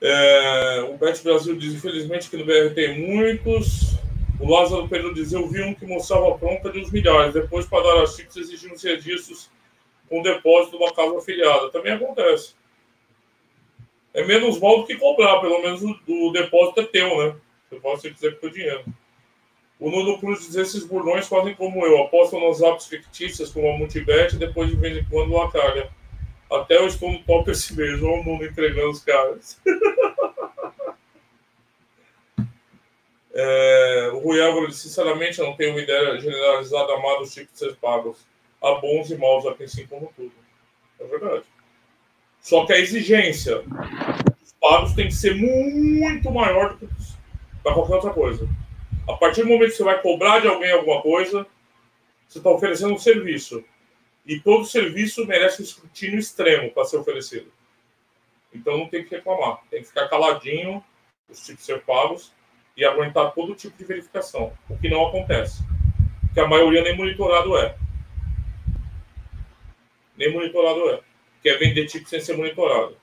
É, 0.00 0.80
o 0.82 0.96
Bet 0.96 1.22
Brasil 1.22 1.56
diz, 1.56 1.74
infelizmente, 1.74 2.28
que 2.28 2.36
no 2.36 2.44
BR 2.44 2.74
tem 2.74 3.06
muitos. 3.06 3.91
O 4.42 4.50
Lázaro 4.50 4.88
Pedro 4.88 5.14
diz, 5.14 5.32
eu 5.32 5.46
vi 5.46 5.62
um 5.62 5.72
que 5.72 5.86
mostrava 5.86 6.36
pronta 6.36 6.68
de 6.68 6.80
uns 6.80 6.90
milhares. 6.90 7.32
Depois, 7.32 7.64
para 7.64 7.84
dar 7.84 8.02
as 8.02 8.16
chips, 8.16 8.36
exigindo 8.36 8.74
registros 8.74 9.48
com 10.08 10.20
depósito 10.20 10.76
de 10.76 10.82
uma 10.82 10.92
casa 10.92 11.16
afiliada. 11.16 11.70
Também 11.70 11.92
acontece. 11.92 12.56
É 14.12 14.24
menos 14.24 14.58
mal 14.58 14.80
do 14.80 14.86
que 14.86 14.96
cobrar, 14.96 15.38
pelo 15.38 15.62
menos 15.62 15.80
o, 15.80 15.96
o 16.08 16.32
depósito 16.32 16.80
é 16.80 16.84
teu, 16.84 17.18
né? 17.18 17.36
Você 17.70 17.76
pode 17.76 18.00
se 18.00 18.10
quiser 18.10 18.40
com 18.40 18.48
o 18.48 18.50
dinheiro. 18.50 18.84
O 19.78 19.88
Nuno 19.88 20.18
Cruz 20.18 20.40
diz, 20.40 20.56
esses 20.56 20.84
burlões 20.84 21.28
fazem 21.28 21.54
como 21.54 21.86
eu, 21.86 22.02
apostam 22.02 22.40
nos 22.40 22.60
apps 22.60 22.88
fictícias 22.88 23.48
como 23.48 23.68
a 23.68 23.78
Multibet 23.78 24.34
e 24.34 24.38
depois 24.38 24.68
de 24.68 24.76
vez 24.76 24.96
em 24.96 25.04
quando 25.04 25.40
a 25.40 25.52
calha. 25.52 25.88
Até 26.50 26.78
eu 26.78 26.88
estou 26.88 27.12
no 27.12 27.22
top 27.22 27.48
esse 27.48 27.76
mês. 27.76 28.02
O 28.02 28.16
mundo 28.24 28.44
entregando 28.44 28.90
os 28.90 29.04
caras. 29.04 29.60
é, 33.34 34.10
o 34.12 34.18
Rui 34.18 34.42
Álvaro 34.42 34.70
sinceramente, 34.72 35.38
eu 35.38 35.46
não 35.46 35.56
tenho 35.56 35.72
uma 35.72 35.80
ideia 35.80 36.20
generalizada 36.20 36.92
amada 36.92 37.20
dos 37.20 37.32
tipos 37.32 37.52
de 37.52 37.58
ser 37.58 37.76
pagos. 37.76 38.18
Há 38.62 38.74
bons 38.74 39.10
e 39.10 39.16
maus, 39.16 39.46
aqui 39.46 39.64
assim 39.64 39.86
como 39.86 40.12
tudo. 40.14 40.32
É 41.00 41.04
verdade. 41.04 41.44
Só 42.40 42.66
que 42.66 42.72
a 42.72 42.78
exigência 42.78 43.58
dos 43.60 44.52
pagos 44.60 44.94
tem 44.94 45.06
que 45.06 45.14
ser 45.14 45.34
muito 45.34 46.30
maior 46.30 46.76
do 46.76 46.86
que 46.86 46.94
para 47.62 47.74
qualquer 47.74 47.94
outra 47.94 48.10
coisa. 48.10 48.48
A 49.08 49.14
partir 49.14 49.42
do 49.42 49.48
momento 49.48 49.70
que 49.70 49.76
você 49.76 49.84
vai 49.84 50.00
cobrar 50.00 50.40
de 50.40 50.48
alguém 50.48 50.70
alguma 50.70 51.00
coisa, 51.00 51.46
você 52.28 52.38
está 52.38 52.50
oferecendo 52.50 52.94
um 52.94 52.98
serviço. 52.98 53.64
E 54.26 54.38
todo 54.38 54.64
serviço 54.64 55.26
merece 55.26 55.62
um 55.62 55.64
escrutínio 55.64 56.18
extremo 56.18 56.70
para 56.70 56.84
ser 56.84 56.98
oferecido. 56.98 57.50
Então 58.52 58.76
não 58.76 58.88
tem 58.88 59.04
que 59.04 59.14
reclamar, 59.14 59.62
tem 59.70 59.80
que 59.80 59.88
ficar 59.88 60.08
caladinho, 60.08 60.84
os 61.28 61.44
tipos 61.44 61.64
ser 61.64 61.80
pagos 61.82 62.32
e 62.76 62.84
aguentar 62.84 63.32
todo 63.32 63.54
tipo 63.54 63.76
de 63.76 63.84
verificação, 63.84 64.52
o 64.68 64.78
que 64.78 64.88
não 64.88 65.06
acontece. 65.06 65.62
Porque 66.20 66.40
a 66.40 66.48
maioria 66.48 66.82
nem 66.82 66.96
monitorado 66.96 67.56
é. 67.58 67.76
Nem 70.16 70.32
monitorado 70.32 70.90
é. 70.90 71.00
Quer 71.42 71.58
vender 71.58 71.86
tipo 71.86 72.08
sem 72.08 72.20
ser 72.20 72.36
monitorado. 72.36 72.96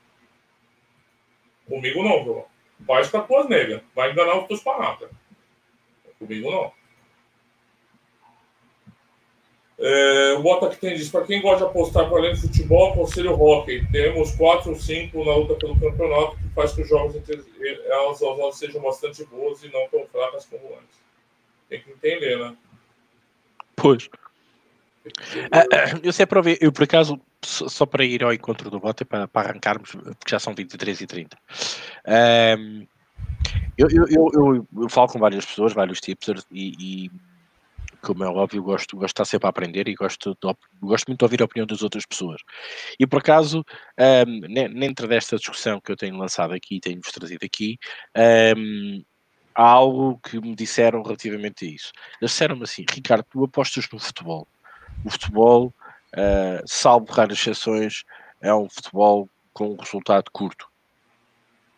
Comigo 1.67 2.03
não, 2.03 2.23
João. 2.23 2.45
Vai 2.79 3.07
com 3.07 3.17
as 3.17 3.27
tuas. 3.27 3.47
Vai 3.93 4.11
enganar 4.11 4.39
os 4.39 4.47
teus 4.47 4.63
panacas. 4.63 5.09
Comigo 6.17 6.49
não. 6.49 6.78
É, 9.81 10.34
o 10.34 10.41
Bota 10.41 10.69
que 10.69 10.76
tem 10.76 10.93
diz, 10.93 11.10
para 11.10 11.26
quem 11.26 11.41
gosta 11.41 11.64
de 11.64 11.72
apostar 11.72 12.06
além 12.11 12.34
de 12.34 12.41
futebol, 12.41 12.91
aconselho 12.91 13.31
o 13.31 13.41
hockey. 13.41 13.85
Temos 13.91 14.35
quatro 14.35 14.72
ou 14.72 14.76
cinco 14.76 15.23
na 15.23 15.34
luta 15.35 15.56
pelo 15.56 15.80
campeonato, 15.80 16.35
que 16.38 16.49
faz 16.53 16.73
que 16.73 16.81
os 16.81 16.89
jogos 16.89 17.15
entre 17.15 17.41
elas, 17.85 18.57
sejam 18.57 18.81
bastante 18.81 19.23
boas 19.26 19.64
e 19.64 19.72
não 19.72 19.88
tão 19.88 20.06
fracas 20.07 20.45
como 20.45 20.65
antes. 20.73 20.99
Tem 21.69 21.81
que 21.81 21.91
entender, 21.91 22.38
né? 22.38 22.56
Pois. 23.77 24.10
Ah, 25.49 25.64
eu 26.03 26.27
para 26.27 26.41
ver, 26.41 26.57
eu 26.60 26.73
por 26.73 26.84
acaso, 26.84 27.19
só 27.41 27.85
para 27.85 28.03
ir 28.03 28.22
ao 28.22 28.34
encontro 28.34 28.69
do 28.69 28.81
Bota, 28.81 29.06
para, 29.06 29.30
para 29.30 29.49
arrancarmos, 29.49 29.91
porque 29.91 30.30
já 30.30 30.39
são 30.39 30.53
23 30.53 30.99
e 30.99 31.07
30. 31.07 31.38
Um, 32.60 32.85
eu, 33.77 33.88
eu, 33.89 34.06
eu, 34.10 34.30
eu, 34.34 34.68
eu 34.84 34.89
falo 34.89 35.07
com 35.07 35.19
várias 35.19 35.45
pessoas, 35.45 35.72
vários 35.72 36.01
tipos, 36.01 36.45
e, 36.51 37.06
e 37.06 37.11
como 38.01 38.23
é 38.23 38.27
óbvio, 38.27 38.63
gosto, 38.63 38.95
gosto 38.95 39.07
de 39.07 39.11
estar 39.11 39.26
sempre 39.26 39.47
a 39.47 39.49
aprender 39.49 39.88
e 39.88 39.95
gosto, 39.95 40.31
de, 40.31 40.53
gosto 40.81 41.07
muito 41.07 41.19
de 41.19 41.26
ouvir 41.26 41.41
a 41.41 41.45
opinião 41.45 41.67
das 41.67 41.81
outras 41.81 42.05
pessoas. 42.05 42.41
E 42.99 43.05
por 43.05 43.19
acaso, 43.19 43.65
um, 44.27 44.39
dentro 44.80 45.07
desta 45.07 45.38
discussão 45.38 45.81
que 45.81 45.91
eu 45.91 45.97
tenho 45.97 46.17
lançado 46.17 46.53
aqui, 46.53 46.80
tenho-vos 46.80 47.11
trazido 47.11 47.45
aqui, 47.45 47.77
um, 48.57 49.03
há 49.53 49.63
algo 49.63 50.19
que 50.19 50.39
me 50.39 50.55
disseram 50.55 51.03
relativamente 51.03 51.65
a 51.65 51.69
isso. 51.69 51.91
Eles 52.21 52.31
disseram-me 52.31 52.63
assim: 52.63 52.85
Ricardo, 52.89 53.26
tu 53.30 53.43
apostas 53.43 53.88
no 53.91 53.99
futebol. 53.99 54.47
O 55.03 55.09
futebol, 55.09 55.73
uh, 56.13 56.63
salvo 56.65 57.11
raras 57.11 57.38
exceções, 57.38 58.03
é 58.41 58.53
um 58.53 58.69
futebol 58.69 59.30
com 59.53 59.71
um 59.71 59.76
resultado 59.76 60.31
curto. 60.31 60.67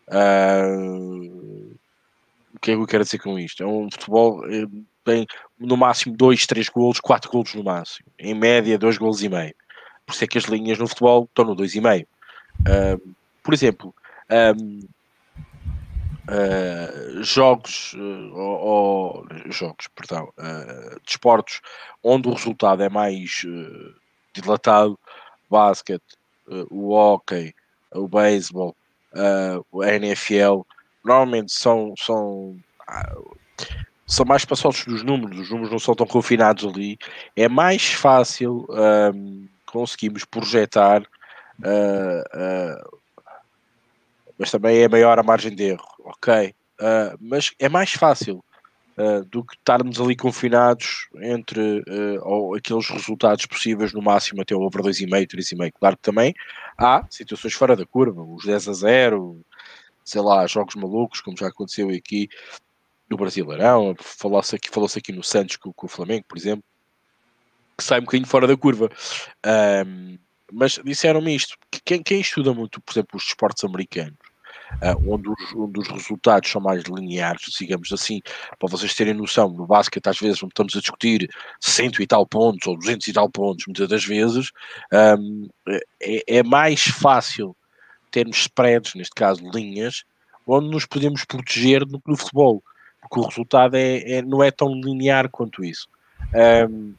Uh, 0.08 1.76
o 2.54 2.60
que 2.60 2.70
é 2.70 2.74
que 2.74 2.80
eu 2.80 2.86
quero 2.86 3.04
dizer 3.04 3.18
com 3.18 3.38
isto? 3.38 3.62
É 3.62 3.66
um 3.66 3.90
futebol 3.90 4.44
eh, 4.46 4.66
tem 5.04 5.26
no 5.58 5.76
máximo 5.76 6.16
2, 6.16 6.46
3 6.46 6.68
golos, 6.68 7.00
4 7.00 7.30
golos 7.30 7.54
no 7.54 7.64
máximo. 7.64 8.06
Em 8.18 8.34
média, 8.34 8.78
2 8.78 8.98
golos 8.98 9.22
e 9.22 9.28
meio. 9.28 9.54
Por 10.06 10.14
isso 10.14 10.24
é 10.24 10.26
que 10.26 10.38
as 10.38 10.44
linhas 10.44 10.78
no 10.78 10.88
futebol 10.88 11.24
estão 11.24 11.44
no 11.44 11.56
2,5. 11.56 12.06
Uh, 12.60 13.14
por 13.42 13.54
exemplo, 13.54 13.94
um, 14.30 14.80
uh, 16.28 17.22
jogos, 17.22 17.92
uh, 17.94 18.34
ou, 18.34 19.26
jogos, 19.46 19.88
perdão, 19.88 20.32
uh, 20.38 21.00
desportos 21.04 21.60
onde 22.02 22.28
o 22.28 22.32
resultado 22.32 22.82
é 22.82 22.88
mais 22.88 23.44
dilatado, 24.32 24.98
basquete, 25.50 26.16
o 26.70 26.92
hockey, 26.92 27.54
o 27.94 28.08
beisebol, 28.08 28.74
a 29.14 29.94
NFL, 29.94 30.62
normalmente 31.04 31.52
são, 31.52 31.94
são 31.98 32.56
são 34.12 34.26
mais 34.26 34.44
passados 34.44 34.84
dos 34.84 35.02
números, 35.02 35.38
os 35.38 35.50
números 35.50 35.70
não 35.70 35.78
são 35.78 35.94
tão 35.94 36.06
confinados 36.06 36.66
ali, 36.66 36.98
é 37.34 37.48
mais 37.48 37.92
fácil 37.94 38.66
um, 39.14 39.48
conseguirmos 39.64 40.26
projetar, 40.26 41.00
uh, 41.00 42.84
uh, 42.84 42.98
mas 44.38 44.50
também 44.50 44.82
é 44.82 44.88
maior 44.88 45.18
a 45.18 45.22
margem 45.22 45.54
de 45.54 45.62
erro, 45.62 45.88
ok? 46.04 46.54
Uh, 46.78 47.16
mas 47.18 47.52
é 47.58 47.70
mais 47.70 47.92
fácil 47.92 48.44
do 49.30 49.42
que 49.42 49.54
estarmos 49.56 49.98
ali 49.98 50.14
confinados 50.14 51.08
entre 51.22 51.82
ou 52.20 52.54
aqueles 52.54 52.86
resultados 52.90 53.46
possíveis 53.46 53.90
no 53.94 54.02
máximo 54.02 54.42
até 54.42 54.54
o 54.54 54.60
over 54.60 54.82
2,5, 54.82 55.28
3,5. 55.28 55.72
Claro 55.80 55.96
que 55.96 56.02
também 56.02 56.34
há 56.76 57.02
situações 57.08 57.54
fora 57.54 57.74
da 57.74 57.86
curva, 57.86 58.22
os 58.22 58.44
10 58.44 58.68
a 58.68 58.72
0, 58.74 59.40
sei 60.04 60.20
lá, 60.20 60.46
jogos 60.46 60.74
malucos, 60.74 61.22
como 61.22 61.38
já 61.38 61.48
aconteceu 61.48 61.88
aqui, 61.88 62.28
no 63.12 63.16
Brasileirão, 63.18 63.94
falou-se 64.00 64.56
aqui, 64.56 64.70
falou 64.70 64.88
aqui 64.94 65.12
no 65.12 65.22
Santos 65.22 65.56
com, 65.56 65.72
com, 65.72 65.86
o 65.86 65.88
Flamengo, 65.88 66.24
por 66.26 66.38
exemplo, 66.38 66.64
que 67.76 67.84
sai 67.84 68.00
um 68.00 68.04
bocadinho 68.04 68.26
fora 68.26 68.46
da 68.46 68.56
curva. 68.56 68.90
Um, 69.86 70.18
mas 70.50 70.80
disseram-me 70.84 71.34
isto: 71.34 71.56
que 71.70 71.80
quem, 71.84 72.02
quem, 72.02 72.20
estuda 72.20 72.52
muito, 72.52 72.80
por 72.80 72.92
exemplo, 72.92 73.16
os 73.16 73.24
esportes 73.24 73.64
americanos, 73.64 74.16
uh, 74.82 75.12
onde, 75.12 75.28
os, 75.28 75.54
onde, 75.54 75.80
os, 75.80 75.88
resultados 75.88 76.50
são 76.50 76.60
mais 76.60 76.82
lineares, 76.84 77.42
digamos 77.58 77.92
assim, 77.92 78.20
para 78.58 78.68
vocês 78.68 78.94
terem 78.94 79.14
noção, 79.14 79.50
no 79.50 79.66
basquete, 79.66 80.06
às 80.08 80.18
vezes, 80.18 80.42
estamos 80.42 80.74
a 80.74 80.80
discutir 80.80 81.28
cento 81.60 82.02
e 82.02 82.06
tal 82.06 82.26
pontos 82.26 82.66
ou 82.66 82.76
duzentos 82.76 83.06
e 83.08 83.12
tal 83.12 83.30
pontos, 83.30 83.66
muitas 83.66 83.88
das 83.88 84.04
vezes, 84.04 84.50
um, 85.18 85.48
é, 86.00 86.38
é 86.38 86.42
mais 86.42 86.82
fácil 86.84 87.56
termos 88.10 88.38
spreads, 88.38 88.94
neste 88.94 89.14
caso 89.14 89.42
linhas, 89.50 90.04
onde 90.46 90.68
nos 90.68 90.86
podemos 90.86 91.24
proteger 91.24 91.84
do 91.84 92.00
que 92.00 92.10
no 92.10 92.16
futebol 92.16 92.62
porque 93.12 93.20
o 93.20 93.28
resultado 93.28 93.76
é, 93.76 94.10
é, 94.10 94.22
não 94.22 94.42
é 94.42 94.50
tão 94.50 94.74
linear 94.74 95.28
quanto 95.28 95.62
isso. 95.62 95.86
Um, 96.68 96.94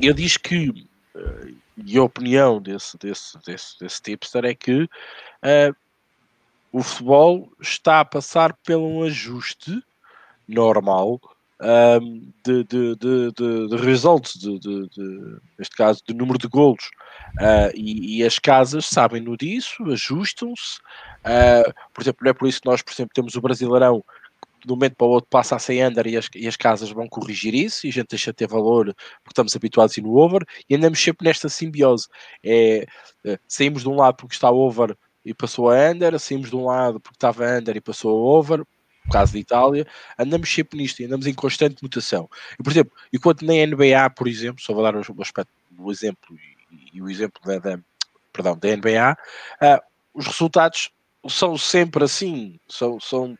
ele 0.00 0.14
diz 0.14 0.36
que, 0.36 0.68
uh, 1.14 1.54
e 1.76 1.96
a 1.96 2.02
opinião 2.02 2.60
desse, 2.60 2.98
desse, 2.98 3.38
desse, 3.46 3.78
desse 3.78 4.02
tipster 4.02 4.44
é 4.44 4.52
que 4.52 4.82
uh, 4.82 5.76
o 6.72 6.82
futebol 6.82 7.52
está 7.60 8.00
a 8.00 8.04
passar 8.04 8.52
por 8.52 8.76
um 8.76 9.04
ajuste 9.04 9.80
normal 10.48 11.20
um, 11.60 12.32
de, 12.44 12.64
de, 12.64 12.96
de, 12.96 13.32
de, 13.32 13.68
de 13.68 13.76
results, 13.76 14.34
de, 14.34 14.58
de, 14.58 14.88
de, 14.88 15.36
neste 15.56 15.76
caso, 15.76 16.02
de 16.06 16.14
número 16.14 16.38
de 16.38 16.48
golos. 16.48 16.90
Uh, 17.36 17.70
e, 17.74 18.18
e, 18.18 18.24
as 18.24 18.38
casas 18.38 18.86
sabem 18.86 19.20
no 19.20 19.36
disso, 19.36 19.84
ajustam-se. 19.84 20.78
Uh, 21.20 21.72
por 21.92 22.02
exemplo, 22.02 22.24
não 22.24 22.30
é 22.30 22.34
por 22.34 22.48
isso 22.48 22.60
que 22.60 22.68
nós, 22.68 22.82
por 22.82 22.92
exemplo, 22.92 23.12
temos 23.14 23.34
o 23.36 23.40
Brasileirão 23.40 24.04
de 24.64 24.72
um 24.72 24.76
momento 24.76 24.96
para 24.96 25.06
o 25.06 25.10
outro 25.10 25.28
passa 25.30 25.56
a 25.56 25.58
ser 25.58 25.86
under 25.86 26.06
e 26.06 26.16
as, 26.16 26.28
e 26.34 26.48
as 26.48 26.56
casas 26.56 26.90
vão 26.90 27.08
corrigir 27.08 27.54
isso 27.54 27.86
e 27.86 27.90
a 27.90 27.92
gente 27.92 28.08
deixa 28.08 28.30
de 28.30 28.36
ter 28.36 28.48
valor 28.48 28.94
porque 29.22 29.30
estamos 29.30 29.54
habituados 29.54 29.96
a 29.96 30.00
ir 30.00 30.04
no 30.04 30.16
over 30.16 30.44
e 30.68 30.74
andamos 30.74 31.02
sempre 31.02 31.26
nesta 31.26 31.48
simbiose. 31.48 32.08
É, 32.42 32.86
é, 33.24 33.38
saímos 33.46 33.82
de 33.82 33.88
um 33.88 33.96
lado 33.96 34.16
porque 34.16 34.34
está 34.34 34.50
over 34.50 34.96
e 35.24 35.34
passou 35.34 35.70
a 35.70 35.90
under, 35.90 36.18
saímos 36.18 36.50
de 36.50 36.56
um 36.56 36.66
lado 36.66 37.00
porque 37.00 37.16
estava 37.16 37.44
under 37.46 37.76
e 37.76 37.80
passou 37.80 38.10
a 38.10 38.38
over, 38.38 38.58
no 38.58 39.12
caso 39.12 39.32
da 39.32 39.38
Itália, 39.38 39.86
andamos 40.18 40.52
sempre 40.52 40.78
nisto 40.78 41.00
e 41.00 41.04
andamos 41.04 41.26
em 41.26 41.34
constante 41.34 41.82
mutação. 41.82 42.28
E, 42.58 42.62
por 42.62 42.70
exemplo, 42.70 42.92
enquanto 43.12 43.44
na 43.44 43.54
NBA, 43.54 44.10
por 44.16 44.28
exemplo, 44.28 44.62
só 44.62 44.74
vou 44.74 44.82
dar 44.82 44.94
o, 44.94 45.22
aspecto, 45.22 45.50
o 45.78 45.90
exemplo 45.90 46.36
e, 46.70 46.96
e, 46.96 47.02
o 47.02 47.08
exemplo 47.08 47.40
da, 47.44 47.58
da, 47.58 47.80
perdão, 48.32 48.56
da 48.56 48.68
NBA, 48.76 49.16
uh, 49.62 49.82
os 50.12 50.26
resultados 50.26 50.90
são 51.28 51.56
sempre 51.56 52.04
assim, 52.04 52.58
são, 52.68 53.00
são 53.00 53.38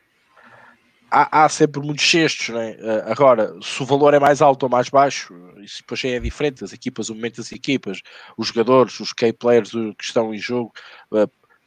há, 1.09 1.45
há, 1.45 1.49
sempre 1.49 1.81
muitos 1.81 2.09
cestos, 2.09 2.49
né? 2.49 2.77
agora, 3.05 3.53
se 3.61 3.81
o 3.81 3.85
valor 3.85 4.13
é 4.13 4.19
mais 4.19 4.41
alto 4.41 4.63
ou 4.63 4.69
mais 4.69 4.89
baixo, 4.89 5.33
isso 5.61 5.81
depois 5.81 6.03
é 6.03 6.19
diferente, 6.19 6.63
as 6.63 6.73
equipas, 6.73 7.09
o 7.09 7.15
momento 7.15 7.37
das 7.37 7.51
equipas, 7.51 8.01
os 8.37 8.47
jogadores, 8.47 8.99
os 8.99 9.13
key 9.13 9.33
players 9.33 9.71
que 9.71 10.03
estão 10.03 10.33
em 10.33 10.37
jogo, 10.37 10.71
uh, 11.11 11.23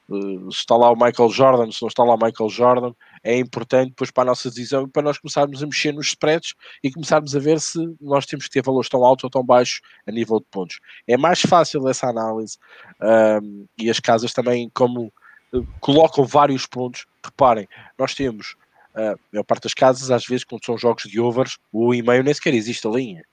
uh, 0.09 0.52
se 0.52 0.59
está 0.59 0.77
lá 0.77 0.90
o 0.90 0.97
Michael 0.97 1.28
Jordan, 1.31 1.70
se 1.70 1.82
não 1.82 1.89
está 1.89 2.02
lá 2.02 2.14
o 2.14 2.19
Michael 2.19 2.51
Jordan, 2.51 2.93
é 3.23 3.36
importante 3.39 3.90
depois 3.90 4.10
para 4.10 4.24
a 4.24 4.27
nossa 4.27 4.48
decisão 4.48 4.85
e 4.85 4.89
para 4.89 5.02
nós 5.02 5.19
começarmos 5.19 5.62
a 5.62 5.66
mexer 5.66 5.93
nos 5.93 6.09
spreads 6.09 6.55
e 6.82 6.90
começarmos 6.90 7.36
a 7.36 7.39
ver 7.39 7.60
se 7.60 7.78
nós 8.01 8.27
temos 8.27 8.47
que 8.47 8.52
ter 8.52 8.62
valores 8.62 8.89
tão 8.89 9.05
altos 9.05 9.24
ou 9.24 9.31
tão 9.31 9.44
baixos 9.44 9.81
a 10.06 10.10
nível 10.10 10.40
de 10.40 10.47
pontos. 10.51 10.81
É 11.06 11.16
mais 11.16 11.40
fácil 11.40 11.89
essa 11.89 12.09
análise 12.09 12.59
um, 13.40 13.66
e 13.78 13.90
as 13.90 14.01
casas 14.01 14.32
também, 14.32 14.70
como 14.74 15.12
colocam 15.81 16.24
vários 16.24 16.66
pontos, 16.66 17.06
reparem, 17.23 17.69
nós 17.98 18.14
temos 18.14 18.56
a 18.94 19.14
maior 19.32 19.44
parte 19.44 19.64
das 19.64 19.74
casas, 19.74 20.10
às 20.10 20.27
vezes, 20.27 20.44
quando 20.44 20.64
são 20.64 20.77
jogos 20.77 21.05
de 21.05 21.20
overs, 21.20 21.59
o 21.73 21.94
e-mail 21.94 22.23
nem 22.23 22.35
sequer 22.35 22.55
existe 22.55 22.86
a 22.86 22.90
linha. 22.90 23.24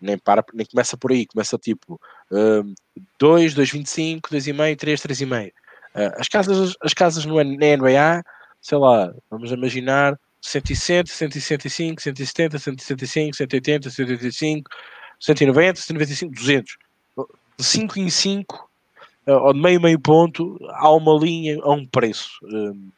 Nem, 0.00 0.18
para, 0.18 0.44
nem 0.52 0.66
começa 0.66 0.96
por 0.96 1.12
aí, 1.12 1.24
começa 1.26 1.56
tipo 1.56 2.00
um, 2.30 2.74
2, 3.18 3.54
2,25, 3.54 4.20
2,5, 4.22 4.76
3, 4.76 5.00
3,5. 5.00 5.48
Uh, 5.48 5.52
as 6.18 6.28
casas, 6.28 6.74
as 6.80 6.94
casas 6.94 7.24
no, 7.24 7.36
na 7.36 7.76
NBA, 7.76 8.24
sei 8.60 8.78
lá, 8.78 9.14
vamos 9.30 9.52
imaginar 9.52 10.18
160, 10.40 11.08
165, 11.12 12.02
170, 12.02 12.58
165, 12.58 13.36
180, 13.36 13.90
185, 13.90 14.70
190, 15.20 15.80
195, 15.80 16.34
200. 16.34 16.76
De 17.58 17.64
5 17.64 17.98
em 18.00 18.10
5, 18.10 18.70
uh, 19.28 19.32
ou 19.32 19.52
de 19.52 19.60
meio, 19.60 19.80
meio 19.80 20.00
ponto, 20.00 20.58
há 20.70 20.90
uma 20.90 21.14
linha 21.16 21.60
a 21.62 21.70
um 21.70 21.86
preço. 21.86 22.30
Um, 22.42 22.90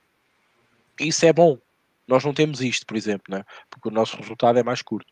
isso 0.99 1.27
é 1.27 1.33
bom. 1.33 1.59
Nós 2.07 2.25
não 2.25 2.35
temos 2.35 2.61
isto, 2.61 2.87
por 2.87 2.97
exemplo, 2.97 3.25
né? 3.29 3.45
porque 3.71 3.89
o 3.89 3.93
nosso 3.93 4.17
resultado 4.17 4.59
é 4.59 4.63
mais 4.63 4.83
curto. 4.83 5.07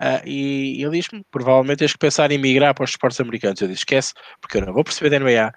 Uh, 0.00 0.26
e 0.26 0.82
ele 0.82 1.00
diz-me: 1.00 1.24
provavelmente 1.30 1.78
tens 1.78 1.92
que 1.92 1.98
pensar 1.98 2.30
em 2.30 2.38
migrar 2.38 2.74
para 2.74 2.84
os 2.84 2.90
esportes 2.90 3.20
americanos. 3.20 3.60
Eu 3.60 3.68
disse: 3.68 3.80
esquece, 3.80 4.12
porque 4.40 4.58
eu 4.58 4.66
não 4.66 4.72
vou 4.72 4.84
perceber 4.84 5.10
da 5.10 5.18
NBA. 5.18 5.52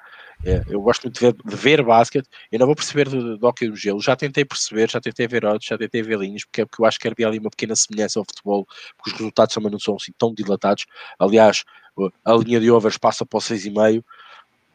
É, 0.46 0.64
eu 0.70 0.82
gosto 0.82 1.04
muito 1.04 1.20
de 1.20 1.26
ver, 1.26 1.34
de 1.34 1.56
ver 1.56 1.84
basquete, 1.84 2.30
eu 2.50 2.60
não 2.60 2.66
vou 2.66 2.76
perceber 2.76 3.10
do, 3.10 3.38
do 3.38 3.46
hockey 3.46 3.68
do 3.68 3.76
gelo. 3.76 4.00
Já 4.02 4.16
tentei 4.16 4.46
perceber, 4.46 4.90
já 4.90 5.02
tentei 5.02 5.28
ver 5.28 5.46
odds, 5.46 5.68
já 5.68 5.78
tentei 5.78 6.02
ver 6.02 6.18
linhas, 6.18 6.46
porque, 6.46 6.62
é 6.62 6.66
porque 6.66 6.82
eu 6.82 6.86
acho 6.86 6.98
que 6.98 7.08
havia 7.10 7.28
ali 7.28 7.40
uma 7.40 7.50
pequena 7.50 7.76
semelhança 7.76 8.20
ao 8.20 8.26
futebol, 8.26 8.66
porque 8.96 9.12
os 9.12 9.18
resultados 9.18 9.54
também 9.54 9.72
não 9.72 9.80
são 9.80 9.96
assim 9.96 10.14
tão 10.18 10.34
dilatados. 10.34 10.86
Aliás, 11.20 11.66
a 12.24 12.34
linha 12.36 12.60
de 12.60 12.72
overs 12.72 12.98
passa 12.98 13.26
para 13.26 13.38
o 13.38 13.42
6,5 13.42 14.04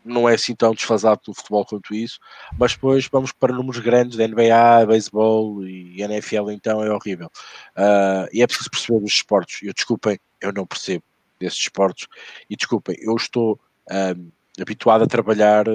não 0.05 0.29
é 0.29 0.35
assim 0.35 0.55
tão 0.55 0.75
desfasado 0.75 1.21
no 1.27 1.35
futebol 1.35 1.65
quanto 1.65 1.95
isso, 1.95 2.19
mas 2.59 2.75
depois 2.75 3.09
vamos 3.11 3.33
para 3.33 3.53
números 3.53 3.81
grandes 3.81 4.19
da 4.19 4.27
NBA, 4.29 4.87
beisebol 4.87 5.67
e 5.67 6.03
NFL, 6.03 6.51
então 6.51 6.83
é 6.83 6.91
horrível. 6.91 7.31
Uh, 7.77 8.29
e 8.33 8.43
é 8.43 8.47
preciso 8.47 8.71
perceber 8.71 9.03
os 9.03 9.13
esportes. 9.13 9.63
Eu 9.63 9.73
desculpem, 9.73 10.19
eu 10.41 10.53
não 10.53 10.67
percebo. 10.67 11.05
desses 11.41 11.59
esportes. 11.59 12.07
E 12.49 12.57
desculpem, 12.57 12.97
eu 13.01 13.17
estou 13.17 13.59
um, 13.91 14.31
habituado 14.61 15.03
a 15.05 15.07
trabalhar 15.07 15.67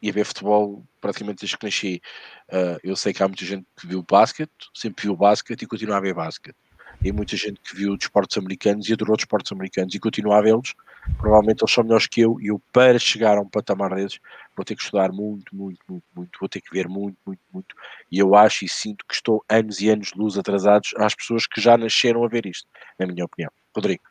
e 0.00 0.10
a 0.10 0.12
ver 0.12 0.24
futebol 0.24 0.84
praticamente 1.00 1.40
desde 1.40 1.56
que 1.56 1.66
nasci. 1.66 2.02
Uh, 2.48 2.78
eu 2.82 2.96
sei 2.96 3.12
que 3.12 3.22
há 3.22 3.28
muita 3.28 3.44
gente 3.44 3.64
que 3.76 3.86
viu 3.86 4.02
basquete, 4.02 4.50
sempre 4.74 5.02
viu 5.04 5.16
basquete 5.16 5.62
e 5.62 5.66
continua 5.66 5.96
a 5.96 6.00
ver 6.00 6.14
basquete. 6.14 6.56
E 7.04 7.10
muita 7.10 7.36
gente 7.36 7.60
que 7.60 7.76
viu 7.76 7.96
desportos 7.96 8.38
americanos 8.38 8.88
e 8.88 8.92
adorou 8.92 9.16
desportos 9.16 9.50
americanos 9.52 9.94
e 9.94 9.98
continua 9.98 10.38
a 10.38 10.42
vê-los. 10.42 10.74
Provavelmente 11.18 11.62
eles 11.62 11.72
são 11.72 11.82
melhores 11.82 12.06
que 12.06 12.20
eu 12.20 12.40
e 12.40 12.46
eu, 12.46 12.62
para 12.72 12.98
chegar 12.98 13.36
a 13.36 13.40
um 13.40 13.48
patamar 13.48 13.94
desses, 13.94 14.20
vou 14.56 14.64
ter 14.64 14.76
que 14.76 14.82
estudar 14.82 15.10
muito, 15.10 15.54
muito, 15.54 15.80
muito, 15.88 16.04
muito, 16.14 16.38
vou 16.38 16.48
ter 16.48 16.60
que 16.60 16.70
ver 16.72 16.88
muito, 16.88 17.16
muito, 17.26 17.40
muito. 17.52 17.74
E 18.10 18.18
eu 18.18 18.36
acho 18.36 18.64
e 18.64 18.68
sinto 18.68 19.04
que 19.06 19.14
estou 19.14 19.44
anos 19.48 19.80
e 19.80 19.88
anos 19.88 20.08
de 20.08 20.18
luz 20.18 20.38
atrasados 20.38 20.90
às 20.96 21.14
pessoas 21.14 21.46
que 21.46 21.60
já 21.60 21.76
nasceram 21.76 22.24
a 22.24 22.28
ver 22.28 22.46
isto, 22.46 22.68
na 22.98 23.06
minha 23.06 23.24
opinião. 23.24 23.50
Rodrigo. 23.74 24.02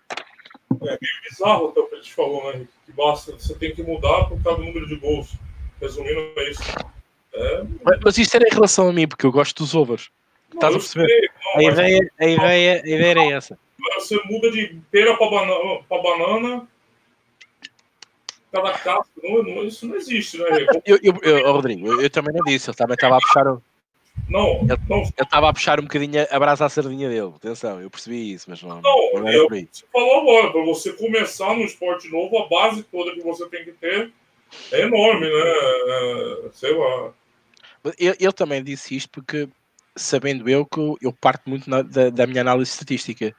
É 0.81 0.97
meio 1.01 1.21
bizarro 1.29 1.69
até 1.69 1.79
o 1.79 1.85
que 1.87 1.95
a 1.95 1.97
gente 1.97 2.13
falou, 2.13 2.53
né? 2.53 2.67
Que 2.85 2.91
basta, 2.91 3.31
você 3.31 3.53
tem 3.55 3.73
que 3.73 3.83
mudar 3.83 4.25
por 4.25 4.41
causa 4.43 4.59
do 4.59 4.65
número 4.65 4.87
de 4.87 4.95
gols. 4.95 5.33
Resumindo, 5.79 6.19
é 6.37 6.49
isso. 6.49 6.61
É... 7.33 7.63
Mas, 7.83 7.99
mas 8.03 8.17
isso 8.17 8.35
era 8.35 8.45
em 8.45 8.53
relação 8.53 8.89
a 8.89 8.93
mim, 8.93 9.07
porque 9.07 9.25
eu 9.25 9.31
gosto 9.31 9.57
dos 9.57 9.73
overs. 9.73 10.09
Estás 10.53 10.75
a 10.75 10.77
perceber? 10.77 11.31
Não, 11.45 11.59
a, 11.59 11.63
ideia, 11.63 12.11
a, 12.19 12.25
ideia, 12.25 12.81
a 12.83 12.87
ideia 12.87 13.11
era 13.11 13.23
essa. 13.23 13.59
Você 13.95 14.19
muda 14.25 14.51
de 14.51 14.79
pera 14.91 15.17
para 15.17 15.29
banana, 15.29 15.83
pra 15.87 16.01
banana 16.01 16.67
cada 18.51 18.73
casco, 18.73 19.09
não, 19.23 19.43
não, 19.43 19.63
isso 19.63 19.87
não 19.87 19.95
existe, 19.95 20.37
né? 20.37 20.45
Eu, 20.85 20.99
eu, 21.01 21.15
eu, 21.21 21.51
Rodrigo, 21.53 21.87
eu, 21.87 22.01
eu, 22.01 22.09
também 22.09 22.35
não 22.35 22.43
disse, 22.43 22.69
ele 22.69 22.75
também 22.75 22.95
estava 22.95 23.15
a 23.15 23.19
puxar. 23.19 23.47
O... 23.47 23.63
Não, 24.27 24.67
eu, 24.69 24.77
não. 24.89 25.03
estava 25.03 25.49
a 25.49 25.53
puxar 25.53 25.79
um 25.79 25.83
bocadinho 25.83 26.27
a 26.29 26.39
brasa 26.39 26.65
à 26.65 26.69
sardinha 26.69 27.07
dele. 27.07 27.33
Atenção, 27.35 27.81
eu 27.81 27.89
percebi 27.89 28.33
isso, 28.33 28.49
mas 28.49 28.61
não. 28.61 28.81
Não, 28.81 29.13
não 29.13 29.29
eu, 29.29 29.47
você 29.47 29.85
falou 29.91 30.21
agora, 30.21 30.51
para 30.51 30.65
você 30.65 30.91
começar 30.93 31.55
no 31.55 31.63
esporte 31.63 32.09
novo, 32.09 32.37
a 32.37 32.49
base 32.49 32.83
toda 32.83 33.13
que 33.13 33.21
você 33.21 33.47
tem 33.47 33.63
que 33.63 33.71
ter 33.71 34.11
é 34.71 34.81
enorme, 34.81 35.27
né? 35.27 35.31
É, 35.33 36.49
sei 36.53 36.75
lá. 36.75 37.13
Eu, 37.97 38.15
eu 38.19 38.33
também 38.33 38.61
disse 38.61 38.95
isto 38.95 39.09
porque, 39.09 39.47
sabendo 39.95 40.49
eu 40.49 40.65
que 40.65 40.79
eu 41.01 41.13
parto 41.13 41.49
muito 41.49 41.69
na, 41.69 41.81
da, 41.81 42.09
da, 42.09 42.27
minha 42.27 42.41
análise 42.41 42.71
estatística. 42.71 43.35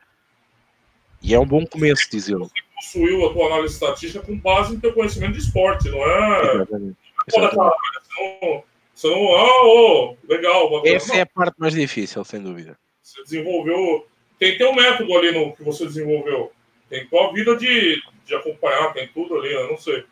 E 1.23 1.35
é 1.35 1.39
um 1.39 1.47
bom 1.47 1.65
começo, 1.67 2.09
diz 2.11 2.29
eu. 2.29 2.41
Você 2.41 2.53
construiu 2.75 3.27
a 3.27 3.33
tua 3.33 3.47
análise 3.47 3.75
estatística 3.75 4.25
com 4.25 4.39
base 4.39 4.75
no 4.75 4.81
teu 4.81 4.93
conhecimento 4.93 5.33
de 5.33 5.39
esporte, 5.39 5.89
não 5.89 5.99
é? 6.05 6.55
Exatamente. 6.55 6.97
Exatamente. 7.29 7.55
Você 7.55 8.41
não, 8.41 8.65
você 8.95 9.09
não, 9.09 9.37
ah, 9.37 9.65
oh, 9.65 10.17
legal. 10.29 10.71
Bacana. 10.71 10.95
Essa 10.95 11.17
é 11.17 11.21
a 11.23 11.27
parte 11.27 11.55
mais 11.59 11.75
difícil, 11.75 12.25
sem 12.25 12.41
dúvida. 12.41 12.77
Você 13.03 13.23
desenvolveu. 13.23 14.07
Tem 14.39 14.53
que 14.53 14.59
ter 14.59 14.67
um 14.67 14.75
método 14.75 15.17
ali 15.17 15.33
no 15.33 15.55
que 15.55 15.63
você 15.63 15.87
desenvolveu. 15.87 16.53
Tem 16.89 17.07
tua 17.07 17.33
vida 17.33 17.57
de, 17.57 18.03
de 18.27 18.35
acompanhar, 18.35 18.93
tem 18.93 19.09
tudo 19.09 19.39
ali, 19.39 19.53
eu 19.53 19.71
não 19.71 19.79
sei. 19.79 20.05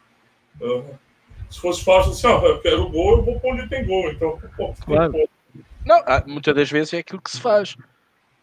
Uhum. 0.60 0.94
Se 1.50 1.60
fosse 1.60 1.84
fácil 1.84 2.12
assim, 2.12 2.26
ah, 2.28 2.48
eu 2.48 2.60
quero 2.60 2.88
gol, 2.88 3.18
eu 3.18 3.24
vou 3.24 3.40
para 3.40 3.50
onde 3.50 3.68
tem 3.68 3.84
gol. 3.84 4.10
Então, 4.10 4.40
pô, 4.56 4.72
claro. 4.84 5.12
Gol. 5.12 5.28
Não, 5.85 6.02
ah, 6.07 6.23
muitas 6.27 6.55
das 6.55 6.70
vezes 6.70 6.94
é 6.94 6.98
aquilo 6.98 7.20
que 7.20 7.31
se 7.31 7.40
faz. 7.40 7.77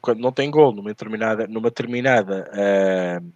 Quando 0.01 0.19
não 0.19 0.31
tem 0.31 0.49
gol 0.49 0.71
numa 0.73 0.89
determinada, 0.89 1.47
numa 1.47 1.69
determinada, 1.69 2.49
uh, 2.53 3.31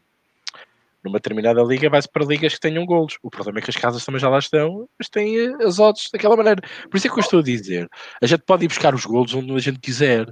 numa 1.04 1.18
determinada 1.18 1.62
liga, 1.64 1.90
vai-se 1.90 2.08
para 2.08 2.26
ligas 2.26 2.54
que 2.54 2.60
tenham 2.60 2.86
golos. 2.86 3.18
O 3.22 3.30
problema 3.30 3.60
é 3.60 3.62
que 3.62 3.70
as 3.70 3.78
casas 3.78 4.06
também 4.06 4.20
já 4.20 4.30
lá 4.30 4.40
estão, 4.40 4.88
mas 4.98 5.10
têm 5.10 5.38
eh, 5.38 5.66
as 5.66 5.80
odds 5.80 6.10
daquela 6.12 6.36
maneira. 6.36 6.62
Por 6.90 6.98
isso 6.98 7.08
é 7.08 7.10
que 7.10 7.18
eu 7.18 7.22
estou 7.22 7.40
a 7.40 7.44
dizer. 7.44 7.90
A 8.22 8.26
gente 8.26 8.44
pode 8.46 8.66
ir 8.66 8.68
buscar 8.68 8.94
os 8.94 9.06
golos 9.06 9.34
onde 9.34 9.52
a 9.52 9.60
gente 9.60 9.80
quiser. 9.80 10.30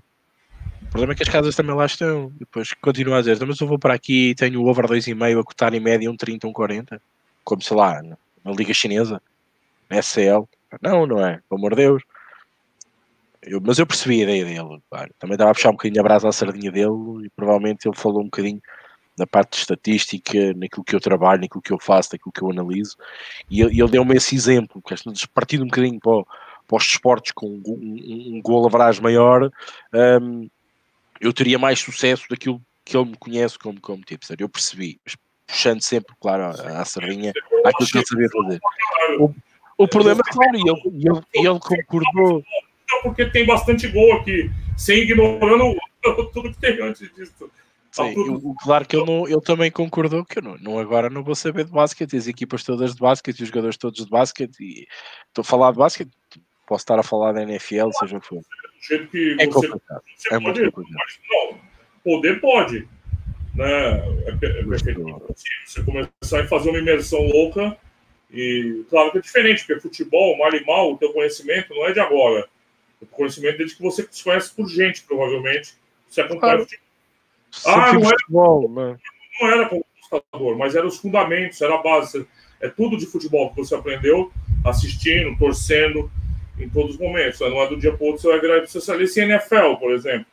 O 0.82 0.88
problema 0.90 1.14
é 1.14 1.16
que 1.16 1.24
as 1.24 1.30
casas 1.30 1.56
também 1.56 1.76
lá 1.76 1.86
estão. 1.86 2.32
Depois 2.40 2.74
continua 2.74 3.18
a 3.18 3.20
dizer, 3.20 3.36
então, 3.36 3.48
mas 3.48 3.60
eu 3.60 3.68
vou 3.68 3.80
para 3.80 3.94
aqui 3.94 4.30
e 4.30 4.36
tenho 4.36 4.62
o 4.62 4.68
over 4.68 4.86
2,5 4.86 5.40
a 5.40 5.44
cotar 5.44 5.74
em 5.74 5.80
média 5.80 6.10
um 6.10 6.16
30, 6.16 6.48
um 6.48 6.54
40. 6.54 7.02
Como 7.44 7.62
sei 7.62 7.76
lá, 7.76 8.02
na 8.04 8.52
Liga 8.52 8.74
Chinesa, 8.74 9.22
na 9.90 10.02
SCL. 10.02 10.48
Não, 10.82 11.08
não 11.08 11.26
é, 11.26 11.42
pelo 11.50 11.60
amor 11.60 11.72
de 11.72 11.78
Deus. 11.78 12.04
Eu, 13.42 13.62
mas 13.62 13.80
eu 13.80 13.88
percebi 13.88 14.22
a 14.22 14.24
ideia 14.24 14.46
dele. 14.46 14.82
Claro. 14.90 15.12
Também 15.18 15.36
estava 15.36 15.52
a 15.52 15.54
puxar 15.54 15.70
um 15.70 15.74
bocadinho 15.74 16.02
a 16.02 16.04
brasa 16.04 16.30
à 16.30 16.32
sardinha 16.32 16.72
dele 16.72 17.26
e 17.26 17.30
provavelmente 17.36 17.88
ele 17.88 17.96
falou 17.96 18.22
um 18.22 18.26
bocadinho 18.26 18.62
na 19.18 19.28
parte 19.28 19.52
de 19.52 19.58
estatística, 19.58 20.54
naquilo 20.54 20.84
que 20.84 20.96
eu 20.96 21.00
trabalho, 21.00 21.42
naquilo 21.42 21.62
que 21.62 21.74
eu 21.74 21.80
faço, 21.80 22.10
naquilo 22.14 22.32
que 22.32 22.42
eu 22.42 22.50
analiso. 22.50 22.96
E 23.50 23.62
ele, 23.62 23.82
ele 23.82 23.92
deu-me 23.92 24.16
esse 24.16 24.34
exemplo, 24.34 24.82
que 24.82 24.96
partindo 25.34 25.64
um 25.64 25.68
bocadinho 25.68 26.00
para, 26.00 26.24
para 26.66 26.78
os 26.78 26.86
desportos 26.86 27.32
com 27.34 27.48
um, 27.48 27.62
um, 27.68 28.38
um 28.38 28.42
gol 28.42 28.66
average 28.66 29.02
maior, 29.02 29.52
um, 30.22 30.50
eu 31.20 31.34
teria 31.34 31.60
mais 31.60 31.80
sucesso 31.80 32.24
daquilo 32.30 32.62
que 32.86 32.96
ele 32.96 33.10
me 33.10 33.18
conhece 33.18 33.60
como, 33.60 33.80
como 33.82 34.04
tipster. 34.04 34.38
Eu 34.40 34.48
percebi, 34.48 35.00
mas 35.06 35.18
puxando 35.46 35.82
sempre, 35.82 36.16
claro, 36.20 36.44
a 36.46 36.86
sardinha 36.86 37.34
àquilo 37.66 37.90
que 37.90 37.98
ele 37.98 38.06
sabia 38.06 38.30
fazer. 38.30 38.60
O, 39.20 39.34
o 39.78 39.88
problema 39.88 40.22
é 40.26 40.32
claro, 40.32 40.56
e 40.56 40.62
ele, 40.62 41.10
ele, 41.10 41.48
ele 41.48 41.60
concordou. 41.60 42.44
Porque 43.04 43.26
tem 43.26 43.46
bastante 43.46 43.88
gol 43.88 44.14
aqui, 44.14 44.50
sem 44.78 45.00
ignorando 45.00 45.76
tudo 46.34 46.52
que 46.52 46.60
tem 46.60 46.82
antes 46.82 47.14
disso. 47.14 47.50
Sim, 47.92 48.14
eu, 48.16 48.56
claro 48.62 48.86
que 48.86 48.96
ele, 48.96 49.06
não, 49.06 49.28
ele 49.28 49.42
também 49.42 49.72
concordou 49.72 50.24
que 50.24 50.38
eu 50.38 50.44
não, 50.44 50.58
não, 50.58 50.80
agora 50.80 51.10
não 51.10 51.24
vou 51.24 51.34
saber 51.34 51.66
de 51.66 51.72
basquete, 51.72 52.16
as 52.16 52.28
equipas 52.28 52.64
todas 52.64 52.94
de 52.94 53.00
basquete 53.00 53.42
os 53.42 53.48
jogadores 53.48 53.78
todos 53.78 54.06
de 54.06 54.10
basquete, 54.10 54.60
e 54.60 54.88
estou 55.28 55.42
a 55.42 55.44
falar 55.44 55.72
de 55.72 55.80
basquete, 55.80 56.12
posso 56.68 56.84
estar 56.84 57.00
a 57.00 57.04
falar 57.04 57.32
da 57.32 57.42
NFL, 57.42 57.90
seja 57.94 58.18
o 58.18 58.22
que 58.22 58.28
for. 58.28 58.42
é 59.40 59.48
complicado. 59.48 60.02
Você 60.16 60.36
é 60.36 60.40
pode, 60.40 60.62
muito 60.62 60.72
complicado. 60.72 61.08
Não, 61.32 61.60
poder 62.04 62.40
pode, 62.40 62.88
né? 63.56 63.92
É, 64.28 64.30
é 64.30 64.64
perfeitamente 64.64 65.20
Você 65.66 65.84
começar 65.84 66.42
a 66.42 66.48
fazer 66.48 66.70
uma 66.70 66.80
imersão 66.80 67.22
louca 67.22 67.76
e 68.32 68.86
claro 68.88 69.12
que 69.12 69.18
é 69.18 69.22
diferente, 69.22 69.66
porque 69.66 69.82
futebol, 69.82 70.38
mal 70.38 70.54
e 70.54 70.64
mal, 70.64 70.94
o 70.94 70.98
teu 70.98 71.12
conhecimento 71.12 71.74
não 71.74 71.88
é 71.88 71.92
de 71.92 72.00
agora. 72.00 72.48
O 73.02 73.06
conhecimento 73.06 73.58
desde 73.58 73.76
que 73.76 73.82
você 73.82 74.08
se 74.10 74.24
conhece 74.24 74.54
por 74.54 74.68
gente, 74.68 75.04
provavelmente. 75.04 75.74
Você 76.08 76.22
acompanha 76.22 76.60
futebol. 76.60 76.86
Ah, 77.66 77.94
não 77.94 78.02
era, 78.02 78.10
futebol, 78.10 78.70
né? 78.70 78.98
não 79.42 79.48
era 79.50 79.70
computador, 79.70 80.58
mas 80.58 80.76
eram 80.76 80.88
os 80.88 80.98
fundamentos, 80.98 81.62
era 81.62 81.76
a 81.76 81.82
base. 81.82 82.28
É 82.60 82.68
tudo 82.68 82.98
de 82.98 83.06
futebol 83.06 83.50
que 83.50 83.58
você 83.58 83.74
aprendeu 83.74 84.32
assistindo, 84.66 85.38
torcendo, 85.38 86.12
em 86.58 86.70
todos 86.70 86.96
os 86.96 87.00
momentos. 87.00 87.40
Não 87.40 87.62
é 87.62 87.68
do 87.68 87.78
dia 87.78 87.96
para 87.96 88.04
o 88.04 88.08
outro 88.08 88.22
você 88.22 88.28
vai 88.28 88.42
virar 88.42 88.64
especialista 88.64 89.22
em 89.22 89.24
NFL, 89.24 89.76
por 89.80 89.92
exemplo. 89.92 90.26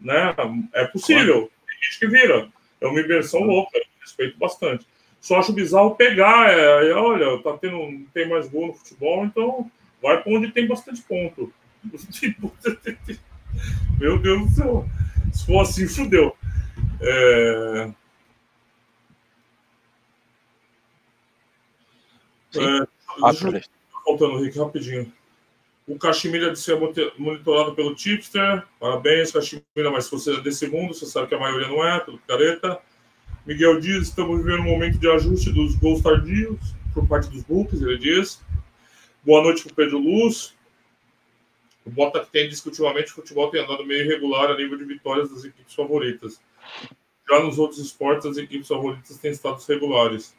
Né? 0.00 0.34
É 0.72 0.86
possível. 0.86 1.34
Claro 1.34 1.56
gente 1.86 1.98
que 1.98 2.06
vira. 2.06 2.48
É 2.80 2.86
uma 2.86 3.00
inversão 3.00 3.40
louca, 3.40 3.80
respeito 4.00 4.38
bastante. 4.38 4.86
Só 5.20 5.38
acho 5.38 5.52
bizarro 5.52 5.96
pegar, 5.96 6.50
é, 6.52 6.92
olha, 6.92 7.42
tá 7.42 7.56
tendo, 7.58 7.78
não 7.78 8.04
tem 8.12 8.28
mais 8.28 8.48
gol 8.48 8.68
no 8.68 8.74
futebol, 8.74 9.24
então 9.24 9.70
vai 10.06 10.22
para 10.22 10.32
onde 10.32 10.52
tem 10.52 10.68
bastante 10.68 11.02
ponto. 11.02 11.52
Meu 13.98 14.18
Deus 14.18 14.50
do 14.50 14.54
céu. 14.54 14.88
Se 15.32 15.46
for 15.46 15.62
assim, 15.62 15.88
fudeu. 15.88 16.36
É... 17.00 17.90
É, 22.54 22.86
deixa 23.20 23.68
faltando, 24.04 24.42
Rick, 24.42 24.58
rapidinho. 24.58 25.12
O 25.86 25.98
Cachemira 25.98 26.52
de 26.52 26.58
ser 26.58 26.78
monitorado 27.18 27.74
pelo 27.74 27.94
tipster. 27.94 28.64
Parabéns, 28.78 29.32
Cachemira, 29.32 29.90
mas 29.92 30.04
se 30.04 30.12
você 30.12 30.34
é 30.34 30.40
desse 30.40 30.68
mundo, 30.68 30.94
você 30.94 31.06
sabe 31.06 31.26
que 31.26 31.34
a 31.34 31.38
maioria 31.38 31.68
não 31.68 31.84
é, 31.84 31.98
tudo 32.00 32.18
careta. 32.26 32.80
Miguel 33.44 33.80
diz: 33.80 34.08
estamos 34.08 34.38
vivendo 34.42 34.60
um 34.60 34.70
momento 34.70 34.98
de 34.98 35.08
ajuste 35.08 35.52
dos 35.52 35.74
gols 35.76 36.00
tardios 36.00 36.58
por 36.94 37.06
parte 37.06 37.28
dos 37.28 37.44
Hulks, 37.48 37.82
ele 37.82 37.98
diz. 37.98 38.40
Boa 39.26 39.42
noite 39.42 39.64
para 39.64 39.74
Pedro 39.74 39.98
Luz. 39.98 40.54
O 41.84 41.90
Bota 41.90 42.24
tem 42.24 42.48
discutivamente 42.48 43.10
o 43.10 43.14
futebol 43.16 43.50
tem 43.50 43.60
andado 43.60 43.84
meio 43.84 44.04
irregular 44.04 44.52
a 44.52 44.56
nível 44.56 44.78
de 44.78 44.84
vitórias 44.84 45.28
das 45.28 45.44
equipes 45.44 45.74
favoritas. 45.74 46.40
Já 47.28 47.40
nos 47.40 47.58
outros 47.58 47.80
esportes, 47.80 48.24
as 48.24 48.36
equipes 48.36 48.68
favoritas 48.68 49.18
têm 49.18 49.32
estados 49.32 49.66
regulares. 49.66 50.36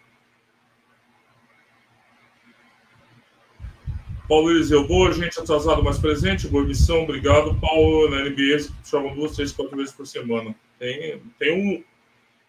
Paulo 4.26 4.52
Eliseu, 4.52 4.88
boa 4.88 5.12
gente 5.12 5.38
atrasado, 5.38 5.84
mais 5.84 5.98
presente, 5.98 6.48
boa 6.48 6.64
emissão, 6.64 7.04
obrigado. 7.04 7.60
Paulo, 7.60 8.10
na 8.10 8.24
NBA, 8.24 8.70
jogam 8.86 9.14
duas, 9.16 9.36
três, 9.36 9.52
quatro 9.52 9.76
vezes 9.76 9.94
por 9.94 10.08
semana. 10.08 10.56
Tem, 10.80 11.22
tem 11.38 11.52
um, 11.52 11.84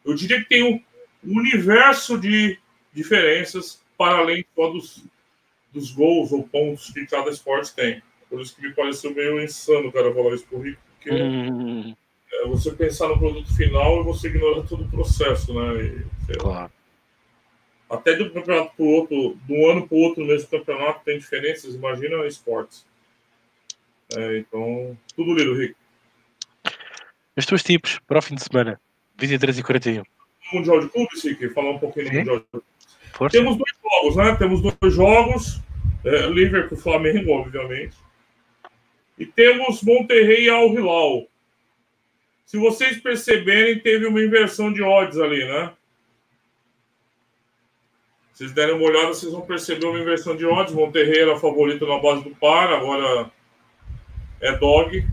eu 0.04 0.14
diria 0.14 0.40
que 0.40 0.48
tem 0.48 0.62
um 0.62 0.80
universo 1.36 2.16
de 2.16 2.56
diferenças 2.92 3.84
para 3.96 4.18
além 4.18 4.46
só 4.54 4.70
dos, 4.70 5.04
dos 5.72 5.92
gols 5.92 6.32
ou 6.32 6.42
pontos 6.42 6.90
que 6.90 7.06
cada 7.06 7.30
esporte 7.30 7.74
tem. 7.74 8.02
Por 8.28 8.40
isso 8.40 8.54
que 8.54 8.62
me 8.62 8.74
pareceu 8.74 9.14
meio 9.14 9.42
insano 9.42 9.88
o 9.88 9.92
cara 9.92 10.12
falar 10.12 10.34
isso 10.34 10.46
por 10.46 10.60
Rico, 10.60 10.80
porque 10.94 11.10
hum. 11.10 11.94
é 12.32 12.46
você 12.46 12.72
pensar 12.72 13.08
no 13.08 13.18
produto 13.18 13.54
final 13.56 14.00
e 14.00 14.04
você 14.04 14.28
ignora 14.28 14.62
todo 14.62 14.84
o 14.84 14.90
processo, 14.90 15.54
né? 15.54 16.06
E, 16.28 16.32
claro 16.38 16.70
até 17.88 18.14
de 18.14 18.22
um 18.22 18.30
campeonato 18.30 18.74
para 18.76 18.84
o 18.84 18.88
outro, 18.88 19.38
de 19.46 19.52
um 19.52 19.70
ano 19.70 19.88
para 19.88 19.96
o 19.96 20.00
outro 20.00 20.22
no 20.22 20.28
mesmo 20.28 20.48
campeonato 20.48 21.04
tem 21.04 21.18
diferenças, 21.18 21.74
imagina 21.74 22.26
esportes. 22.26 22.86
É, 24.16 24.38
então, 24.38 24.96
tudo 25.16 25.34
lido, 25.34 25.54
Rico. 25.54 25.76
Os 27.36 27.46
teus 27.46 27.62
tipos 27.62 27.98
para 28.00 28.18
o 28.18 28.22
fim 28.22 28.34
de 28.34 28.42
semana, 28.42 28.80
23 29.16 29.58
e 29.58 29.62
41. 29.62 30.02
do 30.02 30.08
Mundial 30.52 30.80
de 30.80 30.88
Clubes, 30.88 31.24
Rick? 31.24 31.48
Falar 31.50 31.70
um 31.70 31.78
pouquinho 31.78 32.06
do 32.06 32.10
Sim. 32.10 32.18
Mundial 32.18 32.38
de 32.40 32.44
Clubes. 32.46 32.68
Força. 33.12 33.36
Temos 33.36 33.56
dois 33.56 33.72
jogos, 33.82 34.16
né? 34.16 34.36
Temos 34.36 34.62
dois 34.62 34.94
jogos. 34.94 35.60
É, 36.04 36.26
Liverpool 36.26 36.78
Flamengo, 36.78 37.32
obviamente. 37.32 37.96
E 39.18 39.26
temos 39.26 39.82
Monterrey 39.82 40.44
e 40.44 40.50
Al 40.50 40.72
Hilal. 40.72 41.26
Se 42.46 42.56
vocês 42.56 42.98
perceberem, 42.98 43.80
teve 43.80 44.06
uma 44.06 44.22
inversão 44.22 44.72
de 44.72 44.82
odds 44.82 45.18
ali, 45.18 45.44
né? 45.44 45.72
Se 48.32 48.44
vocês 48.44 48.52
derem 48.52 48.76
uma 48.76 48.86
olhada, 48.86 49.08
vocês 49.08 49.32
vão 49.32 49.42
perceber 49.42 49.84
uma 49.86 49.98
inversão 49.98 50.36
de 50.36 50.46
odds. 50.46 50.72
Monterrey 50.72 51.18
era 51.18 51.36
favorito 51.36 51.86
na 51.86 51.98
base 51.98 52.22
do 52.22 52.30
par, 52.36 52.72
agora 52.72 53.30
é 54.40 54.56
dog, 54.56 55.04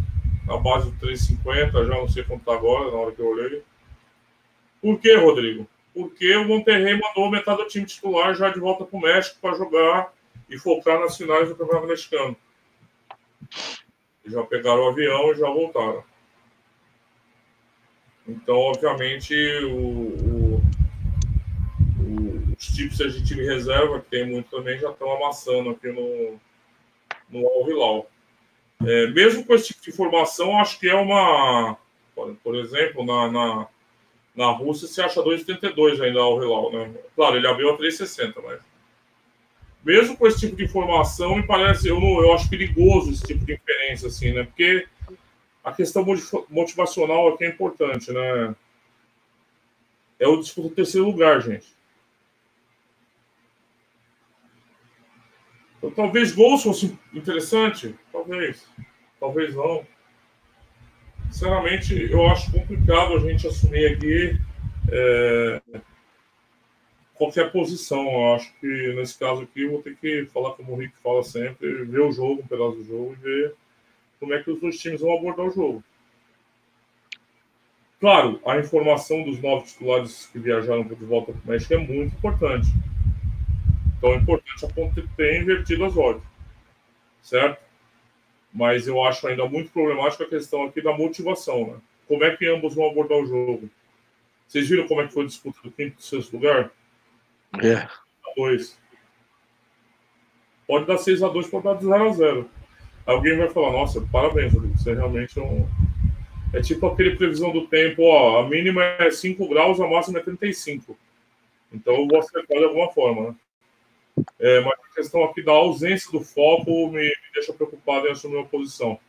na 0.46 0.58
base 0.58 0.92
do 0.92 1.08
3,50, 1.08 1.88
já 1.88 1.96
não 1.96 2.08
sei 2.08 2.24
quanto 2.24 2.46
tá 2.46 2.54
agora, 2.54 2.92
na 2.92 2.98
hora 2.98 3.12
que 3.12 3.20
eu 3.20 3.28
olhei. 3.28 3.64
Por 4.80 5.00
que, 5.00 5.16
Rodrigo? 5.16 5.68
Porque 5.96 6.36
o 6.36 6.46
Monterrey 6.46 7.00
mandou 7.00 7.32
metade 7.32 7.64
do 7.64 7.70
time 7.70 7.86
titular 7.86 8.36
já 8.36 8.50
de 8.50 8.60
volta 8.60 8.84
para 8.84 8.98
o 8.98 9.02
México 9.02 9.40
para 9.42 9.56
jogar 9.56 10.14
e 10.50 10.58
focar 10.58 11.00
nas 11.00 11.16
finais 11.16 11.48
do 11.48 11.56
Campeonato 11.56 11.88
Mexicano. 11.88 12.36
Já 14.26 14.44
pegaram 14.44 14.84
o 14.84 14.90
avião 14.90 15.32
e 15.32 15.36
já 15.36 15.48
voltaram. 15.48 16.04
Então, 18.28 18.58
obviamente, 18.58 19.34
o, 19.64 19.78
o, 19.78 20.62
o, 22.02 22.54
os 22.58 22.68
tipos 22.68 22.98
de 22.98 23.24
time 23.24 23.46
reserva, 23.46 24.02
que 24.02 24.10
tem 24.10 24.30
muito 24.30 24.50
também, 24.50 24.78
já 24.78 24.90
estão 24.90 25.16
amassando 25.16 25.70
aqui 25.70 25.88
no, 25.94 26.38
no 27.30 27.48
Al 27.48 27.70
Hilal. 27.70 28.12
É, 28.86 29.08
mesmo 29.08 29.46
com 29.46 29.54
esse 29.54 29.68
tipo 29.68 29.82
de 29.84 29.92
informação, 29.92 30.60
acho 30.60 30.78
que 30.78 30.90
é 30.90 30.96
uma. 30.96 31.78
Por, 32.14 32.36
por 32.44 32.56
exemplo, 32.56 33.06
na, 33.06 33.32
na, 33.32 33.68
na 34.36 34.52
Rússia 34.52 34.88
se 34.88 35.02
acha 35.02 35.22
2,82 35.22 36.02
ainda 36.02 36.20
Al 36.20 36.44
Hilal, 36.44 36.72
né? 36.72 36.94
Claro, 37.16 37.38
ele 37.38 37.48
abriu 37.48 37.70
a 37.70 37.78
3,60, 37.78 38.34
mas 38.44 38.60
mesmo 39.86 40.18
com 40.18 40.26
esse 40.26 40.40
tipo 40.40 40.56
de 40.56 40.64
informação, 40.64 41.36
me 41.36 41.44
parece, 41.46 41.88
eu, 41.88 42.00
não, 42.00 42.20
eu 42.20 42.34
acho 42.34 42.50
perigoso 42.50 43.12
esse 43.12 43.22
tipo 43.22 43.46
de 43.46 43.54
inferência, 43.54 44.08
assim, 44.08 44.32
né? 44.34 44.44
Porque 44.44 44.88
a 45.64 45.72
questão 45.72 46.04
motivacional 46.50 47.30
aqui 47.30 47.46
é 47.46 47.50
importante, 47.50 48.12
né? 48.12 48.56
É 50.20 50.28
o 50.28 50.38
disputa 50.38 50.76
terceiro 50.76 51.06
lugar, 51.06 51.40
gente. 51.40 51.68
Então, 55.78 55.92
talvez 55.92 56.32
gols 56.32 56.64
fosse 56.64 56.98
interessante, 57.14 57.94
talvez, 58.12 58.68
talvez 59.20 59.54
não. 59.54 59.86
Sinceramente, 61.32 62.10
eu 62.12 62.26
acho 62.28 62.52
complicado 62.52 63.16
a 63.16 63.20
gente 63.20 63.48
assumir 63.48 63.86
aqui 63.88 64.40
é, 64.92 65.62
qualquer 67.16 67.52
posição. 67.52 68.04
Eu 68.06 68.36
acho 68.36 68.54
que 68.60 68.94
nesse 68.96 69.18
caso 69.18 69.42
aqui 69.42 69.64
eu 69.64 69.72
vou 69.72 69.82
ter 69.82 69.96
que 69.96 70.26
falar 70.28 70.52
como 70.52 70.74
o 70.74 70.76
Rick 70.78 70.96
fala 71.04 71.24
sempre, 71.24 71.84
ver 71.86 72.02
o 72.02 72.12
jogo, 72.12 72.42
um 72.42 72.48
pedaço 72.48 72.78
do 72.78 72.86
jogo 72.86 73.14
e 73.14 73.24
ver 73.24 73.56
como 74.20 74.34
é 74.34 74.42
que 74.42 74.52
os 74.52 74.60
dois 74.60 74.78
times 74.78 75.02
vão 75.02 75.18
abordar 75.18 75.46
o 75.46 75.52
jogo. 75.52 75.84
Claro, 78.00 78.40
a 78.46 78.60
informação 78.60 79.24
dos 79.24 79.42
novos 79.42 79.72
titulares 79.72 80.28
que 80.28 80.38
viajaram 80.38 80.84
de 80.84 80.94
volta 81.06 81.32
para 81.32 81.42
o 81.42 81.52
México 81.52 81.74
é 81.74 81.78
muito 81.78 82.16
importante. 82.16 82.68
Então 83.98 84.12
é 84.12 84.18
importante 84.18 84.66
a 84.66 84.68
ponto 84.68 85.02
de 85.02 85.08
ter 85.16 85.42
invertido 85.42 85.86
as 85.86 85.96
ordens. 85.96 86.28
Certo? 87.22 87.65
Mas 88.56 88.88
eu 88.88 89.04
acho 89.04 89.28
ainda 89.28 89.46
muito 89.50 89.70
problemática 89.70 90.24
a 90.24 90.30
questão 90.30 90.64
aqui 90.64 90.82
da 90.82 90.98
motivação, 90.98 91.68
né? 91.68 91.76
Como 92.08 92.24
é 92.24 92.36
que 92.38 92.48
ambos 92.48 92.74
vão 92.74 92.90
abordar 92.90 93.18
o 93.18 93.26
jogo? 93.26 93.70
Vocês 94.48 94.70
viram 94.70 94.88
como 94.88 95.02
é 95.02 95.08
que 95.08 95.14
foi 95.14 95.24
a 95.24 95.28
disputa 95.28 95.60
do 95.62 95.70
quinto 95.70 95.98
e 96.00 96.04
sexto 96.04 96.34
lugar? 96.34 96.72
É. 97.62 97.86
2. 98.38 98.80
Pode 100.66 100.86
dar 100.86 100.98
6 100.98 101.22
a 101.22 101.28
2 101.28 101.48
pode 101.48 101.66
dar 101.66 101.76
0 101.76 102.10
a 102.10 102.14
0 102.14 102.50
Alguém 103.06 103.38
vai 103.38 103.50
falar, 103.50 103.72
nossa, 103.72 104.02
parabéns, 104.10 104.54
Rodrigo. 104.54 104.78
Você 104.78 104.94
realmente 104.94 105.38
é 105.38 105.44
um. 105.44 105.68
É 106.54 106.62
tipo 106.62 106.88
aquele 106.88 107.18
previsão 107.18 107.52
do 107.52 107.68
tempo, 107.68 108.04
ó. 108.04 108.40
A 108.40 108.48
mínima 108.48 108.84
é 108.84 109.12
5 109.12 109.48
graus, 109.50 109.80
a 109.82 109.88
máxima 109.88 110.20
é 110.20 110.24
35. 110.24 110.98
Então 111.74 111.94
eu 111.94 112.08
vou 112.08 112.20
acertar 112.20 112.58
de 112.58 112.64
alguma 112.64 112.90
forma, 112.92 113.30
né? 113.30 113.36
É, 114.40 114.62
mas 114.62 114.74
a 114.74 114.96
questão 114.96 115.24
aqui 115.24 115.44
da 115.44 115.52
ausência 115.52 116.12
do 116.12 116.22
foco 116.22 116.90
me, 116.90 117.04
me 117.04 117.14
deixa 117.34 117.54
preocupado 117.54 118.08
em 118.08 118.12
assumir 118.12 118.38
uma 118.38 118.46
posição. 118.46 119.00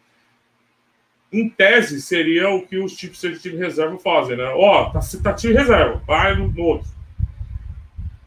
Em 1.32 1.48
tese, 1.48 2.00
seria 2.00 2.50
o 2.50 2.66
que 2.66 2.78
os 2.78 2.96
tipos 2.96 3.20
de 3.20 3.38
time 3.38 3.56
reserva 3.56 3.98
fazem, 3.98 4.36
né? 4.36 4.48
Ó, 4.54 4.90
tá, 4.90 5.00
tá 5.22 5.34
time 5.34 5.54
reserva, 5.54 6.02
vai 6.06 6.36
no, 6.36 6.48
no 6.48 6.62
outro 6.62 6.96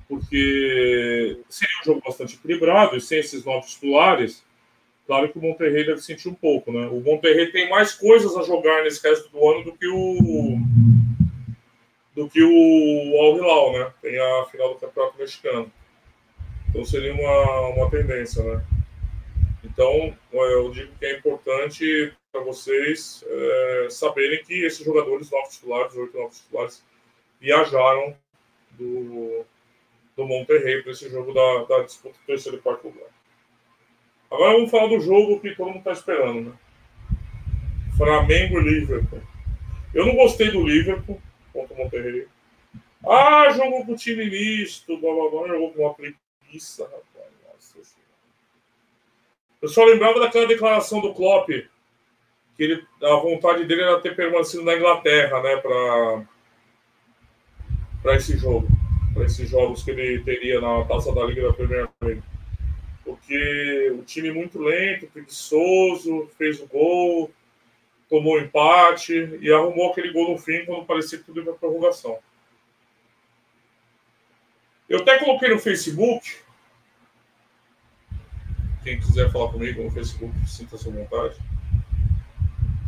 porque 0.10 1.40
seria 1.48 1.82
um 1.82 1.86
jogo 1.86 2.02
bastante 2.04 2.34
equilibrado 2.34 2.98
e 2.98 3.02
sem 3.02 3.20
esses 3.20 3.46
novos 3.46 3.74
titulares, 3.74 4.44
claro 5.06 5.30
que 5.32 5.38
o 5.38 5.42
Monterrey 5.42 5.86
deve 5.86 6.02
sentir 6.02 6.28
um 6.28 6.34
pouco, 6.34 6.72
né? 6.72 6.88
O 6.88 7.00
Monterrey 7.00 7.52
tem 7.52 7.70
mais 7.70 7.94
coisas 7.94 8.36
a 8.36 8.42
jogar 8.42 8.84
nesse 8.84 9.08
resto 9.08 9.30
do 9.30 9.48
ano 9.48 9.64
do 9.66 9.74
que 9.74 9.88
o 9.88 10.58
do 12.16 12.28
que 12.28 12.42
o 12.42 13.22
Al 13.22 13.38
Hilal, 13.38 13.74
né? 13.74 13.94
Tem 14.02 14.20
a 14.20 14.46
final 14.46 14.74
do 14.74 14.80
Campeonato 14.80 15.18
Mexicano. 15.18 15.72
Então 16.70 16.86
seria 16.86 17.14
uma, 17.14 17.68
uma 17.70 17.90
tendência, 17.90 18.44
né? 18.44 18.64
Então, 19.64 20.16
eu 20.32 20.72
digo 20.72 20.92
que 20.98 21.06
é 21.06 21.18
importante 21.18 22.14
para 22.32 22.42
vocês 22.42 23.24
é, 23.28 23.88
saberem 23.90 24.44
que 24.44 24.66
esses 24.66 24.86
jogadores 24.86 25.32
novos 25.32 25.56
titulares, 25.56 25.96
oito 25.96 26.18
novos 26.18 26.40
titulares, 26.40 26.84
viajaram 27.40 28.16
do, 28.72 29.46
do 30.16 30.26
Monterrey 30.26 30.84
para 30.84 30.92
esse 30.92 31.10
jogo 31.10 31.34
da, 31.34 31.64
da 31.64 31.84
disputa 31.84 32.16
do 32.18 32.26
terceiro 32.26 32.58
e 32.58 32.62
quarto 32.62 32.88
lugar. 32.88 33.10
Agora 34.30 34.54
vamos 34.54 34.70
falar 34.70 34.88
do 34.88 35.00
jogo 35.00 35.40
que 35.40 35.56
todo 35.56 35.68
mundo 35.68 35.80
está 35.80 35.92
esperando, 35.92 36.50
né? 36.50 36.58
Flamengo 37.98 38.60
e 38.60 38.64
Liverpool. 38.64 39.22
Eu 39.94 40.06
não 40.06 40.16
gostei 40.16 40.52
do 40.52 40.66
Liverpool 40.66 41.20
contra 41.52 41.74
o 41.74 41.78
Monterrey. 41.78 42.28
Ah, 43.06 43.50
jogou 43.50 43.86
com 43.86 43.94
o 43.94 43.98
time 43.98 44.30
misto, 44.30 44.98
blá 44.98 45.14
blá 45.14 45.30
blá, 45.30 45.48
jogou 45.48 45.74
com 45.74 45.82
uma 45.82 45.96
preguiça, 46.50 46.84
rapaz. 46.84 47.32
Nossa 47.46 47.84
senhora. 47.84 48.10
Eu 49.62 49.70
só 49.70 49.86
lembrava 49.86 50.20
daquela 50.20 50.48
declaração 50.48 51.00
do 51.00 51.14
Klopp, 51.14 51.50
que 51.50 51.70
ele, 52.58 52.84
a 53.04 53.16
vontade 53.16 53.66
dele 53.66 53.84
era 53.84 54.02
ter 54.02 54.16
permanecido 54.16 54.64
na 54.64 54.76
Inglaterra, 54.76 55.42
né, 55.42 55.58
para 58.02 58.16
esse 58.16 58.38
jogo 58.38 58.68
para 59.14 59.26
esses 59.26 59.50
jogos 59.50 59.84
que 59.84 59.90
ele 59.92 60.24
teria 60.24 60.62
na 60.62 60.86
taça 60.86 61.12
da 61.14 61.26
Liga 61.26 61.42
da 61.42 61.54
Premier 61.54 61.90
League. 62.02 62.22
Porque 63.04 63.92
o 64.00 64.04
time 64.04 64.32
muito 64.32 64.60
lento, 64.60 65.08
preguiçoso, 65.08 66.30
fez 66.38 66.62
o 66.62 66.68
gol, 66.68 67.32
tomou 68.08 68.40
empate 68.40 69.38
e 69.42 69.52
arrumou 69.52 69.92
aquele 69.92 70.14
gol 70.14 70.32
no 70.32 70.38
fim 70.38 70.64
quando 70.64 70.86
parecia 70.86 71.18
que 71.18 71.26
tudo 71.26 71.40
ia 71.40 71.46
para 71.48 71.56
prorrogação. 71.56 72.20
Eu 74.90 75.00
até 75.00 75.20
coloquei 75.20 75.50
no 75.50 75.60
Facebook. 75.60 76.38
Quem 78.84 79.00
quiser 79.00 79.32
falar 79.32 79.52
comigo 79.52 79.84
no 79.84 79.92
Facebook, 79.92 80.34
sinta-se 80.48 80.90
à 80.90 80.92
vontade. 80.92 81.36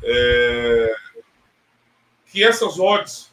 É... 0.03 0.95
Que 2.25 2.43
essas 2.43 2.79
odds 2.79 3.31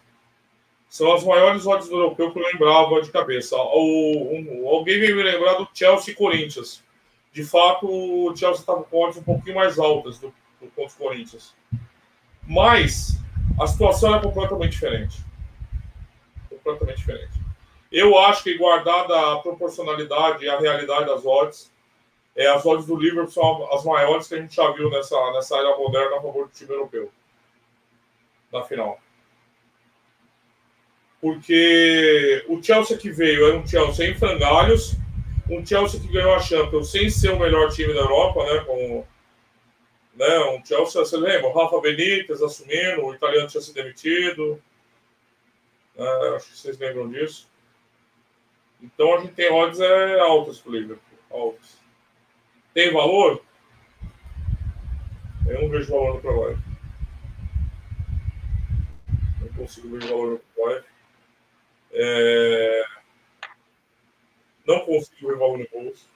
são 0.89 1.13
as 1.15 1.25
maiores 1.25 1.67
odds 1.67 1.89
do 1.89 1.97
europeu 1.97 2.31
que 2.31 2.39
eu 2.39 2.47
lembrava 2.53 3.01
de 3.01 3.11
cabeça. 3.11 3.57
O, 3.57 4.35
um, 4.35 4.69
alguém 4.69 4.99
veio 4.99 5.17
me 5.17 5.23
lembrar 5.23 5.55
do 5.55 5.69
Chelsea 5.73 6.13
e 6.13 6.17
Corinthians. 6.17 6.85
De 7.33 7.45
fato, 7.45 7.87
o 7.89 8.37
Chelsea 8.37 8.61
estava 8.61 8.83
com 8.83 9.05
odds 9.05 9.17
um 9.17 9.23
pouquinho 9.23 9.57
mais 9.57 9.79
altas 9.79 10.19
do, 10.19 10.35
do 10.61 10.67
contra 10.69 10.95
o 10.95 10.99
Corinthians. 10.99 11.55
Mas 12.47 13.19
a 13.59 13.67
situação 13.67 14.15
é 14.15 14.21
completamente 14.21 14.73
diferente. 14.73 15.25
Completamente 16.51 16.99
diferente. 16.99 17.38
Eu 17.91 18.19
acho 18.19 18.43
que, 18.43 18.59
guardada 18.59 19.33
a 19.33 19.39
proporcionalidade 19.39 20.45
e 20.45 20.49
a 20.49 20.59
realidade 20.59 21.07
das 21.07 21.25
odds, 21.25 21.73
é, 22.37 22.47
as 22.47 22.65
odds 22.65 22.87
do 22.87 22.97
Liverpool 22.97 23.31
são 23.31 23.73
as 23.73 23.85
maiores 23.85 24.29
que 24.29 24.35
a 24.35 24.41
gente 24.41 24.55
já 24.55 24.71
viu 24.73 24.91
nessa, 24.91 25.33
nessa 25.33 25.57
era 25.57 25.77
moderna 25.77 26.17
a 26.17 26.23
favor 26.23 26.47
do 26.47 26.53
time 26.53 26.73
europeu. 26.73 27.11
Na 28.53 28.63
final 28.63 29.01
porque 31.21 32.45
o 32.49 32.63
Chelsea 32.63 32.97
que 32.97 33.11
veio 33.11 33.47
era 33.47 33.57
um 33.57 33.67
Chelsea 33.67 34.09
em 34.09 34.15
frangalhos, 34.15 34.95
um 35.51 35.65
Chelsea 35.65 36.01
que 36.01 36.09
ganhou 36.09 36.35
a 36.35 36.41
Champions 36.41 36.91
sem 36.91 37.11
ser 37.11 37.33
o 37.33 37.39
melhor 37.39 37.71
time 37.71 37.93
da 37.93 38.01
Europa, 38.01 38.45
né? 38.45 38.61
Com, 38.61 39.05
né 40.15 40.39
um 40.51 40.65
Chelsea, 40.65 41.05
você 41.05 41.17
lembra? 41.17 41.49
O 41.49 41.53
Rafa 41.53 41.81
Benítez 41.81 42.43
assumindo, 42.43 43.05
o 43.05 43.15
italiano 43.15 43.49
tinha 43.49 43.61
se 43.61 43.75
demitido. 43.75 44.63
Né, 45.97 46.09
acho 46.37 46.51
que 46.51 46.59
vocês 46.59 46.79
lembram 46.79 47.09
disso. 47.09 47.48
Então 48.81 49.15
a 49.15 49.21
gente 49.21 49.35
tem 49.35 49.51
odds 49.51 49.81
é, 49.81 50.21
altas 50.21 50.59
para 50.59 50.71
o 50.71 50.75
Liverpool. 50.75 51.19
Altas. 51.31 51.79
Tem 52.73 52.93
valor? 52.93 53.43
Eu 55.47 55.63
não 55.63 55.69
vejo 55.69 55.91
valor 55.91 56.15
no 56.15 56.21
Pro 56.21 56.59
Não 59.41 59.49
consigo 59.57 59.89
ver 59.99 60.07
valor 60.07 60.31
no 60.33 60.39
Pro 60.39 60.85
É... 61.93 62.85
Não 64.67 64.81
consigo 64.81 65.29
ver 65.29 65.39
valor 65.39 65.59
no 65.59 65.67
bolso. 65.73 66.09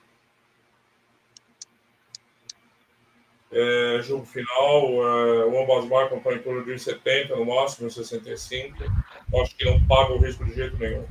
É, 3.51 4.01
jogo 4.03 4.25
final, 4.25 4.47
é, 4.49 5.45
o 5.45 5.63
ambas 5.63 5.85
marcam 5.87 6.21
para 6.21 6.37
em 6.37 6.43
torno 6.43 6.65
de 6.65 6.79
70 6.79 7.37
no 7.37 7.45
máximo, 7.45 7.91
65. 7.91 8.79
Acho 9.43 9.57
que 9.57 9.65
não 9.65 9.87
paga 9.87 10.13
o 10.15 10.19
risco 10.19 10.45
de 10.45 10.55
jeito 10.55 10.77
nenhum. 10.79 11.07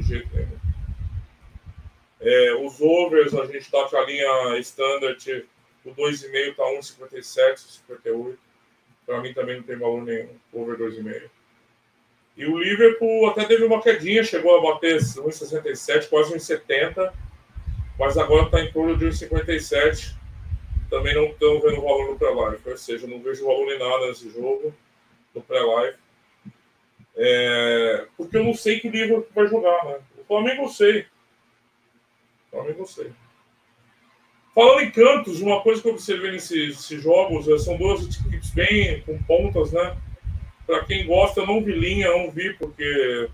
Jeito 0.00 0.28
nenhum. 0.34 0.58
É, 2.20 2.54
os 2.54 2.80
overs, 2.80 3.34
a 3.34 3.46
gente 3.46 3.58
está 3.58 3.84
com 3.88 3.96
a 3.96 4.06
linha 4.06 4.58
standard, 4.58 5.44
o 5.84 5.90
2,5 5.90 6.34
está 6.34 6.64
1,57, 6.64 7.56
58. 7.58 8.38
Para 9.04 9.20
mim 9.20 9.34
também 9.34 9.56
não 9.56 9.64
tem 9.64 9.76
valor 9.76 10.02
nenhum, 10.02 10.30
over 10.52 10.78
2,5. 10.78 11.28
E 12.36 12.46
o 12.46 12.56
Liverpool 12.56 13.28
até 13.28 13.44
teve 13.44 13.64
uma 13.64 13.82
quedinha, 13.82 14.22
chegou 14.22 14.56
a 14.56 14.72
bater 14.72 14.98
1,67, 14.98 16.08
quase 16.08 16.32
1,70, 16.32 17.12
mas 17.98 18.16
agora 18.16 18.44
está 18.46 18.60
em 18.60 18.72
torno 18.72 18.96
de 18.96 19.06
1,57 19.06 20.22
também 20.92 21.14
não 21.14 21.24
estão 21.24 21.58
vendo 21.58 21.80
valor 21.80 22.10
no 22.10 22.18
pré-live, 22.18 22.58
ou 22.66 22.76
seja, 22.76 23.06
não 23.06 23.18
vejo 23.22 23.46
valor 23.46 23.66
em 23.72 23.78
nada 23.78 24.08
nesse 24.08 24.28
jogo, 24.28 24.74
no 25.34 25.40
pré-live. 25.40 25.96
É, 27.16 28.06
porque 28.16 28.36
eu 28.36 28.44
não 28.44 28.54
sei 28.54 28.80
que 28.80 28.88
livro 28.88 29.26
vai 29.34 29.46
jogar, 29.46 29.84
né? 29.84 29.98
O 30.18 30.24
Flamengo 30.24 30.62
eu 30.62 30.68
sei. 30.68 31.00
O 32.46 32.50
Flamengo 32.50 32.82
eu 32.82 32.86
sei. 32.86 33.12
Falando 34.54 34.80
em 34.82 34.90
cantos, 34.90 35.40
uma 35.40 35.62
coisa 35.62 35.80
que 35.80 35.88
eu 35.88 35.92
observei 35.92 36.30
nesses, 36.30 36.86
jogos 36.88 37.48
é, 37.48 37.58
são 37.58 37.76
duas 37.76 38.02
equipes 38.02 38.50
bem 38.50 39.00
com 39.02 39.22
pontas, 39.22 39.72
né? 39.72 39.96
Para 40.66 40.84
quem 40.84 41.06
gosta, 41.06 41.40
eu 41.40 41.46
não 41.46 41.62
vi 41.62 41.72
linha, 41.72 42.10
não 42.10 42.30
vi, 42.30 42.52
porque 42.54 43.28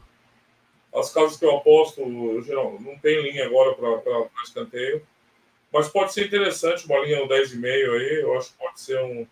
as 0.95 1.13
casas 1.13 1.37
que 1.37 1.45
eu 1.45 1.57
aposto 1.57 2.43
geral, 2.43 2.79
não 2.81 2.97
tem 2.99 3.21
linha 3.21 3.47
agora 3.47 3.75
para 3.75 4.43
escanteio. 4.45 5.05
Mas 5.73 5.89
pode 5.89 6.13
ser 6.13 6.27
interessante 6.27 6.87
uma 6.87 6.99
linha 7.01 7.21
no 7.21 7.29
10,5 7.29 7.65
aí. 7.65 8.21
Eu 8.21 8.37
acho 8.37 8.53
que 8.53 8.59
pode 8.59 8.81
ser 8.81 9.01
um. 9.03 9.27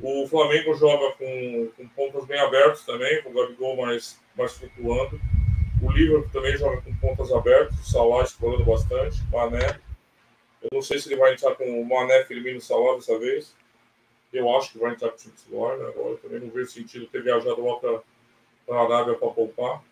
O 0.00 0.26
Flamengo 0.26 0.74
joga 0.74 1.12
com, 1.16 1.70
com 1.76 1.88
pontas 1.88 2.24
bem 2.24 2.40
abertos 2.40 2.84
também, 2.84 3.22
com 3.22 3.30
o 3.30 3.34
Gabigol 3.34 3.76
mais, 3.76 4.18
mais 4.36 4.52
flutuando. 4.54 5.20
O 5.82 5.90
Liverpool 5.90 6.30
também 6.32 6.56
joga 6.56 6.80
com 6.80 6.94
pontas 6.96 7.32
abertas, 7.32 7.78
o 7.78 7.90
Salah 7.90 8.22
explorando 8.22 8.64
bastante, 8.64 9.22
Mané. 9.30 9.80
Eu 10.62 10.70
não 10.72 10.82
sei 10.82 10.98
se 10.98 11.08
ele 11.08 11.20
vai 11.20 11.34
entrar 11.34 11.54
com 11.56 11.64
o 11.64 11.84
Mané, 11.84 12.24
Firmino 12.24 12.58
e 12.58 12.60
Salah 12.60 12.94
dessa 12.94 13.18
vez. 13.18 13.54
Eu 14.32 14.56
acho 14.56 14.72
que 14.72 14.78
vai 14.78 14.92
entrar 14.92 15.10
com 15.10 15.16
o 15.16 15.18
time 15.18 15.34
titular, 15.34 15.76
né? 15.76 15.88
Agora 15.88 16.16
também 16.16 16.40
não 16.40 16.50
vejo 16.50 16.70
sentido 16.70 17.06
ter 17.06 17.22
viajado 17.22 17.64
lá 17.64 17.76
para 17.76 18.00
a 18.70 18.84
Arábia 18.84 19.14
para 19.14 19.28
poupar. 19.28 19.82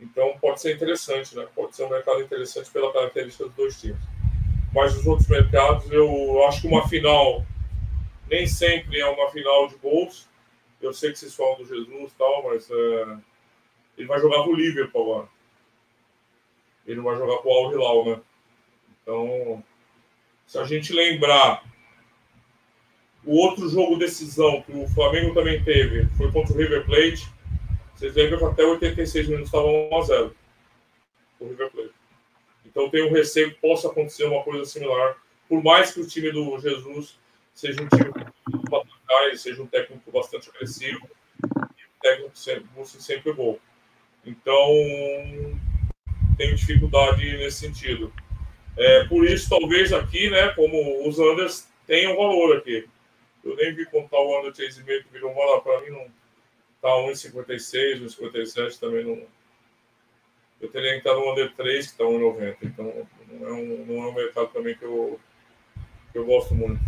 Então 0.00 0.38
pode 0.40 0.60
ser 0.60 0.74
interessante, 0.74 1.36
né? 1.36 1.46
Pode 1.54 1.76
ser 1.76 1.84
um 1.84 1.90
mercado 1.90 2.22
interessante 2.22 2.70
pela 2.70 2.92
característica 2.92 3.44
dos 3.44 3.54
dois 3.54 3.80
times. 3.80 4.00
Mas 4.72 4.96
os 4.96 5.06
outros 5.06 5.28
mercados, 5.28 5.90
eu 5.90 6.46
acho 6.46 6.62
que 6.62 6.68
uma 6.68 6.88
final 6.88 7.44
nem 8.28 8.46
sempre 8.46 9.00
é 9.00 9.06
uma 9.06 9.30
final 9.30 9.68
de 9.68 9.76
gols. 9.76 10.28
Eu 10.80 10.92
sei 10.92 11.12
que 11.12 11.18
vocês 11.18 11.34
falam 11.34 11.58
do 11.58 11.66
Jesus 11.66 12.12
e 12.12 12.16
tal, 12.16 12.44
mas 12.44 12.70
é... 12.70 13.18
ele 13.96 14.06
vai 14.06 14.20
jogar 14.20 14.44
com 14.44 14.50
o 14.50 14.56
Liverpool 14.56 15.02
agora. 15.02 15.28
Ele 16.86 16.96
não 16.96 17.04
vai 17.04 17.16
jogar 17.16 17.38
com 17.38 17.48
o 17.48 17.52
Al 17.52 17.72
Hilal, 17.72 18.04
né? 18.06 18.20
Então, 19.02 19.64
se 20.46 20.58
a 20.58 20.64
gente 20.64 20.92
lembrar 20.92 21.62
o 23.24 23.36
outro 23.36 23.68
jogo 23.68 23.98
decisão 23.98 24.62
que 24.62 24.72
o 24.72 24.88
Flamengo 24.88 25.34
também 25.34 25.62
teve 25.62 26.06
foi 26.16 26.32
contra 26.32 26.54
o 26.54 26.56
River 26.56 26.86
Plate. 26.86 27.28
Vocês 27.94 28.14
lembram 28.14 28.38
que 28.38 28.44
até 28.44 28.64
86 28.64 29.28
minutos 29.28 29.48
estava 29.48 29.66
1 29.66 29.96
a 29.96 30.02
0 30.02 30.36
o 31.40 31.48
River 31.48 31.70
Plate. 31.70 31.94
Então 32.64 32.88
tenho 32.88 33.12
receio 33.12 33.50
que 33.50 33.60
possa 33.60 33.88
acontecer 33.88 34.24
uma 34.24 34.42
coisa 34.42 34.64
similar, 34.64 35.16
por 35.48 35.62
mais 35.62 35.92
que 35.92 36.00
o 36.00 36.06
time 36.06 36.30
do 36.32 36.58
Jesus 36.58 37.18
seja 37.58 37.82
um 37.82 37.88
time 37.88 38.12
para 38.70 39.36
seja 39.36 39.60
um 39.60 39.66
técnico 39.66 40.12
bastante 40.12 40.48
agressivo, 40.48 41.10
e 41.44 41.84
o 41.84 42.00
técnico 42.00 42.38
sempre, 42.38 42.68
busca 42.74 43.00
sempre 43.00 43.32
bom. 43.32 43.58
Então 44.24 44.68
tenho 46.36 46.54
dificuldade 46.54 47.36
nesse 47.36 47.66
sentido. 47.66 48.12
É, 48.76 49.04
por 49.06 49.24
isso, 49.24 49.50
talvez 49.50 49.92
aqui, 49.92 50.30
né, 50.30 50.50
como 50.50 51.08
os 51.08 51.18
Anders 51.18 51.68
tenham 51.84 52.16
valor 52.16 52.58
aqui. 52.58 52.88
Eu 53.44 53.56
nem 53.56 53.74
vi 53.74 53.84
contar 53.86 54.18
o 54.18 54.38
Under 54.38 54.52
3,5 54.52 54.84
que 54.84 55.12
virou 55.12 55.32
uma 55.32 55.60
para 55.60 55.80
mim, 55.80 55.90
não 55.90 56.06
tá 56.80 56.90
1,56, 56.90 58.04
1,57 58.04 58.78
também 58.78 59.04
não 59.04 59.26
eu 60.60 60.68
teria 60.70 60.92
que 60.92 60.98
estar 60.98 61.14
no 61.14 61.30
Under 61.30 61.52
3, 61.54 61.86
que 61.86 61.92
está 61.92 62.04
1,90. 62.04 62.56
Então, 62.62 63.06
não 63.28 63.48
é, 63.48 63.52
um, 63.52 63.86
não 63.86 64.04
é 64.04 64.08
um 64.08 64.14
mercado 64.14 64.48
também 64.48 64.76
que 64.76 64.84
eu, 64.84 65.20
que 66.12 66.18
eu 66.18 66.24
gosto 66.24 66.52
muito. 66.52 66.80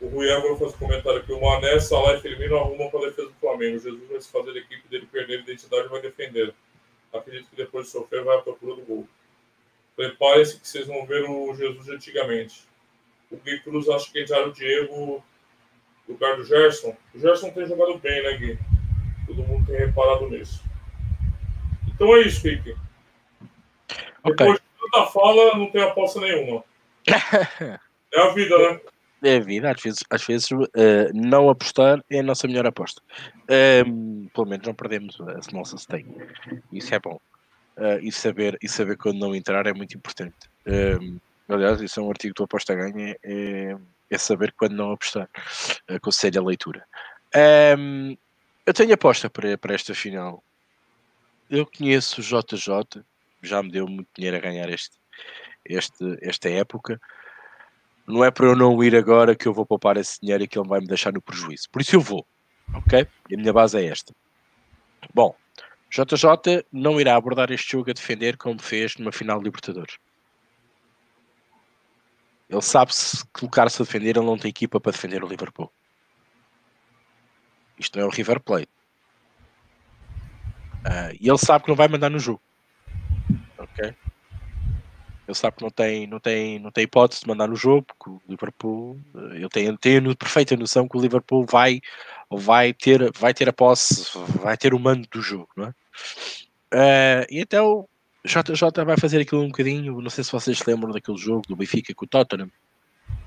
O 0.00 0.06
Rui 0.08 0.30
Évora 0.30 0.56
faz 0.56 0.74
um 0.74 0.78
comentário 0.78 1.24
que 1.24 1.32
o 1.32 1.40
Mané, 1.40 1.80
Salah 1.80 2.14
e 2.14 2.20
Firmino 2.20 2.56
arrumam 2.56 2.88
para 2.90 3.00
a 3.00 3.08
defesa 3.08 3.28
do 3.28 3.34
Flamengo. 3.34 3.78
Jesus 3.78 4.08
vai 4.08 4.20
se 4.20 4.30
fazer 4.30 4.50
a 4.50 4.58
equipe 4.58 4.88
dele 4.88 5.08
perder 5.10 5.38
a 5.38 5.40
identidade 5.40 5.86
e 5.86 5.88
vai 5.90 6.00
defender. 6.00 6.54
Acredito 7.12 7.50
que 7.50 7.56
depois 7.56 7.86
de 7.86 7.92
sofrer 7.92 8.22
vai 8.22 8.38
à 8.38 8.42
procura 8.42 8.76
do 8.76 8.82
gol. 8.82 9.08
Prepare-se 9.96 10.60
que 10.60 10.68
vocês 10.68 10.86
vão 10.86 11.04
ver 11.04 11.28
o 11.28 11.52
Jesus 11.54 11.84
de 11.84 11.92
antigamente. 11.92 12.62
O 13.30 13.36
Gui 13.36 13.58
Cruz 13.60 13.88
acha 13.88 14.10
que 14.12 14.22
entraram 14.22 14.48
o 14.48 14.52
Diego 14.52 14.94
no 14.96 15.24
lugar 16.08 16.36
do 16.36 16.44
Gerson. 16.44 16.96
O 17.12 17.18
Gerson 17.18 17.50
tem 17.50 17.66
jogado 17.66 17.98
bem, 17.98 18.22
né, 18.22 18.36
Gui? 18.36 18.58
Todo 19.26 19.42
mundo 19.42 19.66
tem 19.66 19.76
reparado 19.76 20.30
nisso. 20.30 20.62
Então 21.88 22.14
é 22.16 22.20
isso, 22.20 22.46
Rick. 22.46 22.76
Okay. 24.22 24.36
Depois 24.36 24.60
de 24.60 24.90
tanta 24.92 25.06
fala, 25.06 25.56
não 25.56 25.70
tem 25.70 25.82
aposta 25.82 26.20
nenhuma. 26.20 26.62
é 27.08 28.20
a 28.20 28.28
vida, 28.28 28.56
né? 28.56 28.80
É 29.22 29.36
a 29.36 29.40
vida, 29.40 29.70
às 29.70 29.82
vezes, 29.82 30.04
às 30.10 30.24
vezes 30.24 30.50
uh, 30.50 30.66
não 31.12 31.50
apostar 31.50 32.02
é 32.08 32.20
a 32.20 32.22
nossa 32.22 32.46
melhor 32.46 32.66
aposta. 32.66 33.02
Um, 33.86 34.28
pelo 34.28 34.46
menos 34.46 34.66
não 34.66 34.74
perdemos 34.74 35.20
a 35.20 35.52
nossa 35.52 35.76
stake. 35.76 36.08
Isso 36.72 36.94
é 36.94 37.00
bom. 37.00 37.20
Uh, 37.76 37.98
e, 38.00 38.12
saber, 38.12 38.56
e 38.62 38.68
saber 38.68 38.96
quando 38.96 39.18
não 39.18 39.34
entrar 39.34 39.66
é 39.66 39.72
muito 39.72 39.96
importante. 39.96 40.36
Um, 40.66 41.18
aliás, 41.48 41.80
isso 41.80 41.98
é 41.98 42.02
um 42.02 42.10
artigo 42.10 42.34
do 42.34 42.44
Aposta 42.44 42.74
Ganha, 42.74 43.16
é, 43.24 43.76
é 44.10 44.18
saber 44.18 44.52
quando 44.56 44.74
não 44.74 44.92
apostar. 44.92 45.28
Aconselho 45.88 46.40
a 46.40 46.44
leitura. 46.44 46.84
Um, 47.76 48.16
eu 48.66 48.74
tenho 48.74 48.94
aposta 48.94 49.30
para, 49.30 49.56
para 49.56 49.74
esta 49.74 49.94
final 49.94 50.42
eu 51.50 51.66
conheço 51.66 52.20
o 52.20 52.24
JJ, 52.24 53.02
já 53.42 53.62
me 53.62 53.70
deu 53.70 53.86
muito 53.86 54.08
dinheiro 54.14 54.36
a 54.36 54.40
ganhar 54.40 54.68
este, 54.68 54.96
este, 55.64 56.18
esta 56.20 56.48
época. 56.48 57.00
Não 58.08 58.24
é 58.24 58.30
para 58.30 58.46
eu 58.46 58.56
não 58.56 58.82
ir 58.82 58.96
agora 58.96 59.36
que 59.36 59.46
eu 59.46 59.52
vou 59.52 59.66
poupar 59.66 59.98
esse 59.98 60.18
dinheiro 60.18 60.42
e 60.42 60.48
que 60.48 60.58
ele 60.58 60.66
vai 60.66 60.80
me 60.80 60.86
deixar 60.86 61.12
no 61.12 61.20
prejuízo. 61.20 61.68
Por 61.70 61.82
isso 61.82 61.94
eu 61.94 62.00
vou, 62.00 62.26
ok? 62.72 63.06
E 63.28 63.34
a 63.34 63.38
minha 63.38 63.52
base 63.52 63.78
é 63.78 63.84
esta. 63.84 64.14
Bom, 65.12 65.36
JJ 65.90 66.64
não 66.72 66.98
irá 66.98 67.14
abordar 67.16 67.52
este 67.52 67.72
jogo 67.72 67.90
a 67.90 67.92
defender 67.92 68.38
como 68.38 68.58
fez 68.60 68.96
numa 68.96 69.12
final 69.12 69.38
de 69.38 69.44
Libertadores. 69.44 69.98
Ele 72.48 72.62
sabe 72.62 72.94
se 72.94 73.22
colocar-se 73.26 73.82
a 73.82 73.84
defender, 73.84 74.16
ele 74.16 74.24
não 74.24 74.38
tem 74.38 74.48
equipa 74.48 74.80
para 74.80 74.92
defender 74.92 75.22
o 75.22 75.28
Liverpool. 75.28 75.70
Isto 77.78 77.98
não 77.98 78.06
é 78.06 78.08
o 78.08 78.10
River 78.12 78.40
Plate. 78.40 78.70
Uh, 80.78 81.12
e 81.20 81.28
ele 81.28 81.38
sabe 81.38 81.64
que 81.64 81.70
não 81.70 81.76
vai 81.76 81.88
mandar 81.88 82.08
no 82.08 82.18
jogo. 82.18 82.40
Ok? 83.58 83.94
Ele 85.28 85.34
sabe 85.34 85.58
que 85.58 85.62
não 85.62 85.70
tem, 85.70 86.06
não 86.06 86.18
tem, 86.18 86.58
não 86.58 86.70
tem 86.70 86.84
hipótese 86.84 87.20
de 87.20 87.28
mandar 87.28 87.46
no 87.46 87.54
jogo, 87.54 87.82
porque 87.82 88.08
o 88.08 88.22
Liverpool, 88.26 88.98
eu 89.38 89.50
tenho, 89.50 89.76
tenho 89.76 90.16
perfeita 90.16 90.56
noção 90.56 90.88
que 90.88 90.96
o 90.96 91.00
Liverpool 91.00 91.44
vai, 91.44 91.82
vai, 92.30 92.72
ter, 92.72 93.12
vai 93.12 93.34
ter 93.34 93.46
a 93.46 93.52
posse, 93.52 94.06
vai 94.40 94.56
ter 94.56 94.72
o 94.72 94.78
mando 94.78 95.06
do 95.12 95.20
jogo, 95.20 95.50
não 95.54 95.66
é? 95.66 95.68
Uh, 96.72 97.26
e 97.30 97.40
então 97.40 97.86
JJ 98.24 98.84
vai 98.86 98.96
fazer 98.96 99.20
aquilo 99.20 99.42
um 99.42 99.48
bocadinho, 99.48 100.00
não 100.00 100.08
sei 100.08 100.24
se 100.24 100.32
vocês 100.32 100.58
se 100.58 100.64
lembram 100.66 100.92
daquele 100.92 101.18
jogo 101.18 101.42
do 101.46 101.56
Benfica 101.56 101.94
com 101.94 102.06
o 102.06 102.08
Tottenham, 102.08 102.50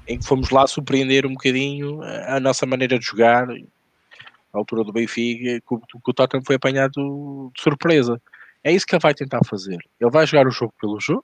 em 0.08 0.18
que 0.18 0.26
fomos 0.26 0.50
lá 0.50 0.66
surpreender 0.66 1.28
um 1.28 1.34
bocadinho 1.34 2.02
a 2.02 2.40
nossa 2.40 2.66
maneira 2.66 2.98
de 2.98 3.06
jogar, 3.06 3.48
à 3.48 4.58
altura 4.58 4.84
do 4.84 4.92
Benfica, 4.92 5.62
o, 5.70 5.80
que 5.80 6.10
o 6.10 6.14
Tottenham 6.14 6.44
foi 6.44 6.56
apanhado 6.56 7.52
de 7.56 7.62
surpresa. 7.62 8.20
É 8.64 8.72
isso 8.72 8.88
que 8.88 8.96
ele 8.96 9.02
vai 9.02 9.14
tentar 9.14 9.42
fazer. 9.46 9.78
Ele 10.00 10.10
vai 10.10 10.26
jogar 10.26 10.48
o 10.48 10.52
jogo 10.52 10.74
pelo 10.82 11.00
jogo. 11.00 11.24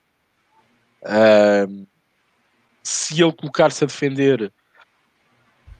Se 2.82 3.22
ele 3.22 3.32
colocar-se 3.32 3.84
a 3.84 3.86
defender, 3.86 4.52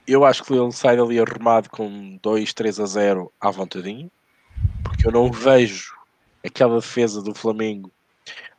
eu 0.07 0.25
acho 0.25 0.43
que 0.43 0.53
ele 0.53 0.71
sai 0.71 0.97
dali 0.97 1.19
arrumado 1.19 1.69
com 1.69 2.17
2, 2.21 2.53
3 2.53 2.79
a 2.79 2.85
0 2.85 3.31
à 3.39 3.51
vontadinha, 3.51 4.09
porque 4.83 5.07
eu 5.07 5.11
não 5.11 5.31
vejo 5.31 5.93
aquela 6.43 6.75
defesa 6.75 7.21
do 7.21 7.33
Flamengo 7.33 7.91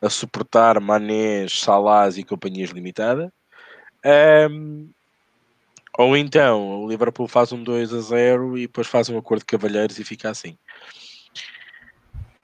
a 0.01 0.09
suportar 0.09 0.79
Manés, 0.79 1.59
Salás 1.59 2.17
e 2.17 2.23
companhias 2.23 2.71
limitadas. 2.71 3.29
Um, 4.49 4.89
ou 5.97 6.15
então 6.15 6.83
o 6.83 6.89
Liverpool 6.89 7.27
faz 7.27 7.51
um 7.51 7.63
2 7.63 7.93
a 7.93 7.99
0 7.99 8.57
e 8.57 8.61
depois 8.61 8.87
faz 8.87 9.09
um 9.09 9.17
acordo 9.17 9.41
de 9.41 9.45
cavalheiros 9.45 9.99
e 9.99 10.03
fica 10.03 10.29
assim. 10.29 10.57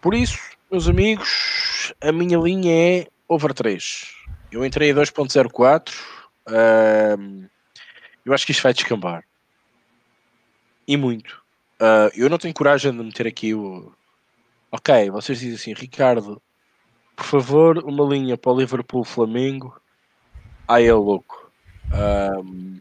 Por 0.02 0.14
isso, 0.14 0.40
meus 0.70 0.88
amigos, 0.88 1.94
a 2.02 2.12
minha 2.12 2.38
linha 2.38 2.72
é 2.72 3.08
over 3.28 3.54
3. 3.54 4.14
Eu 4.52 4.66
entrei 4.66 4.92
a 4.92 4.96
2.04. 4.96 5.94
Uh, 6.48 7.50
eu 8.26 8.34
acho 8.34 8.46
que 8.46 8.52
isto 8.52 8.64
vai 8.64 8.74
descambar. 8.74 9.24
E 10.88 10.96
muito. 10.96 11.42
Uh, 11.80 12.10
eu 12.16 12.30
não 12.30 12.38
tenho 12.38 12.54
coragem 12.54 12.92
de 12.92 13.04
meter 13.04 13.28
aqui 13.28 13.54
o. 13.54 13.92
Ok, 14.72 15.10
vocês 15.12 15.40
dizem 15.40 15.56
assim, 15.56 15.74
Ricardo, 15.74 16.42
por 17.16 17.26
favor, 17.26 17.78
uma 17.86 18.04
linha 18.04 18.38
para 18.38 18.52
o 18.52 18.60
Liverpool 18.60 19.04
Flamengo. 19.04 19.80
Ai, 20.68 20.88
é 20.88 20.94
louco. 20.94 21.52
Um, 21.94 22.80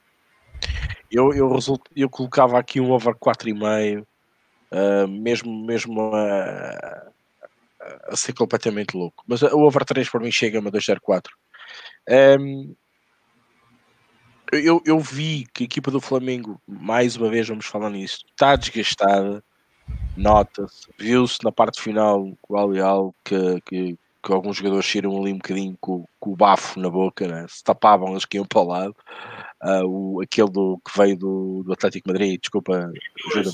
eu, 1.11 1.33
eu, 1.33 1.53
result, 1.53 1.83
eu 1.95 2.11
colocava 2.11 2.59
aqui 2.59 2.81
um 2.81 2.91
over 2.91 3.15
4,5, 3.15 4.03
uh, 4.03 5.09
mesmo, 5.09 5.65
mesmo 5.65 6.15
a, 6.15 7.13
a, 8.09 8.17
ser 8.17 8.33
completamente 8.33 8.97
louco. 8.97 9.25
Mas 9.27 9.43
o 9.43 9.61
over 9.61 9.85
3 9.85 10.09
para 10.09 10.21
mim 10.21 10.31
chega-me 10.31 10.69
a 10.69 10.73
2,04. 10.73 11.29
Um, 12.41 12.75
eu, 14.53 14.81
eu 14.85 15.01
vi 15.01 15.47
que 15.53 15.65
a 15.65 15.67
equipa 15.67 15.91
do 15.91 16.01
Flamengo, 16.01 16.61
mais 16.67 17.17
uma 17.17 17.29
vez 17.29 17.49
vamos 17.49 17.67
falar 17.67 17.91
nisso, 17.91 18.25
está 18.31 18.55
desgastada, 18.55 19.43
nota-se, 20.17 20.89
viu-se 20.99 21.39
na 21.43 21.51
parte 21.51 21.81
final 21.81 22.33
com 22.41 22.55
o 22.55 22.59
Alial 22.59 23.15
que, 23.25 23.61
que, 23.63 23.99
que, 24.23 24.33
alguns 24.33 24.57
jogadores 24.57 24.87
tiram 24.87 25.19
ali 25.21 25.33
um 25.33 25.39
bocadinho 25.39 25.77
com, 25.81 26.05
com 26.21 26.33
o 26.33 26.37
bafo 26.37 26.79
na 26.79 26.89
boca, 26.89 27.27
né? 27.27 27.47
se 27.49 27.63
tapavam, 27.63 28.13
eles 28.13 28.25
que 28.25 28.37
iam 28.37 28.47
para 28.47 28.61
o 28.61 28.69
lado. 28.69 28.97
Uh, 29.63 29.87
o, 29.87 30.21
aquele 30.23 30.51
do, 30.51 30.81
que 30.85 30.97
veio 30.97 31.17
do, 31.17 31.63
do 31.65 31.73
Atlético 31.73 32.09
Madrid, 32.09 32.41
desculpa, 32.41 32.91
ajuda 33.33 33.51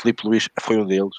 Felipe 0.00 0.26
Luís 0.26 0.48
foi 0.58 0.78
um 0.78 0.86
deles. 0.86 1.14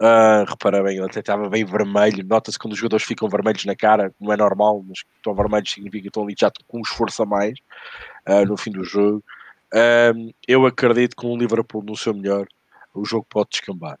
Uh, 0.00 0.48
repara 0.48 0.82
bem, 0.82 0.96
ele 0.96 1.04
até 1.04 1.20
estava 1.20 1.46
bem 1.50 1.62
vermelho. 1.62 2.24
Nota-se 2.24 2.58
quando 2.58 2.72
os 2.72 2.78
jogadores 2.78 3.04
ficam 3.04 3.28
vermelhos 3.28 3.66
na 3.66 3.76
cara, 3.76 4.14
não 4.18 4.32
é 4.32 4.36
normal, 4.36 4.82
mas 4.82 5.04
estão 5.16 5.34
vermelhos 5.34 5.70
significa 5.70 6.02
que 6.02 6.08
estão 6.08 6.22
ali 6.22 6.34
já 6.38 6.50
com 6.66 6.78
um 6.78 6.82
esforço 6.82 7.22
a 7.22 7.26
mais 7.26 7.58
uh, 8.26 8.46
no 8.46 8.56
fim 8.56 8.70
do 8.70 8.82
jogo. 8.82 9.22
Uh, 9.74 10.32
eu 10.48 10.64
acredito 10.64 11.10
que 11.10 11.22
com 11.22 11.34
o 11.34 11.36
Liverpool 11.36 11.82
no 11.82 11.94
seu 11.96 12.14
melhor, 12.14 12.46
o 12.94 13.04
jogo 13.04 13.26
pode 13.28 13.50
descambar. 13.50 13.98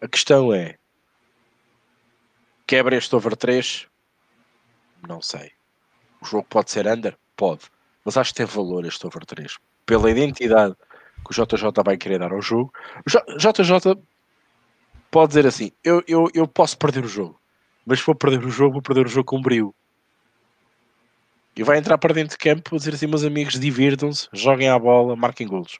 A 0.00 0.06
questão 0.06 0.54
é: 0.54 0.76
quebra 2.64 2.96
este 2.96 3.14
over 3.16 3.34
3? 3.34 3.88
Não 5.08 5.20
sei. 5.20 5.50
O 6.20 6.24
jogo 6.24 6.46
pode 6.48 6.70
ser 6.70 6.86
under? 6.86 7.18
Pode. 7.36 7.62
Mas 8.04 8.16
acho 8.16 8.30
que 8.30 8.36
tem 8.36 8.46
valor 8.46 8.84
este 8.84 9.04
over 9.06 9.26
3. 9.26 9.58
Pela 9.84 10.08
identidade 10.08 10.76
que 11.26 11.32
o 11.40 11.44
JJ 11.44 11.82
vai 11.84 11.96
querer 11.96 12.20
dar 12.20 12.32
ao 12.32 12.40
jogo. 12.40 12.72
O 13.04 13.38
JJ 13.38 14.00
pode 15.10 15.28
dizer 15.28 15.46
assim: 15.46 15.72
eu, 15.84 16.02
eu, 16.06 16.28
eu 16.34 16.46
posso 16.46 16.78
perder 16.78 17.04
o 17.04 17.08
jogo, 17.08 17.38
mas 17.84 17.98
se 17.98 18.04
for 18.04 18.14
perder 18.14 18.44
o 18.44 18.50
jogo, 18.50 18.74
vou 18.74 18.82
perder 18.82 19.06
o 19.06 19.08
jogo 19.08 19.26
com 19.26 19.40
brilho. 19.40 19.74
E 21.56 21.62
vai 21.62 21.78
entrar 21.78 21.98
para 21.98 22.14
dentro 22.14 22.30
de 22.30 22.38
campo 22.38 22.76
dizer 22.76 22.94
assim: 22.94 23.06
meus 23.06 23.24
amigos, 23.24 23.58
divirtam-se, 23.58 24.28
joguem 24.32 24.68
à 24.68 24.78
bola, 24.78 25.16
marquem 25.16 25.46
golos. 25.46 25.78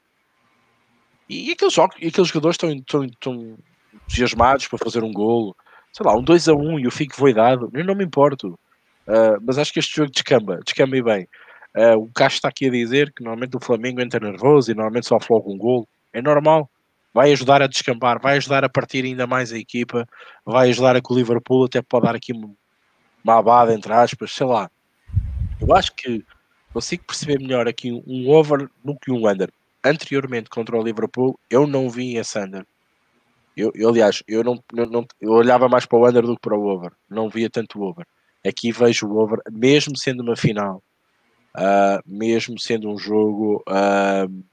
E, 1.29 1.53
aqueles, 1.53 1.77
e 1.77 2.09
aqueles 2.09 2.29
jogadores 2.29 2.55
estão, 2.55 2.73
estão, 2.73 3.05
estão 3.05 3.59
entusiasmados 3.95 4.67
para 4.67 4.79
fazer 4.79 5.05
um 5.05 5.13
golo, 5.13 5.57
sei 5.93 6.05
lá, 6.05 6.17
um 6.17 6.25
2 6.25 6.49
a 6.49 6.55
1 6.55 6.81
e 6.81 6.85
eu 6.85 6.91
fico 6.91 7.17
voidado, 7.17 7.71
eu 7.73 7.85
não 7.85 7.95
me 7.95 8.05
importo. 8.05 8.59
Uh, 9.07 9.41
mas 9.43 9.57
acho 9.57 9.73
que 9.73 9.79
este 9.79 9.95
jogo 9.95 10.11
descamba, 10.11 10.59
descamba 10.65 10.97
e 10.97 11.03
bem. 11.03 11.29
Uh, 11.77 11.99
o 11.99 12.11
Castro 12.13 12.39
está 12.39 12.49
aqui 12.49 12.67
a 12.67 12.71
dizer 12.71 13.13
que 13.13 13.23
normalmente 13.23 13.57
o 13.57 13.61
Flamengo 13.61 14.01
entra 14.01 14.19
nervoso 14.19 14.73
e 14.73 14.75
normalmente 14.75 15.07
sofre 15.07 15.33
um 15.33 15.57
golo. 15.57 15.87
É 16.13 16.21
normal 16.21 16.69
vai 17.13 17.33
ajudar 17.33 17.63
a 17.63 17.67
descampar, 17.67 18.21
vai 18.21 18.37
ajudar 18.37 18.65
a 18.65 18.69
partir 18.69 19.05
ainda 19.05 19.27
mais 19.27 19.53
a 19.53 19.59
equipa, 19.59 20.09
vai 20.45 20.71
ajudar 20.71 20.97
a 20.97 21.01
que 21.01 21.13
o 21.13 21.17
Liverpool 21.17 21.65
até 21.65 21.83
pode 21.83 22.07
dar 22.07 22.15
aqui 22.15 22.33
uma 22.33 23.39
abada, 23.39 23.75
entre 23.75 23.93
aspas, 23.93 24.33
sei 24.33 24.47
lá. 24.47 24.71
Eu 25.61 25.75
acho 25.75 25.95
que 25.95 26.25
consigo 26.73 27.05
perceber 27.05 27.39
melhor 27.39 27.69
aqui 27.69 27.93
um 28.07 28.31
over 28.31 28.69
do 28.85 28.97
que 28.97 29.11
um 29.11 29.29
under. 29.29 29.51
Anteriormente 29.85 30.49
contra 30.49 30.77
o 30.77 30.83
Liverpool, 30.83 31.39
eu 31.51 31.67
não 31.67 31.91
vi 31.91 32.17
esse 32.17 32.39
under. 32.39 32.65
Eu, 33.57 33.73
eu 33.75 33.89
aliás, 33.89 34.23
eu 34.29 34.45
não, 34.45 34.63
não, 34.73 35.07
eu 35.21 35.33
olhava 35.33 35.69
mais 35.69 35.85
para 35.85 35.99
o 35.99 36.09
under 36.09 36.23
do 36.23 36.35
que 36.35 36.41
para 36.41 36.57
o 36.57 36.67
over. 36.67 36.93
Não 37.09 37.29
via 37.29 37.51
tanto 37.51 37.79
o 37.79 37.83
over. 37.83 38.07
Aqui 38.47 38.73
vejo 38.73 39.07
o 39.07 39.19
over, 39.19 39.39
mesmo 39.51 39.97
sendo 39.99 40.23
uma 40.23 40.37
final, 40.37 40.83
uh, 41.57 42.01
mesmo 42.07 42.59
sendo 42.59 42.89
um 42.89 42.97
jogo 42.97 43.63
uh, 43.69 44.45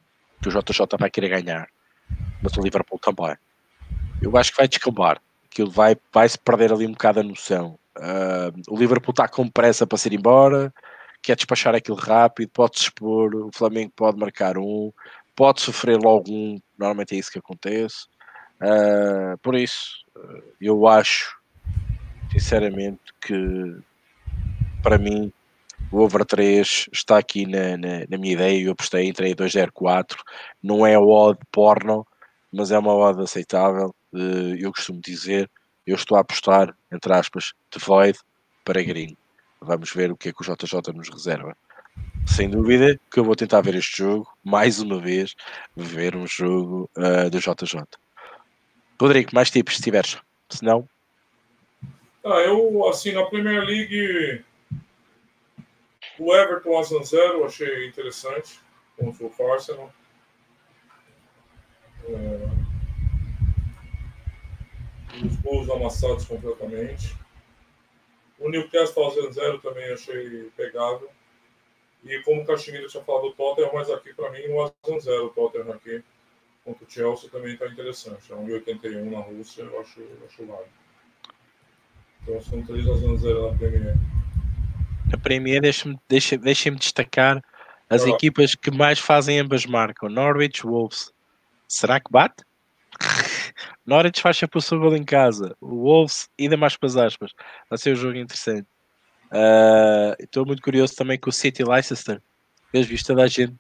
que 0.42 0.50
o 0.50 0.52
JJ 0.52 0.98
vai 1.00 1.10
querer 1.10 1.30
ganhar 1.30 1.70
mas 2.42 2.56
o 2.58 2.62
Liverpool 2.62 3.00
também. 3.00 3.36
Eu 4.22 4.36
acho 4.38 4.52
que 4.52 4.58
vai 4.58 4.68
descambar. 4.68 5.22
Aquilo 5.52 5.72
vai, 5.72 5.96
vai 6.14 6.28
se 6.28 6.38
perder 6.38 6.72
ali 6.72 6.86
um 6.86 6.92
bocado 6.92 7.20
a 7.20 7.24
noção. 7.24 7.78
Uh, 7.98 8.54
o 8.70 8.78
Liverpool 8.78 9.12
está 9.12 9.28
com 9.28 9.50
pressa 9.50 9.88
para 9.88 9.98
se 9.98 10.08
ir 10.08 10.14
embora, 10.14 10.74
quer 11.22 11.36
despachar 11.36 11.74
aquilo 11.74 11.98
rápido, 11.98 12.50
pode 12.50 12.78
se 12.78 12.86
expor, 12.86 13.36
o 13.36 13.50
Flamengo 13.52 13.92
pode 13.96 14.20
marcar 14.20 14.58
um, 14.58 14.92
pode 15.36 15.62
sofrer 15.62 15.98
logo 15.98 16.32
um, 16.32 16.62
normalmente 16.78 17.16
é 17.16 17.20
isso 17.20 17.32
que 17.32 17.40
acontece. 17.40 18.06
Uh, 18.62 19.38
por 19.42 19.56
isso, 19.56 20.06
eu 20.62 20.88
acho, 20.88 21.38
sinceramente, 22.32 23.02
que 23.20 23.78
para 24.84 24.98
mim 24.98 25.32
o 25.92 26.00
over 26.00 26.26
3 26.26 26.90
está 26.92 27.18
aqui 27.18 27.46
na, 27.46 27.78
na, 27.78 28.06
na 28.10 28.18
minha 28.18 28.34
ideia. 28.34 28.62
Eu 28.62 28.72
apostei 28.74 29.08
em 29.08 29.14
204, 29.14 30.18
não 30.62 30.86
é 30.86 30.98
odd 30.98 31.40
porno, 31.52 32.06
mas 32.52 32.72
é 32.72 32.78
uma 32.78 32.94
odd 32.94 33.22
aceitável. 33.22 33.94
Eh, 34.14 34.58
eu 34.60 34.72
costumo 34.72 35.02
dizer, 35.02 35.50
eu 35.86 35.96
estou 35.96 36.18
a 36.18 36.22
apostar, 36.22 36.76
entre 36.92 37.14
aspas, 37.14 37.54
de 37.72 37.80
Void 37.80 38.18
para 38.64 38.84
Green. 38.84 39.16
Vamos 39.62 39.92
ver 39.92 40.12
o 40.12 40.18
que 40.18 40.30
é 40.30 40.34
que 40.34 40.42
o 40.42 40.56
JJ 40.56 40.94
nos 40.94 41.10
reserva. 41.10 41.56
Sem 42.26 42.50
dúvida 42.50 43.00
que 43.10 43.20
eu 43.20 43.24
vou 43.24 43.36
tentar 43.36 43.62
ver 43.62 43.76
este 43.76 43.98
jogo, 43.98 44.28
mais 44.44 44.80
uma 44.80 45.00
vez, 45.00 45.34
ver 45.76 46.16
um 46.16 46.28
jogo 46.28 46.90
uh, 46.98 47.30
do 47.30 47.40
JJ. 47.40 47.84
Rodrigo, 49.00 49.32
mais 49.34 49.50
tipos 49.50 49.78
se 49.78 49.82
tiveres. 49.82 50.18
Se 50.50 50.64
não. 50.64 50.88
Ah, 52.26 52.42
eu, 52.42 52.88
assim, 52.90 53.14
na 53.14 53.24
Premier 53.24 53.64
League, 53.64 54.44
o 56.20 56.36
Everton 56.36 56.78
a 56.78 56.84
0 56.84 57.46
achei 57.46 57.88
interessante 57.88 58.60
contra 58.98 59.26
o 59.26 59.52
Arsenal. 59.52 59.94
É... 62.06 62.68
Os 65.26 65.36
gols 65.38 65.70
amassados 65.70 66.26
completamente. 66.26 67.16
O 68.40 68.50
Newcastle 68.50 69.08
a 69.08 69.32
0 69.32 69.60
também 69.60 69.92
achei 69.92 70.52
pegável. 70.56 71.10
E 72.04 72.22
como 72.22 72.42
o 72.42 72.46
Caxemira 72.46 72.88
tinha 72.88 73.04
falado 73.04 73.30
do 73.30 73.34
Tottenham, 73.34 73.72
mas 73.74 73.90
aqui 73.90 74.14
para 74.14 74.32
mim 74.32 74.48
o 74.50 74.62
a 74.62 74.72
0 75.00 75.26
o 75.26 75.30
Tottenham 75.30 75.74
aqui 75.74 76.04
contra 76.64 76.86
o 76.86 76.90
Chelsea 76.90 77.30
também 77.30 77.54
está 77.54 77.66
interessante. 77.68 78.32
É 78.32 78.36
1,81 78.36 79.10
na 79.10 79.20
Rússia, 79.20 79.64
eu 79.64 79.80
acho, 79.80 80.02
acho 80.26 80.46
válido. 80.46 80.70
Então 82.22 82.42
são 82.42 82.64
3 82.64 82.88
a 82.90 82.94
0 82.94 83.52
na 83.52 83.58
Premier. 83.58 83.96
Na 85.12 85.18
Premier, 85.18 85.62
deixa-me 85.62 85.98
deixa, 86.08 86.38
deixa 86.38 86.72
destacar 86.72 87.42
as 87.90 88.06
equipas 88.06 88.56
que 88.56 88.70
mais 88.70 89.00
fazem 89.00 89.40
ambas 89.40 89.66
marcam. 89.66 90.10
Norwich 90.10 90.64
Wolves. 90.64 91.12
Será 91.68 92.00
que 92.00 92.12
bate? 92.12 92.44
Norwich 93.86 94.22
faz 94.22 94.38
sempre 94.38 94.60
gol 94.72 94.96
em 94.96 95.04
casa. 95.04 95.56
O 95.62 95.84
Wolves, 95.84 96.30
ainda 96.40 96.58
mais 96.58 96.76
para 96.76 96.88
as 96.88 96.98
aspas. 96.98 97.32
Vai 97.70 97.78
ser 97.78 97.94
um 97.94 97.96
jogo 97.96 98.18
interessante. 98.18 98.68
Uh, 99.32 100.16
estou 100.20 100.46
muito 100.46 100.62
curioso 100.62 100.96
também 100.96 101.18
com 101.18 101.30
o 101.30 101.34
City 101.34 101.64
Leicester. 101.64 102.22
Tens 102.72 102.86
visto 102.86 103.08
toda 103.08 103.24
a 103.24 103.28
gente 103.28 103.58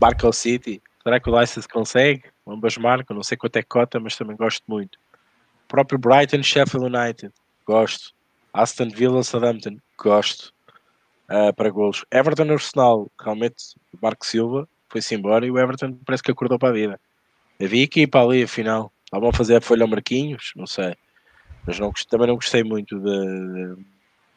marca 0.00 0.28
o 0.28 0.32
City. 0.32 0.82
Será 1.02 1.20
que 1.20 1.30
o 1.30 1.34
Leicester 1.34 1.66
consegue? 1.72 2.24
Ambas 2.46 2.76
marcam. 2.76 3.14
Não 3.14 3.22
sei 3.22 3.36
quanto 3.36 3.56
é 3.56 3.62
cota, 3.62 3.98
mas 3.98 4.16
também 4.16 4.36
gosto 4.36 4.62
muito. 4.66 4.96
O 5.64 5.68
próprio 5.68 5.98
Brighton 5.98 6.42
Sheffield 6.42 6.94
United. 6.94 7.32
Gosto. 7.66 8.14
Aston 8.56 8.88
Villa 8.88 9.22
Southampton. 9.22 9.78
Gosto. 9.98 10.52
Uh, 11.30 11.52
para 11.54 11.70
golos. 11.70 12.04
Everton 12.10 12.52
Arsenal. 12.52 13.10
Realmente, 13.20 13.56
o 13.92 13.98
Marco 14.00 14.24
Silva 14.26 14.68
foi-se 14.88 15.14
embora 15.14 15.44
e 15.46 15.50
o 15.50 15.58
Everton 15.58 15.98
parece 16.04 16.22
que 16.22 16.30
acordou 16.30 16.58
para 16.58 16.70
a 16.70 16.72
vida. 16.72 17.00
Havia 17.60 17.82
equipa 17.82 18.22
ali, 18.22 18.42
afinal. 18.42 18.92
Estavam 19.04 19.28
a 19.28 19.32
fazer 19.32 19.56
a 19.56 19.60
folha 19.60 19.82
ao 19.82 19.88
Marquinhos, 19.88 20.52
não 20.56 20.66
sei. 20.66 20.94
Mas 21.66 21.78
não, 21.78 21.92
também 22.08 22.26
não 22.28 22.36
gostei 22.36 22.62
muito 22.62 22.98
de, 22.98 23.76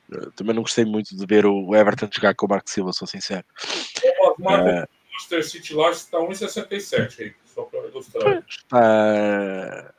de, 0.10 0.32
Também 0.32 0.56
não 0.56 0.64
gostei 0.64 0.86
muito 0.86 1.16
de 1.16 1.26
ver 1.26 1.46
o 1.46 1.76
Everton 1.76 2.10
jogar 2.12 2.34
com 2.36 2.46
o 2.46 2.50
Marco 2.50 2.70
Silva, 2.70 2.92
sou 2.92 3.08
sincero. 3.08 3.46
O 4.38 4.42
Manchester 4.42 5.40
uh, 5.40 5.44
City 5.44 5.74
lá 5.74 5.92
está 5.92 6.18
1,67, 6.18 7.36
só 7.46 7.64
para 7.64 7.88
ilustrar. 7.88 8.44
Está, 8.48 9.94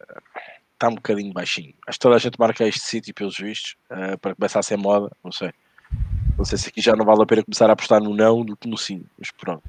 está 0.80 0.88
um 0.88 0.94
bocadinho 0.94 1.32
baixinho. 1.32 1.74
Acho 1.86 1.98
que 1.98 2.02
toda 2.02 2.16
a 2.16 2.18
gente 2.18 2.40
marca 2.40 2.66
este 2.66 2.80
City 2.80 3.12
pelos 3.12 3.36
vistos, 3.36 3.76
uh, 3.90 4.18
para 4.18 4.34
começar 4.34 4.60
a 4.60 4.62
ser 4.62 4.78
moda, 4.78 5.14
não 5.22 5.30
sei. 5.30 5.52
Não 6.38 6.44
sei 6.44 6.56
se 6.56 6.70
aqui 6.70 6.80
já 6.80 6.96
não 6.96 7.04
vale 7.04 7.22
a 7.22 7.26
pena 7.26 7.44
começar 7.44 7.68
a 7.68 7.74
apostar 7.74 8.02
no 8.02 8.14
não 8.14 8.42
do 8.42 8.56
que 8.56 8.66
no 8.66 8.78
sim, 8.78 9.04
mas 9.18 9.30
pronto. 9.30 9.62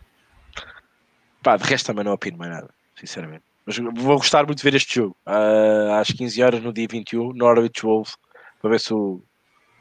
Pá, 1.43 1.57
de 1.57 1.65
resto 1.65 1.87
também 1.87 2.05
não 2.05 2.13
opino 2.13 2.37
mais 2.37 2.51
nada, 2.51 2.69
sinceramente. 2.95 3.43
Mas 3.65 3.77
vou 3.77 4.17
gostar 4.17 4.45
muito 4.45 4.59
de 4.59 4.63
ver 4.63 4.75
este 4.75 4.95
jogo. 4.95 5.17
Uh, 5.27 5.93
às 5.99 6.07
15 6.07 6.41
horas 6.41 6.63
no 6.63 6.71
dia 6.71 6.87
21, 6.89 7.33
Norwich 7.33 7.81
Wolves, 7.81 8.15
para 8.61 8.71
ver 8.71 8.79
se 8.79 8.93
o, 8.93 9.21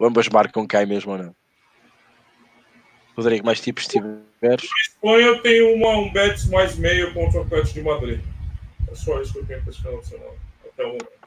ambas 0.01 0.29
marcam 0.29 0.67
cai 0.67 0.85
mesmo 0.85 1.13
ou 1.13 1.19
não. 1.19 1.37
Rodrigo, 3.17 3.47
mais 3.47 3.61
tipos 3.61 3.87
tiveres? 3.87 4.69
Espanha 4.83 5.41
tem 5.43 5.75
uma, 5.75 5.91
um 5.99 6.13
Betis 6.13 6.49
mais 6.49 6.77
meio 6.77 7.13
contra 7.15 7.41
o 7.41 7.43
Atlético 7.43 7.75
de 7.75 7.83
Madrid. 7.83 8.21
É 8.91 8.95
só 8.95 9.21
isso 9.21 9.33
que 9.33 9.39
eu 9.39 9.47
tenho 9.47 9.61
para 9.63 9.71
esse 9.71 9.81
final 9.81 10.01
de 10.01 10.07
semana. 10.07 10.33
Até 10.67 10.85
o 10.85 10.89
momento. 10.89 11.20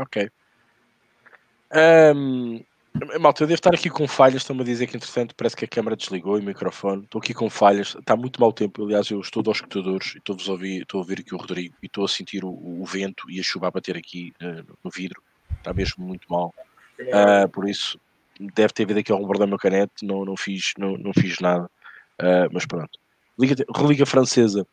Ok. 0.00 0.30
Um, 2.16 2.64
malta, 3.20 3.42
eu 3.42 3.46
devo 3.46 3.58
estar 3.58 3.74
aqui 3.74 3.90
com 3.90 4.08
falhas. 4.08 4.42
Estão-me 4.42 4.62
a 4.62 4.64
dizer 4.64 4.86
que, 4.86 4.96
entretanto, 4.96 5.34
parece 5.34 5.54
que 5.54 5.66
a 5.66 5.68
câmera 5.68 5.94
desligou 5.94 6.38
e 6.38 6.40
o 6.40 6.44
microfone. 6.44 7.04
Estou 7.04 7.20
aqui 7.20 7.34
com 7.34 7.50
falhas. 7.50 7.94
Está 7.94 8.16
muito 8.16 8.40
mau 8.40 8.50
tempo. 8.50 8.82
Aliás, 8.82 9.10
eu 9.10 9.20
estou 9.20 9.42
aos 9.46 9.58
escutadores 9.58 10.14
e 10.14 10.18
estou-vos 10.18 10.48
a 10.48 10.52
ouvir, 10.52 10.82
estou 10.82 10.98
a 10.98 11.02
ouvir 11.02 11.20
aqui 11.20 11.34
o 11.34 11.38
Rodrigo 11.38 11.74
e 11.82 11.86
estou 11.86 12.04
a 12.04 12.08
sentir 12.08 12.44
o, 12.44 12.48
o 12.48 12.84
vento 12.86 13.30
e 13.30 13.38
a 13.38 13.42
chuva 13.42 13.68
a 13.68 13.70
bater 13.70 13.96
aqui 13.96 14.32
uh, 14.42 14.66
no 14.82 14.90
vidro. 14.90 15.22
Está 15.58 15.74
mesmo 15.74 16.04
muito 16.04 16.26
mal. 16.30 16.54
Uh, 16.98 17.48
por 17.50 17.68
isso, 17.68 18.00
deve 18.54 18.72
ter 18.72 18.84
havido 18.84 19.00
aqui 19.00 19.12
algum 19.12 19.26
problema 19.26 19.58
canete. 19.58 20.04
Não, 20.04 20.24
não, 20.24 20.36
fiz, 20.36 20.72
não, 20.78 20.96
não 20.96 21.12
fiz 21.12 21.38
nada. 21.40 21.70
Uh, 22.18 22.48
mas 22.52 22.64
pronto. 22.64 22.98
Liga, 23.38 23.54
Religa 23.76 24.06
Francesa 24.06 24.66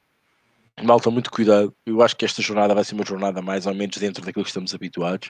malta, 0.84 1.10
muito 1.10 1.32
cuidado. 1.32 1.74
Eu 1.86 2.02
acho 2.02 2.16
que 2.16 2.26
esta 2.26 2.42
jornada 2.42 2.76
vai 2.76 2.84
ser 2.84 2.94
uma 2.94 3.06
jornada 3.06 3.42
mais 3.42 3.66
ou 3.66 3.74
menos 3.74 3.98
dentro 3.98 4.24
daquilo 4.24 4.44
que 4.44 4.50
estamos 4.50 4.74
habituados. 4.74 5.30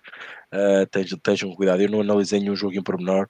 Uh, 0.53 0.85
tenham, 0.91 1.17
tenham 1.19 1.55
cuidado. 1.55 1.81
Eu 1.81 1.89
não 1.89 2.01
analisei 2.01 2.39
nenhum 2.39 2.55
jogo 2.55 2.75
em 2.75 2.83
pormenor. 2.83 3.29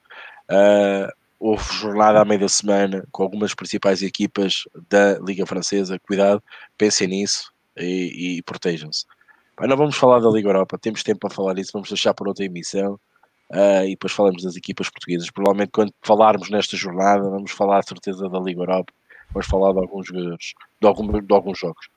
Uh, 0.49 1.11
houve 1.39 1.63
jornada 1.73 2.21
à 2.21 2.25
meia 2.25 2.39
da 2.39 2.49
semana 2.49 3.05
com 3.11 3.23
algumas 3.23 3.53
principais 3.53 4.01
equipas 4.01 4.63
da 4.89 5.19
Liga 5.19 5.45
Francesa. 5.45 5.99
Cuidado, 5.99 6.41
pensem 6.77 7.07
nisso 7.07 7.51
e, 7.77 8.37
e 8.37 8.43
protejam-se. 8.43 9.05
Não 9.59 9.77
vamos 9.77 9.95
falar 9.95 10.19
da 10.19 10.29
Liga 10.29 10.49
Europa, 10.49 10.77
temos 10.77 11.01
tempo 11.01 11.19
para 11.19 11.33
falar 11.33 11.57
isso, 11.57 11.71
vamos 11.73 11.89
deixar 11.89 12.13
para 12.13 12.27
outra 12.27 12.45
emissão. 12.45 12.99
Uh, 13.49 13.85
e 13.85 13.89
depois 13.91 14.11
falamos 14.11 14.43
das 14.43 14.55
equipas 14.55 14.89
portuguesas. 14.89 15.31
Provavelmente 15.31 15.71
quando 15.71 15.93
falarmos 16.01 16.49
nesta 16.49 16.75
jornada, 16.75 17.29
vamos 17.29 17.51
falar 17.51 17.79
de 17.81 17.87
certeza 17.87 18.29
da 18.29 18.39
Liga 18.39 18.61
Europa, 18.61 18.93
vamos 19.31 19.47
falar 19.47 19.71
de 19.73 19.79
alguns 19.79 20.07
jogadores, 20.07 20.53
de, 20.81 20.87
algum, 20.87 21.21
de 21.21 21.33
alguns 21.33 21.57
jogos. 21.57 21.87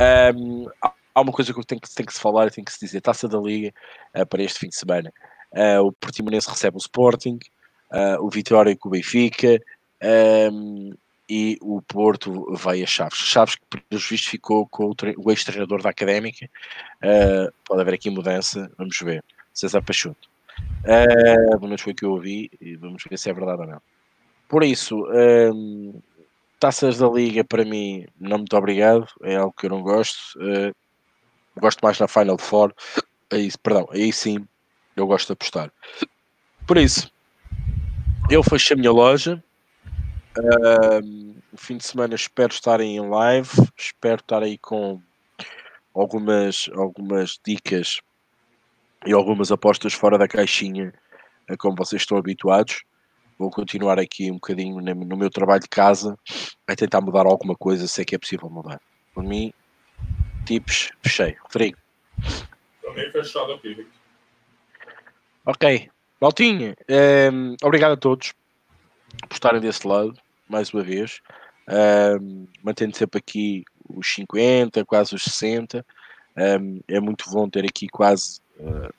Um, 0.00 0.66
há 0.80 1.20
uma 1.20 1.32
coisa 1.32 1.52
que 1.52 1.66
tem 1.66 1.78
que, 1.78 1.94
tem 1.94 2.06
que 2.06 2.14
se 2.14 2.20
falar 2.20 2.46
e 2.46 2.50
tem 2.50 2.64
que 2.64 2.72
se 2.72 2.80
dizer: 2.80 3.00
taça 3.00 3.28
da 3.28 3.38
Liga 3.38 3.72
uh, 4.16 4.26
para 4.26 4.42
este 4.42 4.58
fim 4.58 4.68
de 4.68 4.76
semana. 4.76 5.12
Uh, 5.52 5.84
o 5.84 5.92
Portimonense 5.92 6.48
recebe 6.48 6.76
o 6.76 6.78
Sporting, 6.78 7.38
uh, 7.92 8.24
o 8.24 8.30
Vitória 8.30 8.74
com 8.76 8.88
o 8.88 8.92
Benfica 8.92 9.60
um, 10.52 10.92
e 11.28 11.58
o 11.60 11.82
Porto 11.82 12.54
vai 12.54 12.82
a 12.82 12.86
Chaves. 12.86 13.18
Chaves 13.18 13.56
que, 13.56 13.82
pelos 13.88 14.08
vistos, 14.08 14.30
ficou 14.30 14.66
com 14.66 14.86
o, 14.86 14.94
o 15.18 15.30
ex-treinador 15.30 15.82
da 15.82 15.90
Académica. 15.90 16.48
pode 17.64 17.80
haver 17.80 17.94
aqui 17.94 18.10
mudança, 18.10 18.70
vamos 18.78 18.98
ver. 19.00 19.22
César 19.52 19.82
Pachuto. 19.82 20.28
Uh, 20.84 21.50
pelo 21.50 21.62
menos 21.62 21.82
foi 21.82 21.92
o 21.92 21.96
que 21.96 22.04
eu 22.04 22.12
ouvi 22.12 22.50
e 22.60 22.76
vamos 22.76 23.02
ver 23.08 23.18
se 23.18 23.28
é 23.28 23.32
verdade 23.32 23.62
ou 23.62 23.68
não. 23.68 23.82
Por 24.48 24.64
isso, 24.64 25.06
um, 25.06 26.00
Taças 26.60 26.98
da 26.98 27.08
Liga, 27.08 27.42
para 27.42 27.64
mim, 27.64 28.06
não 28.20 28.36
muito 28.36 28.54
obrigado. 28.54 29.06
É 29.22 29.36
algo 29.36 29.54
que 29.58 29.64
eu 29.64 29.70
não 29.70 29.80
gosto. 29.80 30.38
Uh, 30.38 30.74
gosto 31.58 31.80
mais 31.80 31.98
na 31.98 32.06
Final 32.06 32.36
Four. 32.36 32.74
Aí, 33.32 33.50
perdão, 33.62 33.88
aí 33.90 34.12
sim 34.12 34.46
eu 34.94 35.06
gosto 35.06 35.28
de 35.28 35.32
apostar. 35.32 35.72
Por 36.66 36.76
isso, 36.76 37.10
eu 38.28 38.42
fechei 38.42 38.74
a 38.74 38.78
minha 38.78 38.92
loja. 38.92 39.42
Uh, 40.38 41.34
fim 41.56 41.78
de 41.78 41.84
semana 41.84 42.14
espero 42.14 42.52
estar 42.52 42.78
em 42.82 43.00
live. 43.00 43.48
Espero 43.74 44.20
estar 44.20 44.42
aí 44.42 44.58
com 44.58 45.00
algumas, 45.94 46.68
algumas 46.74 47.40
dicas 47.42 48.02
e 49.06 49.14
algumas 49.14 49.50
apostas 49.50 49.94
fora 49.94 50.18
da 50.18 50.28
caixinha, 50.28 50.92
como 51.58 51.74
vocês 51.74 52.02
estão 52.02 52.18
habituados 52.18 52.82
vou 53.40 53.50
continuar 53.50 53.98
aqui 53.98 54.30
um 54.30 54.34
bocadinho 54.34 54.82
no 54.82 55.16
meu 55.16 55.30
trabalho 55.30 55.62
de 55.62 55.68
casa 55.68 56.14
a 56.68 56.76
tentar 56.76 57.00
mudar 57.00 57.24
alguma 57.24 57.56
coisa, 57.56 57.88
se 57.88 58.02
é 58.02 58.04
que 58.04 58.14
é 58.14 58.18
possível 58.18 58.50
mudar. 58.50 58.78
Por 59.14 59.24
mim, 59.24 59.50
tips, 60.44 60.90
fechei. 61.02 61.38
Rodrigo. 61.42 61.78
Também 62.82 63.10
fechado 63.10 63.54
aqui, 63.54 63.86
Ok. 65.46 65.90
Maltinha, 66.20 66.76
um, 66.86 66.94
ehm, 66.94 67.56
obrigado 67.62 67.92
a 67.92 67.96
todos 67.96 68.34
por 69.26 69.32
estarem 69.32 69.58
desse 69.58 69.88
lado, 69.88 70.12
mais 70.46 70.74
uma 70.74 70.82
vez. 70.82 71.22
Um, 71.66 71.74
ehm, 71.74 72.48
mantendo 72.62 72.94
sempre 72.94 73.18
aqui 73.20 73.64
os 73.88 74.06
50, 74.06 74.84
quase 74.84 75.14
os 75.14 75.22
60. 75.22 75.82
Um, 76.36 76.42
ehm, 76.42 76.80
é 76.86 77.00
muito 77.00 77.24
bom 77.30 77.48
ter 77.48 77.64
aqui 77.64 77.88
quase 77.88 78.42
uh, 78.58 78.92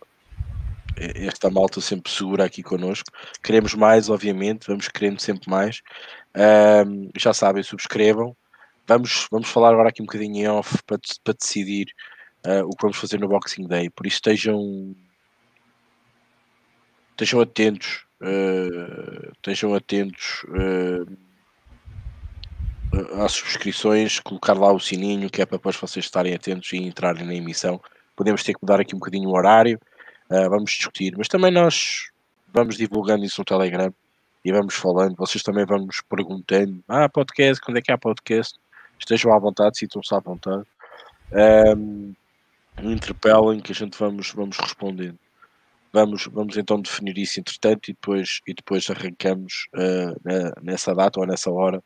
esta 1.15 1.49
malta 1.49 1.82
sempre 1.82 2.11
segura 2.11 2.45
aqui 2.45 2.61
connosco. 2.61 3.10
Queremos 3.41 3.73
mais, 3.73 4.10
obviamente, 4.10 4.68
vamos 4.68 4.88
querendo 4.88 5.19
sempre 5.19 5.49
mais. 5.49 5.82
Um, 6.36 7.10
já 7.18 7.34
sabem, 7.34 7.64
subscrevam. 7.64 8.36
Vamos, 8.88 9.28
vamos 9.32 9.49
falar 9.49 9.69
agora 9.72 9.90
aqui 9.90 10.02
um 10.02 10.06
bocadinho 10.06 10.36
em 10.38 10.48
off 10.48 10.78
para, 10.86 10.99
para 11.23 11.34
decidir 11.34 11.88
uh, 12.45 12.65
o 12.65 12.76
que 12.76 12.82
vamos 12.82 12.98
fazer 12.98 13.19
no 13.19 13.28
Boxing 13.28 13.68
Day. 13.68 13.90
Por 13.90 14.06
isso 14.06 14.18
estejam, 14.18 14.95
estejam 17.11 17.41
atentos. 17.41 18.06
Uh, 18.22 19.32
estejam 19.34 19.73
atentos 19.73 20.44
uh, 20.49 21.07
às 23.23 23.32
subscrições, 23.32 24.19
colocar 24.19 24.53
lá 24.53 24.72
o 24.72 24.80
sininho, 24.80 25.30
que 25.30 25.41
é 25.41 25.45
para 25.45 25.57
depois 25.57 25.76
vocês 25.76 26.06
estarem 26.06 26.34
atentos 26.34 26.72
e 26.73 26.78
entrarem 26.78 27.26
na 27.26 27.34
emissão. 27.34 27.82
Podemos 28.15 28.44
ter 28.44 28.53
que 28.53 28.60
mudar 28.61 28.80
aqui 28.80 28.95
um 28.95 28.99
bocadinho 28.99 29.30
o 29.30 29.36
horário 29.36 29.80
Uh, 30.32 30.49
vamos 30.49 30.72
discutir, 30.72 31.14
mas 31.18 31.28
também 31.28 31.52
nós 31.52 32.10
vamos 32.53 32.78
divulgando 32.78 33.26
isso 33.26 33.41
no 33.41 33.45
Telegram 33.45 33.94
e 34.45 34.52
vamos 34.53 34.76
falando. 34.76 35.14
Vocês 35.18 35.44
também 35.44 35.66
vão 35.66 35.80
nos 35.80 35.99
perguntando: 35.99 36.82
ah, 36.88 37.10
podcast, 37.10 37.62
quando 37.62 37.78
é 37.78 37.82
que 37.82 37.91
há 37.91 37.98
podcast? 37.98 38.58
Estejam 38.98 39.34
à 39.34 39.38
vontade, 39.40 39.78
sintam-se 39.78 40.16
à 40.16 40.20
vontade. 40.20 40.64
Um, 41.78 42.14
interpelem 42.82 43.60
que 43.60 43.74
a 43.74 43.76
gente 43.76 43.98
vamos, 43.98 44.32
vamos 44.32 44.58
respondendo. 44.58 45.20
Vamos, 45.91 46.26
vamos 46.28 46.56
então 46.56 46.82
definir 46.82 47.18
isso 47.18 47.38
entretanto 47.38 47.90
e 47.90 47.94
depois, 47.94 48.40
e 48.48 48.53
depois 48.53 48.90
arrancamos 48.90 49.68
uh, 49.76 50.16
na, 50.24 50.53
nessa 50.62 50.95
data 50.95 51.20
ou 51.20 51.28
nessa 51.28 51.52
hora 51.52 51.84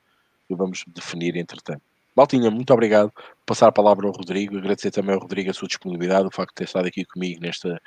e 0.47 0.53
vamos 0.53 0.83
definir 0.87 1.35
entretanto. 1.35 1.81
Maltinha, 2.15 2.51
muito 2.51 2.71
obrigado 2.71 3.11
passar 3.43 3.67
a 3.67 3.71
palavra 3.71 4.05
ao 4.05 4.13
Rodrigo, 4.13 4.57
agradecer 4.57 4.91
também 4.91 5.15
ao 5.15 5.21
Rodrigo 5.21 5.49
a 5.49 5.53
sua 5.53 5.67
disponibilidade, 5.67 6.27
o 6.27 6.31
facto 6.31 6.51
de 6.51 6.55
ter 6.55 6.63
estado 6.65 6.87
aqui 6.87 7.03
comigo 7.03 7.41
nesta, 7.41 7.81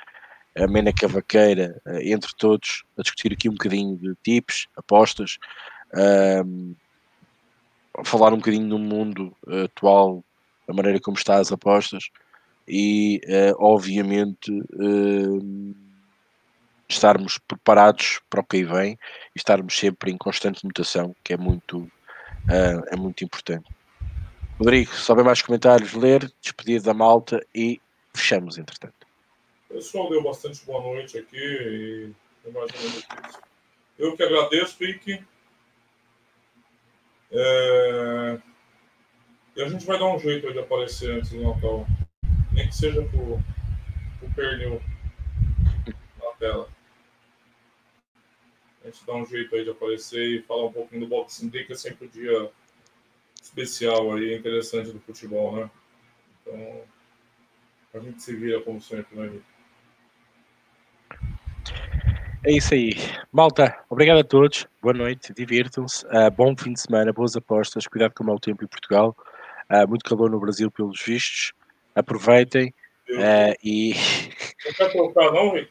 a 0.57 0.67
Mena 0.67 0.91
Cavaqueira, 0.91 1.79
eh, 1.85 2.11
entre 2.11 2.31
todos, 2.37 2.83
a 2.97 3.01
discutir 3.01 3.31
aqui 3.33 3.49
um 3.49 3.53
bocadinho 3.53 3.95
de 3.97 4.15
tips, 4.23 4.67
apostas, 4.75 5.37
um, 6.45 6.75
falar 8.03 8.33
um 8.33 8.37
bocadinho 8.37 8.69
do 8.69 8.79
mundo 8.79 9.35
uh, 9.47 9.65
atual, 9.65 10.23
da 10.67 10.73
maneira 10.73 10.99
como 10.99 11.17
está 11.17 11.35
as 11.35 11.51
apostas 11.51 12.09
e, 12.67 13.19
uh, 13.25 13.55
obviamente, 13.57 14.51
uh, 14.51 15.75
estarmos 16.87 17.37
preparados 17.37 18.19
para 18.29 18.41
o 18.41 18.43
que 18.43 18.57
aí 18.57 18.63
vem 18.63 18.91
e 19.35 19.37
estarmos 19.37 19.77
sempre 19.77 20.11
em 20.11 20.17
constante 20.17 20.65
mutação, 20.65 21.15
que 21.23 21.33
é 21.33 21.37
muito, 21.37 21.89
é 22.91 22.95
muito 22.95 23.23
importante. 23.23 23.69
Rodrigo, 24.57 24.91
só 24.95 25.13
bem 25.13 25.23
mais 25.23 25.39
comentários, 25.39 25.93
ler, 25.93 26.31
despedir 26.41 26.81
da 26.81 26.93
malta 26.93 27.45
e 27.53 27.79
fechamos, 28.11 28.57
entretanto. 28.57 28.98
O 29.69 29.75
pessoal 29.75 30.09
deu 30.09 30.23
bastante 30.23 30.65
boa 30.65 30.81
noite 30.81 31.17
aqui 31.17 31.37
e 31.37 32.51
mais. 32.51 32.71
Eu 33.99 34.17
que 34.17 34.23
agradeço, 34.23 34.83
Rick. 34.83 35.23
É... 37.31 38.41
E 39.55 39.61
a 39.61 39.69
gente 39.69 39.85
vai 39.85 39.99
dar 39.99 40.07
um 40.07 40.17
jeito 40.17 40.51
de 40.51 40.57
aparecer 40.57 41.11
antes 41.11 41.29
do 41.29 41.43
Natal. 41.43 41.85
Nem 42.51 42.67
que 42.67 42.75
seja 42.75 43.03
por, 43.03 43.39
por 44.19 44.33
pernil 44.33 44.81
na 46.17 46.31
tela. 46.39 46.67
A 48.83 48.87
gente 48.87 49.05
dá 49.05 49.13
um 49.13 49.25
jeito 49.25 49.55
aí 49.55 49.63
de 49.63 49.69
aparecer 49.69 50.23
e 50.23 50.41
falar 50.41 50.65
um 50.65 50.73
pouquinho 50.73 51.01
do 51.01 51.07
Boxing 51.07 51.49
Day, 51.49 51.65
que 51.65 51.73
é 51.73 51.75
sempre 51.75 52.07
um 52.07 52.09
dia 52.09 52.51
especial 53.39 54.13
aí, 54.15 54.35
interessante 54.35 54.91
do 54.91 54.99
futebol, 54.99 55.55
né? 55.57 55.71
Então, 56.41 56.83
a 57.93 57.99
gente 57.99 58.23
se 58.23 58.35
vira 58.35 58.61
como 58.61 58.81
sempre, 58.81 59.15
né, 59.15 59.27
Rick? 59.27 59.48
É 62.49 62.53
isso 62.53 62.73
aí. 62.73 62.93
Malta, 63.31 63.77
obrigado 63.87 64.21
a 64.21 64.23
todos. 64.23 64.67
Boa 64.81 64.91
noite, 64.91 65.31
divirtam-se. 65.31 66.03
Uh, 66.07 66.31
bom 66.35 66.57
fim 66.57 66.73
de 66.73 66.81
semana, 66.81 67.13
boas 67.13 67.35
apostas. 67.35 67.85
Cuidado 67.85 68.15
com 68.15 68.23
o 68.23 68.25
mau 68.25 68.39
tempo 68.39 68.63
em 68.63 68.67
Portugal. 68.67 69.15
Uh, 69.71 69.87
muito 69.87 70.03
calor 70.03 70.31
no 70.31 70.39
Brasil, 70.39 70.71
pelos 70.71 70.99
vistos. 70.99 71.53
Aproveitem. 71.93 72.73
Uh, 73.07 73.53
e. 73.63 73.93
Não 74.65 74.73
quer 74.73 74.91
colocar, 74.91 75.31
não, 75.31 75.53
Rick? 75.53 75.69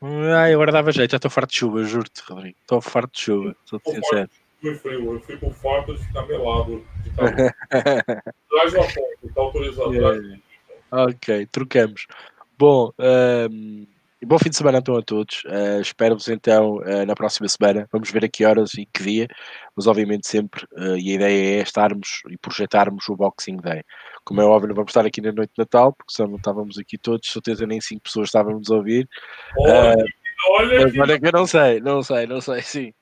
Ai, 0.32 0.54
agora 0.54 0.70
dava 0.70 0.92
jeito. 0.92 1.10
Já 1.10 1.16
estou 1.16 1.28
farto 1.28 1.50
de 1.50 1.56
chuva, 1.56 1.82
juro-te, 1.82 2.22
Rodrigo. 2.22 2.56
Estou 2.60 2.80
farto 2.80 3.12
de 3.12 3.20
chuva, 3.22 3.56
sou 3.64 3.80
sincero. 3.84 4.30
fui 4.60 4.74
frio, 4.76 5.14
eu 5.14 5.20
fico 5.22 5.50
farto 5.50 5.96
de 5.96 6.06
ficar 6.06 6.24
melado 6.28 6.86
de. 7.02 7.10
Traz 8.48 8.74
uma 8.74 8.84
foto, 8.84 9.34
tá 9.34 9.40
autorizado. 9.40 9.92
Yeah. 9.92 10.38
Ok, 10.92 11.48
trocamos. 11.50 12.06
Bom, 12.56 12.92
um, 12.96 13.86
bom 14.26 14.38
fim 14.38 14.50
de 14.50 14.56
semana 14.56 14.78
então 14.78 14.96
a 14.96 15.02
todos. 15.02 15.42
Uh, 15.44 15.80
Espero-vos 15.80 16.28
então 16.28 16.76
uh, 16.76 17.06
na 17.06 17.14
próxima 17.14 17.48
semana. 17.48 17.88
Vamos 17.90 18.10
ver 18.10 18.24
a 18.24 18.28
que 18.28 18.44
horas 18.44 18.74
e 18.74 18.84
que 18.84 19.02
dia, 19.02 19.28
mas 19.74 19.86
obviamente 19.86 20.28
sempre. 20.28 20.64
Uh, 20.72 20.96
e 20.98 21.12
a 21.12 21.14
ideia 21.14 21.60
é 21.60 21.62
estarmos 21.62 22.20
e 22.28 22.36
projetarmos 22.36 23.08
o 23.08 23.16
Boxing 23.16 23.56
Day. 23.56 23.82
Como 24.24 24.40
é 24.40 24.44
óbvio, 24.44 24.68
não 24.68 24.74
vamos 24.74 24.90
estar 24.90 25.06
aqui 25.06 25.20
na 25.20 25.32
noite 25.32 25.52
de 25.56 25.58
Natal, 25.58 25.92
porque 25.92 26.12
senão 26.12 26.30
não 26.30 26.36
estávamos 26.36 26.78
aqui 26.78 26.98
todos, 26.98 27.30
certeza 27.30 27.66
nem 27.66 27.80
cinco 27.80 28.02
pessoas 28.02 28.28
estávamos 28.28 28.70
a 28.70 28.74
ouvir. 28.74 29.08
Olha, 29.58 30.04
olha, 30.50 30.80
mas 30.82 30.98
olha 30.98 31.18
que 31.18 31.26
eu 31.26 31.32
não 31.32 31.46
sei, 31.46 31.80
não 31.80 32.02
sei, 32.02 32.26
não 32.26 32.40
sei, 32.40 32.62
sim. 32.62 32.92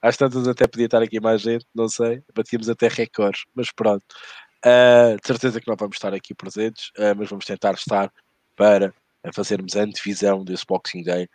Às 0.00 0.16
tantas 0.16 0.48
até 0.48 0.66
podia 0.66 0.86
estar 0.86 1.02
aqui 1.02 1.20
mais 1.20 1.42
gente, 1.42 1.66
não 1.74 1.88
sei. 1.88 2.22
Batíamos 2.34 2.70
até 2.70 2.88
recordes, 2.88 3.44
mas 3.54 3.70
pronto. 3.70 4.04
De 4.64 5.26
certeza 5.26 5.60
que 5.60 5.68
não 5.68 5.76
vamos 5.76 5.96
estar 5.96 6.14
aqui 6.14 6.34
presentes, 6.34 6.90
mas 7.18 7.28
vamos 7.28 7.44
tentar 7.44 7.74
estar 7.74 8.10
para 8.56 8.94
fazermos 9.32 9.76
a 9.76 9.82
antevisão 9.82 10.44
desse 10.44 10.64
Boxing 10.66 11.02
Day 11.02 11.28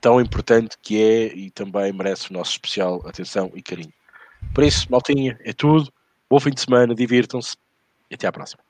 tão 0.00 0.20
importante 0.20 0.76
que 0.82 1.02
é 1.02 1.34
e 1.34 1.50
também 1.50 1.92
merece 1.92 2.30
o 2.30 2.34
nosso 2.34 2.50
especial 2.50 3.00
atenção 3.06 3.50
e 3.54 3.62
carinho. 3.62 3.92
Por 4.54 4.62
isso, 4.62 4.86
maltinha, 4.90 5.38
é 5.42 5.52
tudo. 5.52 5.90
Bom 6.28 6.38
fim 6.38 6.50
de 6.50 6.60
semana, 6.60 6.94
divirtam-se 6.94 7.56
e 8.10 8.14
até 8.14 8.26
à 8.26 8.32
próxima. 8.32 8.63